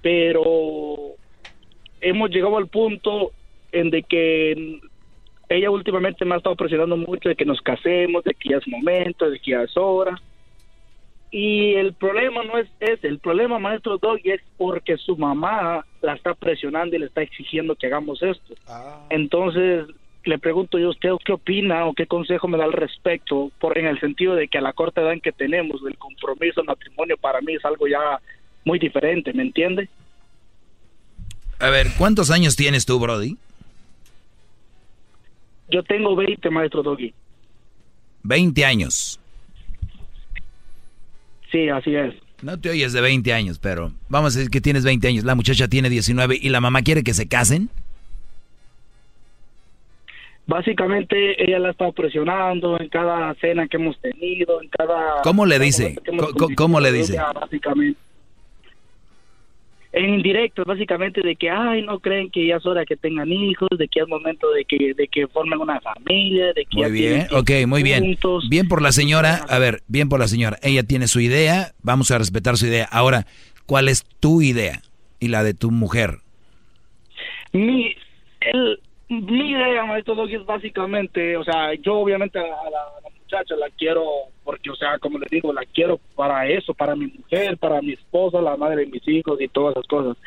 pero 0.01 1.15
hemos 2.01 2.29
llegado 2.29 2.57
al 2.57 2.67
punto 2.67 3.31
en 3.71 3.89
de 3.89 4.03
que 4.03 4.79
ella 5.49 5.71
últimamente 5.71 6.25
me 6.25 6.35
ha 6.35 6.37
estado 6.37 6.55
presionando 6.55 6.95
mucho 6.95 7.29
de 7.29 7.35
que 7.35 7.45
nos 7.45 7.61
casemos, 7.61 8.23
de 8.23 8.33
que 8.33 8.49
ya 8.49 8.57
es 8.57 8.67
momento, 8.67 9.29
de 9.29 9.39
que 9.39 9.51
ya 9.51 9.63
es 9.63 9.75
hora. 9.75 10.19
Y 11.31 11.75
el 11.75 11.93
problema 11.93 12.43
no 12.43 12.57
es 12.57 12.67
ese, 12.79 13.07
el 13.07 13.19
problema, 13.19 13.59
maestro 13.59 13.97
Doggy, 13.99 14.31
es 14.31 14.41
porque 14.57 14.97
su 14.97 15.15
mamá 15.15 15.85
la 16.01 16.13
está 16.13 16.33
presionando 16.33 16.95
y 16.95 16.99
le 16.99 17.05
está 17.05 17.21
exigiendo 17.21 17.75
que 17.75 17.85
hagamos 17.87 18.21
esto. 18.23 18.55
Ah. 18.67 19.05
Entonces, 19.11 19.85
le 20.23 20.39
pregunto 20.39 20.79
yo 20.79 20.87
a 20.87 20.91
usted 20.91 21.09
qué 21.23 21.33
opina 21.33 21.85
o 21.85 21.93
qué 21.93 22.07
consejo 22.07 22.47
me 22.47 22.57
da 22.57 22.63
al 22.63 22.73
respecto, 22.73 23.51
por, 23.59 23.77
en 23.77 23.85
el 23.85 23.99
sentido 23.99 24.35
de 24.35 24.47
que 24.47 24.57
a 24.57 24.61
la 24.61 24.73
corta 24.73 25.01
edad 25.01 25.13
en 25.13 25.21
que 25.21 25.31
tenemos 25.31 25.83
del 25.83 25.97
compromiso, 25.97 26.61
el 26.61 26.67
matrimonio, 26.67 27.15
para 27.17 27.41
mí 27.41 27.53
es 27.53 27.63
algo 27.63 27.87
ya 27.87 28.19
muy 28.65 28.79
diferente, 28.79 29.31
¿me 29.33 29.43
entiende? 29.43 29.87
A 31.59 31.69
ver, 31.69 31.87
¿cuántos 31.97 32.31
años 32.31 32.55
tienes 32.55 32.85
tú, 32.85 32.99
Brody? 32.99 33.37
Yo 35.69 35.83
tengo 35.83 36.15
20, 36.15 36.49
maestro 36.49 36.81
Doggy. 36.81 37.13
20 38.23 38.65
años. 38.65 39.18
Sí, 41.51 41.69
así 41.69 41.95
es. 41.95 42.13
No 42.41 42.59
te 42.59 42.69
oyes 42.69 42.93
de 42.93 43.01
20 43.01 43.33
años, 43.33 43.59
pero 43.59 43.91
vamos 44.07 44.35
a 44.35 44.39
decir 44.39 44.51
que 44.51 44.61
tienes 44.61 44.85
20 44.85 45.07
años. 45.07 45.23
La 45.25 45.35
muchacha 45.35 45.67
tiene 45.67 45.89
19 45.89 46.37
y 46.41 46.49
la 46.49 46.61
mamá 46.61 46.81
quiere 46.81 47.03
que 47.03 47.13
se 47.13 47.27
casen. 47.27 47.69
básicamente 50.47 51.43
ella 51.43 51.59
la 51.59 51.67
ha 51.67 51.71
estado 51.71 51.91
presionando 51.91 52.79
en 52.79 52.89
cada 52.89 53.35
cena 53.35 53.67
que 53.67 53.77
hemos 53.77 53.99
tenido, 53.99 54.61
en 54.61 54.69
cada... 54.69 55.21
¿Cómo 55.21 55.45
le 55.45 55.59
dice? 55.59 55.95
¿Cómo, 56.55 56.79
le 56.79 56.91
dice? 56.91 57.19
Básicamente. 57.35 57.99
En 59.91 60.13
indirecto, 60.13 60.63
básicamente 60.65 61.21
de 61.21 61.35
que, 61.35 61.49
ay, 61.49 61.81
no 61.81 61.99
creen 61.99 62.29
que 62.29 62.45
ya 62.45 62.57
es 62.57 62.65
hora 62.65 62.85
que 62.85 62.95
tengan 62.95 63.31
hijos, 63.31 63.69
de 63.75 63.87
que 63.87 64.01
es 64.01 64.07
momento 64.07 64.51
de 64.51 64.63
que, 64.63 64.93
de 64.93 65.07
que 65.07 65.27
formen 65.27 65.59
una 65.59 65.81
familia, 65.81 66.53
de 66.53 66.65
que... 66.65 66.77
Muy 66.77 66.91
bien, 66.91 67.27
ok, 67.31 67.51
muy 67.65 67.81
bien. 67.81 68.15
Bien 68.49 68.67
por 68.67 68.83
la 68.83 68.91
señora, 68.91 69.45
a 69.49 69.57
ver, 69.57 69.81
bien 69.87 70.07
por 70.07 70.19
la 70.19 70.27
señora. 70.27 70.57
Ella 70.61 70.83
tiene 70.83 71.07
su 71.07 71.19
idea, 71.19 71.71
vamos 71.81 72.11
a 72.11 72.19
respetar 72.19 72.57
su 72.57 72.67
idea. 72.67 72.87
Ahora, 72.91 73.25
¿cuál 73.65 73.89
es 73.89 74.03
tu 74.19 74.43
idea 74.43 74.81
y 75.19 75.29
la 75.29 75.43
de 75.43 75.55
tu 75.55 75.71
mujer? 75.71 76.19
Mi, 77.51 77.95
el, 78.41 78.79
mi 79.09 79.51
idea, 79.51 79.85
maestro 79.85 80.27
es 80.27 80.45
básicamente, 80.45 81.35
o 81.35 81.43
sea, 81.43 81.73
yo 81.81 81.95
obviamente 81.95 82.37
a 82.37 82.43
la, 82.43 83.09
muchacha 83.29 83.55
la 83.55 83.69
quiero 83.77 84.03
porque, 84.43 84.71
o 84.71 84.75
sea, 84.75 84.97
como 84.99 85.19
le 85.19 85.27
digo, 85.29 85.53
la 85.53 85.63
quiero 85.73 85.99
para 86.15 86.47
eso, 86.47 86.73
para 86.73 86.95
mi 86.95 87.07
mujer, 87.07 87.57
para 87.57 87.81
mi 87.81 87.93
esposa, 87.93 88.41
la 88.41 88.57
madre 88.57 88.85
de 88.85 88.87
mis 88.87 89.07
hijos 89.07 89.39
y 89.39 89.47
todas 89.47 89.75
esas 89.75 89.87
cosas. 89.87 90.17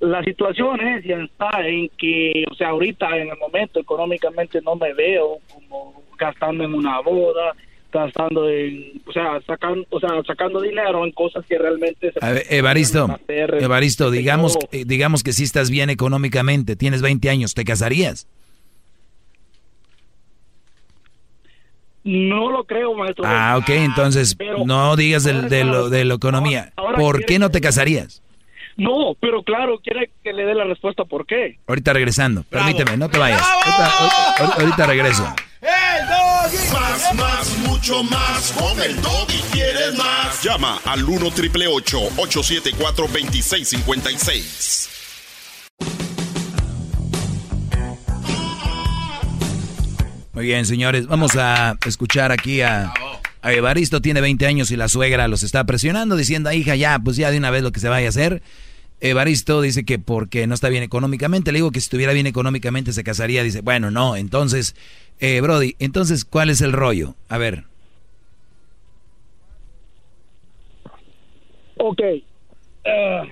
La 0.00 0.22
situación 0.24 0.80
es 0.80 1.04
ya 1.04 1.16
está 1.16 1.64
en 1.64 1.88
que, 1.90 2.44
o 2.50 2.54
sea, 2.54 2.70
ahorita 2.70 3.16
en 3.16 3.28
el 3.28 3.38
momento 3.38 3.78
económicamente 3.78 4.60
no 4.62 4.74
me 4.74 4.92
veo 4.94 5.38
como 5.52 6.02
gastando 6.18 6.64
en 6.64 6.74
una 6.74 7.00
boda, 7.00 7.52
gastando 7.92 8.48
en, 8.48 9.00
o 9.06 9.12
sea, 9.12 9.40
sacando, 9.46 9.86
o 9.90 10.00
sea, 10.00 10.10
sacando 10.26 10.60
dinero 10.60 11.04
en 11.04 11.12
cosas 11.12 11.44
que 11.46 11.56
realmente 11.56 12.10
se 12.10 12.18
a 12.20 12.32
ver, 12.32 12.46
Evaristo, 12.50 13.06
Evaristo, 13.28 14.10
digamos, 14.10 14.58
eh, 14.72 14.84
digamos 14.84 15.22
que 15.22 15.32
si 15.32 15.44
estás 15.44 15.70
bien 15.70 15.88
económicamente, 15.88 16.74
tienes 16.74 17.00
20 17.00 17.30
años, 17.30 17.54
¿te 17.54 17.64
casarías? 17.64 18.26
No 22.04 22.50
lo 22.50 22.64
creo, 22.64 22.94
maestro. 22.94 23.24
Ah, 23.26 23.56
ok, 23.58 23.68
entonces 23.70 24.36
no 24.64 24.96
digas 24.96 25.24
de, 25.24 25.42
de, 25.42 25.64
lo, 25.64 25.88
de 25.88 26.04
la 26.04 26.14
economía. 26.14 26.72
¿Por 26.96 27.24
qué 27.24 27.38
no 27.38 27.50
te 27.50 27.60
casarías? 27.60 28.22
No, 28.76 29.14
pero 29.20 29.42
claro, 29.42 29.78
quiere 29.80 30.10
que 30.24 30.32
le 30.32 30.44
dé 30.44 30.54
la 30.54 30.64
respuesta 30.64 31.04
por 31.04 31.26
qué. 31.26 31.58
Ahorita 31.66 31.92
regresando, 31.92 32.42
permíteme, 32.44 32.96
no 32.96 33.08
te 33.08 33.18
vayas. 33.18 33.42
ahorita 34.58 34.86
regreso. 34.86 35.26
El 35.60 36.06
doggy. 36.08 36.72
Más, 36.72 37.14
más, 37.14 37.58
mucho 37.68 38.02
más. 38.04 38.52
Con 38.52 38.80
el 38.82 39.00
doggy 39.00 39.40
quieres 39.52 39.96
más. 39.96 40.42
Llama 40.42 40.80
al 40.84 41.04
1 41.04 41.30
triple 41.30 41.68
874 41.68 43.06
2656. 43.06 45.01
Muy 50.32 50.46
bien, 50.46 50.64
señores. 50.64 51.06
Vamos 51.06 51.36
a 51.36 51.76
escuchar 51.86 52.32
aquí 52.32 52.62
a, 52.62 52.92
Evaristo. 53.42 54.00
Tiene 54.00 54.20
20 54.22 54.46
años 54.46 54.70
y 54.70 54.76
la 54.76 54.88
suegra 54.88 55.28
los 55.28 55.42
está 55.42 55.64
presionando, 55.64 56.16
diciendo, 56.16 56.50
hija, 56.52 56.74
ya, 56.74 56.98
pues 56.98 57.16
ya 57.16 57.30
de 57.30 57.36
una 57.36 57.50
vez 57.50 57.62
lo 57.62 57.70
que 57.70 57.80
se 57.80 57.88
vaya 57.88 58.06
a 58.06 58.10
hacer. 58.10 58.42
Evaristo 59.00 59.60
dice 59.60 59.84
que 59.84 59.98
porque 59.98 60.46
no 60.46 60.54
está 60.54 60.70
bien 60.70 60.82
económicamente. 60.82 61.52
Le 61.52 61.58
digo 61.58 61.70
que 61.70 61.80
si 61.80 61.84
estuviera 61.84 62.14
bien 62.14 62.26
económicamente 62.26 62.92
se 62.92 63.04
casaría. 63.04 63.42
Dice, 63.42 63.60
bueno, 63.60 63.90
no. 63.90 64.16
Entonces, 64.16 64.74
eh, 65.20 65.40
Brody, 65.42 65.76
entonces, 65.80 66.24
¿cuál 66.24 66.48
es 66.48 66.62
el 66.62 66.72
rollo? 66.72 67.14
A 67.28 67.36
ver. 67.36 67.64
Ok. 71.76 72.00
Uh, 72.84 73.26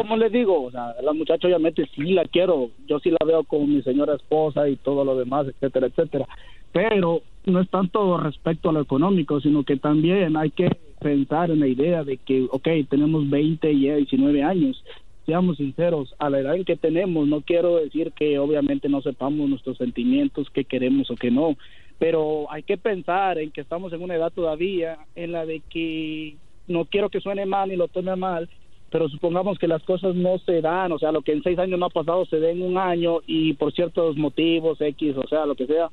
como 0.00 0.16
le 0.16 0.30
digo, 0.30 0.62
o 0.62 0.70
sea, 0.70 0.94
la 1.02 1.12
muchacha 1.12 1.46
obviamente 1.46 1.86
sí 1.94 2.12
la 2.14 2.24
quiero. 2.24 2.70
Yo 2.86 3.00
sí 3.00 3.10
la 3.10 3.26
veo 3.26 3.44
como 3.44 3.66
mi 3.66 3.82
señora 3.82 4.14
esposa 4.14 4.66
y 4.66 4.76
todo 4.76 5.04
lo 5.04 5.14
demás, 5.14 5.46
etcétera, 5.46 5.88
etcétera. 5.88 6.26
Pero 6.72 7.20
no 7.44 7.60
es 7.60 7.68
tanto 7.68 8.16
respecto 8.16 8.70
a 8.70 8.72
lo 8.72 8.80
económico, 8.80 9.42
sino 9.42 9.62
que 9.62 9.76
también 9.76 10.38
hay 10.38 10.52
que 10.52 10.70
pensar 11.00 11.50
en 11.50 11.60
la 11.60 11.66
idea 11.66 12.02
de 12.02 12.16
que, 12.16 12.46
ok, 12.50 12.66
tenemos 12.88 13.28
20 13.28 13.70
y 13.70 13.90
19 13.90 14.42
años 14.42 14.82
seamos 15.26 15.58
sinceros, 15.58 16.14
a 16.18 16.30
la 16.30 16.40
edad 16.40 16.56
en 16.56 16.64
que 16.64 16.76
tenemos, 16.76 17.28
no 17.28 17.42
quiero 17.42 17.76
decir 17.76 18.10
que 18.12 18.38
obviamente 18.38 18.88
no 18.88 19.00
sepamos 19.02 19.48
nuestros 19.48 19.76
sentimientos, 19.76 20.48
qué 20.50 20.64
queremos 20.64 21.08
o 21.10 21.14
qué 21.14 21.30
no, 21.30 21.56
pero 21.98 22.50
hay 22.50 22.64
que 22.64 22.78
pensar 22.78 23.38
en 23.38 23.52
que 23.52 23.60
estamos 23.60 23.92
en 23.92 24.02
una 24.02 24.16
edad 24.16 24.32
todavía 24.32 24.98
en 25.14 25.30
la 25.30 25.46
de 25.46 25.60
que 25.70 26.36
no 26.66 26.86
quiero 26.86 27.10
que 27.10 27.20
suene 27.20 27.46
mal 27.46 27.68
ni 27.68 27.76
lo 27.76 27.86
tome 27.86 28.16
mal, 28.16 28.48
pero 28.90 29.08
supongamos 29.08 29.58
que 29.58 29.68
las 29.68 29.82
cosas 29.84 30.14
no 30.14 30.38
se 30.38 30.60
dan, 30.60 30.92
o 30.92 30.98
sea, 30.98 31.12
lo 31.12 31.22
que 31.22 31.32
en 31.32 31.42
seis 31.42 31.58
años 31.58 31.78
no 31.78 31.86
ha 31.86 31.90
pasado 31.90 32.26
se 32.26 32.40
da 32.40 32.50
en 32.50 32.62
un 32.62 32.76
año 32.76 33.20
y 33.26 33.54
por 33.54 33.72
ciertos 33.72 34.16
motivos 34.16 34.80
X, 34.80 35.16
o 35.16 35.26
sea, 35.28 35.46
lo 35.46 35.54
que 35.54 35.66
sea, 35.66 35.90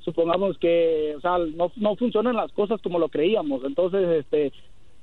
supongamos 0.00 0.56
que, 0.58 1.14
o 1.16 1.20
sea, 1.20 1.38
no, 1.38 1.70
no 1.76 1.96
funcionan 1.96 2.36
las 2.36 2.50
cosas 2.52 2.80
como 2.82 2.98
lo 2.98 3.08
creíamos, 3.08 3.62
entonces, 3.64 4.08
este, 4.20 4.52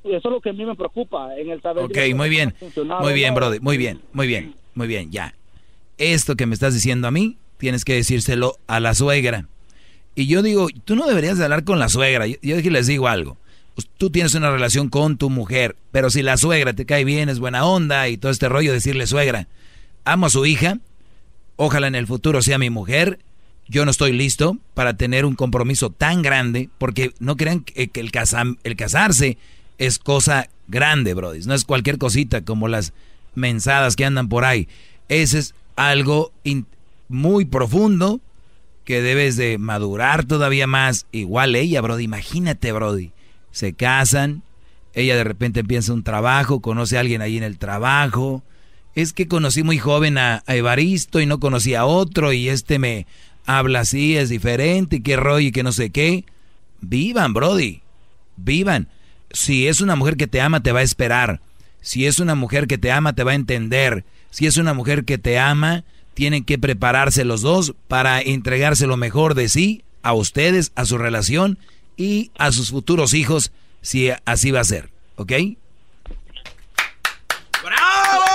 eso 0.03 0.27
es 0.27 0.33
lo 0.33 0.41
que 0.41 0.49
a 0.49 0.53
mí 0.53 0.65
me 0.65 0.75
preocupa 0.75 1.37
en 1.37 1.49
el 1.49 1.61
saber. 1.61 1.85
Ok, 1.85 1.97
muy 2.15 2.29
bien. 2.29 2.53
Muy 3.01 3.13
bien, 3.13 3.33
Brody. 3.33 3.59
Muy 3.59 3.77
bien, 3.77 4.01
muy 4.13 4.27
bien, 4.27 4.53
muy 4.75 4.87
bien, 4.87 5.11
ya. 5.11 5.33
Esto 5.97 6.35
que 6.35 6.45
me 6.45 6.53
estás 6.53 6.73
diciendo 6.73 7.07
a 7.07 7.11
mí, 7.11 7.37
tienes 7.57 7.85
que 7.85 7.93
decírselo 7.93 8.55
a 8.67 8.79
la 8.79 8.93
suegra. 8.93 9.47
Y 10.13 10.27
yo 10.27 10.41
digo, 10.41 10.67
tú 10.85 10.95
no 10.95 11.07
deberías 11.07 11.37
de 11.37 11.43
hablar 11.43 11.63
con 11.63 11.79
la 11.79 11.89
suegra. 11.89 12.27
Yo, 12.27 12.37
yo 12.41 12.71
les 12.71 12.87
digo 12.87 13.07
algo. 13.07 13.37
Pues, 13.75 13.87
tú 13.97 14.09
tienes 14.09 14.33
una 14.35 14.49
relación 14.49 14.89
con 14.89 15.17
tu 15.17 15.29
mujer, 15.29 15.75
pero 15.91 16.09
si 16.09 16.21
la 16.21 16.37
suegra 16.37 16.73
te 16.73 16.85
cae 16.85 17.03
bien, 17.03 17.29
es 17.29 17.39
buena 17.39 17.65
onda 17.65 18.07
y 18.07 18.17
todo 18.17 18.31
este 18.31 18.49
rollo, 18.49 18.73
decirle 18.73 19.05
suegra, 19.05 19.47
amo 20.05 20.27
a 20.27 20.29
su 20.29 20.45
hija, 20.45 20.79
ojalá 21.57 21.87
en 21.87 21.95
el 21.95 22.07
futuro 22.07 22.41
sea 22.41 22.57
mi 22.57 22.69
mujer, 22.69 23.19
yo 23.67 23.83
no 23.83 23.91
estoy 23.91 24.13
listo 24.13 24.57
para 24.73 24.95
tener 24.95 25.25
un 25.25 25.35
compromiso 25.35 25.89
tan 25.89 26.21
grande, 26.21 26.69
porque 26.77 27.13
no 27.19 27.35
crean 27.35 27.61
que, 27.61 27.89
el, 27.93 28.11
el 28.63 28.75
casarse 28.75 29.37
es 29.77 29.99
cosa 29.99 30.49
grande, 30.67 31.13
Brody. 31.13 31.41
No 31.45 31.53
es 31.53 31.65
cualquier 31.65 31.97
cosita 31.97 32.43
como 32.43 32.67
las 32.67 32.93
mensadas 33.33 33.95
que 33.95 34.05
andan 34.05 34.29
por 34.29 34.45
ahí. 34.45 34.67
Ese 35.09 35.39
es 35.39 35.55
algo 35.75 36.31
muy 37.09 37.45
profundo 37.45 38.21
que 38.83 39.01
debes 39.01 39.35
de 39.35 39.57
madurar 39.57 40.25
todavía 40.25 40.67
más. 40.67 41.07
Igual 41.11 41.55
ella, 41.55 41.81
Brody. 41.81 42.03
Imagínate, 42.03 42.71
Brody. 42.71 43.11
Se 43.55 43.71
casan, 43.71 44.43
ella 44.93 45.15
de 45.15 45.23
repente 45.23 45.61
empieza 45.61 45.93
un 45.93 46.03
trabajo, 46.03 46.59
conoce 46.59 46.97
a 46.97 46.99
alguien 46.99 47.21
ahí 47.21 47.37
en 47.37 47.43
el 47.43 47.57
trabajo. 47.57 48.43
Es 48.95 49.13
que 49.13 49.29
conocí 49.29 49.63
muy 49.63 49.77
joven 49.77 50.17
a, 50.17 50.43
Evaristo 50.45 51.21
y 51.21 51.25
no 51.25 51.39
conocí 51.39 51.73
a 51.73 51.85
otro 51.85 52.33
y 52.33 52.49
este 52.49 52.79
me 52.79 53.07
habla 53.45 53.79
así, 53.79 54.17
es 54.17 54.27
diferente 54.27 54.97
y 54.97 54.99
qué 54.99 55.15
rollo 55.15 55.47
y 55.47 55.51
que 55.53 55.63
no 55.63 55.71
sé 55.71 55.89
qué. 55.89 56.25
Vivan, 56.81 57.33
Brody. 57.33 57.81
Vivan. 58.35 58.89
Si 59.31 59.69
es 59.69 59.79
una 59.79 59.95
mujer 59.95 60.17
que 60.17 60.27
te 60.27 60.41
ama, 60.41 60.61
te 60.61 60.73
va 60.73 60.81
a 60.81 60.83
esperar. 60.83 61.39
Si 61.79 62.05
es 62.05 62.19
una 62.19 62.35
mujer 62.35 62.67
que 62.67 62.77
te 62.77 62.91
ama, 62.91 63.13
te 63.13 63.23
va 63.23 63.31
a 63.31 63.35
entender. 63.35 64.03
Si 64.31 64.47
es 64.47 64.57
una 64.57 64.73
mujer 64.73 65.05
que 65.05 65.17
te 65.17 65.39
ama, 65.39 65.85
tienen 66.13 66.43
que 66.43 66.59
prepararse 66.59 67.23
los 67.23 67.41
dos 67.41 67.73
para 67.87 68.19
entregarse 68.19 68.85
lo 68.85 68.97
mejor 68.97 69.33
de 69.33 69.47
sí 69.47 69.85
a 70.03 70.11
ustedes, 70.11 70.73
a 70.75 70.83
su 70.83 70.97
relación 70.97 71.57
y 71.97 72.31
a 72.37 72.51
sus 72.51 72.71
futuros 72.71 73.13
hijos, 73.13 73.51
si 73.81 74.09
así 74.25 74.51
va 74.51 74.61
a 74.61 74.63
ser. 74.63 74.89
¿Ok? 75.15 75.31
¡Bravo! 77.63 78.25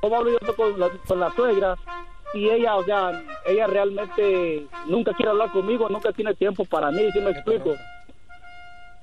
¿Cómo 0.00 0.16
hablo 0.16 0.30
yo 0.40 0.56
con 0.56 0.80
la, 0.80 0.88
con 1.06 1.20
la 1.20 1.34
suegra? 1.34 1.76
y 2.34 2.48
ella, 2.48 2.76
o 2.76 2.84
sea, 2.84 3.22
ella 3.46 3.66
realmente 3.66 4.66
nunca 4.86 5.12
quiere 5.14 5.30
hablar 5.30 5.50
conmigo, 5.50 5.88
nunca 5.88 6.12
tiene 6.12 6.34
tiempo 6.34 6.64
para 6.64 6.90
mí, 6.90 7.10
si 7.12 7.20
me 7.20 7.30
explico. 7.30 7.74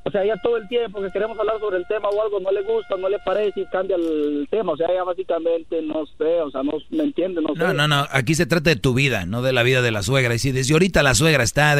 O 0.08 0.12
sea, 0.12 0.24
ella 0.24 0.36
todo 0.44 0.58
el 0.58 0.68
tiempo 0.68 1.02
que 1.02 1.10
queremos 1.10 1.38
hablar 1.40 1.60
sobre 1.60 1.78
el 1.78 1.88
tema 1.88 2.08
o 2.10 2.22
algo 2.22 2.40
no 2.40 2.52
le 2.52 2.62
gusta, 2.62 2.96
no 2.96 3.10
le 3.10 3.18
parece 3.26 3.62
y 3.62 3.66
cambia 3.66 3.96
el 3.96 4.48
tema. 4.52 4.74
O 4.74 4.78
sea, 4.78 4.88
ella 4.88 5.04
básicamente 5.04 5.82
no 5.82 6.06
sé, 6.06 6.42
o 6.42 6.52
sea, 6.52 6.62
no 6.62 6.74
me 6.92 7.06
entiende, 7.06 7.42
no, 7.42 7.56
no 7.56 7.74
No, 7.74 7.88
no, 7.88 8.08
aquí 8.12 8.36
se 8.36 8.46
trata 8.46 8.70
de 8.70 8.76
tu 8.76 8.94
vida, 8.94 9.26
no 9.26 9.42
de 9.42 9.52
la 9.52 9.64
vida 9.64 9.82
de 9.82 9.90
la 9.90 10.04
suegra. 10.04 10.36
Y 10.36 10.40
si 10.40 10.52
desde 10.52 10.74
ahorita 10.74 11.02
la 11.02 11.16
suegra 11.16 11.44
está, 11.44 11.76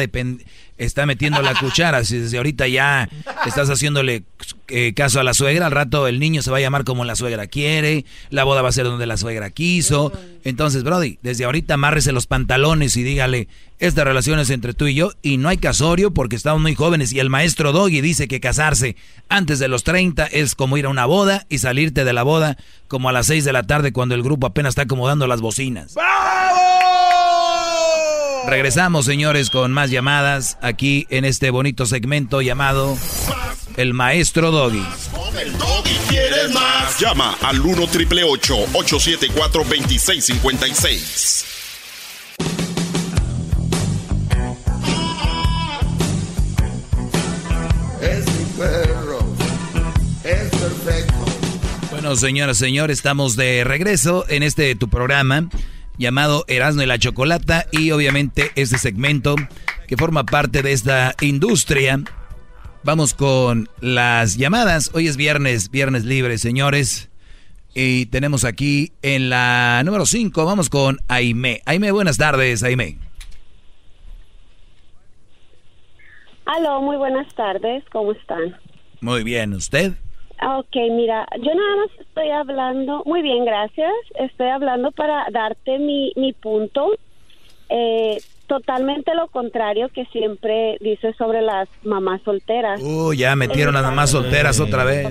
está 0.76 1.06
metiendo 1.06 1.40
la 1.40 1.54
cuchara, 1.60 2.02
si 2.02 2.18
desde 2.18 2.36
ahorita 2.38 2.66
ya 2.66 3.08
estás 3.46 3.70
haciéndole 3.70 4.24
eh, 4.66 4.92
caso 4.94 5.20
a 5.20 5.22
la 5.22 5.32
suegra, 5.32 5.66
al 5.66 5.72
rato 5.72 6.08
el 6.08 6.18
niño 6.18 6.42
se 6.42 6.50
va 6.50 6.56
a 6.56 6.60
llamar 6.60 6.82
como 6.82 7.04
la 7.04 7.14
suegra 7.14 7.46
quiere, 7.46 8.06
la 8.30 8.42
boda 8.42 8.60
va 8.60 8.70
a 8.70 8.72
ser 8.72 8.86
donde 8.86 9.06
la 9.06 9.18
suegra 9.18 9.50
quiso. 9.50 10.10
Entonces, 10.42 10.82
Brody, 10.82 11.20
desde 11.22 11.44
ahorita 11.44 11.74
amárrese 11.74 12.10
los 12.10 12.26
pantalones 12.26 12.96
y 12.96 13.04
dígale, 13.04 13.46
esta 13.78 14.04
relación 14.04 14.38
es 14.38 14.48
entre 14.50 14.72
tú 14.72 14.86
y 14.86 14.94
yo 14.94 15.12
y 15.22 15.36
no 15.36 15.48
hay 15.48 15.58
casorio 15.58 16.12
porque 16.12 16.36
estamos 16.36 16.62
muy 16.62 16.74
jóvenes 16.74 17.12
y 17.12 17.20
el 17.20 17.28
maestro 17.28 17.72
Doggy 17.72 18.00
dice 18.00 18.26
que 18.26 18.40
casarse 18.40 18.96
antes 19.28 19.58
de 19.58 19.68
los 19.68 19.84
30 19.84 20.26
es 20.26 20.54
como 20.54 20.78
ir 20.78 20.86
a 20.86 20.88
una 20.88 21.04
boda 21.04 21.44
y 21.48 21.58
salirte 21.58 22.04
de 22.04 22.12
la 22.14 22.22
boda 22.22 22.56
como 22.88 23.10
a 23.10 23.12
las 23.12 23.26
6 23.26 23.44
de 23.44 23.52
la 23.52 23.64
tarde 23.64 23.92
cuando 23.92 24.14
el 24.14 24.22
grupo 24.22 24.46
apenas 24.46 24.70
está 24.70 24.82
acomodando 24.82 25.26
las 25.26 25.40
bocinas. 25.40 25.94
Regresamos, 28.46 29.04
señores, 29.04 29.50
con 29.50 29.72
más 29.72 29.90
llamadas 29.90 30.56
aquí 30.62 31.06
en 31.10 31.24
este 31.24 31.50
bonito 31.50 31.84
segmento 31.84 32.40
llamado 32.40 32.96
el 33.76 33.92
maestro 33.92 34.52
Doggy. 34.52 34.86
el 35.40 35.58
Doggy 35.58 35.96
quieres 36.08 36.50
más. 36.52 36.98
Llama 36.98 37.36
al 37.42 37.60
1 37.60 37.86
triple 37.88 38.24
874 38.24 39.64
2656. 39.64 41.55
Bueno, 52.06 52.20
señoras 52.20 52.58
y 52.58 52.66
señores, 52.66 52.98
estamos 52.98 53.34
de 53.34 53.64
regreso 53.64 54.24
en 54.28 54.44
este 54.44 54.76
tu 54.76 54.88
programa 54.88 55.48
llamado 55.98 56.44
Erasmo 56.46 56.82
y 56.82 56.86
la 56.86 57.00
Chocolata 57.00 57.66
y 57.72 57.90
obviamente 57.90 58.52
este 58.54 58.78
segmento 58.78 59.34
que 59.88 59.96
forma 59.96 60.22
parte 60.22 60.62
de 60.62 60.70
esta 60.70 61.16
industria. 61.20 61.98
Vamos 62.84 63.12
con 63.12 63.68
las 63.80 64.36
llamadas. 64.36 64.92
Hoy 64.94 65.08
es 65.08 65.16
viernes, 65.16 65.72
viernes 65.72 66.04
libre, 66.04 66.38
señores. 66.38 67.10
Y 67.74 68.06
tenemos 68.06 68.44
aquí 68.44 68.92
en 69.02 69.28
la 69.28 69.82
número 69.84 70.06
5, 70.06 70.44
vamos 70.44 70.70
con 70.70 71.00
Aime. 71.08 71.60
Aime, 71.66 71.90
buenas 71.90 72.18
tardes, 72.18 72.62
Aime. 72.62 72.98
Aló, 76.44 76.82
muy 76.82 76.98
buenas 76.98 77.34
tardes, 77.34 77.82
¿cómo 77.90 78.12
están? 78.12 78.56
Muy 79.00 79.24
bien, 79.24 79.54
¿usted? 79.54 79.94
Ok, 80.42 80.76
mira, 80.90 81.26
yo 81.40 81.54
nada 81.54 81.76
más 81.76 81.88
estoy 81.98 82.30
hablando, 82.30 83.02
muy 83.06 83.22
bien, 83.22 83.44
gracias, 83.44 83.92
estoy 84.16 84.48
hablando 84.48 84.92
para 84.92 85.26
darte 85.30 85.78
mi, 85.78 86.12
mi 86.16 86.32
punto. 86.34 86.94
Eh, 87.68 88.20
totalmente 88.46 89.14
lo 89.14 89.28
contrario 89.28 89.88
que 89.88 90.04
siempre 90.06 90.76
dices 90.80 91.16
sobre 91.16 91.42
las 91.42 91.68
mamás 91.82 92.20
solteras. 92.22 92.80
Uh, 92.82 93.12
ya 93.12 93.34
metieron 93.34 93.74
las 93.74 93.82
mamás 93.82 94.10
solteras 94.10 94.60
otra 94.60 94.84
vez. 94.84 95.06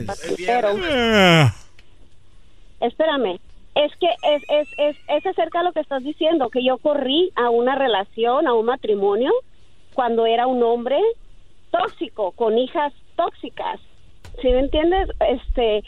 espérame, 2.80 3.40
es 3.76 3.92
que 4.00 4.08
es, 4.08 4.44
es, 4.48 4.68
es, 4.78 4.96
es 5.08 5.26
acerca 5.26 5.60
de 5.60 5.66
lo 5.66 5.74
que 5.74 5.82
estás 5.82 6.04
diciendo, 6.04 6.50
que 6.50 6.64
yo 6.64 6.78
corrí 6.78 7.32
a 7.36 7.50
una 7.50 7.76
relación, 7.76 8.48
a 8.48 8.54
un 8.54 8.66
matrimonio, 8.66 9.32
cuando 9.94 10.26
era 10.26 10.48
un 10.48 10.64
hombre 10.64 11.00
tóxico, 11.72 12.32
con 12.32 12.58
hijas 12.58 12.94
tóxicas. 13.16 13.80
¿Sí 14.42 14.50
me 14.50 14.60
entiendes? 14.60 15.10
Este, 15.20 15.84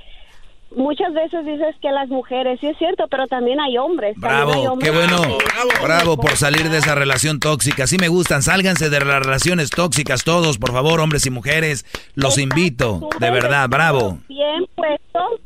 muchas 0.75 1.13
veces 1.13 1.45
dices 1.45 1.75
que 1.81 1.91
las 1.91 2.09
mujeres, 2.09 2.59
sí 2.59 2.67
es 2.67 2.77
cierto, 2.77 3.07
pero 3.09 3.27
también 3.27 3.59
hay 3.59 3.77
hombres. 3.77 4.15
Bravo, 4.17 4.77
qué 4.79 4.91
bueno. 4.91 5.21
Bravo, 5.81 6.17
por 6.17 6.35
salir 6.35 6.69
de 6.69 6.77
esa 6.77 6.95
relación 6.95 7.39
tóxica. 7.39 7.87
Sí 7.87 7.97
me 7.97 8.07
gustan, 8.07 8.41
sálganse 8.43 8.89
de 8.89 8.99
las 8.99 9.23
relaciones 9.23 9.69
tóxicas 9.69 10.23
todos, 10.23 10.57
por 10.57 10.71
favor, 10.71 10.99
hombres 10.99 11.25
y 11.25 11.29
mujeres. 11.29 11.85
Los 12.15 12.37
invito, 12.37 13.09
de 13.19 13.31
verdad, 13.31 13.69
bravo. 13.69 14.19
Bien 14.27 14.65
puesto, 14.75 15.39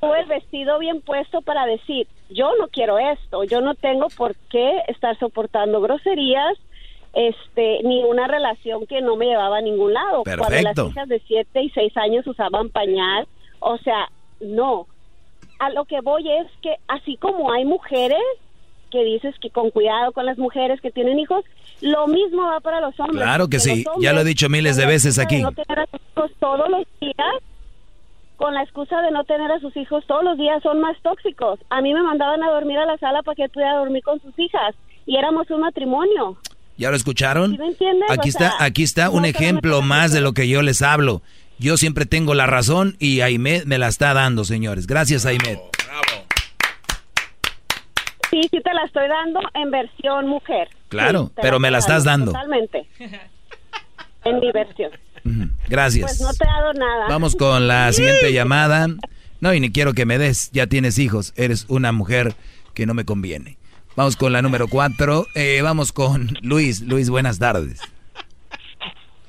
tú 0.00 0.14
el 0.14 0.26
vestido 0.26 0.78
bien 0.78 1.00
puesto 1.00 1.42
para 1.42 1.66
decir, 1.66 2.06
yo 2.30 2.50
no 2.58 2.68
quiero 2.68 2.98
esto, 2.98 3.44
yo 3.44 3.60
no 3.60 3.74
tengo 3.74 4.08
por 4.08 4.34
qué 4.50 4.78
estar 4.88 5.18
soportando 5.18 5.80
groserías, 5.80 6.58
este, 7.12 7.80
ni 7.84 8.02
una 8.04 8.26
relación 8.26 8.86
que 8.86 9.00
no 9.00 9.16
me 9.16 9.26
llevaba 9.26 9.58
a 9.58 9.62
ningún 9.62 9.92
lado. 9.92 10.22
Perfecto. 10.22 10.48
Cuando 10.48 10.82
las 10.84 10.90
hijas 10.90 11.08
de 11.08 11.22
7 11.26 11.62
y 11.62 11.70
6 11.70 11.96
años 11.96 12.26
usaban 12.26 12.70
pañal, 12.70 13.26
o 13.60 13.78
sea, 13.78 14.08
no. 14.40 14.86
A 15.58 15.70
lo 15.70 15.84
que 15.84 16.00
voy 16.00 16.30
es 16.30 16.46
que 16.62 16.76
así 16.88 17.16
como 17.16 17.52
hay 17.52 17.64
mujeres 17.64 18.22
que 18.90 19.04
dices 19.04 19.34
que 19.40 19.50
con 19.50 19.70
cuidado 19.70 20.12
con 20.12 20.26
las 20.26 20.36
mujeres 20.36 20.80
que 20.80 20.90
tienen 20.90 21.18
hijos, 21.18 21.44
lo 21.80 22.06
mismo 22.06 22.46
va 22.46 22.60
para 22.60 22.80
los 22.80 22.98
hombres. 23.00 23.22
Claro 23.22 23.48
que 23.48 23.58
sí, 23.58 23.84
ya 23.98 24.12
lo 24.12 24.20
he 24.20 24.24
dicho 24.24 24.48
miles 24.48 24.76
de 24.76 24.86
veces 24.86 25.18
aquí. 25.18 25.40
No 25.42 25.52
tener 25.52 25.80
a 25.80 25.86
sus 25.86 26.00
hijos 26.00 26.30
todos 26.38 26.68
los 26.68 26.86
días, 27.00 27.34
con 28.36 28.54
la 28.54 28.62
excusa 28.62 29.00
de 29.00 29.10
no 29.10 29.24
tener 29.24 29.50
a 29.50 29.60
sus 29.60 29.76
hijos 29.76 30.04
todos 30.06 30.22
los 30.22 30.36
días, 30.36 30.62
son 30.62 30.80
más 30.80 31.00
tóxicos. 31.02 31.58
A 31.70 31.80
mí 31.80 31.94
me 31.94 32.02
mandaban 32.02 32.42
a 32.42 32.50
dormir 32.50 32.78
a 32.78 32.86
la 32.86 32.98
sala 32.98 33.22
para 33.22 33.34
que 33.34 33.48
pudiera 33.48 33.78
dormir 33.78 34.02
con 34.02 34.20
sus 34.20 34.38
hijas 34.38 34.74
y 35.06 35.16
éramos 35.16 35.50
un 35.50 35.60
matrimonio. 35.60 36.36
¿Ya 36.82 36.90
lo 36.90 36.96
escucharon? 36.96 37.52
¿Sí 37.52 37.58
me 37.58 37.68
entiendes? 37.68 38.10
Aquí 38.10 38.28
O 38.28 38.30
está, 38.30 38.54
aquí 38.58 38.82
está 38.82 39.08
un 39.08 39.22
no 39.22 39.28
ejemplo 39.28 39.82
más 39.82 40.10
de 40.10 40.20
lo 40.20 40.32
que 40.32 40.48
yo 40.48 40.62
les 40.62 40.82
hablo. 40.82 41.22
Yo 41.60 41.76
siempre 41.76 42.06
tengo 42.06 42.34
la 42.34 42.46
razón 42.46 42.96
y 42.98 43.20
Aimed 43.20 43.66
me 43.66 43.78
la 43.78 43.86
está 43.86 44.12
dando, 44.14 44.44
señores. 44.44 44.88
Gracias, 44.88 45.24
Aimed. 45.24 45.58
Sí, 48.30 48.40
sí 48.50 48.60
te 48.64 48.74
la 48.74 48.84
estoy 48.84 49.06
dando 49.08 49.40
en 49.54 49.70
versión 49.70 50.26
mujer. 50.26 50.70
Claro, 50.88 51.26
Sí, 51.26 51.40
pero 51.40 51.60
me 51.60 51.70
la 51.70 51.78
estás 51.78 52.02
dando. 52.02 52.32
Totalmente. 52.32 52.84
En 54.24 54.38
mi 54.38 54.52
versión. 54.52 54.92
Gracias. 55.68 56.18
Pues 56.18 56.20
no 56.20 56.32
te 56.32 56.44
he 56.44 56.46
dado 56.46 56.72
nada. 56.74 57.08
Vamos 57.08 57.34
con 57.34 57.66
la 57.66 57.92
siguiente 57.92 58.32
llamada. 58.32 58.86
No, 59.40 59.52
y 59.52 59.58
ni 59.58 59.72
quiero 59.72 59.94
que 59.94 60.06
me 60.06 60.16
des. 60.16 60.52
Ya 60.52 60.68
tienes 60.68 60.96
hijos. 61.00 61.32
Eres 61.34 61.66
una 61.68 61.90
mujer 61.90 62.36
que 62.72 62.86
no 62.86 62.94
me 62.94 63.04
conviene. 63.04 63.58
Vamos 63.96 64.16
con 64.16 64.32
la 64.32 64.40
número 64.42 64.68
cuatro. 64.68 65.26
Eh, 65.34 65.60
vamos 65.62 65.92
con 65.92 66.28
Luis. 66.42 66.80
Luis, 66.82 67.10
buenas 67.10 67.38
tardes. 67.38 67.80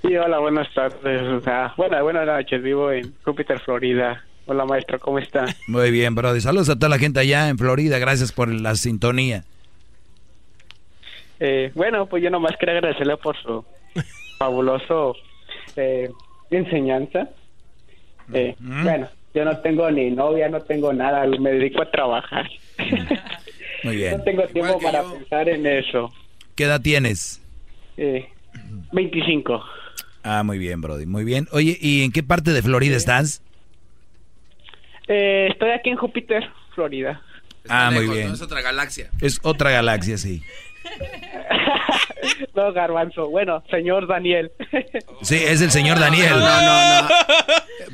Sí, 0.01 0.15
hola, 0.15 0.39
buenas 0.39 0.73
tardes. 0.73 1.21
O 1.21 1.41
sea, 1.41 1.73
buenas, 1.77 2.01
buenas 2.01 2.25
noches. 2.25 2.61
Vivo 2.63 2.91
en 2.91 3.13
Júpiter, 3.23 3.59
Florida. 3.59 4.23
Hola, 4.45 4.65
maestro, 4.65 4.99
¿cómo 4.99 5.19
está? 5.19 5.45
Muy 5.67 5.91
bien, 5.91 6.15
Brody. 6.15 6.41
Saludos 6.41 6.69
a 6.69 6.75
toda 6.75 6.89
la 6.89 6.97
gente 6.97 7.19
allá 7.19 7.49
en 7.49 7.57
Florida. 7.57 7.99
Gracias 7.99 8.31
por 8.31 8.49
la 8.49 8.75
sintonía. 8.75 9.43
Eh, 11.39 11.71
bueno, 11.75 12.05
pues 12.05 12.23
yo 12.23 12.29
nomás 12.29 12.55
quería 12.57 12.75
agradecerle 12.75 13.17
por 13.17 13.35
su 13.41 13.65
fabuloso 14.37 15.15
eh, 15.75 16.09
enseñanza. 16.51 17.29
Eh, 18.33 18.55
Bueno, 18.59 19.09
yo 19.33 19.43
no 19.43 19.57
tengo 19.59 19.89
ni 19.91 20.09
novia, 20.11 20.47
no 20.47 20.61
tengo 20.61 20.93
nada, 20.93 21.25
me 21.39 21.51
dedico 21.51 21.81
a 21.81 21.91
trabajar. 21.91 22.49
Muy 23.83 23.95
bien. 23.97 24.17
No 24.17 24.23
tengo 24.23 24.47
tiempo 24.47 24.79
para 24.79 25.03
pensar 25.03 25.49
en 25.49 25.65
eso. 25.65 26.11
¿Qué 26.55 26.65
edad 26.65 26.81
tienes? 26.81 27.41
Eh, 27.97 28.27
25. 28.91 29.63
Ah, 30.23 30.43
muy 30.43 30.57
bien, 30.57 30.81
Brody. 30.81 31.05
Muy 31.05 31.23
bien. 31.23 31.47
Oye, 31.51 31.77
¿y 31.79 32.03
en 32.03 32.11
qué 32.11 32.23
parte 32.23 32.51
de 32.51 32.61
Florida 32.61 32.95
estás? 32.95 33.41
Eh, 35.07 35.47
estoy 35.51 35.71
aquí 35.71 35.89
en 35.89 35.97
Júpiter, 35.97 36.49
Florida. 36.73 37.21
Ah, 37.67 37.91
muy 37.91 38.01
lejos, 38.01 38.15
bien. 38.15 38.27
¿no? 38.29 38.33
Es 38.35 38.41
otra 38.41 38.61
galaxia. 38.61 39.09
Es 39.21 39.39
otra 39.43 39.71
galaxia, 39.71 40.17
sí. 40.17 40.41
No, 42.55 42.71
garbanzo. 42.71 43.29
Bueno, 43.29 43.63
señor 43.69 44.07
Daniel. 44.07 44.51
Sí, 45.21 45.35
es 45.35 45.61
el 45.61 45.71
señor 45.71 45.99
Daniel. 45.99 46.31
No, 46.31 46.39
no, 46.39 47.01
no. 47.01 47.09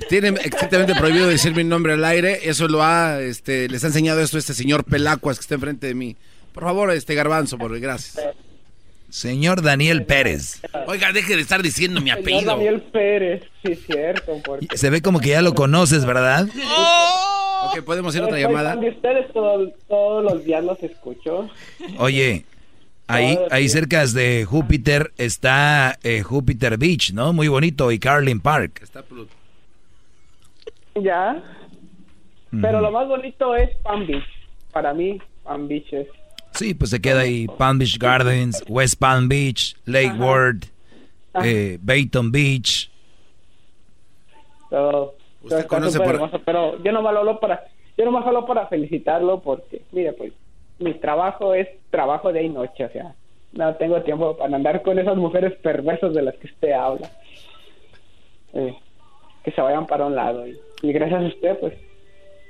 Tiene 0.07 0.29
estrictamente 0.29 0.95
prohibido 0.95 1.27
decir 1.27 1.55
mi 1.55 1.63
nombre 1.63 1.93
al 1.93 2.03
aire. 2.05 2.39
Eso 2.43 2.67
lo 2.67 2.83
ha, 2.83 3.19
este, 3.21 3.67
les 3.69 3.83
ha 3.83 3.87
enseñado 3.87 4.21
esto 4.21 4.37
este 4.37 4.53
señor 4.53 4.83
Pelacuas 4.83 5.37
que 5.37 5.41
está 5.41 5.55
enfrente 5.55 5.87
de 5.87 5.93
mí. 5.95 6.15
Por 6.53 6.63
favor, 6.63 6.91
este 6.91 7.15
garbanzo, 7.15 7.57
por 7.57 7.77
gracias. 7.79 8.23
Señor 9.09 9.61
Daniel 9.63 10.05
Pérez. 10.05 10.61
Oiga, 10.85 11.11
deje 11.11 11.35
de 11.35 11.41
estar 11.41 11.63
diciendo 11.63 11.99
mi 12.01 12.09
Señor 12.11 12.21
apellido. 12.21 12.51
Daniel 12.51 12.81
Pérez, 12.91 13.43
sí, 13.65 13.75
cierto. 13.75 14.39
porque- 14.45 14.77
Se 14.77 14.89
ve 14.91 15.01
como 15.01 15.19
que 15.19 15.29
ya 15.29 15.41
lo 15.41 15.55
conoces, 15.55 16.05
¿verdad? 16.05 16.47
Ok, 17.63 17.81
podemos 17.83 18.15
ir 18.15 18.21
a 18.21 18.25
otra 18.25 18.39
llamada. 18.39 18.75
de 18.75 18.89
ustedes 18.89 19.31
todo- 19.33 19.71
todos 19.87 20.23
los 20.23 20.43
días 20.43 20.63
los 20.63 20.81
escucho. 20.83 21.49
Oye, 21.97 22.45
ahí, 23.09 23.37
ahí 23.51 23.69
cerca 23.69 24.05
de 24.05 24.45
Júpiter 24.45 25.11
está 25.17 25.97
eh, 26.03 26.21
Júpiter 26.21 26.77
Beach, 26.77 27.11
¿no? 27.13 27.33
Muy 27.33 27.47
bonito, 27.47 27.91
y 27.91 27.99
Carlin 27.99 28.39
Park. 28.39 28.81
Ya. 30.95 31.41
Pero 32.61 32.81
lo 32.81 32.91
más 32.91 33.07
bonito 33.07 33.55
es 33.55 33.75
Palm 33.77 34.07
Beach. 34.07 34.23
Para 34.71 34.93
mí, 34.93 35.19
Palm 35.43 35.67
Beach 35.67 35.91
es. 35.93 36.07
Sí, 36.51 36.73
pues 36.73 36.89
se 36.91 36.99
queda 36.99 37.21
ahí 37.21 37.47
Palm 37.47 37.77
Beach 37.77 37.97
Gardens, 37.99 38.63
West 38.67 38.99
Palm 38.99 39.27
Beach, 39.29 39.75
Lake 39.85 40.13
Worth, 40.17 40.65
eh, 41.43 41.77
Bayton 41.81 42.31
Beach. 42.31 42.89
Todo, 44.69 45.15
Usted 45.43 45.57
está 45.59 45.67
conoce 45.67 45.97
por- 45.99 46.15
hermoso, 46.15 46.41
pero 46.45 46.81
yo 46.83 46.91
no 46.91 47.07
hablo 47.07 47.39
para 47.39 47.63
yo 47.97 48.05
nomás 48.05 48.25
hablo 48.25 48.45
para 48.45 48.65
felicitarlo 48.67 49.41
porque 49.41 49.81
mire 49.91 50.13
pues 50.13 50.31
mi 50.79 50.93
trabajo 50.95 51.53
es 51.53 51.67
trabajo 51.89 52.31
de 52.31 52.47
noche 52.49 52.85
o 52.85 52.89
sea 52.89 53.15
no 53.51 53.75
tengo 53.75 54.01
tiempo 54.01 54.37
para 54.37 54.55
andar 54.55 54.81
con 54.81 54.99
esas 54.99 55.17
mujeres 55.17 55.53
perversas 55.57 56.13
de 56.13 56.21
las 56.21 56.35
que 56.35 56.47
usted 56.47 56.71
habla. 56.71 57.09
Eh, 58.53 58.75
que 59.43 59.51
se 59.51 59.61
vayan 59.61 59.87
para 59.87 60.05
un 60.05 60.15
lado. 60.15 60.47
Y, 60.47 60.59
y 60.81 60.91
gracias 60.91 61.23
a 61.23 61.27
usted 61.27 61.59
pues 61.59 61.73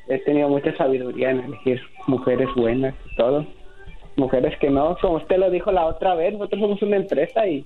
he 0.07 0.17
tenido 0.19 0.49
mucha 0.49 0.75
sabiduría 0.75 1.31
en 1.31 1.41
elegir 1.41 1.81
mujeres 2.07 2.49
buenas 2.55 2.95
y 3.11 3.15
todo. 3.15 3.45
Mujeres 4.15 4.57
que 4.59 4.69
no 4.69 4.97
como 4.99 5.15
usted 5.15 5.37
lo 5.37 5.49
dijo 5.49 5.71
la 5.71 5.85
otra 5.85 6.15
vez 6.15 6.33
nosotros 6.33 6.61
somos 6.61 6.81
una 6.81 6.97
empresa 6.97 7.47
y 7.47 7.65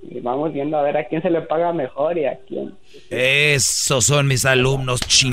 y 0.00 0.20
vamos 0.20 0.52
viendo 0.52 0.78
a 0.78 0.82
ver 0.82 0.96
a 0.96 1.04
quién 1.08 1.20
se 1.22 1.30
le 1.30 1.42
paga 1.42 1.72
mejor 1.72 2.16
y 2.16 2.24
a 2.24 2.38
quién. 2.46 2.72
Esos 3.10 4.04
son 4.04 4.28
mis 4.28 4.44
alumnos, 4.44 5.00
ching. 5.00 5.32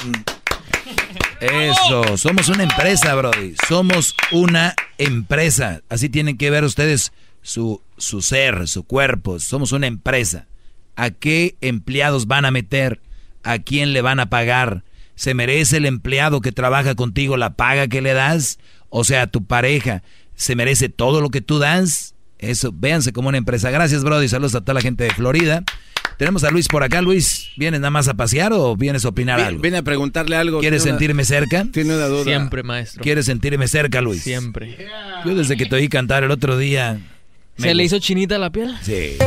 Eso, 1.40 2.18
somos 2.18 2.50
una 2.50 2.64
empresa, 2.64 3.14
Brody. 3.16 3.56
Somos 3.68 4.16
una 4.32 4.74
empresa. 4.98 5.82
Así 5.90 6.10
tienen 6.10 6.38
que 6.38 6.50
ver 6.50 6.64
ustedes 6.64 7.12
su, 7.42 7.82
su 7.98 8.22
ser, 8.22 8.68
su 8.68 8.84
cuerpo. 8.84 9.40
Somos 9.40 9.72
una 9.72 9.88
empresa. 9.88 10.48
¿A 10.96 11.12
qué 11.12 11.56
empleados 11.62 12.28
van 12.28 12.46
a 12.46 12.52
meter? 12.52 13.02
¿A 13.44 13.60
quién 13.60 13.94
le 13.94 14.02
van 14.02 14.20
a 14.20 14.30
pagar? 14.30 14.84
¿Se 15.16 15.34
merece 15.34 15.78
el 15.78 15.86
empleado 15.86 16.42
que 16.42 16.52
trabaja 16.52 16.96
contigo 16.96 17.38
la 17.38 17.56
paga 17.56 17.88
que 17.88 18.02
le 18.02 18.14
das? 18.14 18.60
O 18.90 19.04
sea, 19.04 19.28
tu 19.28 19.46
pareja, 19.46 20.04
¿se 20.36 20.56
merece 20.56 20.90
todo 20.90 21.22
lo 21.22 21.30
que 21.30 21.42
tú 21.42 21.60
das? 21.60 22.16
Eso, 22.40 22.72
véanse 22.74 23.14
como 23.14 23.30
una 23.30 23.38
empresa. 23.38 23.72
Gracias, 23.72 24.04
Brody. 24.04 24.28
Saludos 24.28 24.56
a 24.56 24.62
toda 24.62 24.74
la 24.74 24.82
gente 24.82 25.04
de 25.04 25.12
Florida. 25.12 25.64
Tenemos 26.18 26.44
a 26.44 26.52
Luis 26.52 26.68
por 26.68 26.84
acá. 26.84 27.02
Luis, 27.02 27.50
¿vienes 27.58 27.82
nada 27.82 27.92
más 27.92 28.08
a 28.08 28.14
pasear 28.14 28.54
o 28.54 28.76
vienes 28.76 29.04
a 29.06 29.10
opinar 29.10 29.40
algo? 29.40 29.62
Viene 29.62 29.78
a 29.78 29.82
preguntarle 29.82 30.36
algo. 30.36 30.60
¿Quieres 30.60 30.84
sentirme 30.84 31.26
cerca? 31.26 31.66
Tiene 31.72 31.96
una 31.96 32.06
duda. 32.08 32.24
Siempre, 32.24 32.64
maestro. 32.64 33.04
¿Quieres 33.04 33.26
sentirme 33.26 33.68
cerca, 33.68 34.02
Luis? 34.02 34.24
Siempre. 34.24 34.78
Yo 35.26 35.36
desde 35.36 35.58
que 35.58 35.66
te 35.66 35.76
oí 35.76 35.90
cantar 35.90 36.24
el 36.24 36.32
otro 36.32 36.58
día... 36.58 37.00
¿Se 37.58 37.74
le 37.74 37.86
hizo 37.86 38.00
chinita 38.00 38.38
la 38.38 38.50
piel? 38.50 38.76
Sí. 38.82 39.18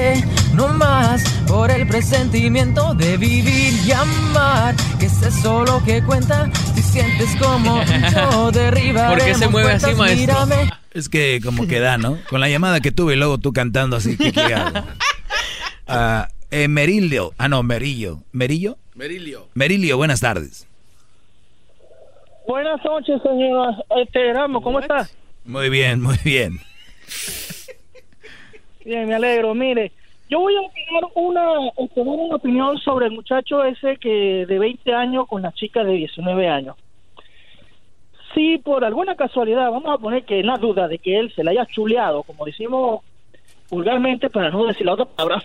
No 0.55 0.69
más 0.69 1.24
por 1.47 1.70
el 1.70 1.86
presentimiento 1.86 2.93
de 2.94 3.16
vivir 3.16 3.73
y 3.86 3.93
amar. 3.93 4.74
Que 5.01 5.06
es 5.06 5.15
solo 5.43 5.82
que 5.85 6.02
cuenta. 6.02 6.51
Si 6.74 6.82
sientes 6.82 7.35
como 7.36 7.82
yo 8.15 8.52
derriba. 8.52 9.09
¿Por 9.09 9.24
qué 9.24 9.35
se 9.35 9.48
mueve 9.48 9.73
así, 9.73 9.94
maestro? 9.94 10.47
Es 10.93 11.09
que 11.09 11.40
como 11.43 11.66
que 11.66 11.81
da, 11.81 11.97
¿no? 11.97 12.19
Con 12.28 12.40
la 12.40 12.51
llamada 12.51 12.81
que 12.81 12.93
tuve 12.93 13.15
y 13.15 13.16
luego 13.16 13.39
tú 13.39 13.55
cantando 13.55 13.97
así. 13.97 14.16
que 14.16 14.32
Ah... 15.86 16.28
Eh, 16.51 16.66
Merilio. 16.69 17.33
Ah, 17.37 17.49
no, 17.49 17.62
Merillo. 17.62 18.19
¿Merillo? 18.33 18.77
Merilio. 18.95 19.49
Merilio, 19.55 19.97
buenas 19.97 20.20
tardes. 20.20 20.66
Buenas 22.47 22.83
noches, 22.83 23.20
señora. 23.23 23.77
Este, 23.97 24.33
Ramos, 24.33 24.62
¿cómo 24.62 24.81
estás? 24.81 25.15
Muy 25.45 25.69
bien, 25.69 26.01
muy 26.01 26.16
bien. 26.25 26.59
Bien, 28.85 29.07
me 29.07 29.15
alegro. 29.15 29.55
Mire, 29.55 29.93
yo 30.31 30.41
voy 30.41 30.55
a 30.57 30.61
opinar 30.62 31.03
una, 31.15 31.69
este, 31.77 32.01
una 32.01 32.37
opinión 32.37 32.79
sobre 32.79 33.07
el 33.07 33.12
muchacho 33.12 33.62
ese 33.65 33.99
que 33.99 34.47
de 34.47 34.59
20 34.59 34.95
años 34.95 35.29
con 35.29 35.43
la 35.43 35.53
chica 35.53 35.85
de 35.85 35.93
19 35.93 36.49
años. 36.49 36.77
Si 38.35 38.57
por 38.57 38.85
alguna 38.85 39.15
casualidad, 39.15 39.70
vamos 39.70 39.93
a 39.95 39.99
poner 39.99 40.25
que 40.25 40.41
en 40.41 40.47
la 40.47 40.57
duda 40.57 40.89
de 40.89 40.99
que 40.99 41.19
él 41.19 41.31
se 41.35 41.45
le 41.45 41.51
haya 41.51 41.66
chuleado, 41.66 42.23
como 42.23 42.47
decimos 42.47 43.03
vulgarmente, 43.69 44.31
para 44.31 44.51
no 44.51 44.66
decir 44.66 44.87
la 44.87 44.95
otra 44.95 45.05
palabra, 45.05 45.45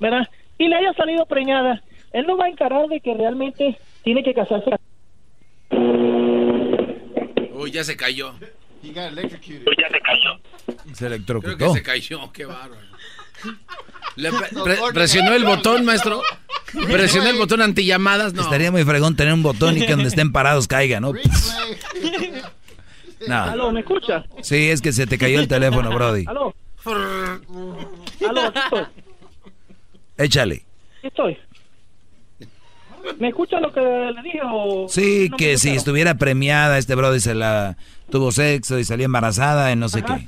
¿verdad? 0.00 0.28
Y 0.58 0.68
le 0.68 0.76
haya 0.76 0.92
salido 0.94 1.26
preñada, 1.26 1.82
él 2.12 2.26
no 2.26 2.36
va 2.36 2.46
a 2.46 2.48
encarar 2.48 2.86
de 2.88 3.00
que 3.00 3.14
realmente 3.14 3.78
tiene 4.02 4.22
que 4.22 4.34
casarse. 4.34 4.70
Uy, 7.52 7.70
ya 7.70 7.84
se 7.84 7.96
cayó. 7.96 8.34
Uy, 8.82 8.92
ya 8.92 9.10
se 9.10 10.00
cayó. 10.00 10.40
Se 10.92 11.06
electrocutó. 11.06 11.56
Creo 11.56 11.72
que 11.72 11.78
se 11.78 11.82
cayó, 11.82 12.32
qué 12.32 12.44
bárbaro. 12.44 12.76
Le 14.16 14.30
presionó 14.92 15.34
el 15.34 15.44
botón, 15.44 15.84
maestro. 15.84 16.22
Presionó 16.72 17.30
el 17.30 17.36
botón 17.36 17.62
antillamadas, 17.62 18.34
no. 18.34 18.42
Estaría 18.42 18.70
muy 18.70 18.84
fregón 18.84 19.16
tener 19.16 19.32
un 19.32 19.42
botón 19.42 19.76
y 19.76 19.86
que 19.86 19.92
donde 19.92 20.08
estén 20.08 20.32
parados 20.32 20.68
caiga, 20.68 21.00
¿no? 21.00 21.12
no. 23.26 23.42
¿Aló, 23.42 23.72
me 23.72 23.80
escucha? 23.80 24.24
Sí, 24.42 24.70
es 24.70 24.80
que 24.80 24.92
se 24.92 25.06
te 25.06 25.18
cayó 25.18 25.40
el 25.40 25.48
teléfono, 25.48 25.90
Brody. 25.90 26.24
¿Aló? 26.26 26.54
¿Aló? 28.28 28.52
Échale. 30.16 30.62
estoy. 31.02 31.36
¿Me 33.18 33.28
escucha 33.28 33.60
lo 33.60 33.70
que 33.72 33.80
le 33.80 34.22
dije 34.22 34.40
Sí, 34.88 35.30
que 35.36 35.58
si 35.58 35.70
estuviera 35.70 36.14
premiada, 36.14 36.78
este 36.78 36.94
brody 36.94 37.20
se 37.20 37.34
la 37.34 37.76
tuvo 38.10 38.32
sexo 38.32 38.78
y 38.78 38.84
salía 38.84 39.04
embarazada 39.04 39.72
en 39.72 39.80
no 39.80 39.88
sé 39.88 40.02
qué. 40.02 40.26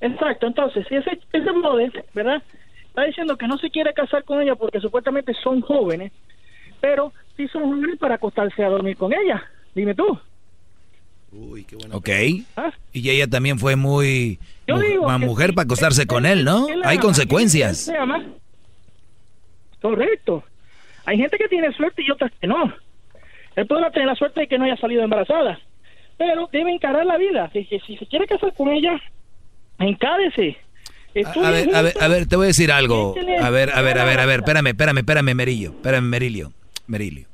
Exacto, 0.00 0.46
entonces, 0.46 0.86
si 0.88 0.96
ese, 0.96 1.18
ese 1.32 1.50
brother, 1.50 2.04
¿verdad? 2.12 2.42
Está 2.88 3.04
diciendo 3.04 3.36
que 3.36 3.48
no 3.48 3.56
se 3.58 3.70
quiere 3.70 3.94
casar 3.94 4.24
con 4.24 4.40
ella 4.40 4.54
porque 4.54 4.80
supuestamente 4.80 5.32
son 5.42 5.62
jóvenes, 5.62 6.12
pero 6.80 7.12
sí 7.36 7.48
son 7.48 7.62
jóvenes 7.64 7.98
para 7.98 8.16
acostarse 8.16 8.62
a 8.62 8.68
dormir 8.68 8.96
con 8.96 9.12
ella. 9.12 9.42
Dime 9.74 9.94
tú. 9.94 10.18
Uy, 11.32 11.64
qué 11.64 11.76
bueno. 11.76 11.96
Ok. 11.96 12.08
¿Ah? 12.56 12.72
Y 12.92 13.08
ella 13.10 13.26
también 13.26 13.58
fue 13.58 13.76
muy 13.76 14.38
una 14.68 15.18
mujer 15.18 15.54
para 15.54 15.64
acostarse 15.64 16.06
con 16.06 16.26
él, 16.26 16.44
¿no? 16.44 16.66
Hay 16.84 16.98
consecuencias. 16.98 17.90
Correcto. 19.80 20.44
Hay 21.04 21.18
gente 21.18 21.38
que 21.38 21.48
tiene 21.48 21.72
suerte 21.72 22.02
y 22.02 22.10
otras 22.10 22.32
que 22.40 22.46
no. 22.46 22.72
Él 23.54 23.66
puede 23.66 23.90
tener 23.90 24.08
la 24.08 24.16
suerte 24.16 24.40
de 24.40 24.48
que 24.48 24.58
no 24.58 24.64
haya 24.64 24.76
salido 24.76 25.02
embarazada, 25.02 25.58
pero 26.18 26.48
debe 26.52 26.72
encarar 26.72 27.06
la 27.06 27.16
vida. 27.16 27.48
Si, 27.52 27.64
si, 27.64 27.96
se 27.96 28.06
quiere 28.06 28.26
casar 28.26 28.52
con 28.54 28.68
ella, 28.68 29.00
encádese. 29.78 30.58
A, 31.24 31.50
ver, 31.50 31.74
a 31.74 31.80
ver, 31.80 31.94
a 31.98 32.08
ver, 32.08 32.26
te 32.26 32.36
voy 32.36 32.44
a 32.44 32.48
decir 32.48 32.70
algo. 32.70 33.14
A 33.40 33.48
ver, 33.48 33.70
a 33.70 33.80
ver, 33.80 33.98
a 33.98 34.04
ver, 34.04 34.20
a 34.20 34.26
ver, 34.26 34.40
espérame, 34.40 34.66
espérame, 34.66 34.98
espérame, 34.98 35.34
Merillo. 35.34 35.70
Espérame, 35.70 36.04
Merilio. 36.04 36.52
Merilio. 36.86 37.26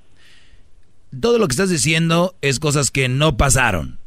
Todo 1.21 1.39
lo 1.39 1.49
que 1.49 1.53
estás 1.53 1.71
diciendo 1.71 2.35
es 2.41 2.61
cosas 2.61 2.91
que 2.93 3.09
no 3.09 3.37
pasaron. 3.37 3.99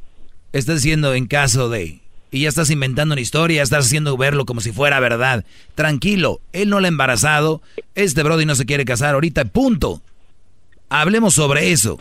Estás 0.53 0.75
diciendo 0.75 1.13
en 1.13 1.27
caso 1.27 1.69
de 1.69 1.99
y 2.35 2.41
ya 2.41 2.49
estás 2.49 2.69
inventando 2.69 3.13
una 3.13 3.21
historia, 3.21 3.63
estás 3.63 3.85
haciendo 3.85 4.17
verlo 4.17 4.45
como 4.45 4.59
si 4.59 4.73
fuera 4.73 4.99
verdad. 4.99 5.45
Tranquilo, 5.73 6.41
él 6.51 6.69
no 6.69 6.81
le 6.81 6.87
ha 6.87 6.89
embarazado, 6.89 7.61
este 7.95 8.23
Brody 8.23 8.45
no 8.45 8.55
se 8.55 8.65
quiere 8.65 8.83
casar 8.83 9.13
ahorita, 9.13 9.45
punto. 9.45 10.01
Hablemos 10.89 11.33
sobre 11.33 11.71
eso. 11.71 11.97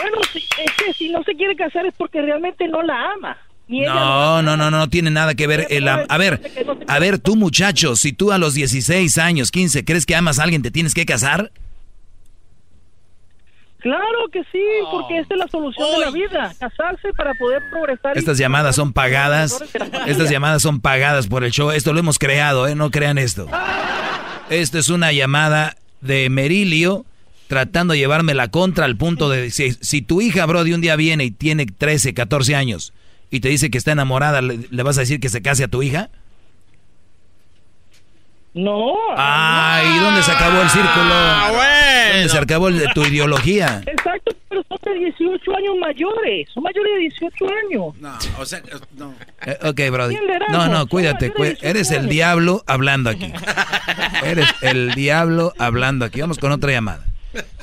Bueno, 0.00 0.18
si, 0.32 0.38
es 0.38 0.72
que 0.76 0.92
si 0.92 1.08
no 1.10 1.22
se 1.22 1.36
quiere 1.36 1.54
casar 1.54 1.86
es 1.86 1.94
porque 1.96 2.20
realmente 2.20 2.66
no 2.66 2.82
la 2.82 3.12
ama. 3.12 3.38
no, 3.68 4.42
no, 4.42 4.56
no, 4.56 4.70
no, 4.72 4.88
tiene 4.88 5.12
nada 5.12 5.36
que 5.36 5.46
ver. 5.46 5.68
El, 5.70 5.86
a 5.86 6.18
ver, 6.18 6.40
a 6.88 6.98
ver, 6.98 7.20
tú 7.20 7.36
muchacho, 7.36 7.94
si 7.94 8.12
tú 8.12 8.32
a 8.32 8.38
los 8.38 8.54
16 8.54 9.18
años, 9.18 9.52
15, 9.52 9.84
crees 9.84 10.04
que 10.04 10.16
amas 10.16 10.40
a 10.40 10.42
alguien, 10.42 10.62
¿te 10.62 10.72
tienes 10.72 10.94
que 10.94 11.06
casar? 11.06 11.52
Claro 13.80 14.28
que 14.32 14.42
sí, 14.50 14.62
porque 14.90 15.18
esta 15.18 15.34
es 15.34 15.40
la 15.40 15.48
solución 15.48 15.90
de 15.92 15.98
la 15.98 16.10
vida, 16.10 16.54
casarse 16.58 17.12
para 17.16 17.32
poder 17.34 17.62
progresar. 17.70 18.18
Estas 18.18 18.36
llamadas 18.38 18.74
son 18.74 18.92
pagadas, 18.92 19.62
estas 20.06 20.30
llamadas 20.30 20.62
son 20.62 20.80
pagadas 20.80 21.28
por 21.28 21.44
el 21.44 21.52
show, 21.52 21.70
esto 21.70 21.92
lo 21.92 22.00
hemos 22.00 22.18
creado, 22.18 22.66
¿eh? 22.66 22.74
no 22.74 22.90
crean 22.90 23.18
esto. 23.18 23.46
Esto 24.50 24.78
es 24.78 24.88
una 24.88 25.12
llamada 25.12 25.76
de 26.00 26.28
Merilio 26.28 27.04
tratando 27.46 27.92
de 27.92 27.98
llevarme 27.98 28.34
la 28.34 28.48
contra 28.48 28.84
al 28.84 28.96
punto 28.96 29.28
de 29.30 29.50
si, 29.50 29.72
si 29.72 30.02
tu 30.02 30.20
hija, 30.20 30.44
Brody, 30.46 30.72
un 30.72 30.80
día 30.80 30.96
viene 30.96 31.24
y 31.24 31.30
tiene 31.30 31.66
13, 31.66 32.14
14 32.14 32.54
años 32.54 32.92
y 33.30 33.40
te 33.40 33.48
dice 33.48 33.70
que 33.70 33.78
está 33.78 33.92
enamorada, 33.92 34.40
¿le, 34.40 34.82
vas 34.82 34.96
a 34.96 35.00
decir 35.00 35.20
que 35.20 35.28
se 35.28 35.42
case 35.42 35.64
a 35.64 35.68
tu 35.68 35.82
hija? 35.82 36.10
No. 38.54 38.94
Ay, 39.16 39.98
¿dónde 40.00 40.22
se 40.22 40.32
acabó 40.32 40.62
el 40.62 40.70
círculo? 40.70 41.12
Ah, 41.12 41.50
bueno. 41.50 42.14
¿Dónde 42.14 42.28
se 42.28 42.38
acabó 42.38 42.68
el 42.68 42.88
tu 42.94 43.04
ideología? 43.04 43.82
Exacto, 43.86 44.34
pero 44.48 44.62
son 44.68 44.78
de 44.84 44.98
18 44.98 45.56
años 45.56 45.74
mayores. 45.80 46.48
Son 46.52 46.62
mayores 46.62 46.92
de 46.94 46.98
18 47.00 47.44
años. 47.44 47.94
No, 48.00 48.18
o 48.38 48.46
sea, 48.46 48.60
no. 48.96 49.14
Eh, 49.46 49.58
ok, 49.62 49.92
brody. 49.92 50.18
No, 50.50 50.68
no, 50.68 50.86
cuídate. 50.86 51.32
eres 51.60 51.90
el 51.90 52.08
diablo 52.08 52.64
hablando 52.66 53.10
aquí. 53.10 53.32
eres 54.24 54.48
el 54.62 54.94
diablo 54.94 55.52
hablando 55.58 56.04
aquí. 56.04 56.20
Vamos 56.20 56.38
con 56.38 56.50
otra 56.50 56.72
llamada. 56.72 57.04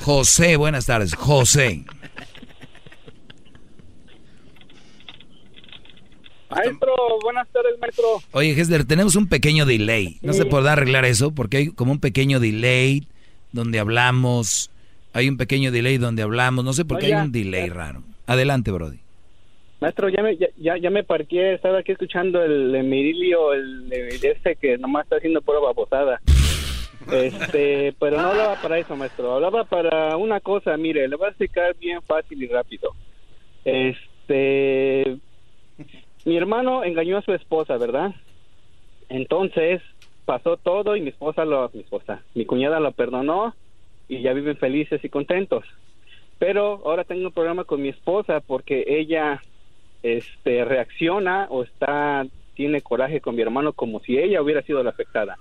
José, 0.00 0.56
buenas 0.56 0.86
tardes. 0.86 1.14
José. 1.14 1.84
Maestro, 6.50 6.94
buenas 7.22 7.48
tardes, 7.48 7.78
maestro. 7.80 8.04
Oye, 8.32 8.52
Hesler, 8.52 8.84
tenemos 8.84 9.16
un 9.16 9.28
pequeño 9.28 9.66
delay. 9.66 10.18
No 10.22 10.32
se 10.32 10.44
puede 10.44 10.68
arreglar 10.68 11.04
eso 11.04 11.32
porque 11.32 11.56
hay 11.56 11.66
como 11.68 11.92
un 11.92 12.00
pequeño 12.00 12.40
delay 12.40 13.06
donde 13.52 13.78
hablamos. 13.78 14.70
Hay 15.12 15.28
un 15.28 15.36
pequeño 15.36 15.72
delay 15.72 15.98
donde 15.98 16.22
hablamos. 16.22 16.64
No 16.64 16.72
sé 16.72 16.84
por 16.84 16.98
qué 16.98 17.06
hay 17.06 17.12
un 17.14 17.32
delay 17.32 17.68
raro. 17.68 18.02
Adelante, 18.26 18.70
Brody. 18.70 18.98
Maestro, 19.80 20.08
ya 20.08 20.22
me, 20.22 20.36
ya, 20.36 20.76
ya 20.78 20.90
me 20.90 21.04
parqué. 21.04 21.54
Estaba 21.54 21.78
aquí 21.78 21.92
escuchando 21.92 22.42
el 22.42 22.74
Emirilio, 22.74 23.52
el, 23.52 23.92
el 23.92 24.24
ese 24.24 24.56
que 24.56 24.78
nomás 24.78 25.04
está 25.04 25.16
haciendo 25.16 25.42
pura 25.42 25.58
babosada. 25.60 26.20
Este, 27.12 27.94
pero 28.00 28.20
no 28.20 28.30
hablaba 28.30 28.60
para 28.60 28.80
eso, 28.80 28.96
maestro. 28.96 29.32
Hablaba 29.34 29.62
para 29.62 30.16
una 30.16 30.40
cosa. 30.40 30.76
Mire, 30.76 31.06
le 31.06 31.14
voy 31.14 31.26
a 31.26 31.28
explicar 31.28 31.76
bien 31.76 32.02
fácil 32.02 32.42
y 32.42 32.48
rápido. 32.48 32.90
Este, 33.64 35.16
mi 36.26 36.36
hermano 36.36 36.84
engañó 36.84 37.16
a 37.16 37.22
su 37.22 37.32
esposa, 37.32 37.78
¿verdad? 37.78 38.14
Entonces 39.08 39.80
pasó 40.24 40.56
todo 40.56 40.96
y 40.96 41.00
mi 41.00 41.10
esposa 41.10 41.44
lo, 41.44 41.70
mi 41.72 41.80
esposa, 41.80 42.20
mi 42.34 42.44
cuñada 42.44 42.80
lo 42.80 42.90
perdonó 42.90 43.54
y 44.08 44.22
ya 44.22 44.32
viven 44.32 44.56
felices 44.56 45.02
y 45.04 45.08
contentos. 45.08 45.64
Pero 46.40 46.82
ahora 46.84 47.04
tengo 47.04 47.28
un 47.28 47.32
problema 47.32 47.62
con 47.62 47.80
mi 47.80 47.90
esposa 47.90 48.40
porque 48.40 48.84
ella 48.88 49.40
este 50.02 50.64
reacciona 50.64 51.46
o 51.48 51.62
está 51.62 52.26
tiene 52.54 52.80
coraje 52.80 53.20
con 53.20 53.36
mi 53.36 53.42
hermano 53.42 53.72
como 53.72 54.00
si 54.00 54.18
ella 54.18 54.42
hubiera 54.42 54.62
sido 54.62 54.82
la 54.82 54.90
afectada. 54.90 55.38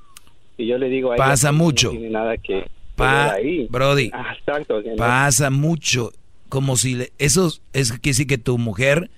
Y 0.56 0.68
yo 0.68 0.78
le 0.78 0.90
digo 0.90 1.12
a 1.12 1.16
pasa 1.16 1.52
mucho. 1.52 1.88
No 1.88 1.92
tiene 1.94 2.10
nada 2.12 2.38
que 2.38 2.64
ahí. 2.98 3.68
Brody. 3.72 4.12
Ah, 4.14 4.36
exacto, 4.38 4.82
pasa 4.98 5.50
mucho 5.50 6.12
como 6.48 6.76
si 6.78 6.94
le, 6.94 7.12
eso 7.18 7.52
es 7.74 7.92
que 8.00 8.14
sí 8.14 8.28
que 8.28 8.38
tu 8.38 8.60
mujer 8.60 9.10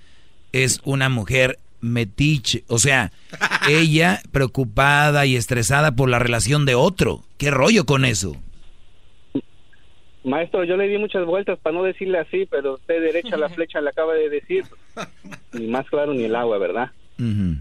es 0.52 0.82
una 0.84 1.10
mujer 1.10 1.60
metiche. 1.82 2.64
O 2.68 2.78
sea, 2.80 3.12
ella 3.70 4.20
preocupada 4.32 5.26
y 5.26 5.36
estresada 5.36 5.92
por 5.94 6.10
la 6.10 6.20
relación 6.20 6.66
de 6.66 6.76
otro. 6.76 7.24
¿Qué 7.38 7.52
rollo 7.52 7.86
con 7.86 8.06
eso? 8.06 8.36
Maestro, 10.24 10.66
yo 10.66 10.76
le 10.76 10.90
di 10.90 10.98
muchas 10.98 11.26
vueltas 11.26 11.58
para 11.60 11.76
no 11.76 11.84
decirle 11.84 12.20
así, 12.20 12.46
pero 12.46 12.74
usted 12.76 13.02
derecha 13.02 13.38
la 13.38 13.50
flecha 13.56 13.80
le 13.80 13.90
acaba 13.90 14.14
de 14.14 14.30
decir. 14.30 14.66
Ni 15.54 15.68
más 15.68 15.88
claro 15.90 16.14
ni 16.14 16.26
el 16.26 16.36
agua, 16.36 16.58
¿verdad? 16.58 16.92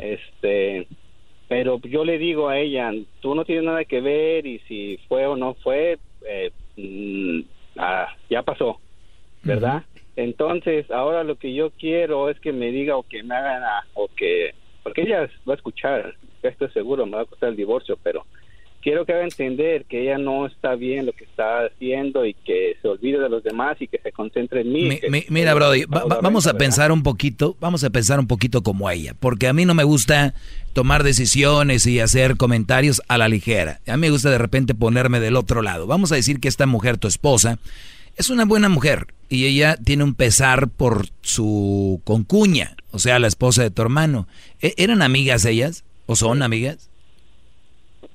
Este, 0.00 0.86
pero 1.48 1.80
yo 1.80 2.04
le 2.04 2.18
digo 2.18 2.48
a 2.48 2.58
ella, 2.58 2.92
tú 3.20 3.34
no 3.34 3.44
tienes 3.44 3.64
nada 3.64 3.84
que 3.84 4.00
ver 4.00 4.46
y 4.46 4.58
si 4.68 4.98
fue 5.08 5.26
o 5.26 5.36
no 5.36 5.54
fue, 5.54 5.98
eh, 6.28 6.50
mm, 6.76 7.40
ah, 7.78 8.08
ya 8.28 8.42
pasó, 8.42 8.80
¿verdad? 9.42 9.84
Entonces, 10.16 10.90
ahora 10.90 11.24
lo 11.24 11.36
que 11.36 11.54
yo 11.54 11.70
quiero 11.70 12.30
es 12.30 12.40
que 12.40 12.52
me 12.52 12.72
diga 12.72 12.96
o 12.96 13.02
que 13.02 13.22
me 13.22 13.34
hagan, 13.34 13.62
o 13.94 14.08
que, 14.16 14.54
porque 14.82 15.02
ella 15.02 15.28
va 15.48 15.52
a 15.52 15.56
escuchar, 15.56 16.14
estoy 16.42 16.70
seguro, 16.70 17.06
me 17.06 17.16
va 17.16 17.22
a 17.22 17.26
costar 17.26 17.50
el 17.50 17.56
divorcio, 17.56 17.98
pero 18.02 18.24
quiero 18.86 19.04
que 19.04 19.12
haga 19.12 19.24
entender 19.24 19.84
que 19.86 20.02
ella 20.02 20.16
no 20.16 20.46
está 20.46 20.76
bien 20.76 21.06
lo 21.06 21.12
que 21.12 21.24
está 21.24 21.66
haciendo 21.66 22.24
y 22.24 22.34
que 22.34 22.76
se 22.80 22.86
olvide 22.86 23.18
de 23.18 23.28
los 23.28 23.42
demás 23.42 23.76
y 23.80 23.88
que 23.88 23.98
se 23.98 24.12
concentre 24.12 24.60
en 24.60 24.72
mí. 24.72 25.00
mira, 25.28 25.54
Brody, 25.54 25.86
vamos 25.86 26.46
a 26.46 26.54
pensar 26.54 26.92
un 26.92 27.02
poquito, 27.02 27.56
vamos 27.58 27.82
a 27.82 27.90
pensar 27.90 28.20
un 28.20 28.28
poquito 28.28 28.62
como 28.62 28.88
ella, 28.88 29.14
porque 29.18 29.48
a 29.48 29.52
mí 29.52 29.64
no 29.64 29.74
me 29.74 29.82
gusta 29.82 30.34
tomar 30.72 31.02
decisiones 31.02 31.84
y 31.88 31.98
hacer 31.98 32.36
comentarios 32.36 33.02
a 33.08 33.18
la 33.18 33.28
ligera. 33.28 33.80
A 33.88 33.96
mí 33.96 34.02
me 34.02 34.10
gusta 34.10 34.30
de 34.30 34.38
repente 34.38 34.72
ponerme 34.72 35.18
del 35.18 35.34
otro 35.34 35.62
lado. 35.62 35.88
Vamos 35.88 36.12
a 36.12 36.14
decir 36.14 36.38
que 36.38 36.46
esta 36.46 36.66
mujer, 36.66 36.96
tu 36.96 37.08
esposa, 37.08 37.58
es 38.16 38.30
una 38.30 38.44
buena 38.44 38.68
mujer 38.68 39.08
y 39.28 39.46
ella 39.46 39.76
tiene 39.76 40.04
un 40.04 40.14
pesar 40.14 40.68
por 40.68 41.06
su 41.20 42.00
concuña, 42.04 42.76
o 42.90 42.98
sea, 42.98 43.18
la 43.18 43.26
esposa 43.26 43.62
de 43.62 43.70
tu 43.70 43.82
hermano. 43.82 44.26
¿E-, 44.60 44.74
¿Eran 44.76 45.02
amigas 45.02 45.44
ellas 45.44 45.84
o 46.06 46.16
son 46.16 46.42
amigas? 46.42 46.90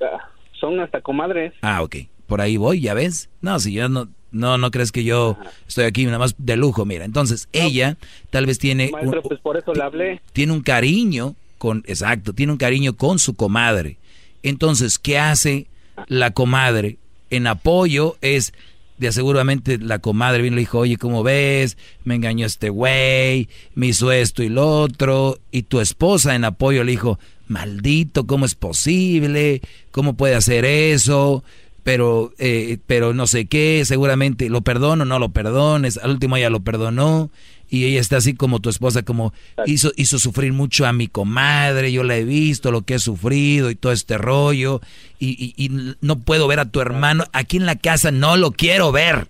Ah, 0.02 0.30
son 0.60 0.80
hasta 0.80 1.02
comadres. 1.02 1.53
Ah, 1.61 1.84
ok. 1.84 1.98
Por 2.28 2.41
ahí 2.41 2.57
voy, 2.57 2.82
¿ya 2.82 2.94
ves? 2.94 3.30
No, 3.41 3.60
si 3.60 3.73
yo 3.73 3.90
no, 3.90 4.07
no, 4.32 4.57
no 4.57 4.72
crees 4.72 4.91
que 4.91 5.03
yo 5.03 5.38
estoy 5.68 5.86
aquí 5.86 6.06
nada 6.06 6.18
más 6.18 6.36
de 6.38 6.56
lujo, 6.56 6.86
mira. 6.86 7.06
Entonces, 7.06 7.49
ella 7.52 7.98
tal 8.30 8.45
vez 8.45 8.57
tiene... 8.57 8.90
Maestro, 8.91 9.22
pues 9.22 9.40
por 9.41 9.57
eso 9.57 9.73
le 9.73 9.84
hablé. 9.84 10.22
Tiene 10.32 10.53
un 10.53 10.61
cariño 10.61 11.36
con, 11.57 11.84
exacto, 11.86 12.34
tiene 12.34 12.53
un 12.53 12.57
cariño 12.57 12.95
con 12.95 13.19
su 13.19 13.36
comadre. 13.36 13.98
Entonces, 14.44 14.98
¿qué 14.98 15.19
hace 15.19 15.68
la 16.07 16.32
comadre? 16.32 16.98
En 17.30 17.48
apoyo 17.48 18.18
es 18.22 18.53
seguramente 19.11 19.78
la 19.78 19.99
comadre 19.99 20.41
vino 20.41 20.56
y 20.56 20.57
le 20.57 20.61
dijo, 20.61 20.80
oye, 20.80 20.98
¿cómo 20.98 21.23
ves? 21.23 21.78
Me 22.03 22.15
engañó 22.15 22.45
este 22.45 22.69
güey, 22.69 23.49
me 23.73 23.88
hizo 23.88 24.11
esto 24.11 24.44
y 24.44 24.49
lo 24.49 24.68
otro. 24.68 25.40
Y 25.52 25.64
tu 25.64 25.80
esposa 25.80 26.36
en 26.36 26.45
apoyo 26.45 26.84
le 26.84 26.91
dijo, 26.91 27.19
maldito, 27.48 28.28
¿cómo 28.28 28.45
es 28.45 28.56
posible? 28.56 29.61
¿Cómo 29.91 30.15
puede 30.15 30.36
hacer 30.36 30.65
eso? 30.65 31.44
Pero, 31.84 32.34
eh, 32.38 32.78
pero 32.86 33.14
no 33.14 33.26
sé 33.26 33.45
qué, 33.45 33.84
seguramente 33.86 34.49
lo 34.49 34.61
perdono, 34.61 35.06
no 35.06 35.18
lo 35.18 35.30
perdones. 35.30 35.98
Al 35.98 36.11
último 36.11 36.38
ella 36.38 36.49
lo 36.49 36.60
perdonó 36.60 37.32
y 37.72 37.85
ella 37.85 38.02
está 38.02 38.18
así 38.18 38.35
como 38.35 38.60
tu 38.60 38.69
esposa, 38.69 39.02
como 39.02 39.34
hizo, 39.65 39.91
hizo 39.95 40.19
sufrir 40.19 40.52
mucho 40.52 40.85
a 40.85 40.91
mi 40.91 41.07
comadre, 41.07 41.91
yo 41.93 42.03
la 42.03 42.18
he 42.18 42.26
visto, 42.26 42.69
lo 42.69 42.81
que 42.81 42.95
he 42.95 42.99
sufrido 42.99 43.72
y 43.72 43.76
todo 43.76 43.93
este 43.93 44.18
rollo, 44.18 44.81
y, 45.19 45.53
y, 45.56 45.95
no 46.02 46.19
puedo 46.19 46.48
ver 46.48 46.60
a 46.60 46.65
tu 46.65 46.81
hermano, 46.81 47.23
aquí 47.31 47.56
en 47.56 47.65
la 47.65 47.77
casa 47.77 48.11
no 48.11 48.35
lo 48.35 48.52
quiero 48.52 48.91
ver. 48.91 49.30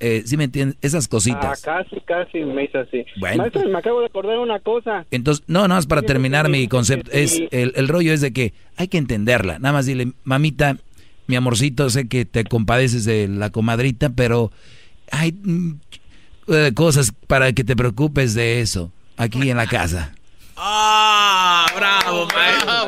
Eh, 0.00 0.22
¿Sí 0.24 0.36
me 0.36 0.44
entiendes? 0.44 0.78
Esas 0.82 1.06
cositas. 1.06 1.62
Ah, 1.68 1.84
casi, 1.84 2.00
casi 2.00 2.40
me 2.40 2.64
hizo 2.64 2.78
así. 2.78 3.04
Bueno. 3.18 3.36
Maestro, 3.36 3.68
me 3.68 3.78
acabo 3.78 4.00
de 4.00 4.06
acordar 4.06 4.38
una 4.38 4.58
cosa. 4.58 5.06
Entonces, 5.10 5.44
no, 5.46 5.60
nada 5.60 5.76
más 5.76 5.86
para 5.86 6.02
terminar 6.02 6.48
mi 6.48 6.66
concepto, 6.68 7.10
es 7.12 7.40
el, 7.50 7.72
el 7.76 7.86
rollo 7.86 8.12
es 8.12 8.20
de 8.20 8.32
que 8.32 8.52
hay 8.76 8.88
que 8.88 8.98
entenderla. 8.98 9.58
Nada 9.58 9.74
más 9.74 9.86
dile, 9.86 10.12
mamita, 10.24 10.78
mi 11.28 11.36
amorcito, 11.36 11.88
sé 11.90 12.08
que 12.08 12.24
te 12.24 12.42
compadeces 12.44 13.04
de 13.04 13.28
la 13.28 13.50
comadrita, 13.50 14.08
pero 14.08 14.50
ay, 15.12 15.34
de 16.54 16.74
cosas 16.74 17.12
para 17.26 17.52
que 17.52 17.64
te 17.64 17.76
preocupes 17.76 18.34
de 18.34 18.60
eso 18.60 18.92
aquí 19.16 19.50
en 19.50 19.56
la 19.56 19.66
casa. 19.66 20.14
¡Ah! 20.56 21.66
¡Bravo, 21.74 22.26
maestro! 22.34 22.86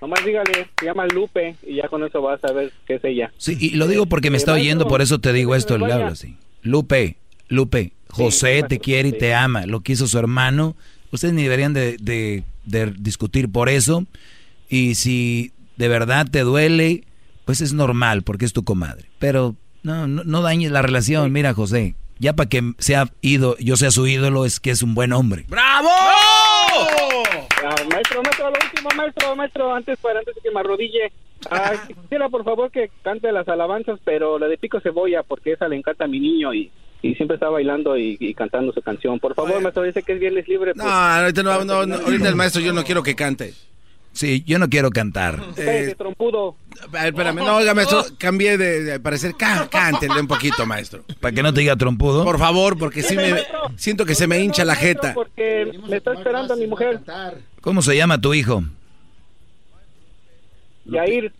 Nomás 0.00 0.24
dígale, 0.24 0.68
se 0.80 0.86
llama 0.86 1.06
Lupe 1.06 1.54
y 1.64 1.76
ya 1.76 1.88
con 1.88 2.02
eso 2.02 2.20
vas 2.20 2.42
a 2.42 2.48
saber 2.48 2.72
qué 2.86 2.94
es 2.94 3.04
ella. 3.04 3.32
Sí, 3.38 3.56
y 3.60 3.70
lo 3.70 3.86
digo 3.86 4.06
porque 4.06 4.30
me 4.30 4.36
está 4.36 4.52
oyendo, 4.52 4.88
por 4.88 5.00
eso 5.00 5.20
te 5.20 5.32
digo 5.32 5.54
esto, 5.54 5.78
le 5.78 5.92
hablo 5.92 6.08
así. 6.08 6.36
Lupe, 6.62 7.16
Lupe, 7.48 7.92
José 8.08 8.64
te 8.68 8.80
quiere 8.80 9.10
y 9.10 9.12
te 9.12 9.34
ama, 9.34 9.66
lo 9.66 9.80
que 9.80 9.92
hizo 9.92 10.08
su 10.08 10.18
hermano. 10.18 10.74
Ustedes 11.12 11.34
ni 11.34 11.44
deberían 11.44 11.72
de, 11.72 11.96
de, 12.00 12.42
de 12.64 12.92
discutir 12.98 13.50
por 13.50 13.68
eso. 13.68 14.04
Y 14.68 14.96
si 14.96 15.52
de 15.76 15.86
verdad 15.86 16.26
te 16.28 16.40
duele, 16.40 17.04
pues 17.44 17.60
es 17.60 17.72
normal 17.72 18.22
porque 18.22 18.44
es 18.44 18.52
tu 18.52 18.64
comadre. 18.64 19.08
Pero 19.18 19.54
no, 19.82 20.06
no, 20.06 20.22
no 20.24 20.42
dañes 20.42 20.70
la 20.70 20.82
relación. 20.82 21.32
Mira, 21.32 21.54
José, 21.54 21.94
ya 22.18 22.34
para 22.34 22.48
que 22.48 22.72
sea 22.78 23.08
ido, 23.20 23.56
yo 23.58 23.76
sea 23.76 23.90
su 23.90 24.06
ídolo, 24.06 24.44
es 24.44 24.60
que 24.60 24.70
es 24.70 24.82
un 24.82 24.94
buen 24.94 25.12
hombre. 25.12 25.44
¡Bravo! 25.48 25.90
maestro, 27.90 28.22
maestro, 28.22 28.50
lo 28.50 28.56
último, 28.64 28.88
maestro, 28.96 29.36
maestro, 29.36 29.74
antes, 29.74 29.98
para, 29.98 30.18
antes 30.20 30.34
de 30.34 30.40
que 30.40 30.50
me 30.50 30.60
arrodille. 30.60 31.12
quisiera, 32.02 32.28
por 32.28 32.44
favor, 32.44 32.70
que 32.70 32.90
cante 33.02 33.32
las 33.32 33.48
alabanzas, 33.48 33.98
pero 34.04 34.38
la 34.38 34.46
de 34.46 34.58
Pico 34.58 34.80
Cebolla, 34.80 35.22
porque 35.22 35.52
esa 35.52 35.68
le 35.68 35.76
encanta 35.76 36.04
a 36.04 36.08
mi 36.08 36.20
niño 36.20 36.54
y, 36.54 36.70
y 37.02 37.14
siempre 37.14 37.34
está 37.34 37.48
bailando 37.48 37.96
y, 37.96 38.34
cantando 38.34 38.72
su 38.72 38.82
canción. 38.82 39.18
Por 39.18 39.34
favor, 39.34 39.60
maestro, 39.60 39.82
dice 39.82 40.02
que 40.02 40.12
es 40.12 40.20
viernes 40.20 40.46
libre. 40.46 40.74
Pues. 40.74 40.84
no, 40.84 40.90
ahorita, 40.90 41.42
no, 41.42 41.64
no, 41.64 41.74
ahorita 41.96 42.28
el 42.28 42.36
maestro 42.36 42.62
yo 42.62 42.72
no 42.72 42.84
quiero 42.84 43.02
que 43.02 43.16
cante. 43.16 43.54
Sí, 44.12 44.44
yo 44.46 44.58
no 44.58 44.68
quiero 44.68 44.90
cantar. 44.90 45.40
Eh, 45.56 45.94
trompudo. 45.96 46.56
espérame, 47.04 47.36
no, 47.36 47.56
oiga, 47.56 47.74
maestro, 47.74 48.04
cambié 48.18 48.58
de, 48.58 48.98
parecer. 49.00 49.34
cántele 49.36 50.20
un 50.20 50.26
poquito, 50.26 50.66
maestro. 50.66 51.04
¿Para 51.20 51.34
que 51.34 51.42
no 51.42 51.52
te 51.52 51.60
diga 51.60 51.76
trompudo? 51.76 52.24
Por 52.24 52.38
favor, 52.38 52.78
porque 52.78 53.02
sí 53.02 53.16
me, 53.16 53.34
siento 53.76 54.04
que 54.04 54.14
se 54.14 54.26
me 54.26 54.40
hincha 54.40 54.64
la 54.64 54.74
jeta. 54.74 55.14
Porque 55.14 55.72
me 55.88 55.96
está 55.96 56.14
esperando 56.14 56.56
mi 56.56 56.66
mujer. 56.66 57.00
¿Cómo 57.60 57.82
se 57.82 57.96
llama 57.96 58.20
tu 58.20 58.34
hijo? 58.34 58.64
Yair. 60.84 61.32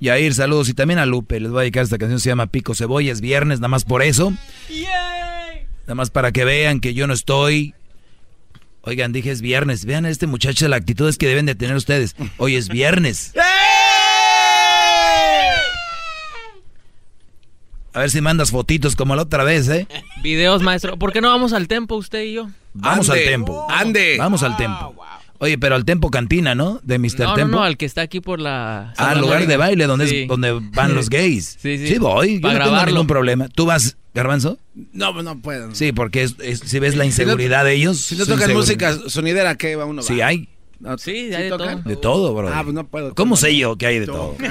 Yair, 0.00 0.34
saludos. 0.34 0.68
Y 0.68 0.74
también 0.74 0.98
a 0.98 1.06
Lupe. 1.06 1.40
Les 1.40 1.50
voy 1.50 1.60
a 1.60 1.62
dedicar 1.62 1.82
esta 1.82 1.98
canción. 1.98 2.20
Se 2.20 2.28
llama 2.28 2.46
Pico 2.46 2.74
Cebolla. 2.74 3.12
Es 3.12 3.20
viernes, 3.20 3.58
nada 3.58 3.68
más 3.68 3.84
por 3.84 4.02
eso. 4.02 4.32
Nada 5.82 5.94
más 5.94 6.10
para 6.10 6.32
que 6.32 6.44
vean 6.44 6.80
que 6.80 6.94
yo 6.94 7.06
no 7.06 7.14
estoy 7.14 7.74
Oigan, 8.88 9.12
dije 9.12 9.30
es 9.30 9.42
viernes. 9.42 9.84
Vean 9.84 10.06
a 10.06 10.08
este 10.08 10.26
muchacho 10.26 10.66
la 10.66 10.76
actitud 10.76 11.06
es 11.10 11.18
que 11.18 11.28
deben 11.28 11.44
de 11.44 11.54
tener 11.54 11.76
ustedes. 11.76 12.16
Hoy 12.38 12.56
es 12.56 12.70
viernes. 12.70 13.32
¡Eh! 13.36 13.40
A 17.92 18.00
ver 18.00 18.10
si 18.10 18.22
mandas 18.22 18.50
fotitos 18.50 18.96
como 18.96 19.14
la 19.14 19.22
otra 19.22 19.44
vez, 19.44 19.68
¿eh? 19.68 19.86
Videos, 20.22 20.62
maestro. 20.62 20.96
¿Por 20.96 21.12
qué 21.12 21.20
no 21.20 21.28
vamos 21.28 21.52
al 21.52 21.68
tempo 21.68 21.96
usted 21.96 22.22
y 22.22 22.32
yo? 22.32 22.48
Vamos 22.72 23.10
al 23.10 23.18
tempo. 23.18 23.66
Ande. 23.68 24.16
Vamos 24.18 24.42
al 24.42 24.56
tempo. 24.56 24.94
Oye, 25.40 25.56
pero 25.56 25.76
al 25.76 25.84
tempo 25.84 26.10
cantina, 26.10 26.56
¿no? 26.56 26.80
De 26.82 26.98
Mr. 26.98 27.20
No, 27.20 27.34
Tempo. 27.34 27.52
No, 27.52 27.58
no, 27.58 27.62
al 27.62 27.76
que 27.76 27.86
está 27.86 28.02
aquí 28.02 28.20
por 28.20 28.40
la... 28.40 28.92
Ah, 28.96 29.10
al 29.10 29.20
lugar 29.20 29.46
de 29.46 29.56
baile 29.56 29.86
donde, 29.86 30.22
es, 30.22 30.28
donde 30.28 30.52
van 30.72 30.94
los 30.96 31.08
gays. 31.10 31.56
Sí, 31.60 31.78
sí. 31.78 31.86
Sí 31.88 31.98
voy, 31.98 32.40
yo 32.40 32.52
no 32.52 32.64
tengo 32.64 32.86
ningún 32.86 33.06
problema. 33.06 33.48
¿Tú 33.48 33.64
vas, 33.64 33.96
Garbanzo? 34.14 34.58
No, 34.92 35.22
no 35.22 35.38
puedo. 35.38 35.72
Sí, 35.76 35.92
porque 35.92 36.26
si 36.28 36.78
ves 36.80 36.96
la 36.96 37.04
inseguridad 37.04 37.64
de 37.64 37.74
ellos... 37.74 38.00
Si 38.00 38.16
no 38.16 38.26
tocan 38.26 38.52
música 38.52 38.98
sonidera, 39.06 39.54
¿qué 39.56 39.76
va 39.76 39.84
uno? 39.84 40.02
Sí 40.02 40.20
hay. 40.20 40.48
sí, 40.98 41.32
hay 41.32 41.44
de 41.44 41.50
todo. 41.50 41.76
De 41.84 41.96
todo, 41.96 42.34
bro. 42.34 42.50
Ah, 42.52 42.62
pues 42.64 42.74
no 42.74 42.84
puedo. 42.88 43.14
¿Cómo 43.14 43.36
sé 43.36 43.56
yo 43.56 43.76
que 43.76 43.86
hay 43.86 44.00
de 44.00 44.06
todo? 44.06 44.36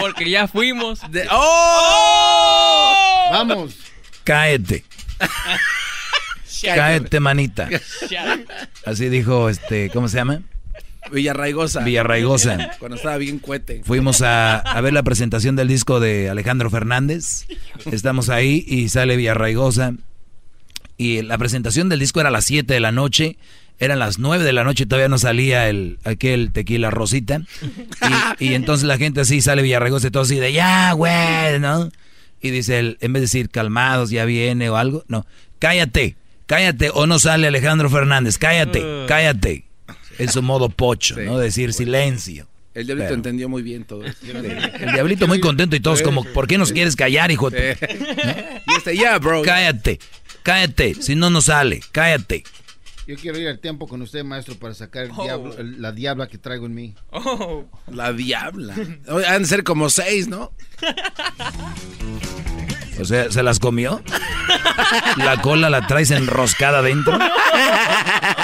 porque 0.00 0.28
ya 0.28 0.48
fuimos. 0.48 1.00
¡Oh! 1.30 2.94
Vamos. 3.30 3.76
Cáete. 4.24 4.84
Cáete, 6.62 7.20
manita. 7.20 7.68
Así 8.84 9.08
dijo, 9.08 9.48
este, 9.48 9.90
¿cómo 9.90 10.08
se 10.08 10.16
llama? 10.16 10.42
Villarraigosa. 11.10 11.84
Villarraigosa. 11.84 12.72
Cuando 12.78 12.96
estaba 12.96 13.16
bien 13.16 13.38
cuete. 13.38 13.82
Fuimos 13.84 14.22
a, 14.22 14.58
a, 14.58 14.80
ver 14.80 14.92
la 14.92 15.02
presentación 15.02 15.56
del 15.56 15.68
disco 15.68 16.00
de 16.00 16.30
Alejandro 16.30 16.70
Fernández. 16.70 17.46
Estamos 17.90 18.28
ahí 18.28 18.64
y 18.66 18.88
sale 18.88 19.16
Villarraigosa. 19.16 19.94
Y 20.96 21.22
la 21.22 21.38
presentación 21.38 21.88
del 21.88 22.00
disco 22.00 22.20
era 22.20 22.30
a 22.30 22.32
las 22.32 22.44
7 22.46 22.72
de 22.72 22.80
la 22.80 22.92
noche. 22.92 23.36
Eran 23.78 23.98
las 23.98 24.18
9 24.18 24.42
de 24.42 24.52
la 24.52 24.64
noche 24.64 24.84
y 24.84 24.86
todavía 24.86 25.08
no 25.08 25.18
salía 25.18 25.68
el, 25.68 25.98
aquel 26.04 26.50
tequila 26.52 26.90
rosita. 26.90 27.42
Y, 28.40 28.46
y 28.46 28.54
entonces 28.54 28.86
la 28.86 28.96
gente 28.98 29.20
así 29.20 29.40
sale 29.42 29.62
Villarraigosa 29.62 30.08
y 30.08 30.10
todo 30.10 30.22
así 30.22 30.36
de 30.36 30.52
ya, 30.52 30.92
güey, 30.92 31.60
¿no? 31.60 31.90
Y 32.40 32.50
dice 32.50 32.78
él, 32.78 32.98
en 33.00 33.12
vez 33.12 33.20
de 33.20 33.24
decir 33.26 33.50
calmados, 33.50 34.10
ya 34.10 34.24
viene 34.24 34.70
o 34.70 34.76
algo, 34.76 35.04
no, 35.08 35.26
cállate 35.58 36.16
cállate 36.46 36.90
o 36.92 37.06
no 37.06 37.18
sale 37.18 37.46
Alejandro 37.46 37.90
Fernández, 37.90 38.38
cállate, 38.38 38.80
uh. 38.80 39.06
cállate. 39.06 39.64
En 40.18 40.30
su 40.30 40.42
modo 40.42 40.70
pocho, 40.70 41.16
¿no? 41.20 41.38
Decir 41.38 41.74
silencio. 41.74 42.48
El 42.76 42.86
diablito 42.86 43.14
entendió 43.14 43.48
muy 43.48 43.62
bien 43.62 43.84
todo 43.84 44.04
eso. 44.04 44.18
El 44.22 44.92
diablito 44.92 45.26
muy 45.26 45.40
contento 45.40 45.76
y 45.76 45.80
todos 45.80 46.02
como, 46.02 46.24
¿por 46.24 46.46
qué 46.46 46.58
nos 46.58 46.72
quieres 46.72 46.94
callar, 46.94 47.30
hijo? 47.30 47.50
Y 47.50 48.74
este, 48.76 48.96
ya, 48.96 49.18
bro. 49.18 49.42
Cállate. 49.42 49.98
Cállate, 50.42 50.94
si 50.94 51.14
no, 51.14 51.30
no 51.30 51.40
sale. 51.40 51.80
Cállate. 51.90 52.44
Yo 53.06 53.16
quiero 53.16 53.38
ir 53.38 53.48
al 53.48 53.60
tiempo 53.60 53.86
con 53.86 54.02
usted, 54.02 54.24
maestro, 54.24 54.56
para 54.56 54.74
sacar 54.74 55.04
el 55.04 55.12
diablo, 55.14 55.54
la 55.58 55.92
diabla 55.92 56.28
que 56.28 56.38
traigo 56.38 56.66
en 56.66 56.74
mí. 56.74 56.94
Oh. 57.12 57.64
La 57.90 58.12
diabla. 58.12 58.74
Han 59.28 59.42
de 59.42 59.48
ser 59.48 59.64
como 59.64 59.88
seis, 59.88 60.28
¿no? 60.28 60.52
O 63.00 63.04
sea, 63.04 63.30
¿se 63.30 63.42
las 63.42 63.58
comió? 63.58 64.02
¿La 65.16 65.40
cola 65.40 65.70
la 65.70 65.86
traes 65.86 66.10
enroscada 66.10 66.82
dentro? 66.82 67.18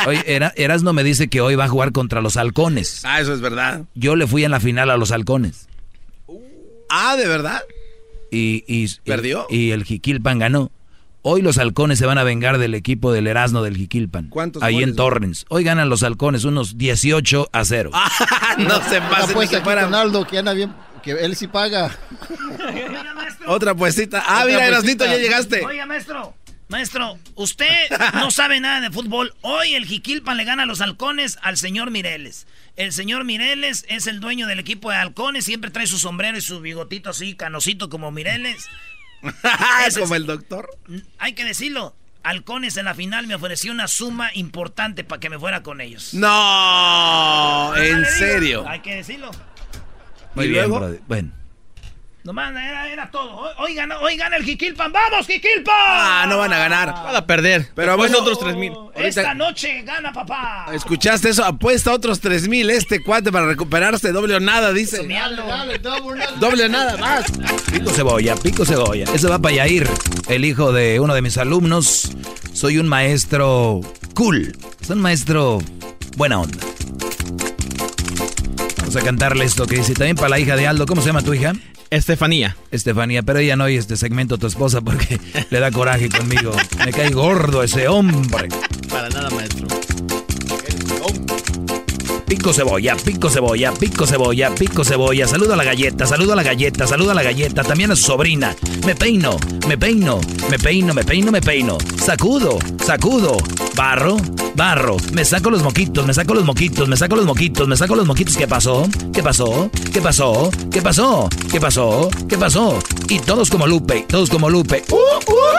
Oye, 0.06 0.22
Erasno 0.56 0.92
me 0.92 1.04
dice 1.04 1.28
que 1.28 1.40
hoy 1.40 1.54
va 1.54 1.64
a 1.64 1.68
jugar 1.68 1.92
contra 1.92 2.20
los 2.20 2.36
halcones. 2.36 3.02
Ah, 3.04 3.20
eso 3.20 3.32
es 3.32 3.40
verdad. 3.40 3.82
Yo 3.94 4.16
le 4.16 4.26
fui 4.26 4.44
en 4.44 4.50
la 4.50 4.60
final 4.60 4.90
a 4.90 4.96
los 4.96 5.12
halcones. 5.12 5.68
Ah, 6.90 7.16
¿de 7.16 7.26
verdad? 7.26 7.62
Y, 8.30 8.64
y 8.66 8.88
¿Perdió? 9.04 9.46
Y, 9.48 9.70
el 9.70 9.84
Jiquilpan 9.84 10.38
ganó. 10.38 10.70
Hoy 11.22 11.40
los 11.40 11.58
halcones 11.58 11.98
se 11.98 12.06
van 12.06 12.18
a 12.18 12.24
vengar 12.24 12.58
del 12.58 12.74
equipo 12.74 13.12
del 13.12 13.28
Erasno 13.28 13.62
del 13.62 13.76
Jiquilpan. 13.76 14.28
¿Cuántos 14.28 14.62
Ahí 14.62 14.82
en 14.82 14.96
Torrens. 14.96 15.46
Hoy 15.48 15.62
ganan 15.62 15.88
los 15.88 16.02
halcones 16.02 16.44
unos 16.44 16.76
18 16.78 17.48
a 17.52 17.64
0. 17.64 17.90
Ah, 17.92 18.10
no 18.58 18.82
se 18.82 19.00
pase. 19.00 19.32
Pues 19.32 19.48
que 19.48 19.60
para 19.60 19.84
Ronaldo, 19.84 20.26
que 20.26 20.38
anda 20.38 20.52
bien 20.52 20.72
que 21.02 21.10
él 21.12 21.36
sí 21.36 21.48
paga. 21.48 21.90
Otra 23.46 23.74
puestita. 23.74 24.22
Ah, 24.26 24.44
mira, 24.46 24.66
Erasnito, 24.66 25.04
ya 25.04 25.16
llegaste. 25.16 25.64
Oiga, 25.64 25.86
maestro. 25.86 26.34
Maestro, 26.68 27.18
usted 27.34 27.90
no 28.14 28.30
sabe 28.30 28.58
nada 28.58 28.80
de 28.80 28.90
fútbol. 28.90 29.34
Hoy 29.42 29.74
el 29.74 29.84
Jiquilpan 29.84 30.38
le 30.38 30.44
gana 30.44 30.62
a 30.62 30.66
los 30.66 30.80
halcones 30.80 31.38
al 31.42 31.58
señor 31.58 31.90
Mireles. 31.90 32.46
El 32.76 32.92
señor 32.92 33.24
Mireles 33.24 33.84
es 33.88 34.06
el 34.06 34.20
dueño 34.20 34.46
del 34.46 34.58
equipo 34.58 34.90
de 34.90 34.96
halcones. 34.96 35.44
Siempre 35.44 35.70
trae 35.70 35.86
su 35.86 35.98
sombrero 35.98 36.38
y 36.38 36.40
su 36.40 36.60
bigotito 36.60 37.10
así, 37.10 37.34
canosito 37.34 37.90
como 37.90 38.10
Mireles. 38.10 38.66
como 39.98 40.14
el 40.14 40.24
doctor. 40.24 40.70
Hay 41.18 41.34
que 41.34 41.44
decirlo. 41.44 41.94
Halcones 42.22 42.76
en 42.76 42.86
la 42.86 42.94
final 42.94 43.26
me 43.26 43.34
ofreció 43.34 43.72
una 43.72 43.88
suma 43.88 44.30
importante 44.34 45.04
para 45.04 45.20
que 45.20 45.28
me 45.28 45.38
fuera 45.38 45.62
con 45.62 45.80
ellos. 45.80 46.14
No, 46.14 47.76
en 47.76 48.06
serio. 48.06 48.64
Hay 48.66 48.80
que 48.80 48.94
decirlo. 48.94 49.30
Muy 50.34 50.48
bien, 50.48 50.70
Bueno. 51.06 51.41
Nomás 52.24 52.52
era, 52.52 52.88
era 52.88 53.10
todo. 53.10 53.50
Hoy, 53.58 53.74
gana, 53.74 53.98
hoy 53.98 54.16
gana 54.16 54.36
el 54.36 54.44
Jiquilpan. 54.44 54.92
¡Vamos, 54.92 55.26
Jiquilpan! 55.26 55.74
Ah, 55.76 56.26
no 56.28 56.38
van 56.38 56.52
a 56.52 56.58
ganar. 56.58 56.92
Van 56.92 57.16
a 57.16 57.26
perder. 57.26 57.68
Pero 57.74 57.96
bueno, 57.96 58.18
otros 58.18 58.38
tres 58.38 58.56
mil. 58.56 58.72
Esta 58.94 59.34
noche 59.34 59.82
gana, 59.82 60.12
papá. 60.12 60.66
¿Escuchaste 60.72 61.30
eso? 61.30 61.44
Apuesta 61.44 61.92
otros 61.92 62.20
tres 62.20 62.46
mil 62.46 62.70
este 62.70 63.02
cuate 63.02 63.32
para 63.32 63.46
recuperarse. 63.46 64.12
Doble 64.12 64.36
o 64.36 64.40
nada, 64.40 64.72
dice. 64.72 64.98
doble 66.38 66.64
o 66.64 66.68
nada 66.68 66.96
más. 66.96 67.24
Pico 67.72 67.90
cebolla, 67.90 68.36
pico 68.36 68.64
cebolla. 68.64 69.04
Ese 69.12 69.28
va 69.28 69.40
para 69.40 69.56
Yair, 69.56 69.88
el 70.28 70.44
hijo 70.44 70.72
de 70.72 71.00
uno 71.00 71.14
de 71.14 71.22
mis 71.22 71.38
alumnos. 71.38 72.12
Soy 72.52 72.78
un 72.78 72.86
maestro 72.86 73.80
cool. 74.14 74.56
Soy 74.86 74.96
un 74.96 75.02
maestro 75.02 75.58
buena 76.16 76.40
onda 76.40 76.58
a 78.96 79.00
cantarle 79.00 79.44
esto 79.46 79.66
que 79.66 79.76
dice 79.76 79.94
también 79.94 80.16
para 80.16 80.28
la 80.28 80.38
hija 80.38 80.54
de 80.54 80.66
Aldo. 80.66 80.84
¿Cómo 80.84 81.00
se 81.00 81.06
llama 81.06 81.22
tu 81.22 81.32
hija? 81.32 81.54
Estefanía. 81.92 82.56
Estefanía, 82.70 83.22
pero 83.22 83.40
ella 83.40 83.54
no 83.54 83.64
oye 83.64 83.76
este 83.76 83.98
segmento 83.98 84.38
tu 84.38 84.46
esposa 84.46 84.80
porque 84.80 85.20
le 85.50 85.60
da 85.60 85.70
coraje 85.70 86.08
conmigo. 86.08 86.50
Me 86.86 86.90
cae 86.90 87.10
gordo 87.10 87.62
ese 87.62 87.86
hombre. 87.86 88.48
Para 88.88 89.10
nada, 89.10 89.28
maestro. 89.28 89.66
Pico 92.32 92.50
cebolla, 92.54 92.96
pico 92.96 93.28
cebolla, 93.28 93.72
pico 93.72 94.06
cebolla, 94.06 94.54
pico 94.54 94.84
cebolla. 94.84 95.28
Saludo 95.28 95.52
a 95.52 95.56
la 95.58 95.64
galleta, 95.64 96.06
saludo 96.06 96.32
a 96.32 96.36
la 96.36 96.42
galleta, 96.42 96.86
saludo 96.86 97.10
a 97.10 97.14
la 97.14 97.22
galleta. 97.22 97.62
También 97.62 97.90
a 97.90 97.94
su 97.94 98.04
sobrina. 98.04 98.56
Me 98.86 98.94
peino, 98.94 99.36
me 99.68 99.76
peino, 99.76 100.18
me 100.48 100.58
peino, 100.58 100.94
me 100.94 101.04
peino, 101.04 101.30
me 101.30 101.42
peino. 101.42 101.76
Sacudo, 102.02 102.58
sacudo. 102.82 103.36
Barro, 103.76 104.16
barro. 104.56 104.96
Me 105.12 105.26
saco 105.26 105.50
los 105.50 105.62
moquitos, 105.62 106.06
me 106.06 106.14
saco 106.14 106.32
los 106.32 106.46
moquitos, 106.46 106.88
me 106.88 106.96
saco 106.96 107.16
los 107.16 107.26
moquitos, 107.26 107.68
me 107.68 107.76
saco 107.76 107.96
los 107.96 108.06
moquitos. 108.06 108.34
¿Qué 108.34 108.48
pasó? 108.48 108.88
¿Qué 109.12 109.22
pasó? 109.22 109.70
¿Qué 109.92 110.00
pasó? 110.00 110.48
¿Qué 110.70 110.80
pasó? 110.80 111.28
¿Qué 111.50 111.60
pasó? 111.60 112.08
¿Qué 112.30 112.38
pasó? 112.38 112.78
Y 113.10 113.18
todos 113.18 113.50
como 113.50 113.66
Lupe, 113.66 114.06
todos 114.08 114.30
como 114.30 114.48
Lupe. 114.48 114.82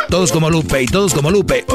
Todos 0.09 0.31
como 0.31 0.49
Lupe 0.49 0.81
y 0.81 0.85
todos 0.87 1.13
como 1.13 1.29
Lupe. 1.29 1.65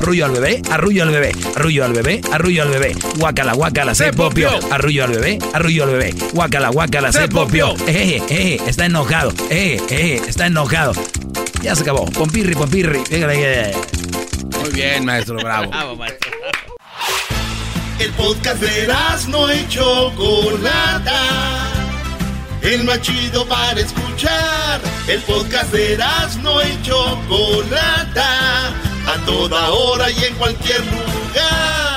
Arrullo 0.00 0.24
al 0.24 0.32
bebé, 0.32 0.62
arrullo 0.70 1.02
al 1.02 1.10
bebé, 1.10 1.32
arrullo 1.54 1.84
al 1.84 1.92
bebé, 1.92 2.20
arrullo 2.32 2.62
al 2.62 2.70
bebé. 2.70 2.96
Guacala, 3.18 3.52
guacala, 3.52 3.94
se 3.94 4.12
popio. 4.20 4.50
Arrullo 4.70 5.04
al 5.04 5.12
bebé, 5.12 5.38
arrullo 5.54 5.84
al 5.84 5.90
bebé. 5.92 6.14
Guacala, 6.34 6.68
guacala, 6.68 7.10
se 7.10 7.26
popio. 7.26 7.74
Eh, 7.86 8.22
eh, 8.28 8.60
está 8.66 8.84
enojado. 8.84 9.32
Eh, 9.48 9.80
eh, 9.88 10.20
está 10.28 10.44
enojado. 10.46 10.92
Ya 11.62 11.74
se 11.74 11.82
acabó. 11.82 12.04
Pompirri, 12.04 12.54
pompirri. 12.54 12.98
Muy 14.60 14.70
bien, 14.74 15.06
maestro, 15.06 15.36
bravo. 15.36 15.70
El 17.98 18.10
podcast 18.12 18.60
de 18.62 18.88
no 19.28 19.54
y 19.54 19.66
Chocolata. 19.68 21.22
El 22.62 22.84
más 22.84 23.00
chido 23.00 23.46
para 23.46 23.80
escuchar. 23.80 24.80
El 25.08 25.20
podcast 25.22 25.72
de 25.72 25.98
no 26.42 26.62
y 26.62 26.82
Chocolata. 26.82 28.68
A 29.06 29.16
toda 29.24 29.70
hora 29.70 30.10
y 30.10 30.24
en 30.24 30.34
cualquier 30.34 30.80
lugar. 30.80 31.89